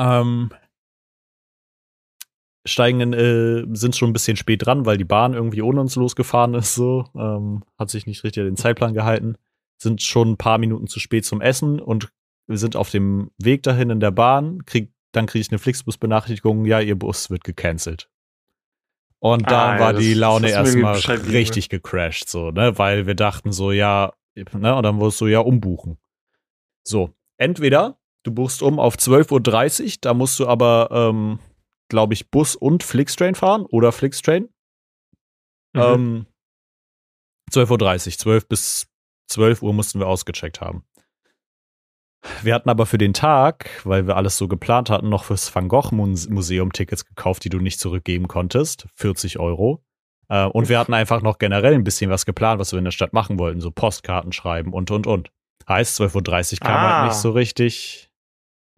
ähm, 0.00 0.50
steigen 2.66 3.00
in, 3.00 3.12
äh, 3.12 3.66
sind 3.76 3.96
schon 3.96 4.10
ein 4.10 4.14
bisschen 4.14 4.36
spät 4.36 4.64
dran, 4.64 4.86
weil 4.86 4.96
die 4.96 5.04
Bahn 5.04 5.34
irgendwie 5.34 5.62
ohne 5.62 5.80
uns 5.80 5.96
losgefahren 5.96 6.54
ist, 6.54 6.74
so. 6.74 7.06
Ähm, 7.14 7.62
hat 7.78 7.90
sich 7.90 8.06
nicht 8.06 8.24
richtig 8.24 8.44
den 8.44 8.56
Zeitplan 8.56 8.94
gehalten. 8.94 9.36
Sind 9.78 10.02
schon 10.02 10.32
ein 10.32 10.36
paar 10.36 10.58
Minuten 10.58 10.86
zu 10.86 11.00
spät 11.00 11.24
zum 11.24 11.40
Essen 11.40 11.80
und 11.80 12.10
wir 12.46 12.58
sind 12.58 12.76
auf 12.76 12.90
dem 12.90 13.30
Weg 13.38 13.62
dahin 13.62 13.90
in 13.90 14.00
der 14.00 14.10
Bahn. 14.10 14.64
Krieg, 14.64 14.92
dann 15.12 15.26
kriege 15.26 15.40
ich 15.40 15.50
eine 15.50 15.58
Flixbus-Benachrichtigung, 15.58 16.64
ja, 16.64 16.80
ihr 16.80 16.98
Bus 16.98 17.30
wird 17.30 17.44
gecancelt. 17.44 18.08
Und 19.18 19.50
da 19.50 19.74
ah, 19.74 19.80
war 19.80 19.92
ja, 19.92 19.98
die 19.98 20.14
Laune 20.14 20.50
erstmal 20.50 20.96
richtig 20.96 21.68
gecrashed, 21.68 22.28
so, 22.28 22.50
ne, 22.50 22.78
weil 22.78 23.06
wir 23.06 23.14
dachten 23.14 23.52
so, 23.52 23.70
ja, 23.70 24.14
ne, 24.34 24.74
und 24.74 24.82
dann 24.82 24.98
wurdest 24.98 25.20
du 25.20 25.26
ja 25.26 25.40
umbuchen. 25.40 25.98
So, 26.84 27.12
entweder 27.36 28.00
Du 28.22 28.32
buchst 28.32 28.62
um 28.62 28.78
auf 28.78 28.96
12.30 28.96 29.82
Uhr, 29.82 29.90
da 30.02 30.14
musst 30.14 30.38
du 30.38 30.46
aber, 30.46 30.88
ähm, 30.90 31.38
glaube 31.88 32.14
ich, 32.14 32.30
Bus 32.30 32.54
und 32.54 32.82
Flixtrain 32.82 33.34
fahren 33.34 33.64
oder 33.64 33.92
Flixtrain. 33.92 34.48
Mhm. 35.72 35.80
Ähm, 35.80 36.26
12.30 37.50 38.06
Uhr, 38.06 38.18
12 38.18 38.48
bis 38.48 38.86
12 39.28 39.62
Uhr 39.62 39.72
mussten 39.72 40.00
wir 40.00 40.06
ausgecheckt 40.06 40.60
haben. 40.60 40.84
Wir 42.42 42.54
hatten 42.54 42.68
aber 42.68 42.86
für 42.86 42.98
den 42.98 43.14
Tag, 43.14 43.70
weil 43.84 44.06
wir 44.06 44.16
alles 44.16 44.36
so 44.36 44.46
geplant 44.46 44.90
hatten, 44.90 45.08
noch 45.08 45.24
fürs 45.24 45.54
Van 45.54 45.68
Gogh 45.68 45.90
Museum 45.92 46.72
Tickets 46.72 47.04
gekauft, 47.04 47.44
die 47.44 47.48
du 47.48 47.58
nicht 47.58 47.80
zurückgeben 47.80 48.28
konntest. 48.28 48.86
40 48.96 49.38
Euro. 49.38 49.82
Äh, 50.28 50.44
und 50.44 50.68
wir 50.68 50.78
hatten 50.78 50.94
einfach 50.94 51.22
noch 51.22 51.38
generell 51.38 51.74
ein 51.74 51.84
bisschen 51.84 52.10
was 52.10 52.26
geplant, 52.26 52.60
was 52.60 52.72
wir 52.72 52.78
in 52.78 52.84
der 52.84 52.92
Stadt 52.92 53.12
machen 53.12 53.38
wollten. 53.38 53.60
So 53.60 53.70
Postkarten 53.70 54.32
schreiben 54.32 54.72
und, 54.72 54.90
und, 54.90 55.06
und. 55.06 55.30
Heißt, 55.68 56.00
12.30 56.00 56.52
Uhr 56.54 56.58
kam 56.60 56.76
ah. 56.76 56.98
halt 56.98 57.08
nicht 57.08 57.20
so 57.20 57.30
richtig 57.30 58.10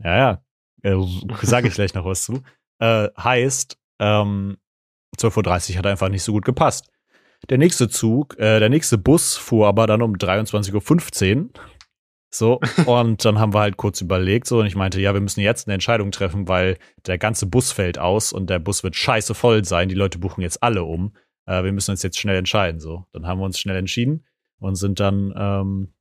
ja, 0.04 0.16
ja. 0.16 0.42
Äh, 0.82 0.96
Sage 1.42 1.68
ich 1.68 1.74
gleich 1.74 1.94
noch 1.94 2.04
was 2.04 2.24
zu. 2.24 2.42
Äh, 2.78 3.08
heißt, 3.18 3.78
ähm, 4.00 4.56
12.30 5.18 5.72
Uhr 5.72 5.78
hat 5.78 5.86
einfach 5.86 6.08
nicht 6.08 6.22
so 6.22 6.32
gut 6.32 6.44
gepasst. 6.44 6.88
Der 7.50 7.58
nächste 7.58 7.88
Zug, 7.88 8.38
äh, 8.38 8.60
der 8.60 8.68
nächste 8.68 8.98
Bus 8.98 9.36
fuhr 9.36 9.66
aber 9.66 9.86
dann 9.86 10.02
um 10.02 10.14
23.15 10.14 11.36
Uhr. 11.36 11.50
So, 12.34 12.60
und 12.86 13.24
dann 13.24 13.38
haben 13.38 13.54
wir 13.54 13.60
halt 13.60 13.76
kurz 13.76 14.00
überlegt, 14.00 14.46
so, 14.46 14.60
und 14.60 14.66
ich 14.66 14.74
meinte, 14.74 15.00
ja, 15.00 15.12
wir 15.12 15.20
müssen 15.20 15.40
jetzt 15.40 15.68
eine 15.68 15.74
Entscheidung 15.74 16.10
treffen, 16.12 16.48
weil 16.48 16.78
der 17.06 17.18
ganze 17.18 17.46
Bus 17.46 17.72
fällt 17.72 17.98
aus 17.98 18.32
und 18.32 18.48
der 18.48 18.58
Bus 18.58 18.82
wird 18.82 18.96
scheiße 18.96 19.34
voll 19.34 19.64
sein. 19.64 19.88
Die 19.88 19.94
Leute 19.94 20.18
buchen 20.18 20.40
jetzt 20.40 20.62
alle 20.62 20.84
um. 20.84 21.14
Äh, 21.46 21.64
wir 21.64 21.72
müssen 21.72 21.90
uns 21.90 22.02
jetzt 22.02 22.18
schnell 22.18 22.36
entscheiden, 22.36 22.80
so. 22.80 23.04
Dann 23.12 23.26
haben 23.26 23.38
wir 23.38 23.44
uns 23.44 23.58
schnell 23.58 23.76
entschieden 23.76 24.24
und 24.58 24.76
sind 24.76 24.98
dann 25.00 25.34
ähm, 25.36 25.94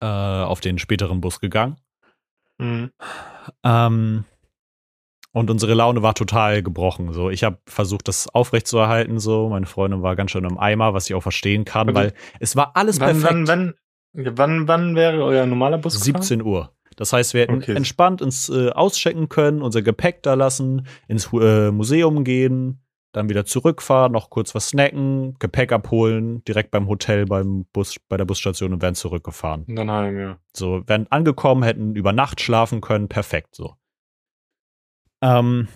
äh, 0.00 0.06
auf 0.06 0.60
den 0.60 0.78
späteren 0.78 1.20
Bus 1.20 1.40
gegangen 1.40 1.76
Mhm. 2.60 2.90
Ähm, 3.64 4.24
und 5.32 5.50
unsere 5.50 5.74
Laune 5.74 6.02
war 6.02 6.14
total 6.14 6.62
gebrochen. 6.62 7.12
So, 7.12 7.30
ich 7.30 7.44
habe 7.44 7.58
versucht, 7.66 8.08
das 8.08 8.28
aufrechtzuerhalten. 8.28 9.18
So, 9.18 9.48
meine 9.48 9.66
Freundin 9.66 10.02
war 10.02 10.16
ganz 10.16 10.32
schön 10.32 10.44
im 10.44 10.58
Eimer, 10.58 10.92
was 10.92 11.08
ich 11.08 11.14
auch 11.14 11.22
verstehen 11.22 11.64
kann, 11.64 11.88
okay. 11.88 11.96
weil 11.96 12.12
es 12.40 12.56
war 12.56 12.76
alles 12.76 13.00
wann, 13.00 13.20
perfekt. 13.20 13.32
Wann, 13.32 13.48
wann, 13.48 13.74
wann, 14.12 14.68
wann 14.68 14.96
wäre 14.96 15.22
euer 15.24 15.46
normaler 15.46 15.78
Bus? 15.78 16.00
17 16.00 16.42
Uhr. 16.42 16.72
Das 16.96 17.12
heißt, 17.12 17.34
wir 17.34 17.42
hätten 17.42 17.58
okay. 17.58 17.74
entspannt 17.74 18.20
ins 18.20 18.48
äh, 18.48 18.70
Auschecken 18.70 19.28
können, 19.28 19.62
unser 19.62 19.80
Gepäck 19.80 20.22
da 20.22 20.34
lassen, 20.34 20.86
ins 21.08 21.32
äh, 21.32 21.70
Museum 21.70 22.24
gehen, 22.24 22.82
dann 23.12 23.28
wieder 23.28 23.44
zurückfahren, 23.44 24.12
noch 24.12 24.30
kurz 24.30 24.54
was 24.54 24.68
snacken, 24.68 25.36
Gepäck 25.38 25.72
abholen, 25.72 26.44
direkt 26.44 26.70
beim 26.70 26.88
Hotel, 26.88 27.24
beim 27.24 27.64
Bus, 27.72 27.96
bei 28.08 28.16
der 28.16 28.24
Busstation 28.24 28.72
und 28.72 28.82
wären 28.82 28.94
zurückgefahren. 28.94 29.64
Und 29.66 29.76
dann 29.76 29.90
heim, 29.90 30.18
ja. 30.18 30.38
So, 30.54 30.82
wären 30.86 31.06
angekommen, 31.10 31.62
hätten 31.62 31.96
über 31.96 32.12
Nacht 32.12 32.40
schlafen 32.40 32.80
können, 32.80 33.08
perfekt 33.08 33.54
so. 33.54 33.74
Ähm, 35.22 35.68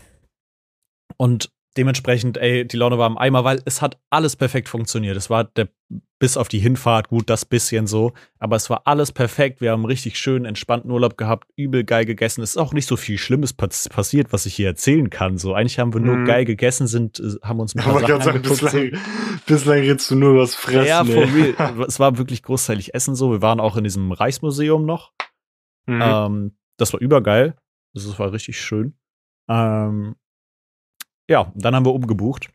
und 1.17 1.51
dementsprechend, 1.77 2.37
ey, 2.39 2.67
die 2.67 2.77
Laune 2.77 2.99
war 2.99 3.09
im 3.09 3.19
Eimer, 3.19 3.45
weil 3.45 3.61
es 3.65 3.83
hat 3.83 3.99
alles 4.11 4.37
perfekt 4.37 4.69
funktioniert. 4.69 5.17
Es 5.17 5.31
war 5.31 5.45
der, 5.45 5.69
bis 6.19 6.37
auf 6.37 6.49
die 6.49 6.59
Hinfahrt, 6.59 7.09
gut, 7.09 7.29
das 7.29 7.45
bisschen 7.45 7.87
so, 7.87 8.13
aber 8.39 8.57
es 8.57 8.71
war 8.71 8.83
alles 8.87 9.13
perfekt. 9.13 9.61
Wir 9.61 9.73
haben 9.73 9.81
einen 9.81 9.87
richtig 9.87 10.19
schönen, 10.19 10.45
entspannten 10.45 10.91
Urlaub 10.91 11.17
gehabt, 11.17 11.49
übel 11.57 11.85
geil 11.85 12.05
gegessen. 12.05 12.43
Es 12.43 12.51
ist 12.51 12.57
auch 12.57 12.73
nicht 12.73 12.87
so 12.87 12.97
viel 12.97 13.19
Schlimmes 13.19 13.53
passiert, 13.53 14.33
was 14.33 14.47
ich 14.47 14.55
hier 14.55 14.69
erzählen 14.69 15.11
kann. 15.11 15.39
So, 15.39 15.55
eigentlich 15.55 15.79
haben 15.79 15.93
wir 15.93 16.01
nur 16.01 16.17
mhm. 16.17 16.25
geil 16.27 16.45
gegessen, 16.45 16.87
sind, 16.87 17.19
äh, 17.21 17.35
haben 17.43 17.61
uns 17.61 17.75
ein 17.75 17.83
paar 17.83 17.97
aber 17.97 18.01
Sachen 18.01 18.23
sagen, 18.23 18.43
bislang, 18.43 18.91
bislang 19.47 19.79
redest 19.81 20.11
du 20.11 20.17
nur 20.17 20.39
was 20.39 20.55
fressen. 20.55 20.87
Ja, 20.87 21.05
for 21.05 21.25
real. 21.25 21.85
es 21.89 21.99
war 21.99 22.19
wirklich 22.19 22.43
großteilig 22.43 22.95
Essen 22.95 23.15
so. 23.15 23.33
Wir 23.33 23.43
waren 23.43 23.61
auch 23.61 23.77
in 23.77 23.85
diesem 23.85 24.13
Reichsmuseum 24.13 24.85
noch. 24.87 25.13
Mhm. 25.87 26.01
Ähm, 26.03 26.57
das 26.77 26.93
war 26.93 27.01
übergeil. 27.01 27.57
Das 27.93 28.19
war 28.19 28.33
richtig 28.33 28.61
schön. 28.61 28.95
Ähm, 29.49 30.17
ja, 31.29 31.53
dann 31.55 31.75
haben 31.75 31.87
wir 31.87 31.95
umgebucht 31.95 32.51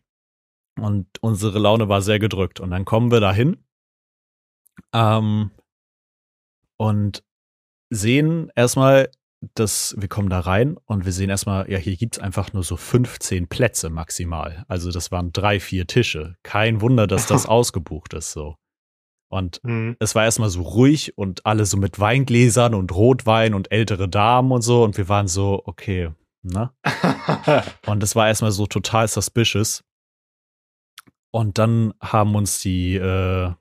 und 0.79 1.07
unsere 1.21 1.59
Laune 1.59 1.89
war 1.89 2.01
sehr 2.01 2.19
gedrückt. 2.19 2.59
Und 2.59 2.71
dann 2.71 2.85
kommen 2.85 3.11
wir 3.11 3.19
dahin 3.19 3.57
ähm, 4.93 5.51
und 6.77 7.23
sehen 7.89 8.51
erstmal, 8.55 9.09
dass 9.55 9.95
wir 9.97 10.09
kommen 10.09 10.29
da 10.29 10.41
rein 10.41 10.77
und 10.85 11.05
wir 11.05 11.13
sehen 11.13 11.29
erstmal, 11.29 11.69
ja, 11.71 11.77
hier 11.77 11.95
gibt 11.95 12.17
es 12.17 12.21
einfach 12.21 12.51
nur 12.53 12.63
so 12.63 12.75
15 12.75 13.47
Plätze 13.47 13.89
maximal. 13.89 14.65
Also 14.67 14.91
das 14.91 15.11
waren 15.11 15.31
drei, 15.31 15.59
vier 15.59 15.87
Tische. 15.87 16.35
Kein 16.43 16.81
Wunder, 16.81 17.07
dass 17.07 17.25
das 17.25 17.45
ausgebucht 17.47 18.13
ist 18.13 18.31
so. 18.31 18.55
Und 19.31 19.59
mhm. 19.63 19.95
es 19.99 20.15
war 20.15 20.23
erstmal 20.23 20.49
so 20.49 20.63
ruhig 20.63 21.17
und 21.17 21.45
alle 21.45 21.65
so 21.65 21.77
mit 21.77 21.99
Weingläsern 21.99 22.73
und 22.73 22.93
Rotwein 22.93 23.53
und 23.53 23.71
ältere 23.71 24.09
Damen 24.09 24.51
und 24.51 24.61
so. 24.61 24.83
Und 24.83 24.97
wir 24.97 25.07
waren 25.07 25.27
so, 25.27 25.61
okay, 25.65 26.11
ne? 26.41 26.73
und 27.85 28.03
es 28.03 28.15
war 28.15 28.27
erstmal 28.27 28.51
so 28.51 28.65
total 28.65 29.07
suspicious. 29.07 29.83
Und 31.31 31.57
dann 31.57 31.93
haben 32.01 32.35
uns 32.35 32.59
die, 32.59 32.95
äh, 32.95 33.53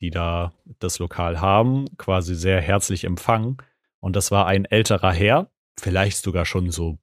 die 0.00 0.10
da 0.10 0.52
das 0.80 0.98
Lokal 0.98 1.40
haben, 1.40 1.86
quasi 1.96 2.34
sehr 2.34 2.60
herzlich 2.60 3.04
empfangen. 3.04 3.58
Und 4.00 4.16
das 4.16 4.32
war 4.32 4.46
ein 4.46 4.64
älterer 4.64 5.12
Herr, 5.12 5.50
vielleicht 5.78 6.18
sogar 6.18 6.44
schon 6.44 6.70
so 6.70 6.98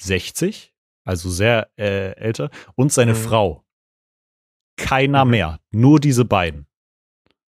60, 0.00 0.74
also 1.04 1.30
sehr 1.30 1.70
äh, 1.78 2.16
älter, 2.16 2.50
und 2.74 2.92
seine 2.92 3.12
mhm. 3.12 3.18
Frau. 3.18 3.64
Keiner 4.76 5.24
mhm. 5.24 5.30
mehr, 5.30 5.60
nur 5.70 6.00
diese 6.00 6.24
beiden. 6.24 6.66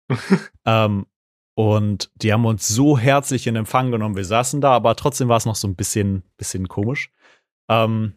ähm, 0.65 1.07
und 1.55 2.11
die 2.15 2.33
haben 2.33 2.47
uns 2.47 2.69
so 2.69 2.97
herzlich 2.97 3.47
in 3.47 3.57
Empfang 3.57 3.91
genommen. 3.91 4.17
Wir 4.17 4.25
saßen 4.25 4.61
da, 4.61 4.73
aber 4.73 4.97
trotzdem 4.97 5.29
war 5.29 5.37
es 5.37 5.47
noch 5.47 5.57
so 5.57 5.69
ein 5.69 5.77
bisschen, 5.77 6.23
bisschen 6.37 6.69
komisch. 6.69 7.11
Ähm, 7.69 8.15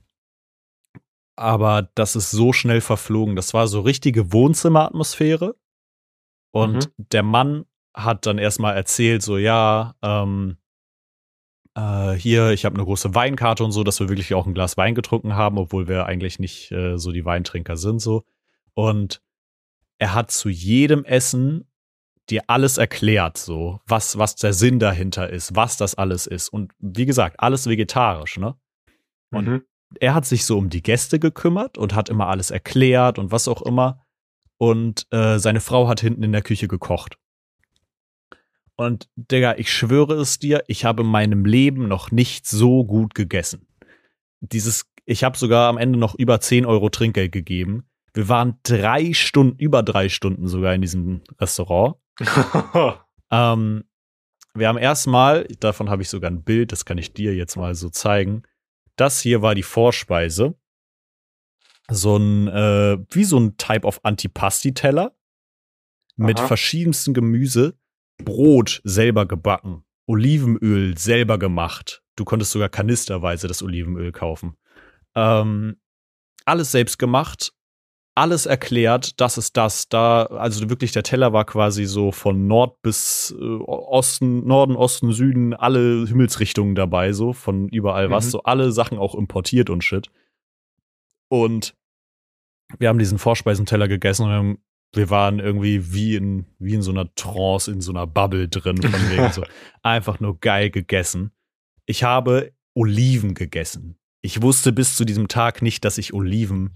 aber 1.36 1.90
das 1.96 2.16
ist 2.16 2.32
so 2.32 2.54
schnell 2.54 2.80
verflogen. 2.80 3.36
Das 3.36 3.54
war 3.54 3.68
so 3.68 3.82
richtige 3.82 4.32
Wohnzimmeratmosphäre. 4.32 5.56
Und 6.52 6.88
mhm. 6.98 7.06
der 7.12 7.24
Mann 7.24 7.66
hat 7.94 8.26
dann 8.26 8.38
erstmal 8.38 8.76
erzählt, 8.76 9.22
so 9.22 9.38
ja, 9.38 9.96
ähm, 10.02 10.58
äh, 11.76 12.14
hier, 12.14 12.52
ich 12.52 12.64
habe 12.64 12.76
eine 12.76 12.86
große 12.86 13.14
Weinkarte 13.16 13.66
und 13.66 13.74
so, 13.74 13.84
dass 13.84 14.00
wir 14.00 14.08
wirklich 14.08 14.34
auch 14.34 14.48
ein 14.48 14.54
Glas 14.54 14.78
Wein 14.78 14.96
getrunken 14.96 15.36
haben, 15.36 15.58
obwohl 15.58 15.90
wir 15.90 16.06
eigentlich 16.06 16.40
nicht 16.40 16.72
äh, 16.72 16.98
so 16.98 17.12
die 17.12 17.26
Weintrinker 17.26 17.76
sind 17.76 18.00
so. 18.00 18.24
Und 18.74 19.22
er 19.98 20.14
hat 20.14 20.32
zu 20.32 20.48
jedem 20.48 21.04
Essen 21.04 21.68
dir 22.30 22.44
alles 22.48 22.78
erklärt, 22.78 23.38
so 23.38 23.80
was 23.86 24.18
was 24.18 24.36
der 24.36 24.54
Sinn 24.54 24.80
dahinter 24.80 25.30
ist, 25.30 25.56
was 25.56 25.78
das 25.78 25.96
alles 25.96 26.28
ist 26.28 26.50
und 26.50 26.74
wie 26.80 27.06
gesagt 27.06 27.40
alles 27.40 27.68
vegetarisch, 27.68 28.38
ne? 28.38 28.56
Und 29.32 29.48
mhm. 29.48 29.62
er 30.00 30.14
hat 30.14 30.26
sich 30.26 30.46
so 30.46 30.58
um 30.58 30.70
die 30.70 30.82
Gäste 30.82 31.20
gekümmert 31.20 31.78
und 31.78 31.94
hat 31.94 32.10
immer 32.10 32.28
alles 32.28 32.52
erklärt 32.52 33.20
und 33.20 33.32
was 33.32 33.48
auch 33.48 33.62
immer. 33.62 34.06
Und 34.58 35.08
äh, 35.12 35.38
seine 35.38 35.60
Frau 35.60 35.88
hat 35.88 36.00
hinten 36.00 36.24
in 36.24 36.32
der 36.32 36.42
Küche 36.42 36.68
gekocht. 36.68 37.18
Und 38.78 39.10
Digga, 39.16 39.56
ich 39.58 39.72
schwöre 39.72 40.16
es 40.16 40.40
dir, 40.40 40.64
ich 40.68 40.86
habe 40.86 41.04
in 41.04 41.10
meinem 41.10 41.46
Leben 41.46 41.88
noch 41.88 42.12
nicht 42.12 42.48
so 42.48 42.86
gut 42.86 43.16
gegessen. 43.16 43.68
Dieses, 44.42 44.86
ich 45.06 45.24
habe 45.24 45.38
sogar 45.38 45.70
am 45.70 45.78
Ende 45.78 45.98
noch 45.98 46.16
über 46.16 46.40
10 46.40 46.66
Euro 46.66 46.90
Trinkgeld 46.90 47.32
gegeben. 47.32 47.88
Wir 48.14 48.30
waren 48.30 48.60
drei 48.64 49.14
Stunden, 49.14 49.58
über 49.60 49.84
drei 49.84 50.10
Stunden 50.10 50.48
sogar 50.48 50.74
in 50.74 50.82
diesem 50.82 51.22
Restaurant. 51.40 51.96
ähm, 53.32 53.84
wir 54.54 54.68
haben 54.68 54.78
erstmal, 54.78 55.46
davon 55.60 55.90
habe 55.90 56.02
ich 56.02 56.10
sogar 56.10 56.32
ein 56.32 56.44
Bild, 56.44 56.72
das 56.72 56.86
kann 56.86 56.98
ich 56.98 57.14
dir 57.14 57.36
jetzt 57.36 57.58
mal 57.58 57.76
so 57.76 57.90
zeigen. 57.90 58.44
Das 58.96 59.20
hier 59.20 59.42
war 59.42 59.56
die 59.56 59.64
Vorspeise. 59.64 60.56
So 61.90 62.18
ein, 62.18 62.48
äh, 62.48 62.98
wie 63.12 63.26
so 63.26 63.38
ein 63.38 63.58
Type 63.58 63.86
of 63.86 64.00
Antipasti-Teller 64.04 65.16
mit 66.16 66.40
verschiedensten 66.40 67.14
Gemüse 67.14 67.78
Brot 68.24 68.82
selber 68.84 69.26
gebacken, 69.26 69.84
Olivenöl 70.08 70.98
selber 70.98 71.38
gemacht. 71.38 72.04
Du 72.16 72.24
konntest 72.24 72.52
sogar 72.52 72.70
kanisterweise 72.70 73.48
das 73.48 73.62
Olivenöl 73.62 74.12
kaufen. 74.12 74.56
Ähm, 75.16 75.78
alles 76.46 76.72
selbst 76.72 76.98
gemacht, 76.98 77.54
alles 78.16 78.46
erklärt, 78.46 79.20
das 79.20 79.38
ist 79.38 79.58
das. 79.58 79.90
Da, 79.90 80.24
also 80.24 80.70
wirklich, 80.70 80.94
der 80.94 81.04
Teller 81.04 81.34
war 81.34 81.46
quasi 81.46 81.86
so 81.86 82.12
von 82.12 82.48
Nord 82.48 82.82
bis 82.82 83.36
äh, 83.38 83.44
Osten, 83.44 84.48
Norden, 84.48 84.76
Osten, 84.76 85.12
Süden, 85.12 85.54
alle 85.54 86.08
Himmelsrichtungen 86.08 86.76
dabei, 86.76 87.12
so 87.12 87.34
von 87.34 87.68
überall 87.70 88.10
was, 88.10 88.26
mhm. 88.26 88.30
so 88.30 88.44
alle 88.44 88.72
Sachen 88.72 88.98
auch 88.98 89.16
importiert 89.16 89.70
und 89.70 89.84
shit. 89.84 90.10
Und 91.28 91.76
wir 92.80 92.88
haben 92.88 93.00
diesen 93.00 93.20
Vorspeisenteller 93.20 93.88
gegessen 93.88 94.24
und 94.24 94.32
haben 94.32 94.58
wir 94.94 95.10
waren 95.10 95.40
irgendwie 95.40 95.94
wie 95.94 96.16
in, 96.16 96.46
wie 96.58 96.76
in 96.76 96.82
so 96.82 96.92
einer 96.92 97.14
Trance, 97.16 97.70
in 97.70 97.82
so 97.82 97.92
einer 97.92 98.08
Bubble 98.08 98.48
drin, 98.48 98.82
von 98.82 98.94
wegen 99.10 99.30
so 99.32 99.44
einfach 99.84 100.22
nur 100.22 100.40
geil 100.40 100.70
gegessen. 100.70 101.32
Ich 101.86 102.04
habe 102.04 102.54
Oliven 102.74 103.34
gegessen. 103.34 103.98
Ich 104.22 104.42
wusste 104.42 104.72
bis 104.72 104.96
zu 104.96 105.04
diesem 105.04 105.28
Tag 105.28 105.62
nicht, 105.62 105.84
dass 105.84 105.98
ich 105.98 106.14
Oliven 106.14 106.72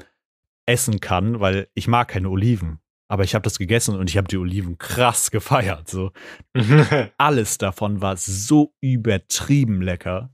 essen 0.70 1.00
kann, 1.00 1.40
weil 1.40 1.68
ich 1.74 1.88
mag 1.88 2.08
keine 2.08 2.30
Oliven. 2.30 2.80
Aber 3.08 3.24
ich 3.24 3.34
habe 3.34 3.42
das 3.42 3.58
gegessen 3.58 3.96
und 3.96 4.08
ich 4.10 4.18
habe 4.18 4.28
die 4.28 4.38
Oliven 4.38 4.78
krass 4.78 5.32
gefeiert. 5.32 5.90
So. 5.90 6.12
Alles 7.18 7.58
davon 7.58 8.02
war 8.02 8.16
so 8.18 8.76
übertrieben 8.82 9.82
lecker. 9.82 10.32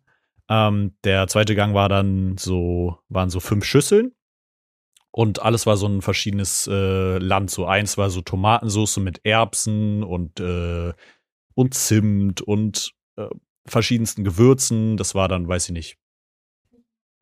Ähm, 0.50 0.96
der 1.06 1.28
zweite 1.28 1.56
Gang 1.56 1.74
war 1.74 1.88
dann 1.88 2.38
so, 2.38 3.00
waren 3.08 3.30
so 3.30 3.40
fünf 3.40 3.64
Schüsseln 3.66 4.12
und 5.12 5.42
alles 5.42 5.66
war 5.66 5.78
so 5.78 5.88
ein 5.88 6.02
verschiedenes 6.02 6.68
äh, 6.68 7.18
Land. 7.18 7.50
So 7.50 7.66
eins 7.66 7.98
war 7.98 8.10
so 8.10 8.22
Tomatensauce 8.22 8.98
mit 8.98 9.26
Erbsen 9.26 10.04
und, 10.04 10.42
äh, 10.42 10.92
und 11.56 11.74
Zimt 11.74 12.42
und 12.42 12.94
äh, 13.16 13.30
verschiedensten 13.66 14.26
Gewürzen. 14.26 14.98
Das 14.98 15.16
war 15.16 15.30
dann, 15.30 15.48
weiß 15.48 15.70
ich 15.70 15.72
nicht, 15.72 15.98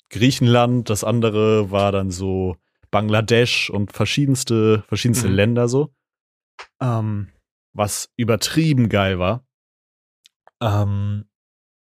Griechenland. 0.10 0.90
Das 0.90 1.04
andere 1.04 1.70
war 1.70 1.92
dann 1.92 2.10
so 2.10 2.58
Bangladesch 2.94 3.70
und 3.70 3.92
verschiedenste, 3.92 4.84
verschiedenste 4.88 5.28
mhm. 5.28 5.36
Länder 5.36 5.68
so. 5.68 5.94
Ähm, 6.82 7.30
was 7.74 8.10
übertrieben 8.16 8.88
geil 8.88 9.20
war. 9.20 9.46
Ähm, 10.62 11.26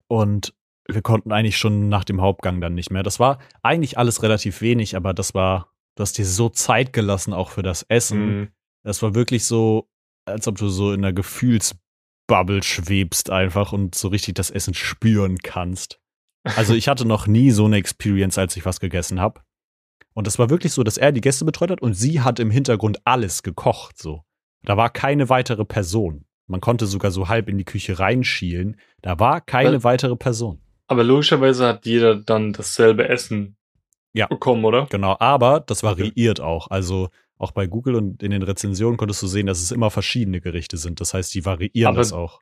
und 0.07 0.53
wir 0.87 1.01
konnten 1.01 1.31
eigentlich 1.31 1.57
schon 1.57 1.89
nach 1.89 2.03
dem 2.03 2.21
Hauptgang 2.21 2.61
dann 2.61 2.75
nicht 2.75 2.91
mehr. 2.91 3.03
Das 3.03 3.19
war 3.19 3.39
eigentlich 3.61 3.97
alles 3.97 4.23
relativ 4.23 4.61
wenig, 4.61 4.95
aber 4.95 5.13
das 5.13 5.33
war 5.33 5.73
du 5.99 6.01
hast 6.01 6.17
dir 6.17 6.25
so 6.25 6.47
Zeit 6.49 6.93
gelassen, 6.93 7.33
auch 7.33 7.49
für 7.49 7.61
das 7.61 7.83
Essen. 7.89 8.25
Mhm. 8.25 8.47
Das 8.83 9.01
war 9.03 9.15
wirklich 9.15 9.45
so, 9.45 9.89
als 10.25 10.47
ob 10.47 10.57
du 10.57 10.69
so 10.69 10.93
in 10.93 11.03
einer 11.03 11.11
Gefühlsbubble 11.11 12.63
schwebst 12.63 13.29
einfach 13.29 13.73
und 13.73 13.95
so 13.95 14.07
richtig 14.07 14.35
das 14.35 14.49
Essen 14.49 14.73
spüren 14.73 15.37
kannst. 15.39 15.99
Also 16.55 16.73
ich 16.73 16.87
hatte 16.87 17.05
noch 17.05 17.27
nie 17.27 17.51
so 17.51 17.65
eine 17.65 17.75
Experience, 17.75 18.37
als 18.37 18.55
ich 18.55 18.65
was 18.65 18.79
gegessen 18.79 19.19
habe. 19.19 19.41
Und 20.13 20.27
das 20.27 20.39
war 20.39 20.49
wirklich 20.49 20.73
so, 20.73 20.83
dass 20.83 20.97
er 20.97 21.11
die 21.11 21.21
Gäste 21.21 21.45
betreut 21.45 21.71
hat 21.71 21.81
und 21.81 21.93
sie 21.93 22.21
hat 22.21 22.39
im 22.39 22.51
Hintergrund 22.51 22.99
alles 23.05 23.43
gekocht, 23.43 23.97
so. 23.97 24.23
Da 24.63 24.75
war 24.75 24.89
keine 24.89 25.29
weitere 25.29 25.63
Person. 25.63 26.25
Man 26.47 26.61
konnte 26.61 26.87
sogar 26.87 27.11
so 27.11 27.29
halb 27.29 27.47
in 27.47 27.57
die 27.57 27.63
Küche 27.63 27.99
reinschielen. 27.99 28.77
Da 29.01 29.19
war 29.19 29.39
keine 29.39 29.69
aber, 29.69 29.83
weitere 29.83 30.15
Person. 30.15 30.61
Aber 30.87 31.03
logischerweise 31.03 31.67
hat 31.67 31.85
jeder 31.85 32.15
dann 32.15 32.53
dasselbe 32.53 33.07
Essen 33.07 33.55
ja. 34.13 34.27
bekommen, 34.27 34.65
oder? 34.65 34.87
Genau, 34.89 35.15
aber 35.19 35.59
das 35.59 35.83
variiert 35.83 36.39
okay. 36.39 36.49
auch. 36.49 36.69
Also 36.71 37.09
auch 37.37 37.51
bei 37.51 37.67
Google 37.67 37.95
und 37.95 38.23
in 38.23 38.31
den 38.31 38.41
Rezensionen 38.41 38.97
konntest 38.97 39.21
du 39.21 39.27
sehen, 39.27 39.45
dass 39.45 39.61
es 39.61 39.71
immer 39.71 39.91
verschiedene 39.91 40.41
Gerichte 40.41 40.77
sind. 40.77 40.99
Das 40.99 41.13
heißt, 41.13 41.33
die 41.35 41.45
variieren 41.45 41.89
aber 41.89 41.99
das 41.99 42.11
auch. 42.11 42.41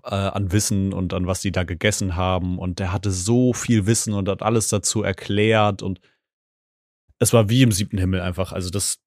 Äh, 0.05 0.15
an 0.15 0.53
Wissen 0.53 0.93
und 0.93 1.13
an 1.13 1.27
was 1.27 1.41
die 1.41 1.53
da 1.53 1.65
gegessen 1.65 2.17
haben. 2.17 2.59
Und 2.59 2.79
der 2.79 2.93
hatte 2.93 3.11
so 3.11 3.53
viel 3.53 3.87
Wissen 3.87 4.15
und 4.15 4.29
hat 4.29 4.43
alles 4.43 4.69
dazu 4.69 5.03
erklärt 5.03 5.83
und 5.83 6.01
es 7.19 7.33
war 7.33 7.49
wie 7.49 7.63
im 7.63 7.73
siebten 7.73 7.99
Himmel 7.99 8.21
einfach. 8.21 8.53
Also 8.53 8.71
das, 8.71 8.99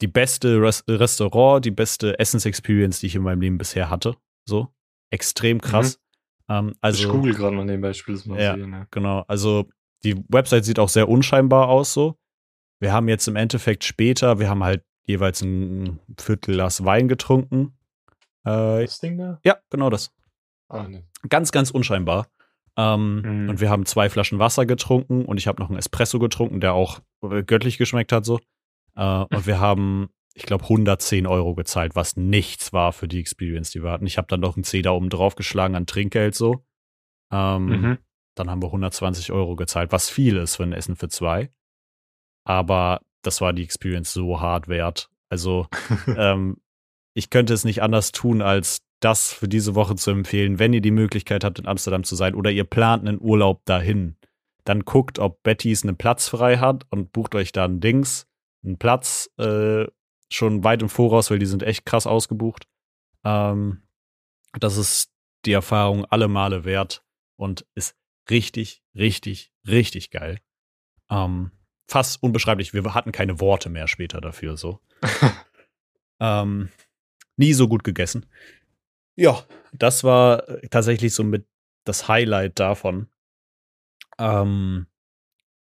die 0.00 0.06
beste 0.06 0.60
Res 0.60 0.84
Restaurant, 0.88 1.64
die 1.64 1.70
beste 1.70 2.18
Essensexperience, 2.18 3.00
die 3.00 3.06
ich 3.06 3.14
in 3.14 3.22
meinem 3.22 3.40
Leben 3.40 3.58
bisher 3.58 3.90
hatte. 3.90 4.16
So. 4.48 4.68
Extrem 5.10 5.60
krass. 5.60 5.98
Mhm. 6.48 6.54
Ähm, 6.54 6.74
also, 6.80 7.02
ich 7.02 7.08
google 7.08 7.34
gerade 7.34 7.56
mal 7.56 7.66
den 7.66 7.80
Beispiel. 7.80 8.16
Ja, 8.36 8.54
sehen, 8.54 8.72
ja, 8.72 8.86
genau. 8.90 9.24
Also 9.28 9.68
die 10.04 10.16
Website 10.28 10.64
sieht 10.64 10.78
auch 10.78 10.88
sehr 10.88 11.08
unscheinbar 11.08 11.68
aus 11.68 11.92
so. 11.92 12.16
Wir 12.78 12.92
haben 12.92 13.08
jetzt 13.08 13.26
im 13.26 13.36
Endeffekt 13.36 13.84
später, 13.84 14.38
wir 14.38 14.48
haben 14.48 14.62
halt 14.62 14.84
jeweils 15.06 15.40
ein 15.40 15.98
Viertelglas 16.18 16.84
Wein 16.84 17.08
getrunken. 17.08 17.76
Äh, 18.44 18.84
das 18.84 19.00
Ding 19.00 19.18
da? 19.18 19.40
Ja, 19.44 19.58
genau 19.70 19.90
das. 19.90 20.12
Ah, 20.68 20.86
nee. 20.88 21.04
Ganz, 21.28 21.52
ganz 21.52 21.70
unscheinbar. 21.70 22.28
Ähm, 22.76 23.22
mhm. 23.22 23.48
Und 23.48 23.60
wir 23.60 23.70
haben 23.70 23.86
zwei 23.86 24.10
Flaschen 24.10 24.38
Wasser 24.38 24.66
getrunken 24.66 25.24
und 25.24 25.38
ich 25.38 25.46
habe 25.46 25.60
noch 25.60 25.70
einen 25.70 25.78
Espresso 25.78 26.18
getrunken, 26.18 26.60
der 26.60 26.74
auch 26.74 27.00
göttlich 27.20 27.78
geschmeckt 27.78 28.12
hat 28.12 28.24
so. 28.24 28.38
Äh, 28.94 29.24
und 29.24 29.46
wir 29.46 29.60
haben, 29.60 30.08
ich 30.34 30.44
glaube, 30.44 30.64
110 30.64 31.26
Euro 31.26 31.54
gezahlt, 31.54 31.96
was 31.96 32.16
nichts 32.16 32.72
war 32.72 32.92
für 32.92 33.08
die 33.08 33.20
Experience, 33.20 33.70
die 33.70 33.82
wir 33.82 33.90
hatten. 33.90 34.06
Ich 34.06 34.18
habe 34.18 34.28
dann 34.28 34.40
noch 34.40 34.56
einen 34.56 34.64
C 34.64 34.82
da 34.82 34.90
oben 34.90 35.08
drauf 35.08 35.36
geschlagen 35.36 35.74
an 35.74 35.86
Trinkgeld 35.86 36.34
so. 36.34 36.64
Ähm, 37.32 37.66
mhm. 37.66 37.98
Dann 38.34 38.50
haben 38.50 38.62
wir 38.62 38.66
120 38.66 39.32
Euro 39.32 39.56
gezahlt, 39.56 39.92
was 39.92 40.10
viel 40.10 40.36
ist 40.36 40.56
für 40.56 40.64
ein 40.64 40.72
Essen 40.72 40.96
für 40.96 41.08
zwei. 41.08 41.50
Aber 42.44 43.00
das 43.22 43.40
war 43.40 43.52
die 43.54 43.64
Experience 43.64 44.12
so 44.12 44.40
hart 44.40 44.68
wert. 44.68 45.08
Also 45.30 45.66
ähm, 46.16 46.58
ich 47.14 47.30
könnte 47.30 47.54
es 47.54 47.64
nicht 47.64 47.82
anders 47.82 48.12
tun, 48.12 48.42
als 48.42 48.85
das 49.06 49.32
für 49.32 49.46
diese 49.46 49.76
Woche 49.76 49.94
zu 49.94 50.10
empfehlen, 50.10 50.58
wenn 50.58 50.72
ihr 50.72 50.80
die 50.80 50.90
Möglichkeit 50.90 51.44
habt, 51.44 51.60
in 51.60 51.68
Amsterdam 51.68 52.02
zu 52.02 52.16
sein 52.16 52.34
oder 52.34 52.50
ihr 52.50 52.64
plant 52.64 53.06
einen 53.06 53.20
Urlaub 53.20 53.64
dahin. 53.64 54.16
Dann 54.64 54.80
guckt, 54.80 55.20
ob 55.20 55.44
Bettys 55.44 55.84
einen 55.84 55.96
Platz 55.96 56.28
frei 56.28 56.58
hat 56.58 56.86
und 56.90 57.12
bucht 57.12 57.36
euch 57.36 57.52
da 57.52 57.66
ein 57.66 57.78
Dings, 57.78 58.26
einen 58.64 58.78
Platz 58.78 59.30
äh, 59.38 59.86
schon 60.28 60.64
weit 60.64 60.82
im 60.82 60.88
Voraus, 60.88 61.30
weil 61.30 61.38
die 61.38 61.46
sind 61.46 61.62
echt 61.62 61.86
krass 61.86 62.08
ausgebucht. 62.08 62.66
Ähm, 63.22 63.84
das 64.58 64.76
ist 64.76 65.12
die 65.44 65.52
Erfahrung 65.52 66.04
alle 66.06 66.26
Male 66.26 66.64
wert 66.64 67.04
und 67.36 67.64
ist 67.76 67.94
richtig, 68.28 68.82
richtig, 68.96 69.52
richtig 69.68 70.10
geil. 70.10 70.40
Ähm, 71.10 71.52
fast 71.86 72.20
unbeschreiblich. 72.24 72.74
Wir 72.74 72.92
hatten 72.92 73.12
keine 73.12 73.38
Worte 73.38 73.68
mehr 73.68 73.86
später 73.86 74.20
dafür, 74.20 74.56
so. 74.56 74.80
ähm, 76.18 76.70
nie 77.36 77.52
so 77.52 77.68
gut 77.68 77.84
gegessen. 77.84 78.26
Ja, 79.16 79.42
das 79.72 80.04
war 80.04 80.44
tatsächlich 80.70 81.14
so 81.14 81.24
mit 81.24 81.46
das 81.84 82.08
Highlight 82.08 82.58
davon. 82.58 83.08
Ähm, 84.18 84.86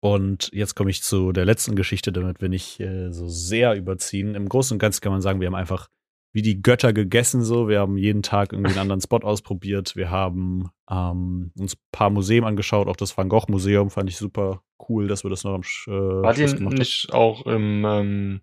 und 0.01 0.49
jetzt 0.53 0.75
komme 0.75 0.91
ich 0.91 1.01
zu 1.01 1.31
der 1.31 1.45
letzten 1.45 1.75
Geschichte, 1.75 2.11
damit 2.11 2.41
wir 2.41 2.49
nicht 2.49 2.79
äh, 2.79 3.11
so 3.11 3.27
sehr 3.27 3.75
überziehen. 3.75 4.35
Im 4.35 4.49
Großen 4.49 4.75
und 4.75 4.79
Ganzen 4.79 5.01
kann 5.01 5.11
man 5.11 5.21
sagen, 5.21 5.39
wir 5.39 5.47
haben 5.47 5.55
einfach 5.55 5.87
wie 6.31 6.41
die 6.41 6.61
Götter 6.61 6.91
gegessen 6.91 7.43
so. 7.43 7.69
Wir 7.69 7.79
haben 7.79 7.97
jeden 7.97 8.21
Tag 8.21 8.51
irgendwie 8.51 8.71
einen 8.71 8.79
anderen 8.79 9.01
Spot 9.01 9.19
ausprobiert. 9.19 9.95
Wir 9.95 10.11
haben 10.11 10.69
ähm, 10.89 11.53
uns 11.57 11.75
ein 11.75 11.79
paar 11.91 12.09
Museen 12.09 12.43
angeschaut. 12.43 12.87
Auch 12.87 12.97
das 12.97 13.17
Van 13.17 13.29
Gogh 13.29 13.45
Museum 13.49 13.89
fand 13.89 14.09
ich 14.09 14.17
super 14.17 14.61
cool, 14.89 15.07
dass 15.07 15.23
wir 15.23 15.29
das 15.29 15.45
noch 15.45 15.53
am 15.53 15.63
Sch 15.63 15.87
äh, 15.87 15.91
War 15.91 16.33
die 16.33 16.45
nicht 16.45 17.13
auch 17.13 17.45
im 17.45 17.85
ähm, 17.85 18.41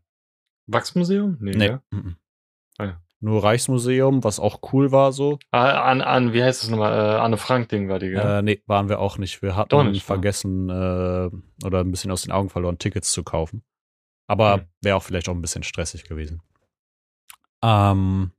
Wachsmuseum? 0.67 1.37
Nee, 1.41 1.53
nee. 1.55 1.67
Ja? 1.67 1.83
Mhm. 1.91 2.17
Ah, 2.79 2.85
ja. 2.85 3.03
Nur 3.25 3.45
Reichsmuseum, 3.45 4.25
was 4.25 4.41
auch 4.41 4.59
cool 4.73 4.91
war 4.91 5.13
so. 5.13 5.39
Ah, 5.53 5.83
an, 5.83 6.01
an, 6.01 6.33
wie 6.33 6.43
heißt 6.43 6.65
das 6.65 6.71
nochmal? 6.71 6.93
Äh, 6.93 7.21
Anne 7.21 7.37
Frank-Ding 7.37 7.89
war 7.89 8.01
die, 8.01 8.11
gell? 8.11 8.19
Äh, 8.19 8.43
nee, 8.43 8.63
waren 8.67 8.89
wir 8.89 8.99
auch 8.99 9.17
nicht. 9.17 9.43
Wir 9.43 9.55
hatten 9.55 9.93
nicht, 9.93 10.05
vergessen 10.05 10.69
äh, 10.69 11.31
oder 11.65 11.81
ein 11.81 11.93
bisschen 11.93 12.11
aus 12.11 12.23
den 12.23 12.33
Augen 12.33 12.49
verloren, 12.49 12.79
Tickets 12.79 13.13
zu 13.13 13.23
kaufen. 13.23 13.63
Aber 14.27 14.55
hm. 14.55 14.63
wäre 14.81 14.97
auch 14.97 15.05
vielleicht 15.05 15.29
auch 15.29 15.35
ein 15.35 15.41
bisschen 15.41 15.63
stressig 15.63 16.03
gewesen. 16.03 16.43
Ähm, 17.63 18.33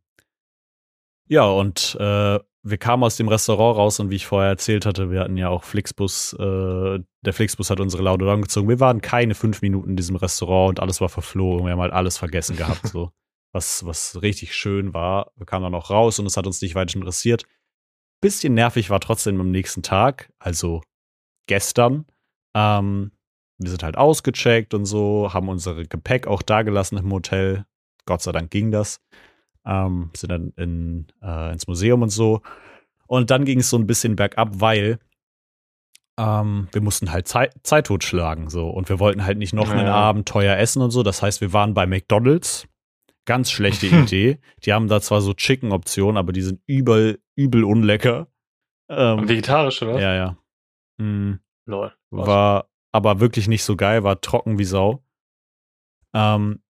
ja, 1.29 1.45
und 1.45 1.95
äh, 2.01 2.39
wir 2.65 2.77
kamen 2.77 3.03
aus 3.03 3.15
dem 3.15 3.29
Restaurant 3.29 3.77
raus 3.77 4.01
und 4.01 4.09
wie 4.09 4.17
ich 4.17 4.25
vorher 4.25 4.49
erzählt 4.49 4.85
hatte, 4.85 5.09
wir 5.11 5.21
hatten 5.21 5.37
ja 5.37 5.47
auch 5.47 5.63
Flixbus, 5.63 6.33
äh, 6.33 6.99
der 7.21 7.33
Flixbus 7.33 7.69
hat 7.69 7.79
unsere 7.79 8.03
Laude 8.03 8.25
gezogen. 8.41 8.67
Wir 8.67 8.81
waren 8.81 9.01
keine 9.01 9.33
fünf 9.33 9.61
Minuten 9.61 9.91
in 9.91 9.95
diesem 9.95 10.17
Restaurant 10.17 10.71
und 10.71 10.79
alles 10.81 10.99
war 10.99 11.07
verflogen. 11.07 11.65
Wir 11.65 11.71
haben 11.71 11.79
halt 11.79 11.93
alles 11.93 12.17
vergessen 12.17 12.57
gehabt, 12.57 12.85
so. 12.89 13.11
Was, 13.53 13.85
was 13.85 14.21
richtig 14.21 14.55
schön 14.55 14.93
war. 14.93 15.31
Wir 15.35 15.45
kamen 15.45 15.63
dann 15.63 15.75
auch 15.75 15.89
raus 15.89 16.19
und 16.19 16.25
es 16.25 16.35
hat 16.35 16.47
uns 16.47 16.61
nicht 16.61 16.75
weiter 16.75 16.95
interessiert. 16.95 17.45
Bisschen 18.19 18.53
nervig 18.53 18.89
war 18.89 18.99
trotzdem 18.99 19.39
am 19.39 19.51
nächsten 19.51 19.83
Tag, 19.83 20.33
also 20.39 20.81
gestern. 21.47 22.05
Ähm, 22.55 23.11
wir 23.59 23.69
sind 23.69 23.83
halt 23.83 23.97
ausgecheckt 23.97 24.73
und 24.73 24.85
so, 24.85 25.33
haben 25.33 25.49
unsere 25.49 25.85
Gepäck 25.85 26.27
auch 26.27 26.41
dagelassen 26.41 26.97
im 26.97 27.11
Hotel. 27.11 27.65
Gott 28.05 28.21
sei 28.21 28.31
Dank 28.31 28.51
ging 28.51 28.71
das. 28.71 28.99
Ähm, 29.65 30.09
sind 30.15 30.31
dann 30.31 30.53
in, 30.57 31.07
äh, 31.21 31.53
ins 31.53 31.67
Museum 31.67 32.01
und 32.01 32.09
so. 32.09 32.41
Und 33.07 33.29
dann 33.29 33.45
ging 33.45 33.59
es 33.59 33.69
so 33.69 33.77
ein 33.77 33.87
bisschen 33.87 34.15
bergab, 34.15 34.49
weil 34.53 34.99
ähm, 36.17 36.67
wir 36.71 36.81
mussten 36.81 37.11
halt 37.11 37.27
Zeit, 37.27 37.53
Zeit 37.63 37.87
totschlagen. 37.87 38.49
So. 38.49 38.69
Und 38.69 38.89
wir 38.89 38.99
wollten 38.99 39.25
halt 39.25 39.37
nicht 39.37 39.53
noch 39.53 39.67
ja. 39.67 39.73
einen 39.73 39.87
Abend 39.87 40.27
teuer 40.27 40.57
essen 40.57 40.81
und 40.81 40.91
so. 40.91 41.03
Das 41.03 41.21
heißt, 41.21 41.41
wir 41.41 41.53
waren 41.53 41.73
bei 41.73 41.85
McDonalds. 41.85 42.67
Ganz 43.25 43.51
schlechte 43.51 43.87
Idee. 43.87 44.39
Die 44.63 44.73
haben 44.73 44.87
da 44.87 45.01
zwar 45.01 45.21
so 45.21 45.33
Chicken-Optionen, 45.33 46.17
aber 46.17 46.33
die 46.33 46.41
sind 46.41 46.61
übel, 46.67 47.21
übel 47.35 47.63
unlecker. 47.63 48.27
Ähm, 48.89 49.27
Vegetarisch, 49.27 49.81
oder? 49.81 49.99
Ja, 49.99 50.13
ja. 50.13 50.37
Mhm. 50.97 51.39
Lol. 51.65 51.93
War 52.11 52.69
aber 52.91 53.19
wirklich 53.19 53.47
nicht 53.47 53.63
so 53.63 53.75
geil, 53.75 54.03
war 54.03 54.21
trocken 54.21 54.59
wie 54.59 54.65
Sau. 54.65 55.03
Ähm, 56.13 56.61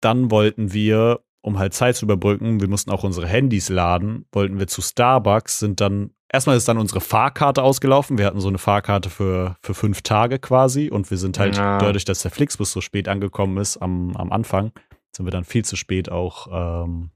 dann 0.00 0.30
wollten 0.30 0.72
wir, 0.72 1.20
um 1.42 1.58
halt 1.58 1.74
Zeit 1.74 1.96
zu 1.96 2.06
überbrücken, 2.06 2.60
wir 2.60 2.68
mussten 2.68 2.90
auch 2.90 3.04
unsere 3.04 3.26
Handys 3.26 3.68
laden, 3.68 4.26
wollten 4.32 4.58
wir 4.58 4.66
zu 4.66 4.80
Starbucks, 4.80 5.58
sind 5.58 5.80
dann, 5.80 6.14
erstmal 6.32 6.56
ist 6.56 6.68
dann 6.68 6.78
unsere 6.78 7.00
Fahrkarte 7.00 7.62
ausgelaufen. 7.62 8.16
Wir 8.16 8.26
hatten 8.26 8.40
so 8.40 8.48
eine 8.48 8.58
Fahrkarte 8.58 9.10
für, 9.10 9.56
für 9.60 9.74
fünf 9.74 10.02
Tage 10.02 10.38
quasi 10.38 10.88
und 10.88 11.10
wir 11.10 11.18
sind 11.18 11.38
halt 11.38 11.56
ja. 11.56 11.78
dadurch, 11.78 12.04
dass 12.04 12.22
der 12.22 12.30
Flixbus 12.30 12.72
so 12.72 12.80
spät 12.80 13.08
angekommen 13.08 13.58
ist 13.58 13.76
am, 13.76 14.16
am 14.16 14.32
Anfang, 14.32 14.72
sind 15.12 15.26
wir 15.26 15.30
dann 15.30 15.44
viel 15.44 15.64
zu 15.64 15.76
spät 15.76 16.10
auch, 16.10 16.48
ähm, 16.50 17.10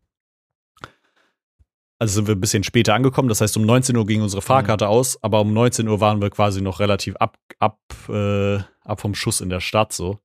also 1.99 2.15
sind 2.15 2.27
wir 2.27 2.35
ein 2.35 2.41
bisschen 2.41 2.65
später 2.65 2.95
angekommen. 2.95 3.29
Das 3.29 3.41
heißt, 3.41 3.57
um 3.57 3.65
19 3.65 3.97
Uhr 3.97 4.07
ging 4.07 4.23
unsere 4.23 4.43
Fahrkarte 4.43 4.87
mhm. 4.87 4.91
aus, 4.91 5.23
aber 5.23 5.41
um 5.41 5.53
19 5.53 5.87
Uhr 5.87 6.01
waren 6.01 6.21
wir 6.21 6.31
quasi 6.31 6.61
noch 6.61 6.81
relativ 6.81 7.17
ab, 7.17 7.39
ab, 7.59 7.79
äh, 8.09 8.59
ab 8.81 9.01
vom 9.01 9.15
Schuss 9.15 9.41
in 9.41 9.51
der 9.51 9.61
Stadt 9.61 9.93
so. 9.93 10.19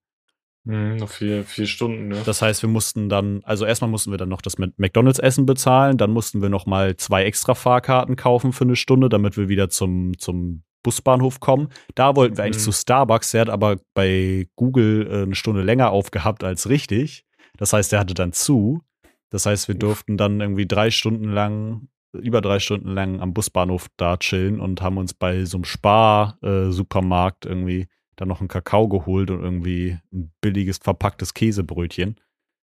Mhm, 0.68 0.98
noch 0.98 1.10
vier, 1.10 1.46
vier 1.46 1.66
Stunden, 1.66 2.10
ne? 2.10 2.22
Das 2.26 2.42
heißt, 2.42 2.62
wir 2.62 2.70
mussten 2.70 3.08
dann, 3.08 3.42
also 3.44 3.66
erstmal 3.66 3.90
mussten 3.90 4.12
wir 4.12 4.18
dann 4.18 4.28
noch 4.28 4.42
das 4.42 4.58
McDonalds-Essen 4.58 5.46
bezahlen, 5.46 5.98
dann 5.98 6.12
mussten 6.12 6.42
wir 6.42 6.50
noch 6.50 6.66
mal 6.66 6.98
zwei 6.98 7.24
extra 7.24 7.56
Fahrkarten 7.56 8.18
kaufen 8.18 8.52
für 8.52 8.66
eine 8.66 8.76
Stunde, 8.76 9.08
damit 9.08 9.38
wir 9.38 9.48
wieder 9.48 9.70
zum, 9.70 10.18
zum 10.18 10.64
Busbahnhof 10.84 11.40
kommen. 11.40 11.70
Da 11.96 12.16
wollten 12.16 12.38
wir 12.38 12.44
eigentlich 12.44 12.64
mhm. 12.64 12.72
zu 12.72 12.74
Starbucks, 12.74 13.32
der 13.32 13.42
hat 13.42 13.50
aber 13.50 13.78
bei 13.94 14.48
Google 14.56 15.08
äh, 15.10 15.24
eine 15.24 15.36
Stunde 15.36 15.62
länger 15.62 15.92
aufgehabt 15.92 16.44
als 16.44 16.68
richtig. 16.68 17.27
Das 17.58 17.74
heißt, 17.74 17.94
er 17.94 18.00
hatte 18.00 18.14
dann 18.14 18.34
zu. 18.34 18.82
Das 19.30 19.46
heißt, 19.46 19.68
wir 19.68 19.76
durften 19.76 20.18
dann 20.18 20.40
irgendwie 20.40 20.68
drei 20.68 20.90
Stunden 20.90 21.26
lang, 21.30 21.90
über 22.14 22.42
drei 22.42 22.60
Stunden 22.60 22.90
lang 22.90 23.20
am 23.20 23.34
Busbahnhof 23.34 23.88
da 23.98 24.18
chillen 24.18 24.60
und 24.60 24.82
haben 24.82 24.98
uns 24.98 25.14
bei 25.14 25.46
so 25.46 25.58
einem 25.58 25.66
Spar-Supermarkt 25.66 27.46
äh, 27.46 27.50
irgendwie 27.50 27.88
dann 28.16 28.30
noch 28.30 28.40
einen 28.40 28.48
Kakao 28.48 28.88
geholt 28.88 29.30
und 29.30 29.44
irgendwie 29.44 30.00
ein 30.14 30.34
billiges 30.42 30.78
verpacktes 30.78 31.34
Käsebrötchen. 31.34 32.16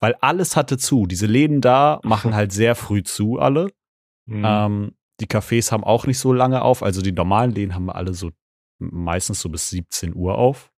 Weil 0.00 0.14
alles 0.20 0.56
hatte 0.56 0.78
zu. 0.78 1.06
Diese 1.06 1.26
Läden 1.26 1.60
da 1.60 2.00
machen 2.02 2.34
halt 2.34 2.52
sehr 2.52 2.74
früh 2.74 3.02
zu, 3.02 3.38
alle. 3.38 3.70
Mhm. 4.26 4.42
Ähm, 4.44 4.92
die 5.20 5.26
Cafés 5.26 5.72
haben 5.72 5.84
auch 5.84 6.06
nicht 6.06 6.18
so 6.18 6.32
lange 6.32 6.62
auf. 6.62 6.82
Also 6.82 7.02
die 7.02 7.12
normalen 7.12 7.52
Läden 7.52 7.74
haben 7.74 7.90
alle 7.90 8.14
so 8.14 8.30
meistens 8.78 9.40
so 9.40 9.50
bis 9.50 9.68
17 9.70 10.14
Uhr 10.14 10.36
auf. 10.36 10.72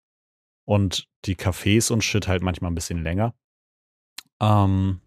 Und 0.65 1.09
die 1.25 1.37
Cafés 1.37 1.93
und 1.93 2.03
Shit 2.03 2.29
halt 2.29 2.43
manchmal 2.43 2.71
ein 2.71 2.75
bisschen 2.75 3.03
länger. 3.03 3.35
Ähm, 4.43 5.01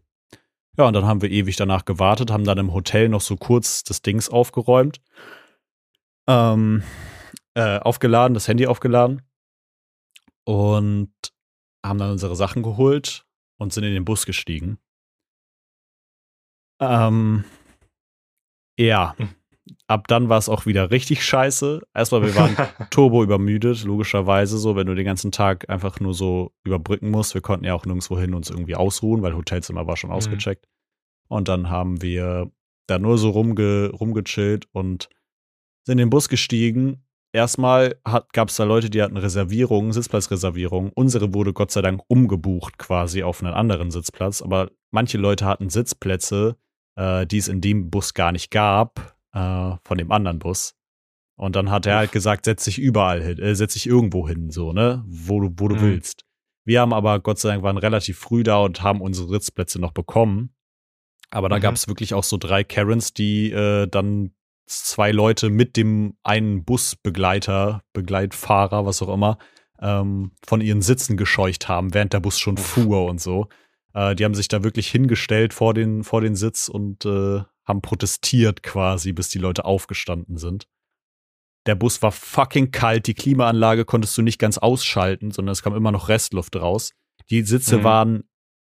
ja, 0.77 0.87
und 0.87 0.93
dann 0.93 1.05
haben 1.05 1.21
wir 1.21 1.29
ewig 1.29 1.55
danach 1.57 1.85
gewartet, 1.85 2.31
haben 2.31 2.45
dann 2.45 2.57
im 2.57 2.73
Hotel 2.73 3.09
noch 3.09 3.21
so 3.21 3.35
kurz 3.35 3.83
das 3.83 4.01
Dings 4.01 4.29
aufgeräumt. 4.29 5.01
Ähm, 6.27 6.83
äh, 7.53 7.79
aufgeladen, 7.79 8.33
das 8.33 8.47
Handy 8.47 8.65
aufgeladen 8.65 9.21
und 10.45 11.13
haben 11.85 11.99
dann 11.99 12.11
unsere 12.11 12.35
Sachen 12.35 12.63
geholt 12.63 13.25
und 13.57 13.73
sind 13.73 13.83
in 13.83 13.93
den 13.93 14.05
Bus 14.05 14.25
gestiegen. 14.25 14.79
Ähm, 16.81 17.45
ja, 18.77 19.15
hm. 19.17 19.29
Ab 19.87 20.07
dann 20.07 20.29
war 20.29 20.37
es 20.37 20.49
auch 20.49 20.65
wieder 20.65 20.91
richtig 20.91 21.23
scheiße. 21.23 21.81
Erstmal, 21.93 22.23
wir 22.23 22.35
waren 22.35 22.55
turbo 22.89 23.23
übermüdet, 23.23 23.83
logischerweise 23.83 24.57
so, 24.57 24.75
wenn 24.75 24.87
du 24.87 24.95
den 24.95 25.05
ganzen 25.05 25.31
Tag 25.31 25.69
einfach 25.69 25.99
nur 25.99 26.13
so 26.13 26.51
überbrücken 26.63 27.09
musst. 27.09 27.33
Wir 27.33 27.41
konnten 27.41 27.65
ja 27.65 27.73
auch 27.73 27.85
nirgendwo 27.85 28.19
hin 28.19 28.33
uns 28.33 28.49
irgendwie 28.49 28.75
ausruhen, 28.75 29.21
weil 29.21 29.35
Hotelzimmer 29.35 29.87
war 29.87 29.97
schon 29.97 30.09
mhm. 30.09 30.15
ausgecheckt. 30.15 30.65
Und 31.27 31.47
dann 31.47 31.69
haben 31.69 32.01
wir 32.01 32.51
da 32.87 32.99
nur 32.99 33.17
so 33.17 33.31
rumge 33.31 33.89
rumgechillt 33.91 34.67
und 34.71 35.09
sind 35.83 35.93
in 35.93 36.05
den 36.05 36.09
Bus 36.09 36.29
gestiegen 36.29 37.05
erstmal 37.35 37.99
gab 38.33 38.49
es 38.49 38.55
da 38.55 38.63
Leute, 38.63 38.89
die 38.89 39.01
hatten 39.01 39.17
Reservierungen, 39.17 39.91
Sitzplatzreservierungen. 39.91 40.91
Unsere 40.95 41.33
wurde 41.33 41.53
Gott 41.53 41.69
sei 41.69 41.81
Dank 41.81 42.01
umgebucht 42.07 42.77
quasi 42.77 43.21
auf 43.21 43.43
einen 43.43 43.53
anderen 43.53 43.91
Sitzplatz. 43.91 44.41
Aber 44.41 44.71
manche 44.91 45.17
Leute 45.17 45.45
hatten 45.45 45.69
Sitzplätze, 45.69 46.55
äh, 46.95 47.27
die 47.27 47.37
es 47.37 47.47
in 47.47 47.61
dem 47.61 47.91
Bus 47.91 48.13
gar 48.13 48.31
nicht 48.31 48.49
gab, 48.49 49.14
äh, 49.35 49.75
von 49.83 49.97
dem 49.97 50.11
anderen 50.11 50.39
Bus. 50.39 50.75
Und 51.37 51.55
dann 51.55 51.69
hat 51.69 51.85
er 51.85 51.97
halt 51.97 52.11
gesagt, 52.11 52.45
setz 52.45 52.63
dich 52.63 52.79
überall 52.79 53.21
hin, 53.21 53.37
äh, 53.39 53.55
setz 53.55 53.73
dich 53.73 53.87
irgendwo 53.87 54.27
hin, 54.27 54.49
so, 54.49 54.71
ne, 54.71 55.03
wo 55.05 55.41
du, 55.41 55.51
wo 55.57 55.67
du 55.67 55.75
mhm. 55.75 55.81
willst. 55.81 56.25
Wir 56.63 56.81
haben 56.81 56.93
aber, 56.93 57.19
Gott 57.19 57.37
sei 57.37 57.49
Dank, 57.49 57.61
waren 57.61 57.77
relativ 57.77 58.17
früh 58.17 58.43
da 58.43 58.57
und 58.57 58.81
haben 58.81 59.01
unsere 59.01 59.27
Sitzplätze 59.27 59.79
noch 59.79 59.91
bekommen. 59.91 60.55
Aber 61.29 61.49
da 61.49 61.57
mhm. 61.57 61.61
gab 61.61 61.75
es 61.75 61.87
wirklich 61.87 62.13
auch 62.13 62.23
so 62.23 62.37
drei 62.37 62.63
Karens, 62.63 63.13
die 63.13 63.51
äh, 63.51 63.87
dann 63.87 64.31
zwei 64.65 65.11
Leute 65.11 65.49
mit 65.49 65.77
dem 65.77 66.15
einen 66.23 66.63
Busbegleiter, 66.63 67.83
Begleitfahrer, 67.93 68.85
was 68.85 69.01
auch 69.01 69.13
immer, 69.13 69.37
ähm, 69.79 70.31
von 70.47 70.61
ihren 70.61 70.81
Sitzen 70.81 71.17
gescheucht 71.17 71.67
haben, 71.67 71.93
während 71.93 72.13
der 72.13 72.21
Bus 72.21 72.39
schon 72.39 72.57
fuhr 72.57 73.05
und 73.05 73.19
so. 73.19 73.49
Äh, 73.93 74.15
die 74.15 74.23
haben 74.23 74.33
sich 74.33 74.47
da 74.47 74.63
wirklich 74.63 74.89
hingestellt 74.89 75.53
vor 75.53 75.73
den, 75.73 76.03
vor 76.03 76.21
den 76.21 76.35
Sitz 76.35 76.69
und 76.69 77.05
äh, 77.05 77.41
haben 77.65 77.81
protestiert 77.81 78.63
quasi, 78.63 79.13
bis 79.13 79.29
die 79.29 79.39
Leute 79.39 79.65
aufgestanden 79.65 80.37
sind. 80.37 80.67
Der 81.65 81.75
Bus 81.75 82.01
war 82.01 82.11
fucking 82.11 82.71
kalt, 82.71 83.07
die 83.07 83.15
Klimaanlage 83.15 83.85
konntest 83.85 84.17
du 84.17 84.21
nicht 84.21 84.37
ganz 84.37 84.57
ausschalten, 84.57 85.31
sondern 85.31 85.53
es 85.53 85.63
kam 85.63 85.75
immer 85.75 85.91
noch 85.91 86.09
Restluft 86.09 86.55
raus. 86.55 86.91
Die 87.31 87.41
Sitze 87.41 87.79
mhm. 87.79 87.83
waren, 87.83 88.23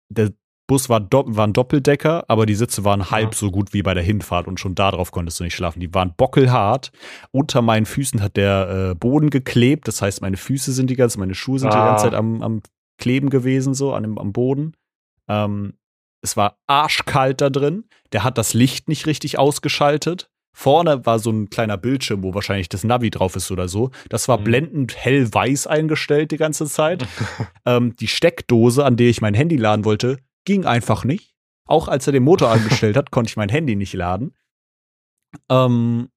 der 0.09 0.33
Bus 0.67 0.89
war, 0.89 0.99
do 0.99 1.25
war 1.29 1.47
ein 1.47 1.53
Doppeldecker, 1.53 2.25
aber 2.29 2.47
die 2.47 2.55
Sitze 2.55 2.85
waren 2.85 3.11
halb 3.11 3.35
so 3.35 3.51
gut 3.51 3.73
wie 3.73 3.83
bei 3.83 3.95
der 3.95 4.03
Hinfahrt 4.03 4.49
und 4.49 4.59
schon 4.59 4.75
darauf 4.75 5.13
konntest 5.13 5.39
du 5.39 5.45
nicht 5.45 5.55
schlafen. 5.55 5.79
Die 5.79 5.95
waren 5.95 6.15
bockelhart. 6.17 6.91
Unter 7.31 7.63
meinen 7.63 7.87
Füßen 7.87 8.21
hat 8.21 8.37
der 8.37 8.91
äh, 8.91 8.95
Boden 8.95 9.31
geklebt, 9.31 9.87
das 9.87 10.03
heißt, 10.03 10.23
meine 10.23 10.37
Füße 10.37 10.73
sind 10.73 10.91
die 10.91 10.97
ganze, 10.97 11.21
meine 11.21 11.35
Schuhe 11.35 11.59
sind 11.59 11.69
ah. 11.69 11.73
die 11.73 11.89
ganze 11.91 12.05
Zeit 12.07 12.15
am, 12.15 12.43
am 12.43 12.63
Kleben 12.99 13.31
gewesen, 13.31 13.75
so 13.75 13.93
an 13.93 14.03
dem, 14.03 14.19
am 14.19 14.33
Boden. 14.33 14.73
Ähm, 15.29 15.75
es 16.27 16.37
war 16.37 16.59
arschkalt 16.67 17.41
da 17.41 17.51
drin. 17.51 17.85
Der 18.13 18.25
hat 18.25 18.37
das 18.37 18.53
Licht 18.53 18.89
nicht 18.89 19.07
richtig 19.07 19.39
ausgeschaltet. 19.39 20.29
Vorne 20.53 21.07
war 21.07 21.19
so 21.19 21.31
ein 21.31 21.51
kleiner 21.51 21.77
Bildschirm, 21.77 22.23
wo 22.23 22.35
wahrscheinlich 22.35 22.69
das 22.69 22.83
Navi 22.83 23.11
drauf 23.11 23.37
ist 23.37 23.51
oder 23.51 23.69
so. 23.69 23.91
Das 24.09 24.27
war 24.27 24.39
mhm. 24.39 24.45
blendend 24.45 24.97
hellweiß 24.97 25.67
eingestellt 25.67 26.33
die 26.33 26.37
ganze 26.37 26.67
Zeit. 26.67 27.07
ähm, 27.67 27.95
die 27.97 28.09
Steckdose, 28.09 28.85
an 28.85 28.97
der 28.97 29.09
ich 29.09 29.21
mein 29.21 29.35
Handy 29.35 29.57
laden 29.57 29.85
wollte, 29.85 30.19
ging 30.45 30.65
einfach 30.65 31.05
nicht. 31.05 31.35
Auch 31.69 31.89
als 31.89 32.07
er 32.07 32.13
den 32.13 32.25
Motor 32.25 32.51
angestellt 32.51 32.97
hat, 32.97 33.11
konnte 33.13 33.29
ich 33.29 33.37
mein 33.37 33.51
Handy 33.51 33.77
nicht 33.77 33.93
laden. 33.93 34.35
Ähm, 35.49 36.09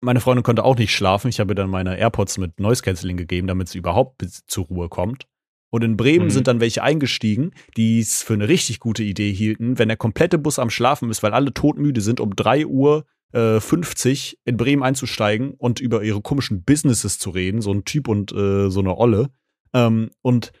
meine 0.00 0.20
Freundin 0.20 0.42
konnte 0.42 0.64
auch 0.64 0.76
nicht 0.76 0.94
schlafen. 0.94 1.28
Ich 1.28 1.40
habe 1.40 1.54
dann 1.54 1.70
meine 1.70 1.96
AirPods 1.96 2.38
mit 2.38 2.60
Noise 2.60 2.82
Cancelling 2.82 3.16
gegeben, 3.16 3.46
damit 3.46 3.68
sie 3.68 3.78
überhaupt 3.78 4.22
zur 4.46 4.66
Ruhe 4.66 4.88
kommt. 4.88 5.26
Und 5.72 5.82
in 5.84 5.96
Bremen 5.96 6.26
mhm. 6.26 6.30
sind 6.30 6.48
dann 6.48 6.60
welche 6.60 6.82
eingestiegen, 6.82 7.52
die 7.78 7.98
es 7.98 8.22
für 8.22 8.34
eine 8.34 8.46
richtig 8.46 8.78
gute 8.78 9.02
Idee 9.02 9.32
hielten, 9.32 9.78
wenn 9.78 9.88
der 9.88 9.96
komplette 9.96 10.36
Bus 10.36 10.58
am 10.58 10.68
Schlafen 10.68 11.08
ist, 11.08 11.22
weil 11.22 11.32
alle 11.32 11.54
todmüde 11.54 12.02
sind, 12.02 12.20
um 12.20 12.36
3 12.36 12.66
Uhr 12.66 13.06
äh, 13.32 13.58
50 13.58 14.38
in 14.44 14.58
Bremen 14.58 14.82
einzusteigen 14.82 15.54
und 15.54 15.80
über 15.80 16.04
ihre 16.04 16.20
komischen 16.20 16.62
Businesses 16.62 17.18
zu 17.18 17.30
reden, 17.30 17.62
so 17.62 17.72
ein 17.72 17.86
Typ 17.86 18.08
und 18.08 18.32
äh, 18.32 18.68
so 18.68 18.80
eine 18.80 18.98
Olle. 18.98 19.30
Ähm, 19.72 20.10
und 20.20 20.52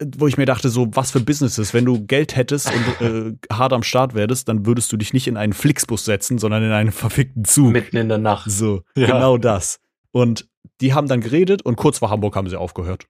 wo 0.00 0.28
ich 0.28 0.36
mir 0.36 0.46
dachte, 0.46 0.68
so, 0.68 0.86
was 0.92 1.10
für 1.10 1.18
Businesses, 1.18 1.74
wenn 1.74 1.84
du 1.84 2.06
Geld 2.06 2.36
hättest 2.36 2.72
und 2.72 3.00
äh, 3.00 3.36
hart 3.52 3.72
am 3.72 3.82
Start 3.82 4.14
werdest, 4.14 4.48
dann 4.48 4.64
würdest 4.64 4.92
du 4.92 4.96
dich 4.96 5.12
nicht 5.12 5.26
in 5.26 5.36
einen 5.36 5.54
Flixbus 5.54 6.04
setzen, 6.04 6.38
sondern 6.38 6.62
in 6.62 6.70
einen 6.70 6.92
verfickten 6.92 7.44
Zug. 7.44 7.72
Mitten 7.72 7.96
in 7.96 8.08
der 8.08 8.18
Nacht. 8.18 8.48
So, 8.48 8.82
ja. 8.96 9.06
genau 9.06 9.38
das. 9.38 9.80
Und 10.12 10.48
die 10.80 10.94
haben 10.94 11.08
dann 11.08 11.20
geredet 11.20 11.62
und 11.62 11.74
kurz 11.74 11.98
vor 11.98 12.10
Hamburg 12.10 12.36
haben 12.36 12.48
sie 12.48 12.56
aufgehört. 12.56 13.08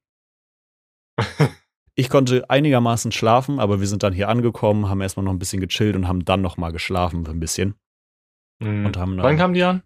Ich 1.94 2.08
konnte 2.08 2.48
einigermaßen 2.48 3.12
schlafen, 3.12 3.58
aber 3.58 3.80
wir 3.80 3.86
sind 3.86 4.02
dann 4.02 4.12
hier 4.12 4.28
angekommen, 4.28 4.88
haben 4.88 5.00
erstmal 5.00 5.24
noch 5.24 5.32
ein 5.32 5.38
bisschen 5.38 5.60
gechillt 5.60 5.96
und 5.96 6.08
haben 6.08 6.24
dann 6.24 6.42
noch 6.42 6.56
mal 6.56 6.70
geschlafen 6.70 7.24
für 7.24 7.32
ein 7.32 7.40
bisschen. 7.40 7.74
Mhm. 8.60 8.86
Und 8.86 8.96
haben 8.96 9.16
Wann 9.18 9.36
kamen 9.36 9.54
die 9.54 9.62
an? 9.62 9.82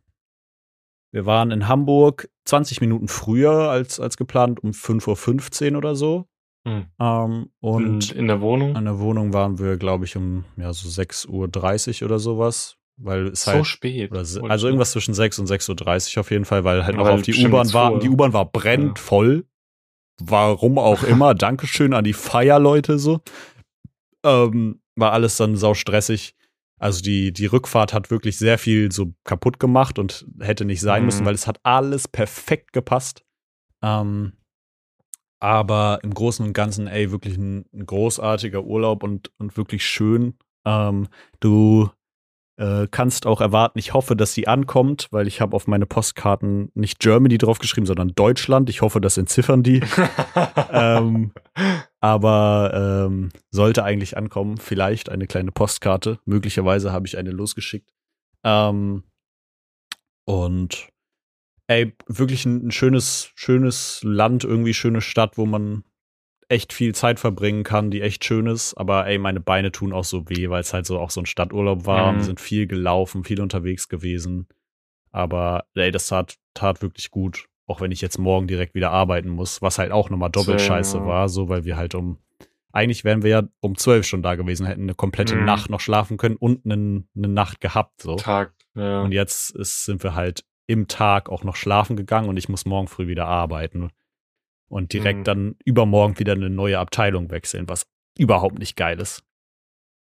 Wir 1.13 1.27
waren 1.27 1.51
in 1.51 1.69
Hamburg 1.69 2.29
20 2.47 2.81
Minuten 2.81 3.07
früher 3.09 3.71
als, 3.71 4.01
als 4.01 4.17
geplant, 4.17 4.63
um 4.63 4.71
5.15 4.71 5.73
Uhr 5.73 5.79
oder 5.79 5.95
so. 5.95 6.27
Mhm. 6.65 6.87
Ähm, 6.99 7.51
und, 7.61 8.13
in 8.13 8.29
der 8.29 8.41
Wohnung? 8.41 8.77
In 8.77 8.85
der 8.85 8.99
Wohnung 8.99 9.33
waren 9.33 9.59
wir, 9.59 9.77
glaube 9.77 10.05
ich, 10.05 10.17
um 10.17 10.45
ja, 10.57 10.73
so 10.73 10.89
6.30 10.89 12.03
Uhr 12.03 12.07
oder 12.09 12.19
sowas. 12.19 12.77
Weil 12.97 13.29
es 13.29 13.45
so 13.45 13.53
halt, 13.53 13.67
spät. 13.67 14.11
Oder, 14.11 14.21
also 14.21 14.67
irgendwas 14.67 14.93
zwischen 14.93 15.15
6 15.15 15.41
und 15.41 15.51
6.30 15.51 16.17
Uhr 16.17 16.21
auf 16.21 16.31
jeden 16.31 16.45
Fall, 16.45 16.65
weil 16.65 16.85
halt 16.85 16.97
noch 16.97 17.09
auf 17.09 17.23
die 17.23 17.47
U-Bahn 17.47 17.73
warten. 17.73 18.01
Die 18.01 18.09
U-Bahn 18.09 18.33
war 18.33 18.45
brennend 18.45 18.99
ja. 18.99 19.03
voll. 19.05 19.47
Warum 20.21 20.79
auch 20.79 21.03
immer. 21.03 21.35
Dankeschön 21.35 21.95
an 21.95 22.05
die 22.05 22.13
Feierleute 22.13 22.99
so. 22.99 23.21
Ähm, 24.25 24.81
war 24.97 25.13
alles 25.13 25.37
dann 25.37 25.57
sau 25.57 25.75
stressig. 25.75 26.35
Also 26.79 27.01
die, 27.01 27.33
die 27.33 27.47
Rückfahrt 27.47 27.93
hat 27.93 28.11
wirklich 28.11 28.39
sehr 28.39 28.59
viel 28.59 28.91
so 28.91 29.15
kaputt 29.25 29.61
gemacht 29.61 29.99
und 29.99 30.27
hätte 30.41 30.65
nicht 30.65 30.81
sein 30.81 31.03
mhm. 31.03 31.07
müssen, 31.07 31.25
weil 31.25 31.35
es 31.35 31.47
hat 31.47 31.61
alles 31.63 32.09
perfekt 32.09 32.73
gepasst. 32.73 33.25
Ähm, 33.83 34.33
aber 35.41 36.01
im 36.03 36.15
Großen 36.15 36.45
und 36.45 36.53
Ganzen, 36.53 36.87
ey, 36.87 37.11
wirklich 37.11 37.37
ein, 37.37 37.67
ein 37.73 37.87
großartiger 37.87 38.65
Urlaub 38.65 39.03
und, 39.03 39.33
und 39.39 39.57
wirklich 39.57 39.85
schön. 39.85 40.35
Ähm, 40.65 41.09
du 41.41 41.91
äh, 42.57 42.87
kannst 42.91 43.27
auch 43.27 43.41
erwarten, 43.41 43.79
ich 43.79 43.95
hoffe, 43.95 44.15
dass 44.15 44.35
sie 44.35 44.47
ankommt, 44.47 45.09
weil 45.11 45.27
ich 45.27 45.41
habe 45.41 45.57
auf 45.57 45.66
meine 45.66 45.87
Postkarten 45.87 46.70
nicht 46.74 46.99
Germany 46.99 47.39
draufgeschrieben, 47.39 47.87
sondern 47.87 48.15
Deutschland. 48.15 48.69
Ich 48.69 48.83
hoffe, 48.83 49.01
das 49.01 49.16
entziffern 49.16 49.62
die. 49.62 49.81
ähm, 50.70 51.33
aber 52.01 53.07
ähm, 53.07 53.31
sollte 53.51 53.85
eigentlich 53.85 54.16
ankommen. 54.16 54.59
Vielleicht 54.59 55.09
eine 55.09 55.27
kleine 55.27 55.53
Postkarte. 55.53 56.19
Möglicherweise 56.24 56.93
habe 56.93 57.07
ich 57.07 57.16
eine 57.16 57.31
losgeschickt. 57.31 57.93
Ähm, 58.45 59.05
und 60.24 60.89
ey, 61.69 61.97
wirklich 62.07 62.45
ein, 62.45 62.66
ein 62.66 62.70
schönes, 62.70 63.31
schönes 63.35 64.01
Land, 64.03 64.45
irgendwie 64.45 64.74
schöne 64.74 65.01
Stadt, 65.01 65.39
wo 65.39 65.47
man 65.47 65.85
echt 66.53 66.74
viel 66.74 66.95
Zeit 66.95 67.19
verbringen 67.19 67.65
kann, 67.65 67.91
die 67.91 68.03
echt 68.03 68.24
schön 68.24 68.47
ist. 68.47 68.74
Aber 68.74 69.07
ey, 69.07 69.19
meine 69.19 69.41
Beine 69.41 69.73
tun 69.73 69.93
auch 69.93 70.05
so 70.05 70.29
weh, 70.29 70.51
weil 70.51 70.61
es 70.61 70.74
halt 70.74 70.85
so 70.85 70.99
auch 71.01 71.11
so 71.11 71.20
ein 71.20 71.27
Stadturlaub 71.27 71.87
war. 71.87 72.12
Mhm. 72.12 72.16
Wir 72.19 72.24
sind 72.24 72.41
viel 72.41 72.66
gelaufen, 72.66 73.24
viel 73.24 73.41
unterwegs 73.41 73.89
gewesen. 73.89 74.47
Aber 75.11 75.65
ey, 75.74 75.91
das 75.91 76.09
tat, 76.09 76.37
tat 76.53 76.83
wirklich 76.83 77.11
gut. 77.11 77.47
Auch 77.66 77.81
wenn 77.81 77.91
ich 77.91 78.03
jetzt 78.03 78.19
morgen 78.19 78.49
direkt 78.49 78.74
wieder 78.74 78.91
arbeiten 78.91 79.31
muss, 79.31 79.62
was 79.62 79.79
halt 79.79 79.93
auch 79.93 80.11
nochmal 80.11 80.31
doppelt 80.31 80.61
Sehr, 80.61 80.69
scheiße 80.69 80.99
ja. 80.99 81.07
war, 81.07 81.29
so 81.31 81.49
weil 81.49 81.65
wir 81.65 81.77
halt 81.79 81.95
um, 81.95 82.19
eigentlich 82.70 83.03
wären 83.03 83.23
wir 83.23 83.31
ja 83.31 83.43
um 83.61 83.77
zwölf 83.79 84.05
schon 84.05 84.23
da 84.23 84.35
gewesen, 84.35 84.66
hätten 84.66 84.83
eine 84.83 84.95
komplette 84.95 85.37
mhm. 85.37 85.47
Nacht 85.47 85.70
noch 85.70 85.81
schlafen 85.81 86.19
können 86.19 86.37
und 86.37 86.66
eine, 86.66 87.05
eine 87.16 87.29
Nacht 87.29 87.62
gehabt. 87.62 88.03
So. 88.03 88.16
Tag, 88.16 88.53
ja. 88.74 89.01
Und 89.01 89.12
jetzt 89.12 89.57
ist, 89.57 89.87
sind 89.87 90.03
wir 90.03 90.15
halt 90.15 90.45
im 90.66 90.87
Tag 90.87 91.31
auch 91.31 91.45
noch 91.45 91.57
schlafen 91.57 91.97
gegangen 91.97 92.29
und 92.29 92.37
ich 92.37 92.51
muss 92.51 92.66
morgen 92.66 92.89
früh 92.89 93.07
wieder 93.07 93.27
arbeiten 93.27 93.91
und 94.73 94.94
direkt 94.94 95.20
mhm. 95.20 95.24
dann 95.24 95.57
übermorgen 95.66 96.19
wieder 96.19 96.32
eine 96.32 96.49
neue 96.49 96.78
Abteilung 96.78 97.31
wechseln, 97.31 97.69
was 97.69 97.86
überhaupt 98.16 98.59
nicht 98.59 98.74
geil 98.74 98.99
ist. 98.99 99.23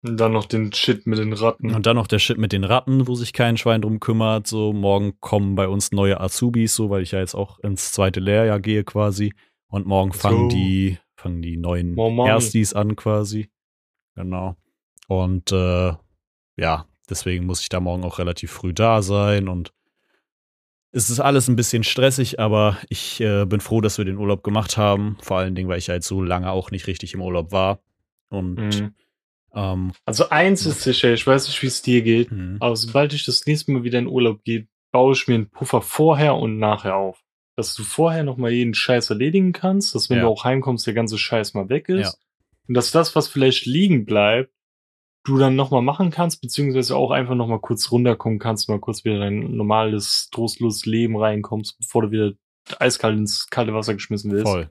Und 0.01 0.15
dann 0.17 0.31
noch 0.31 0.45
den 0.45 0.71
Shit 0.71 1.05
mit 1.05 1.19
den 1.19 1.33
Ratten. 1.33 1.75
Und 1.75 1.85
dann 1.85 1.97
noch 1.97 2.07
der 2.07 2.19
Shit 2.19 2.37
mit 2.37 2.53
den 2.53 2.63
Ratten, 2.63 3.05
wo 3.05 3.13
sich 3.13 3.33
kein 3.33 3.57
Schwein 3.57 3.81
drum 3.81 3.99
kümmert. 3.99 4.47
So, 4.47 4.71
morgen 4.71 5.19
kommen 5.19 5.55
bei 5.55 5.67
uns 5.67 5.91
neue 5.91 6.19
Azubis, 6.21 6.73
so, 6.73 6.89
weil 6.89 7.03
ich 7.03 7.11
ja 7.11 7.19
jetzt 7.19 7.35
auch 7.35 7.59
ins 7.59 7.91
zweite 7.91 8.21
Lehrjahr 8.21 8.61
gehe 8.61 8.85
quasi. 8.85 9.33
Und 9.67 9.85
morgen 9.85 10.13
fangen 10.13 10.49
so. 10.49 10.55
die, 10.55 10.97
fangen 11.17 11.41
die 11.41 11.57
neuen 11.57 11.97
Erstis 11.97 12.73
an 12.73 12.95
quasi. 12.95 13.49
Genau. 14.15 14.55
Und 15.09 15.51
äh, 15.51 15.93
ja, 16.55 16.87
deswegen 17.09 17.45
muss 17.45 17.61
ich 17.61 17.69
da 17.69 17.81
morgen 17.81 18.05
auch 18.05 18.19
relativ 18.19 18.51
früh 18.51 18.73
da 18.73 19.01
sein 19.01 19.49
und 19.49 19.73
es 20.91 21.09
ist 21.09 21.19
alles 21.19 21.47
ein 21.47 21.55
bisschen 21.55 21.83
stressig, 21.83 22.39
aber 22.39 22.77
ich 22.89 23.21
äh, 23.21 23.45
bin 23.45 23.61
froh, 23.61 23.81
dass 23.81 23.97
wir 23.97 24.05
den 24.05 24.17
Urlaub 24.17 24.43
gemacht 24.43 24.77
haben. 24.77 25.17
Vor 25.21 25.37
allen 25.37 25.55
Dingen, 25.55 25.69
weil 25.69 25.79
ich 25.79 25.87
ja 25.87 25.93
jetzt 25.95 26.07
so 26.07 26.21
lange 26.21 26.51
auch 26.51 26.71
nicht 26.71 26.87
richtig 26.87 27.13
im 27.13 27.21
Urlaub 27.21 27.51
war. 27.51 27.79
Und 28.29 28.55
mhm. 28.55 28.93
ähm, 29.53 29.91
also 30.05 30.29
eins 30.29 30.65
ist 30.65 30.81
sicher, 30.81 31.13
ich 31.13 31.25
weiß 31.25 31.47
nicht, 31.47 31.61
wie 31.61 31.67
es 31.67 31.81
dir 31.81 32.01
geht, 32.01 32.31
mhm. 32.31 32.57
aber 32.59 32.75
sobald 32.75 33.13
ich 33.13 33.25
das 33.25 33.45
nächste 33.45 33.71
Mal 33.71 33.83
wieder 33.83 33.99
in 33.99 34.07
Urlaub 34.07 34.43
gehe, 34.43 34.67
baue 34.91 35.13
ich 35.13 35.27
mir 35.27 35.35
einen 35.35 35.49
Puffer 35.49 35.81
vorher 35.81 36.35
und 36.35 36.57
nachher 36.57 36.95
auf. 36.95 37.21
Dass 37.55 37.75
du 37.75 37.83
vorher 37.83 38.23
nochmal 38.23 38.51
jeden 38.51 38.73
Scheiß 38.73 39.09
erledigen 39.09 39.53
kannst, 39.53 39.95
dass 39.95 40.09
wenn 40.09 40.17
ja. 40.17 40.23
du 40.23 40.29
auch 40.29 40.43
heimkommst, 40.43 40.87
der 40.87 40.93
ganze 40.93 41.17
Scheiß 41.17 41.53
mal 41.53 41.69
weg 41.69 41.89
ist. 41.89 42.01
Ja. 42.01 42.13
Und 42.67 42.75
dass 42.75 42.91
das, 42.91 43.15
was 43.15 43.27
vielleicht 43.27 43.65
liegen 43.65 44.05
bleibt, 44.05 44.53
du 45.23 45.37
dann 45.37 45.55
nochmal 45.55 45.81
machen 45.81 46.09
kannst, 46.09 46.41
beziehungsweise 46.41 46.95
auch 46.95 47.11
einfach 47.11 47.35
nochmal 47.35 47.59
kurz 47.59 47.91
runterkommen 47.91 48.39
kannst, 48.39 48.69
mal 48.69 48.79
kurz 48.79 49.05
wieder 49.05 49.19
dein 49.19 49.55
normales, 49.55 50.29
trostloses 50.31 50.85
Leben 50.85 51.17
reinkommst, 51.17 51.77
bevor 51.77 52.03
du 52.03 52.11
wieder 52.11 52.33
eiskalt 52.79 53.17
ins 53.17 53.47
kalte 53.49 53.73
Wasser 53.73 53.93
geschmissen 53.93 54.31
wirst. 54.31 54.47
Voll. 54.47 54.69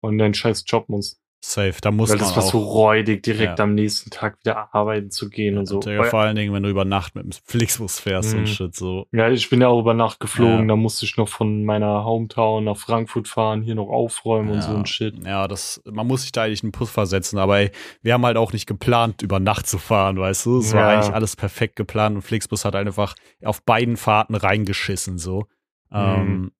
Und 0.00 0.18
deinen 0.18 0.34
scheiß 0.34 0.64
Job 0.66 0.88
musst. 0.88 1.20
Safe, 1.40 1.74
da 1.80 1.90
muss 1.92 2.10
Weil 2.10 2.16
man 2.16 2.26
das 2.26 2.34
war 2.34 2.42
so 2.42 2.58
räudig, 2.58 3.22
direkt 3.22 3.58
Ja. 3.58 3.64
am 3.64 3.74
nächsten 3.74 4.10
Tag 4.10 4.38
wieder 4.40 4.74
arbeiten 4.74 5.10
zu 5.10 5.28
gehen 5.30 5.58
und 5.58 5.66
so. 5.66 5.80
Ja, 5.82 6.02
vor 6.04 6.20
allen 6.20 6.34
Dingen, 6.34 6.52
wenn 6.52 6.62
du 6.64 6.68
über 6.68 6.84
Nacht 6.84 7.14
mit 7.14 7.24
dem 7.24 7.32
Flixbus 7.44 8.00
fährst 8.00 8.32
Mhm. 8.32 8.40
und 8.40 8.46
shit 8.48 8.74
so. 8.74 9.06
Ja, 9.12 9.30
ich 9.30 9.48
bin 9.48 9.60
ja 9.60 9.68
auch 9.68 9.78
über 9.78 9.94
Nacht 9.94 10.18
geflogen, 10.18 10.60
Ja. 10.62 10.66
da 10.68 10.76
musste 10.76 11.04
ich 11.04 11.16
noch 11.16 11.28
von 11.28 11.64
meiner 11.64 12.04
Hometown 12.04 12.64
nach 12.64 12.76
Frankfurt 12.76 13.28
fahren, 13.28 13.62
hier 13.62 13.76
noch 13.76 13.88
aufräumen 13.88 14.50
und 14.50 14.62
so 14.62 14.74
ein 14.74 14.86
Shit. 14.86 15.24
Ja, 15.24 15.46
das, 15.46 15.80
man 15.84 16.06
muss 16.06 16.22
sich 16.22 16.32
da 16.32 16.42
eigentlich 16.44 16.62
einen 16.64 16.72
Puffer 16.72 17.06
setzen, 17.06 17.38
aber 17.38 17.58
ey, 17.58 17.70
wir 18.02 18.14
haben 18.14 18.26
halt 18.26 18.38
auch 18.38 18.52
nicht 18.52 18.66
geplant, 18.66 19.22
über 19.22 19.38
Nacht 19.38 19.68
zu 19.68 19.78
fahren, 19.78 20.18
weißt 20.18 20.46
du? 20.46 20.58
Es 20.58 20.72
war 20.74 20.80
Ja. 20.80 20.88
eigentlich 20.98 21.14
alles 21.14 21.36
perfekt 21.36 21.76
geplant 21.76 22.16
und 22.16 22.22
Flixbus 22.22 22.64
hat 22.64 22.74
einfach 22.74 23.14
auf 23.44 23.62
beiden 23.62 23.96
Fahrten 23.96 24.34
reingeschissen, 24.34 25.18
so. 25.18 25.44
Ähm, 25.92 26.50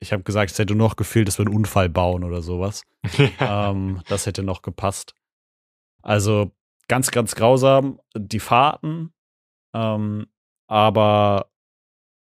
ich 0.00 0.12
habe 0.12 0.22
gesagt, 0.22 0.50
es 0.50 0.58
hätte 0.58 0.74
nur 0.74 0.88
noch 0.88 0.96
gefehlt, 0.96 1.28
dass 1.28 1.38
wir 1.38 1.46
einen 1.46 1.54
Unfall 1.54 1.88
bauen 1.88 2.24
oder 2.24 2.42
sowas. 2.42 2.84
ähm, 3.38 4.02
das 4.08 4.26
hätte 4.26 4.42
noch 4.42 4.62
gepasst. 4.62 5.14
Also 6.02 6.50
ganz, 6.88 7.10
ganz 7.10 7.34
grausam, 7.34 8.00
die 8.16 8.40
Fahrten, 8.40 9.12
ähm, 9.74 10.26
aber 10.66 11.50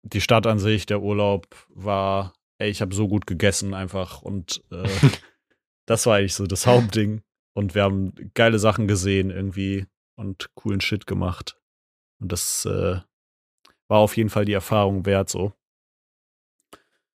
die 0.03 0.21
Stadt 0.21 0.47
an 0.47 0.59
sich, 0.59 0.87
der 0.87 1.03
Urlaub 1.03 1.47
war, 1.69 2.33
ey, 2.59 2.71
ich 2.71 2.81
habe 2.81 2.95
so 2.95 3.07
gut 3.07 3.27
gegessen 3.27 3.75
einfach 3.75 4.23
und 4.23 4.65
äh, 4.71 4.89
das 5.87 6.07
war 6.07 6.17
eigentlich 6.17 6.35
so 6.35 6.47
das 6.47 6.67
Hauptding. 6.67 7.23
Und 7.53 7.75
wir 7.75 7.83
haben 7.83 8.15
geile 8.35 8.59
Sachen 8.59 8.87
gesehen 8.87 9.31
irgendwie 9.31 9.87
und 10.17 10.55
coolen 10.55 10.81
Shit 10.81 11.07
gemacht. 11.07 11.59
Und 12.21 12.31
das 12.33 12.65
äh, 12.65 13.01
war 13.89 13.99
auf 13.99 14.17
jeden 14.17 14.31
Fall 14.31 14.45
die 14.45 14.53
Erfahrung 14.53 15.05
wert 15.05 15.29
so. 15.29 15.53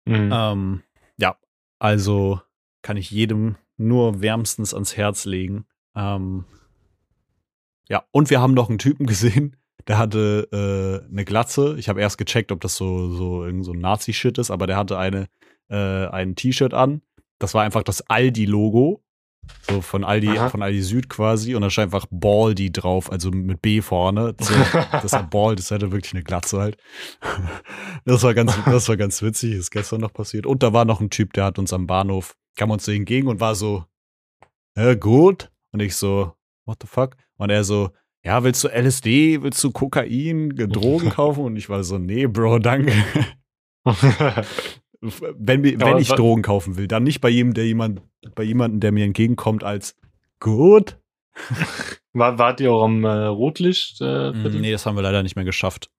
Mhm. 0.04 0.30
Ähm, 0.32 0.82
ja, 1.16 1.36
also 1.78 2.40
kann 2.82 2.96
ich 2.96 3.10
jedem 3.10 3.56
nur 3.76 4.20
wärmstens 4.20 4.74
ans 4.74 4.96
Herz 4.96 5.24
legen. 5.24 5.66
Ähm, 5.94 6.44
ja, 7.88 8.04
und 8.10 8.30
wir 8.30 8.40
haben 8.40 8.54
noch 8.54 8.68
einen 8.68 8.78
Typen 8.78 9.06
gesehen, 9.06 9.56
der 9.86 9.98
hatte 9.98 10.48
äh, 10.52 11.10
eine 11.10 11.24
Glatze. 11.24 11.76
Ich 11.78 11.88
habe 11.88 12.00
erst 12.00 12.18
gecheckt, 12.18 12.52
ob 12.52 12.60
das 12.60 12.76
so, 12.76 13.10
so 13.10 13.44
irgend 13.44 13.64
so 13.64 13.72
ein 13.72 13.80
Nazi-Shit 13.80 14.38
ist, 14.38 14.50
aber 14.50 14.66
der 14.66 14.76
hatte 14.76 14.98
eine, 14.98 15.28
äh, 15.68 16.06
ein 16.06 16.36
T-Shirt 16.36 16.72
an. 16.72 17.02
Das 17.38 17.54
war 17.54 17.62
einfach 17.62 17.82
das 17.82 18.08
Aldi-Logo. 18.08 19.03
So 19.62 19.80
von 19.80 20.04
Aldi, 20.04 20.28
Aha. 20.28 20.48
von 20.48 20.62
Aldi 20.62 20.82
Süd 20.82 21.08
quasi. 21.08 21.54
Und 21.54 21.62
da 21.62 21.70
stand 21.70 21.92
einfach 21.92 22.06
Baldi 22.10 22.70
drauf, 22.70 23.10
also 23.10 23.30
mit 23.30 23.62
B 23.62 23.80
vorne. 23.80 24.34
So, 24.40 24.54
das 24.92 25.12
war 25.12 25.28
Ball, 25.28 25.56
das 25.56 25.70
hatte 25.70 25.92
wirklich 25.92 26.12
eine 26.14 26.22
Glatze 26.22 26.60
halt. 26.60 26.76
Das 28.06 28.22
war 28.22 28.34
ganz, 28.34 28.52
das 28.66 28.88
war 28.90 28.98
ganz 28.98 29.22
witzig, 29.22 29.54
ist 29.54 29.70
gestern 29.70 30.02
noch 30.02 30.12
passiert. 30.12 30.44
Und 30.44 30.62
da 30.62 30.74
war 30.74 30.84
noch 30.84 31.00
ein 31.00 31.08
Typ, 31.08 31.32
der 31.32 31.44
hat 31.44 31.58
uns 31.58 31.72
am 31.72 31.86
Bahnhof, 31.86 32.36
kam 32.54 32.70
uns 32.70 32.84
so 32.84 32.92
entgegen 32.92 33.28
und 33.28 33.40
war 33.40 33.54
so, 33.54 33.86
ja, 34.76 34.94
gut. 34.94 35.50
Und 35.72 35.80
ich 35.80 35.96
so, 35.96 36.34
what 36.66 36.78
the 36.82 36.86
fuck? 36.86 37.16
Und 37.38 37.48
er 37.48 37.64
so, 37.64 37.90
ja, 38.22 38.42
willst 38.44 38.62
du 38.64 38.68
LSD, 38.68 39.42
willst 39.42 39.62
du 39.64 39.70
Kokain, 39.70 40.50
Drogen 40.50 41.10
kaufen? 41.10 41.44
Und 41.44 41.56
ich 41.56 41.68
war 41.68 41.82
so, 41.84 41.98
nee, 41.98 42.26
Bro, 42.26 42.58
danke. 42.58 42.92
Wenn, 45.36 45.62
wenn 45.64 45.98
ich 45.98 46.08
Drogen 46.08 46.42
kaufen 46.42 46.76
will, 46.76 46.86
dann 46.88 47.02
nicht 47.04 47.20
bei 47.20 47.28
jedem, 47.28 47.54
der 47.54 47.66
jemand, 47.66 48.02
bei 48.34 48.42
jemandem, 48.42 48.80
der 48.80 48.92
mir 48.92 49.04
entgegenkommt, 49.04 49.62
als 49.64 49.96
gut. 50.40 50.98
War, 52.12 52.38
wart 52.38 52.60
ihr 52.60 52.72
auch 52.72 52.84
am 52.84 53.04
äh, 53.04 53.08
Rotlicht? 53.26 54.00
Äh, 54.00 54.32
die- 54.32 54.60
Nee, 54.60 54.70
das 54.72 54.86
haben 54.86 54.96
wir 54.96 55.02
leider 55.02 55.22
nicht 55.22 55.36
mehr 55.36 55.44
geschafft. 55.44 55.90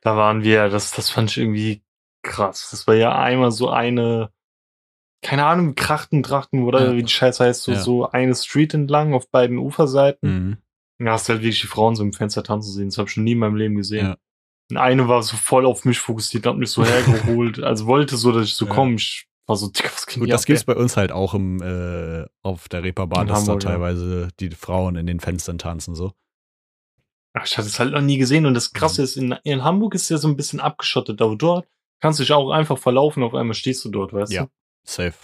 Da 0.00 0.16
waren 0.16 0.42
wir, 0.42 0.68
das, 0.68 0.90
das 0.92 1.10
fand 1.10 1.30
ich 1.30 1.38
irgendwie 1.38 1.82
krass. 2.22 2.68
Das 2.70 2.86
war 2.86 2.94
ja 2.94 3.16
einmal 3.16 3.52
so 3.52 3.68
eine, 3.70 4.30
keine 5.22 5.44
Ahnung, 5.46 5.74
Krachten, 5.76 6.22
Trachten 6.22 6.64
oder 6.64 6.86
Ja. 6.90 6.96
wie 6.96 7.02
die 7.04 7.12
Scheiße 7.12 7.44
heißt, 7.44 7.62
so, 7.62 7.72
Ja. 7.72 7.78
so 7.78 8.10
eine 8.10 8.34
Street 8.34 8.74
entlang 8.74 9.14
auf 9.14 9.30
beiden 9.30 9.58
Uferseiten. 9.58 10.58
Mhm. 10.98 11.04
Da 11.04 11.12
hast 11.12 11.28
du 11.28 11.32
halt 11.34 11.42
wirklich 11.42 11.60
die 11.60 11.66
Frauen 11.68 11.94
so 11.94 12.02
im 12.02 12.12
Fenster 12.12 12.42
tanzen 12.42 12.72
sehen. 12.72 12.88
Das 12.88 12.98
habe 12.98 13.06
ich 13.08 13.14
schon 13.14 13.22
nie 13.24 13.32
in 13.32 13.38
meinem 13.38 13.54
Leben 13.56 13.76
gesehen. 13.76 14.06
Ja. 14.06 14.16
Eine 14.74 15.08
war 15.08 15.22
so 15.22 15.36
voll 15.36 15.64
auf 15.66 15.84
mich 15.84 15.98
fokussiert, 15.98 16.46
hat 16.46 16.56
mich 16.56 16.70
so 16.70 16.84
hergeholt. 16.84 17.62
also 17.62 17.86
wollte 17.86 18.16
so, 18.16 18.32
dass 18.32 18.46
ich 18.46 18.54
so 18.54 18.66
Ja. 18.66 18.74
komme. 18.74 18.96
Ich 18.96 19.26
war 19.46 19.56
so, 19.56 19.68
Digga, 19.68 19.88
was 19.94 20.06
geht 20.06 20.18
Gut, 20.20 20.30
das 20.30 20.42
ab, 20.42 20.46
gibt's 20.46 20.62
ey? 20.62 20.74
bei 20.74 20.76
uns 20.80 20.96
halt 20.96 21.10
auch 21.10 21.32
im, 21.34 21.62
äh, 21.62 22.26
auf 22.42 22.68
der 22.68 22.82
Reeperbahn, 22.82 23.26
dass 23.26 23.44
da 23.44 23.52
Hamburg, 23.52 23.64
ja. 23.64 23.70
teilweise 23.70 24.28
die 24.40 24.50
Frauen 24.50 24.96
in 24.96 25.06
den 25.06 25.20
Fenstern 25.20 25.56
tanzen 25.58 25.94
so. 25.94 26.12
Ach, 27.34 27.46
ich 27.46 27.56
hatte 27.56 27.68
es 27.68 27.78
halt 27.78 27.92
noch 27.92 28.00
nie 28.02 28.18
gesehen. 28.18 28.44
Und 28.46 28.54
das 28.54 28.70
Mhm. 28.72 28.78
Krasse 28.78 29.02
ist, 29.02 29.16
in, 29.16 29.32
in 29.44 29.64
Hamburg 29.64 29.94
ist 29.94 30.08
ja 30.10 30.18
so 30.18 30.28
ein 30.28 30.36
bisschen 30.36 30.60
abgeschottet. 30.60 31.22
Aber 31.22 31.36
dort 31.36 31.66
kannst 32.00 32.18
du 32.18 32.24
dich 32.24 32.32
auch 32.32 32.50
einfach 32.50 32.76
verlaufen. 32.78 33.22
Auf 33.22 33.34
einmal 33.34 33.54
stehst 33.54 33.84
du 33.86 33.90
dort, 33.90 34.12
weißt 34.12 34.32
Ja. 34.32 34.44
du? 34.44 34.50
Safe. 34.84 35.14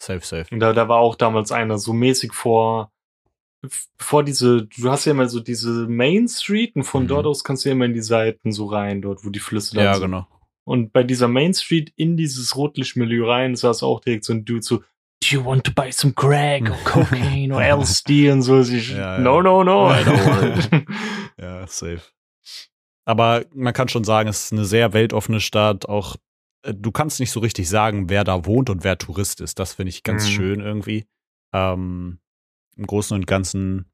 Safe, 0.00 0.20
safe. 0.24 0.46
Und 0.52 0.60
da, 0.60 0.72
da 0.72 0.88
war 0.88 0.98
auch 0.98 1.14
damals 1.16 1.50
einer 1.50 1.78
so 1.78 1.92
mäßig 1.92 2.32
vor, 2.34 2.91
vor 3.96 4.24
diese, 4.24 4.66
du 4.66 4.90
hast 4.90 5.04
ja 5.04 5.12
immer 5.12 5.28
so 5.28 5.38
diese 5.40 5.70
Main 5.88 6.28
Street 6.28 6.74
und 6.76 6.82
von 6.84 7.04
Mhm. 7.04 7.08
dort 7.08 7.26
aus 7.26 7.44
kannst 7.44 7.64
du 7.64 7.68
ja 7.68 7.74
immer 7.74 7.84
in 7.84 7.94
die 7.94 8.02
Seiten 8.02 8.52
so 8.52 8.66
rein, 8.66 9.02
dort, 9.02 9.24
wo 9.24 9.30
die 9.30 9.38
Flüsse 9.38 9.74
dann 9.76 9.84
Ja, 9.84 9.94
sind. 9.94 10.04
genau. 10.04 10.26
Und 10.64 10.92
bei 10.92 11.02
dieser 11.02 11.28
Main 11.28 11.54
Street 11.54 11.92
in 11.96 12.16
dieses 12.16 12.56
Rotlichtmilieu 12.56 13.26
rein 13.28 13.56
saß 13.56 13.82
auch 13.82 14.00
direkt 14.00 14.24
so 14.24 14.32
ein 14.32 14.44
Dude 14.44 14.62
so, 14.62 14.78
Do 14.78 15.28
you 15.36 15.44
want 15.44 15.62
to 15.64 15.72
buy 15.72 15.92
some 15.92 16.12
crack 16.14 16.68
or 16.68 16.76
cocaine 16.84 17.52
or 17.54 17.62
LSD 17.62 18.30
und 18.32 18.42
so. 18.42 18.60
Ich, 18.60 18.90
Ja, 18.90 19.16
ja. 19.16 19.18
no, 19.20 19.40
no, 19.42 19.62
no, 19.62 19.88
I 19.92 19.98
don't 20.02 20.26
want 20.26 20.72
it. 20.72 20.88
Ja, 21.38 21.66
safe. 21.68 22.00
Aber 23.04 23.44
man 23.54 23.72
kann 23.72 23.88
schon 23.88 24.04
sagen, 24.04 24.28
es 24.28 24.44
ist 24.44 24.52
eine 24.52 24.64
sehr 24.64 24.92
weltoffene 24.92 25.40
Stadt. 25.40 25.88
Auch 25.88 26.16
äh, 26.64 26.74
du 26.74 26.90
kannst 26.92 27.20
nicht 27.20 27.30
so 27.30 27.40
richtig 27.40 27.68
sagen, 27.68 28.08
wer 28.08 28.24
da 28.24 28.46
wohnt 28.46 28.70
und 28.70 28.82
wer 28.84 28.98
Tourist 28.98 29.40
ist. 29.40 29.58
Das 29.58 29.74
finde 29.74 29.90
ich 29.90 30.02
ganz 30.02 30.24
Mhm. 30.26 30.30
schön 30.30 30.60
irgendwie. 30.60 31.06
Ähm, 31.52 32.18
Im 32.76 32.86
Großen 32.86 33.14
und 33.14 33.26
Ganzen 33.26 33.86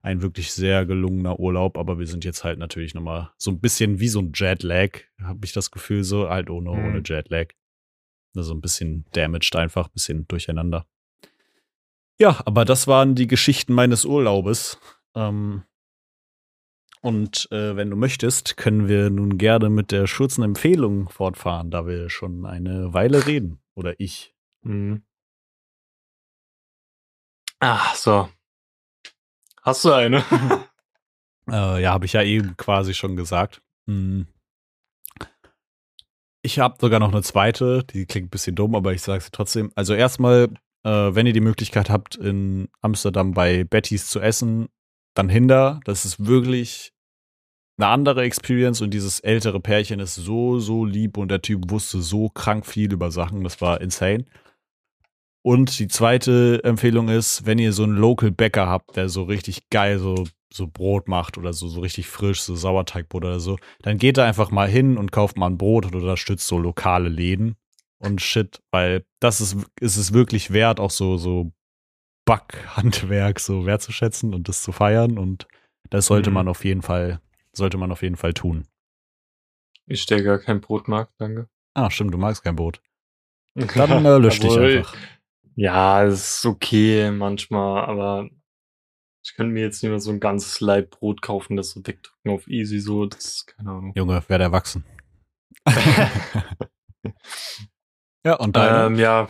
ein 0.00 0.22
wirklich 0.22 0.52
sehr 0.52 0.86
gelungener 0.86 1.38
Urlaub, 1.40 1.76
aber 1.76 1.98
wir 1.98 2.06
sind 2.06 2.24
jetzt 2.24 2.44
halt 2.44 2.58
natürlich 2.58 2.94
nochmal 2.94 3.30
so 3.36 3.50
ein 3.50 3.60
bisschen 3.60 3.98
wie 4.00 4.08
so 4.08 4.20
ein 4.20 4.32
Jetlag, 4.34 5.00
habe 5.20 5.44
ich 5.44 5.52
das 5.52 5.70
Gefühl, 5.70 6.04
so 6.04 6.28
halt 6.28 6.50
ohne, 6.50 6.70
Mhm. 6.70 6.84
ohne 6.86 7.02
Jetlag. 7.04 7.48
Also 8.36 8.54
ein 8.54 8.60
bisschen 8.60 9.04
damaged 9.12 9.56
einfach, 9.56 9.88
ein 9.88 9.92
bisschen 9.92 10.28
durcheinander. 10.28 10.86
Ja, 12.20 12.40
aber 12.44 12.64
das 12.64 12.86
waren 12.86 13.14
die 13.14 13.26
Geschichten 13.26 13.72
meines 13.72 14.04
Urlaubes. 14.04 14.78
Ähm, 15.14 15.64
und 17.00 17.48
äh, 17.52 17.76
wenn 17.76 17.90
du 17.90 17.96
möchtest, 17.96 18.56
können 18.56 18.88
wir 18.88 19.10
nun 19.10 19.38
gerne 19.38 19.70
mit 19.70 19.92
der 19.92 20.06
schurzen 20.06 20.42
Empfehlung 20.42 21.08
fortfahren, 21.08 21.70
da 21.70 21.86
wir 21.86 22.10
schon 22.10 22.44
eine 22.44 22.92
Weile 22.92 23.26
reden. 23.26 23.60
Oder 23.74 23.98
ich. 24.00 24.34
Mhm. 24.62 25.02
Ach, 27.60 27.94
so. 27.94 28.28
Hast 29.62 29.84
du 29.84 29.92
eine? 29.92 30.24
Äh, 31.50 31.82
ja, 31.82 31.92
habe 31.92 32.04
ich 32.04 32.12
ja 32.12 32.22
eben 32.22 32.56
quasi 32.56 32.94
schon 32.94 33.16
gesagt. 33.16 33.62
Hm. 33.86 34.26
Ich 36.42 36.58
habe 36.58 36.76
sogar 36.78 37.00
noch 37.00 37.10
eine 37.10 37.22
zweite, 37.22 37.84
die 37.84 38.06
klingt 38.06 38.26
ein 38.26 38.30
bisschen 38.30 38.54
dumm, 38.54 38.74
aber 38.74 38.92
ich 38.92 39.02
sage 39.02 39.22
sie 39.22 39.30
trotzdem. 39.32 39.72
Also 39.74 39.94
erstmal, 39.94 40.48
äh, 40.84 40.90
wenn 40.90 41.26
ihr 41.26 41.32
die 41.32 41.40
Möglichkeit 41.40 41.90
habt, 41.90 42.16
in 42.16 42.68
Amsterdam 42.80 43.32
bei 43.32 43.64
Bettys 43.64 44.08
zu 44.08 44.20
essen, 44.20 44.68
dann 45.14 45.28
hinter. 45.28 45.80
Das 45.84 46.04
ist 46.04 46.24
wirklich 46.26 46.92
eine 47.78 47.88
andere 47.88 48.22
Experience 48.22 48.80
und 48.80 48.90
dieses 48.90 49.20
ältere 49.20 49.60
Pärchen 49.60 50.00
ist 50.00 50.16
so, 50.16 50.58
so 50.58 50.84
lieb 50.84 51.16
und 51.16 51.28
der 51.28 51.42
Typ 51.42 51.70
wusste 51.70 52.02
so 52.02 52.28
krank 52.28 52.66
viel 52.66 52.92
über 52.92 53.10
Sachen. 53.10 53.42
Das 53.42 53.60
war 53.60 53.80
insane. 53.80 54.26
Und 55.42 55.78
die 55.78 55.88
zweite 55.88 56.60
Empfehlung 56.64 57.08
ist, 57.08 57.46
wenn 57.46 57.58
ihr 57.58 57.72
so 57.72 57.84
einen 57.84 57.96
Local 57.96 58.30
Bäcker 58.30 58.66
habt, 58.66 58.96
der 58.96 59.08
so 59.08 59.22
richtig 59.22 59.70
geil 59.70 59.98
so, 59.98 60.26
so 60.52 60.66
Brot 60.66 61.08
macht 61.08 61.38
oder 61.38 61.52
so, 61.52 61.68
so 61.68 61.80
richtig 61.80 62.08
frisch, 62.08 62.42
so 62.42 62.56
Sauerteigbrot 62.56 63.24
oder 63.24 63.40
so, 63.40 63.58
dann 63.82 63.98
geht 63.98 64.16
da 64.16 64.24
einfach 64.26 64.50
mal 64.50 64.68
hin 64.68 64.98
und 64.98 65.12
kauft 65.12 65.36
mal 65.36 65.46
ein 65.46 65.58
Brot 65.58 65.86
oder 65.86 65.98
unterstützt 65.98 66.46
so 66.46 66.58
lokale 66.58 67.08
Läden 67.08 67.56
und 67.98 68.20
shit, 68.20 68.60
weil 68.70 69.04
das 69.20 69.40
ist, 69.40 69.56
ist 69.80 69.96
es 69.96 70.12
wirklich 70.12 70.52
wert, 70.52 70.80
auch 70.80 70.90
so, 70.90 71.16
so 71.16 71.52
Backhandwerk 72.26 73.40
so 73.40 73.64
wertzuschätzen 73.64 74.34
und 74.34 74.48
das 74.48 74.62
zu 74.62 74.72
feiern 74.72 75.18
und 75.18 75.46
das 75.90 76.06
sollte 76.06 76.30
Mhm. 76.30 76.34
man 76.34 76.48
auf 76.48 76.64
jeden 76.64 76.82
Fall, 76.82 77.20
sollte 77.52 77.78
man 77.78 77.90
auf 77.90 78.02
jeden 78.02 78.16
Fall 78.16 78.34
tun. 78.34 78.66
Ich 79.86 80.02
stell 80.02 80.22
gar 80.22 80.38
kein 80.38 80.60
Brot 80.60 80.88
mag, 80.88 81.10
danke. 81.18 81.48
Ah, 81.74 81.90
stimmt, 81.90 82.12
du 82.12 82.18
magst 82.18 82.42
kein 82.44 82.56
Brot. 82.56 82.82
Dann 83.54 84.04
äh, 84.04 84.18
lösch 84.18 84.40
dich 84.40 84.58
einfach. 84.58 84.94
Ja, 85.58 86.04
es 86.04 86.36
ist 86.36 86.46
okay 86.46 87.10
manchmal, 87.10 87.84
aber 87.86 88.28
ich 89.24 89.34
könnte 89.34 89.52
mir 89.52 89.64
jetzt 89.64 89.82
nicht 89.82 89.90
mehr 89.90 89.98
so 89.98 90.12
ein 90.12 90.20
ganzes 90.20 90.60
Leib 90.60 90.90
Brot 90.90 91.20
kaufen, 91.20 91.56
das 91.56 91.70
so 91.70 91.84
wegdrücken 91.84 92.30
auf 92.30 92.46
easy, 92.46 92.78
so, 92.78 93.06
das 93.06 93.24
ist 93.24 93.46
keine 93.48 93.70
Ahnung. 93.70 93.92
Junge, 93.96 94.22
werd 94.28 94.40
erwachsen. 94.40 94.84
ja, 98.24 98.34
und 98.34 98.54
deine? 98.54 98.86
ähm, 98.86 99.00
ja. 99.00 99.28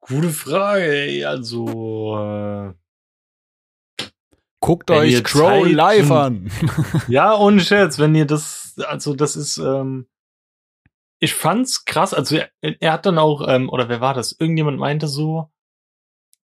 Gute 0.00 0.30
Frage, 0.30 0.92
ey. 0.92 1.24
Also, 1.24 2.18
äh, 2.18 2.72
Guckt 4.58 4.90
euch 4.90 5.22
Crow 5.22 5.62
Zeit 5.62 5.72
live 5.72 6.10
an. 6.10 6.50
ja, 7.06 7.36
ohne 7.36 7.60
Scherz, 7.64 8.00
wenn 8.00 8.16
ihr 8.16 8.26
das, 8.26 8.74
also 8.84 9.14
das 9.14 9.36
ist, 9.36 9.58
ähm, 9.58 10.08
ich 11.20 11.34
fand's 11.34 11.84
krass. 11.84 12.12
Also 12.12 12.36
er, 12.36 12.50
er 12.60 12.92
hat 12.92 13.06
dann 13.06 13.18
auch, 13.18 13.46
ähm, 13.46 13.68
oder 13.68 13.88
wer 13.88 14.00
war 14.00 14.14
das? 14.14 14.32
Irgendjemand 14.32 14.78
meinte 14.78 15.06
so, 15.06 15.50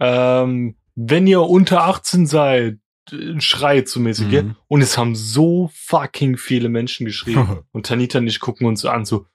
ähm, 0.01 0.77
wenn 0.95 1.27
ihr 1.27 1.43
unter 1.43 1.85
18 1.85 2.27
seid, 2.27 2.79
äh, 3.11 3.41
schreit 3.41 3.89
so 3.89 4.01
mäßig, 4.01 4.27
mhm. 4.27 4.33
ja? 4.33 4.57
Und 4.69 4.81
es 4.81 4.99
haben 4.99 5.15
so 5.15 5.71
fucking 5.75 6.39
viele 6.39 6.69
Menschen 6.69 7.07
geschrieben. 7.07 7.65
und 7.73 7.87
Tanita 7.87 8.19
und 8.19 8.27
ich 8.27 8.41
gucken 8.41 8.67
uns 8.67 8.81
so 8.81 8.89
an, 8.89 9.05
so, 9.05 9.27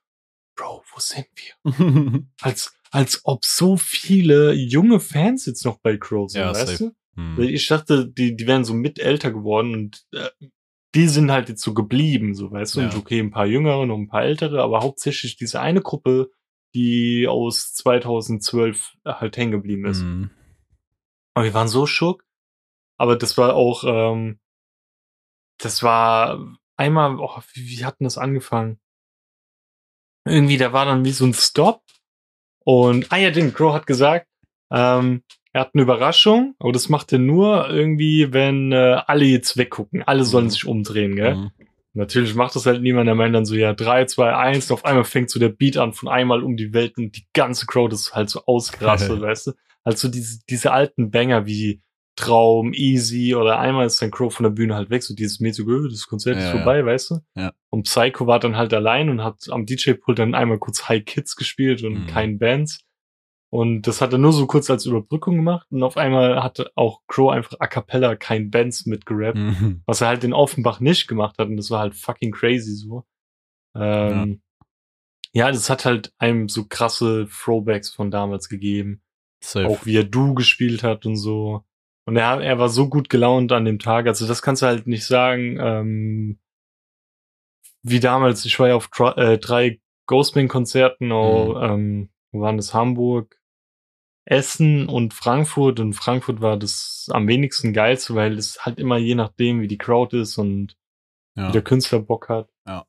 Bro, 0.55 0.83
wo 0.91 0.99
sind 0.99 1.27
wir? 1.35 2.23
als, 2.41 2.75
als 2.89 3.21
ob 3.23 3.45
so 3.45 3.77
viele 3.77 4.53
junge 4.53 4.99
Fans 4.99 5.45
jetzt 5.45 5.63
noch 5.65 5.77
bei 5.77 5.97
Crow 5.97 6.29
sind, 6.29 6.41
ja, 6.41 6.51
weißt 6.51 6.77
safe. 6.77 6.93
du? 7.15 7.21
Mhm. 7.21 7.41
Ich 7.41 7.67
dachte, 7.67 8.07
die, 8.07 8.35
die 8.35 8.47
wären 8.47 8.65
so 8.65 8.73
mit 8.73 8.97
älter 8.97 9.31
geworden 9.31 9.75
und 9.75 10.05
äh, 10.13 10.29
die 10.95 11.07
sind 11.07 11.31
halt 11.31 11.49
jetzt 11.49 11.61
so 11.61 11.73
geblieben, 11.73 12.33
so 12.33 12.51
weißt 12.51 12.75
du, 12.75 12.81
ja. 12.81 12.85
und 12.87 12.95
okay, 12.95 13.19
ein 13.19 13.31
paar 13.31 13.45
jüngere 13.45 13.79
und 13.79 13.91
ein 13.91 14.07
paar 14.07 14.23
ältere, 14.23 14.61
aber 14.63 14.81
hauptsächlich 14.81 15.35
diese 15.35 15.59
eine 15.59 15.81
Gruppe, 15.81 16.31
die 16.73 17.27
aus 17.27 17.73
2012 17.73 18.97
halt 19.05 19.37
hängen 19.37 19.51
geblieben 19.51 19.85
ist. 19.85 20.01
Mhm. 20.01 20.29
Aber 21.33 21.45
wir 21.45 21.53
waren 21.53 21.67
so 21.67 21.85
schock. 21.85 22.23
Aber 22.97 23.15
das 23.15 23.37
war 23.37 23.55
auch, 23.55 23.83
ähm, 23.85 24.39
das 25.59 25.83
war 25.83 26.57
einmal, 26.75 27.19
oh, 27.19 27.39
wie, 27.53 27.69
wie 27.69 27.85
hatten 27.85 28.03
das 28.03 28.17
angefangen? 28.17 28.79
Irgendwie, 30.25 30.57
da 30.57 30.73
war 30.73 30.85
dann 30.85 31.05
wie 31.05 31.11
so 31.11 31.25
ein 31.25 31.33
Stop. 31.33 31.83
Und, 32.65 33.11
ah 33.11 33.17
ja, 33.17 33.31
Ding, 33.31 33.53
Crow 33.53 33.73
hat 33.73 33.87
gesagt, 33.87 34.27
ähm, 34.71 35.23
er 35.57 35.61
hat 35.61 35.71
eine 35.73 35.81
Überraschung, 35.81 36.53
aber 36.59 36.71
das 36.71 36.87
macht 36.87 37.11
er 37.11 37.17
nur 37.17 37.67
irgendwie, 37.67 38.31
wenn 38.31 38.71
äh, 38.71 39.01
alle 39.07 39.25
jetzt 39.25 39.57
weggucken. 39.57 40.03
Alle 40.03 40.23
sollen 40.23 40.45
mhm. 40.45 40.49
sich 40.51 40.65
umdrehen, 40.65 41.15
gell? 41.15 41.35
Mhm. 41.35 41.51
Natürlich 41.95 42.35
macht 42.35 42.55
das 42.55 42.67
halt 42.67 42.83
niemand. 42.83 43.07
Er 43.07 43.15
meint 43.15 43.33
dann 43.33 43.45
so, 43.45 43.55
ja, 43.55 43.73
3, 43.73 44.05
2, 44.05 44.35
1. 44.35 44.69
Und 44.69 44.75
auf 44.75 44.85
einmal 44.85 45.03
fängt 45.03 45.31
so 45.31 45.39
der 45.39 45.49
Beat 45.49 45.77
an 45.77 45.93
von 45.93 46.09
einmal 46.09 46.43
um 46.43 46.57
die 46.57 46.73
Welt 46.73 46.95
und 46.99 47.17
die 47.17 47.25
ganze 47.33 47.65
Crowd 47.65 47.91
ist 47.91 48.13
halt 48.13 48.29
so 48.29 48.45
ausgerastet, 48.45 49.19
weißt 49.21 49.47
du? 49.47 49.51
Also 49.83 50.09
diese, 50.09 50.41
diese 50.47 50.71
alten 50.71 51.09
Banger 51.09 51.47
wie 51.47 51.81
Traum, 52.15 52.73
Easy 52.73 53.33
oder 53.33 53.57
einmal 53.57 53.87
ist 53.87 53.99
dann 53.99 54.11
Crow 54.11 54.31
von 54.31 54.43
der 54.43 54.51
Bühne 54.51 54.75
halt 54.75 54.91
weg, 54.91 55.01
so 55.01 55.15
dieses 55.15 55.39
mäßige, 55.39 55.65
öh, 55.65 55.89
das 55.89 56.05
Konzert 56.05 56.37
ja, 56.37 56.43
ist 56.43 56.51
vorbei, 56.51 56.79
ja. 56.79 56.85
weißt 56.85 57.11
du? 57.11 57.19
Ja. 57.35 57.51
Und 57.71 57.83
Psycho 57.83 58.27
war 58.27 58.39
dann 58.39 58.57
halt 58.57 58.75
allein 58.75 59.09
und 59.09 59.23
hat 59.23 59.49
am 59.49 59.65
DJ-Pult 59.65 60.19
dann 60.19 60.35
einmal 60.35 60.59
kurz 60.59 60.87
High 60.87 61.03
Kids 61.03 61.35
gespielt 61.35 61.83
und 61.83 62.03
mhm. 62.03 62.07
kein 62.07 62.37
Bands. 62.37 62.86
Und 63.49 63.83
das 63.83 64.01
hat 64.01 64.11
er 64.11 64.19
nur 64.19 64.33
so 64.33 64.45
kurz 64.45 64.69
als 64.69 64.85
Überbrückung 64.85 65.35
gemacht. 65.35 65.67
Und 65.71 65.81
auf 65.83 65.95
einmal 65.95 66.43
hatte 66.43 66.71
auch 66.75 67.01
Crow 67.07 67.31
einfach 67.31 67.53
a 67.59 67.67
cappella 67.67 68.15
kein 68.15 68.51
Bands 68.51 68.85
mitgerappt, 68.85 69.37
mhm. 69.37 69.83
was 69.85 70.01
er 70.01 70.07
halt 70.07 70.23
in 70.23 70.33
Offenbach 70.33 70.79
nicht 70.79 71.07
gemacht 71.07 71.37
hat. 71.37 71.47
Und 71.47 71.57
das 71.57 71.71
war 71.71 71.79
halt 71.79 71.95
fucking 71.95 72.31
crazy 72.31 72.75
so. 72.75 73.05
Ähm, 73.75 74.41
ja. 75.33 75.45
ja, 75.45 75.51
das 75.51 75.69
hat 75.69 75.85
halt 75.85 76.13
einem 76.17 76.49
so 76.49 76.65
krasse 76.67 77.27
Throwbacks 77.29 77.89
von 77.89 78.11
damals 78.11 78.49
gegeben. 78.49 79.01
Safe. 79.41 79.67
Auch 79.67 79.85
wie 79.85 79.95
er 79.95 80.03
Du 80.03 80.33
gespielt 80.33 80.83
hat 80.83 81.05
und 81.05 81.15
so. 81.15 81.63
Und 82.05 82.17
er, 82.17 82.41
er 82.41 82.57
war 82.59 82.69
so 82.69 82.89
gut 82.89 83.09
gelaunt 83.09 83.51
an 83.51 83.65
dem 83.65 83.79
Tag. 83.79 84.07
Also 84.07 84.27
das 84.27 84.41
kannst 84.41 84.61
du 84.61 84.65
halt 84.65 84.87
nicht 84.87 85.05
sagen. 85.05 85.57
Ähm, 85.59 86.39
wie 87.83 87.99
damals, 87.99 88.43
ich 88.45 88.59
war 88.59 88.67
ja 88.67 88.75
auf 88.75 88.89
äh, 89.15 89.37
drei 89.37 89.79
Ghostband-Konzerten, 90.07 91.07
mhm. 91.07 91.57
ähm, 91.61 92.09
wo 92.31 92.41
waren 92.41 92.57
das? 92.57 92.73
Hamburg, 92.73 93.36
Essen 94.29 94.89
und 94.89 95.13
Frankfurt. 95.13 95.79
Und 95.79 95.93
Frankfurt 95.93 96.41
war 96.41 96.57
das 96.57 97.07
am 97.11 97.27
wenigsten 97.27 97.73
geilste, 97.73 98.13
weil 98.15 98.37
es 98.37 98.65
halt 98.65 98.77
immer 98.79 98.97
je 98.97 99.15
nachdem, 99.15 99.61
wie 99.61 99.67
die 99.67 99.77
Crowd 99.77 100.17
ist 100.17 100.37
und 100.37 100.77
ja. 101.35 101.47
wie 101.47 101.53
der 101.53 101.63
Künstler 101.63 101.99
Bock 101.99 102.29
hat. 102.29 102.49
Ja. 102.67 102.85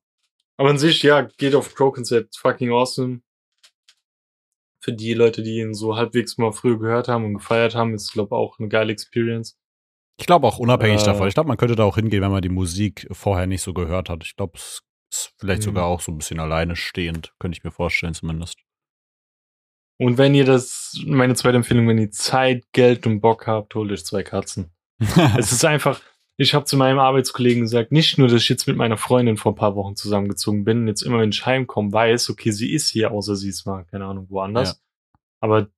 Aber 0.57 0.71
an 0.71 0.79
sich, 0.79 1.03
ja, 1.03 1.23
geht 1.23 1.55
auf 1.55 1.75
Crow-Konzert, 1.75 2.37
fucking 2.37 2.71
awesome. 2.71 3.21
Für 4.81 4.93
die 4.93 5.15
Leute, 5.15 5.43
die 5.43 5.59
ihn 5.59 5.75
so 5.75 5.97
halbwegs 5.97 6.39
mal 6.39 6.53
früher 6.53 6.79
gehört 6.79 7.09
haben 7.09 7.25
und 7.25 7.35
gefeiert 7.35 7.75
haben, 7.75 7.95
ist, 7.95 8.13
glaube 8.13 8.29
ich, 8.29 8.39
auch 8.39 8.59
eine 8.59 8.69
geile 8.69 8.93
Experience. 8.93 9.57
Ich 10.19 10.27
glaube 10.27 10.47
auch 10.49 10.59
unabhängig 10.59 11.03
äh, 11.03 11.05
davon. 11.05 11.29
Ich 11.29 11.35
glaube, 11.35 11.49
man 11.49 11.57
könnte 11.57 11.77
da 11.77 11.85
auch 11.85 11.95
hingehen, 11.95 12.23
wenn 12.23 12.33
man 12.33 12.43
die 12.43 12.49
Musik 12.49 13.07
vorher 13.13 13.47
nicht 13.47 13.63
so 13.63 13.73
gehört 13.73 14.09
hat. 14.09 14.25
Ich 14.25 14.35
glaube, 14.35 14.55
es 14.57 14.83
ist 15.13 15.35
vielleicht 15.39 15.63
sogar 15.63 15.87
mhm. 15.87 15.93
auch 15.93 16.01
so 16.01 16.11
ein 16.11 16.19
bisschen 16.19 16.41
alleine 16.41 16.75
stehend, 16.75 17.33
könnte 17.39 17.57
ich 17.57 17.63
mir 17.63 17.71
vorstellen 17.71 18.15
zumindest. 18.15 18.59
Und 19.99 20.17
wenn 20.17 20.35
ihr 20.35 20.45
das, 20.45 21.01
meine 21.07 21.35
zweite 21.35 21.57
Empfehlung, 21.57 21.89
wenn 21.89 21.99
ihr 21.99 22.11
Zeit, 22.11 22.65
Geld 22.73 23.07
und 23.07 23.21
Bock 23.21 23.47
habt, 23.47 23.75
holt 23.75 23.91
euch 23.91 24.05
zwei 24.05 24.23
Katzen. 24.23 24.71
es 25.37 25.53
ist 25.53 25.65
einfach, 25.65 26.01
ich 26.37 26.55
habe 26.55 26.65
zu 26.65 26.77
meinem 26.77 27.01
Arbeitskollegen 27.01 27.63
gesagt, 27.63 27.91
nicht 27.91 28.17
nur, 28.17 28.29
dass 28.29 28.43
ich 28.43 28.49
jetzt 28.49 28.69
mit 28.69 28.77
meiner 28.77 28.97
Freundin 28.97 29.37
vor 29.37 29.53
ein 29.53 29.57
paar 29.57 29.75
Wochen 29.75 29.97
zusammengezogen 29.97 30.65
bin, 30.65 30.87
jetzt 30.87 31.03
immer, 31.03 31.19
wenn 31.19 31.31
ich 31.31 31.45
heimkomme, 31.45 31.93
weiß, 31.93 32.31
okay, 32.31 32.53
sie 32.53 32.73
ist 32.73 32.91
hier, 32.91 33.11
außer 33.11 33.35
sie 33.35 33.49
ist 33.49 33.67
mal, 33.67 33.85
keine 33.87 34.05
Ahnung, 34.05 34.27
woanders. 34.31 34.71
Ja. 34.71 35.21
Aber 35.41 35.69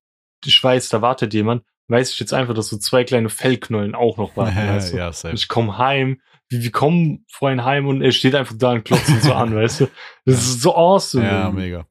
ich 0.44 0.62
weiß, 0.62 0.90
da 0.90 1.00
wartet 1.00 1.32
jemand, 1.32 1.64
weiß 1.88 2.12
ich 2.12 2.20
jetzt 2.20 2.34
einfach, 2.34 2.54
dass 2.54 2.68
so 2.68 2.76
zwei 2.76 3.04
kleine 3.04 3.30
Fellknollen 3.30 3.94
auch 3.94 4.18
noch 4.18 4.36
warten. 4.36 4.56
weißt 4.68 4.92
du? 4.92 4.96
ja, 4.98 5.10
ich 5.32 5.48
komme 5.48 5.78
heim, 5.78 6.20
wie 6.50 6.62
wir 6.62 6.72
kommen 6.72 7.24
vorhin 7.30 7.64
heim 7.64 7.86
und 7.86 8.02
er 8.02 8.12
steht 8.12 8.34
einfach 8.34 8.56
da 8.58 8.72
und 8.72 8.84
klopft 8.84 9.08
uns 9.08 9.24
so 9.24 9.32
an, 9.32 9.54
weißt 9.54 9.80
du? 9.80 9.86
Das 10.26 10.36
ist 10.36 10.60
so 10.60 10.74
awesome. 10.74 11.24
Ja, 11.24 11.50
mega. 11.50 11.86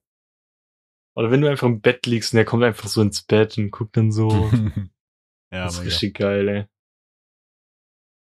Oder 1.15 1.31
wenn 1.31 1.41
du 1.41 1.49
einfach 1.49 1.67
im 1.67 1.81
Bett 1.81 2.05
liegst 2.05 2.33
und 2.33 2.37
der 2.37 2.45
kommt 2.45 2.63
einfach 2.63 2.87
so 2.87 3.01
ins 3.01 3.21
Bett 3.23 3.57
und 3.57 3.71
guckt 3.71 3.97
dann 3.97 4.11
so. 4.11 4.29
ja, 5.51 5.65
das 5.65 5.75
ist 5.75 5.85
richtig 5.85 6.17
geil, 6.17 6.47
ey. 6.47 6.65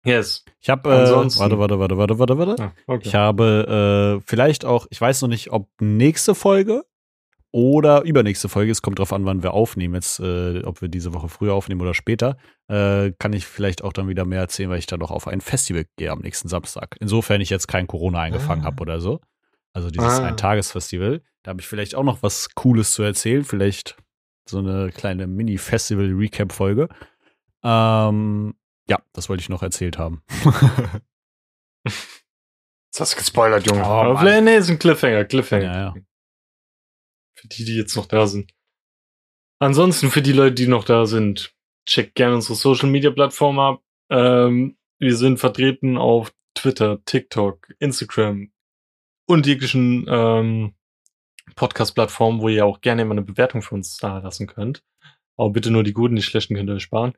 Yes. 0.05 0.45
Ich 0.61 0.69
habe, 0.69 0.89
äh, 0.89 1.09
warte, 1.11 1.59
warte, 1.59 1.79
warte, 1.79 1.97
warte, 1.97 2.19
warte, 2.19 2.37
warte. 2.37 2.63
Ah, 2.63 2.73
okay. 2.87 3.07
Ich 3.07 3.15
habe 3.15 4.19
äh, 4.19 4.23
vielleicht 4.25 4.63
auch, 4.63 4.87
ich 4.89 5.01
weiß 5.01 5.21
noch 5.21 5.27
nicht, 5.27 5.51
ob 5.51 5.69
nächste 5.81 6.33
Folge 6.33 6.85
oder 7.51 8.03
übernächste 8.03 8.49
Folge, 8.49 8.71
es 8.71 8.81
kommt 8.81 8.99
drauf 8.99 9.11
an, 9.11 9.25
wann 9.25 9.43
wir 9.43 9.53
aufnehmen, 9.53 9.95
jetzt, 9.95 10.19
äh, 10.19 10.63
ob 10.63 10.81
wir 10.81 10.87
diese 10.87 11.13
Woche 11.13 11.27
früher 11.27 11.53
aufnehmen 11.53 11.81
oder 11.81 11.93
später, 11.93 12.37
äh, 12.67 13.11
kann 13.19 13.33
ich 13.33 13.45
vielleicht 13.47 13.83
auch 13.83 13.93
dann 13.93 14.07
wieder 14.07 14.25
mehr 14.25 14.39
erzählen, 14.39 14.69
weil 14.69 14.79
ich 14.79 14.85
dann 14.85 14.99
noch 14.99 15.11
auf 15.11 15.27
ein 15.27 15.41
Festival 15.41 15.85
gehe 15.97 16.11
am 16.11 16.19
nächsten 16.19 16.47
Samstag. 16.47 16.95
Insofern 16.99 17.41
ich 17.41 17.49
jetzt 17.49 17.67
kein 17.67 17.87
Corona 17.87 18.21
eingefangen 18.21 18.63
ah. 18.63 18.67
habe 18.67 18.81
oder 18.81 19.01
so. 19.01 19.19
Also 19.77 19.91
dieses 19.91 20.19
ah. 20.19 20.25
Ein-Tages-Festival. 20.25 21.21
Da 21.43 21.49
habe 21.49 21.61
ich 21.61 21.67
vielleicht 21.67 21.93
auch 21.93 22.01
noch 22.01 22.23
was 22.23 22.55
Cooles 22.55 22.93
zu 22.93 23.03
erzählen. 23.03 23.43
Vielleicht 23.43 23.95
so 24.49 24.57
eine 24.57 24.89
kleine 24.89 25.27
Mini-Festival-Recap-Folge. 25.27 26.89
Ähm, 27.63 28.55
ja, 28.89 28.99
das 29.13 29.29
wollte 29.29 29.41
ich 29.41 29.49
noch 29.49 29.61
erzählt 29.61 29.99
haben. 29.99 30.23
Jetzt 31.85 32.99
hast 32.99 33.13
du 33.13 33.17
gespoilert, 33.17 33.67
Junge. 33.67 33.83
Oh, 33.83 34.15
Aber 34.15 34.41
nee, 34.41 34.57
ist 34.57 34.71
ein 34.71 34.79
Cliffhanger, 34.79 35.25
Cliffhanger. 35.25 35.63
Ja, 35.63 35.79
ja. 35.79 35.93
Für 37.35 37.47
die, 37.47 37.65
die 37.65 37.75
jetzt 37.75 37.95
noch 37.95 38.07
da 38.07 38.25
sind. 38.25 38.51
Ansonsten, 39.59 40.09
für 40.09 40.23
die 40.23 40.33
Leute, 40.33 40.55
die 40.55 40.67
noch 40.67 40.85
da 40.85 41.05
sind, 41.05 41.53
checkt 41.85 42.15
gerne 42.15 42.33
unsere 42.33 42.55
Social 42.55 42.89
Media 42.89 43.11
Plattform 43.11 43.59
ab. 43.59 43.83
Ähm, 44.09 44.75
wir 44.97 45.15
sind 45.15 45.37
vertreten 45.37 45.97
auf 45.97 46.33
Twitter, 46.55 46.97
TikTok, 47.05 47.71
Instagram, 47.77 48.51
und 49.27 49.45
jeglichen 49.45 50.05
ähm, 50.09 50.73
Podcast-Plattformen, 51.55 52.41
wo 52.41 52.49
ihr 52.49 52.65
auch 52.65 52.81
gerne 52.81 53.03
immer 53.03 53.11
eine 53.11 53.21
Bewertung 53.21 53.61
für 53.61 53.75
uns 53.75 53.97
da 53.97 54.19
lassen 54.19 54.47
könnt. 54.47 54.83
Aber 55.35 55.51
bitte 55.51 55.69
nur 55.69 55.83
die 55.83 55.93
guten, 55.93 56.15
die 56.15 56.23
schlechten 56.23 56.55
könnt 56.55 56.69
ihr 56.69 56.75
euch 56.75 56.83
sparen. 56.83 57.13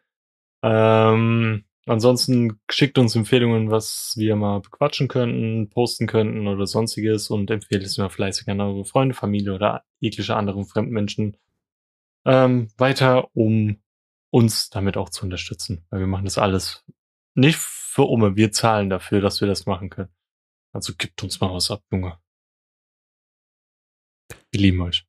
Ähm, 0.61 1.64
ansonsten 1.86 2.60
schickt 2.69 2.98
uns 2.98 3.15
Empfehlungen, 3.15 3.72
was 3.72 4.14
wir 4.18 4.36
mal 4.36 4.60
bequatschen 4.60 5.07
könnten, 5.07 5.69
posten 5.69 6.07
könnten 6.07 6.48
oder 6.48 6.68
sonstiges 6.68 7.30
und 7.30 7.49
empfehlt 7.49 7.84
es 7.84 7.98
immer 7.98 8.10
fleißig 8.10 8.48
an 8.49 8.60
eure 8.60 8.86
Freunde, 8.86 9.15
Familie 9.15 9.53
oder 9.53 9.84
jegliche 9.99 10.36
anderen 10.36 10.65
Fremdmenschen 10.65 11.38
ähm, 12.26 12.68
weiter, 12.77 13.30
um 13.36 13.77
uns 14.31 14.69
damit 14.69 14.98
auch 14.98 15.10
zu 15.10 15.23
unterstützen. 15.23 15.86
Weil 15.90 16.02
wir 16.02 16.07
machen 16.07 16.26
das 16.26 16.38
alles 16.38 16.86
nicht 17.36 17.57
für 17.57 18.03
Umme, 18.03 18.36
wir 18.36 18.52
zahlen 18.52 18.90
dafür, 18.90 19.22
dass 19.22 19.40
wir 19.41 19.48
das 19.48 19.65
machen 19.65 19.90
können. 19.90 20.10
Also 20.71 20.93
gibt 20.97 21.21
uns 21.23 21.39
mal 21.39 21.53
was 21.53 21.71
ab, 21.71 21.83
Junge. 21.91 22.19
Wir 24.51 24.61
lieben 24.61 24.81
euch. 24.81 25.05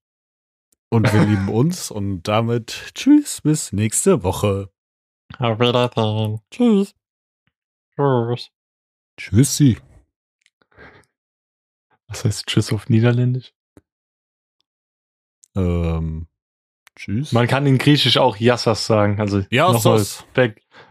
Und 0.89 1.13
wir 1.13 1.25
lieben 1.25 1.49
uns 1.53 1.91
und 1.91 2.23
damit 2.25 2.93
tschüss, 2.95 3.41
bis 3.43 3.73
nächste 3.73 4.23
Woche. 4.23 4.73
Auf 5.39 5.61
Wiedersehen. 5.61 6.41
Tschüss. 6.51 6.95
Tschüss. 7.95 8.51
Tschüssi. 9.17 9.79
Was 12.09 12.25
heißt 12.25 12.47
Tschüss 12.47 12.73
auf 12.73 12.89
Niederländisch? 12.89 13.53
Ähm, 15.55 16.27
tschüss. 16.97 17.33
Man 17.33 17.47
kann 17.47 17.67
in 17.67 17.79
Griechisch 17.79 18.17
auch 18.17 18.37
Yassas 18.37 18.87
sagen. 18.87 19.21
Also 19.21 19.45
Yassas. 19.51 20.25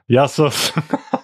Yassas. 0.07 0.73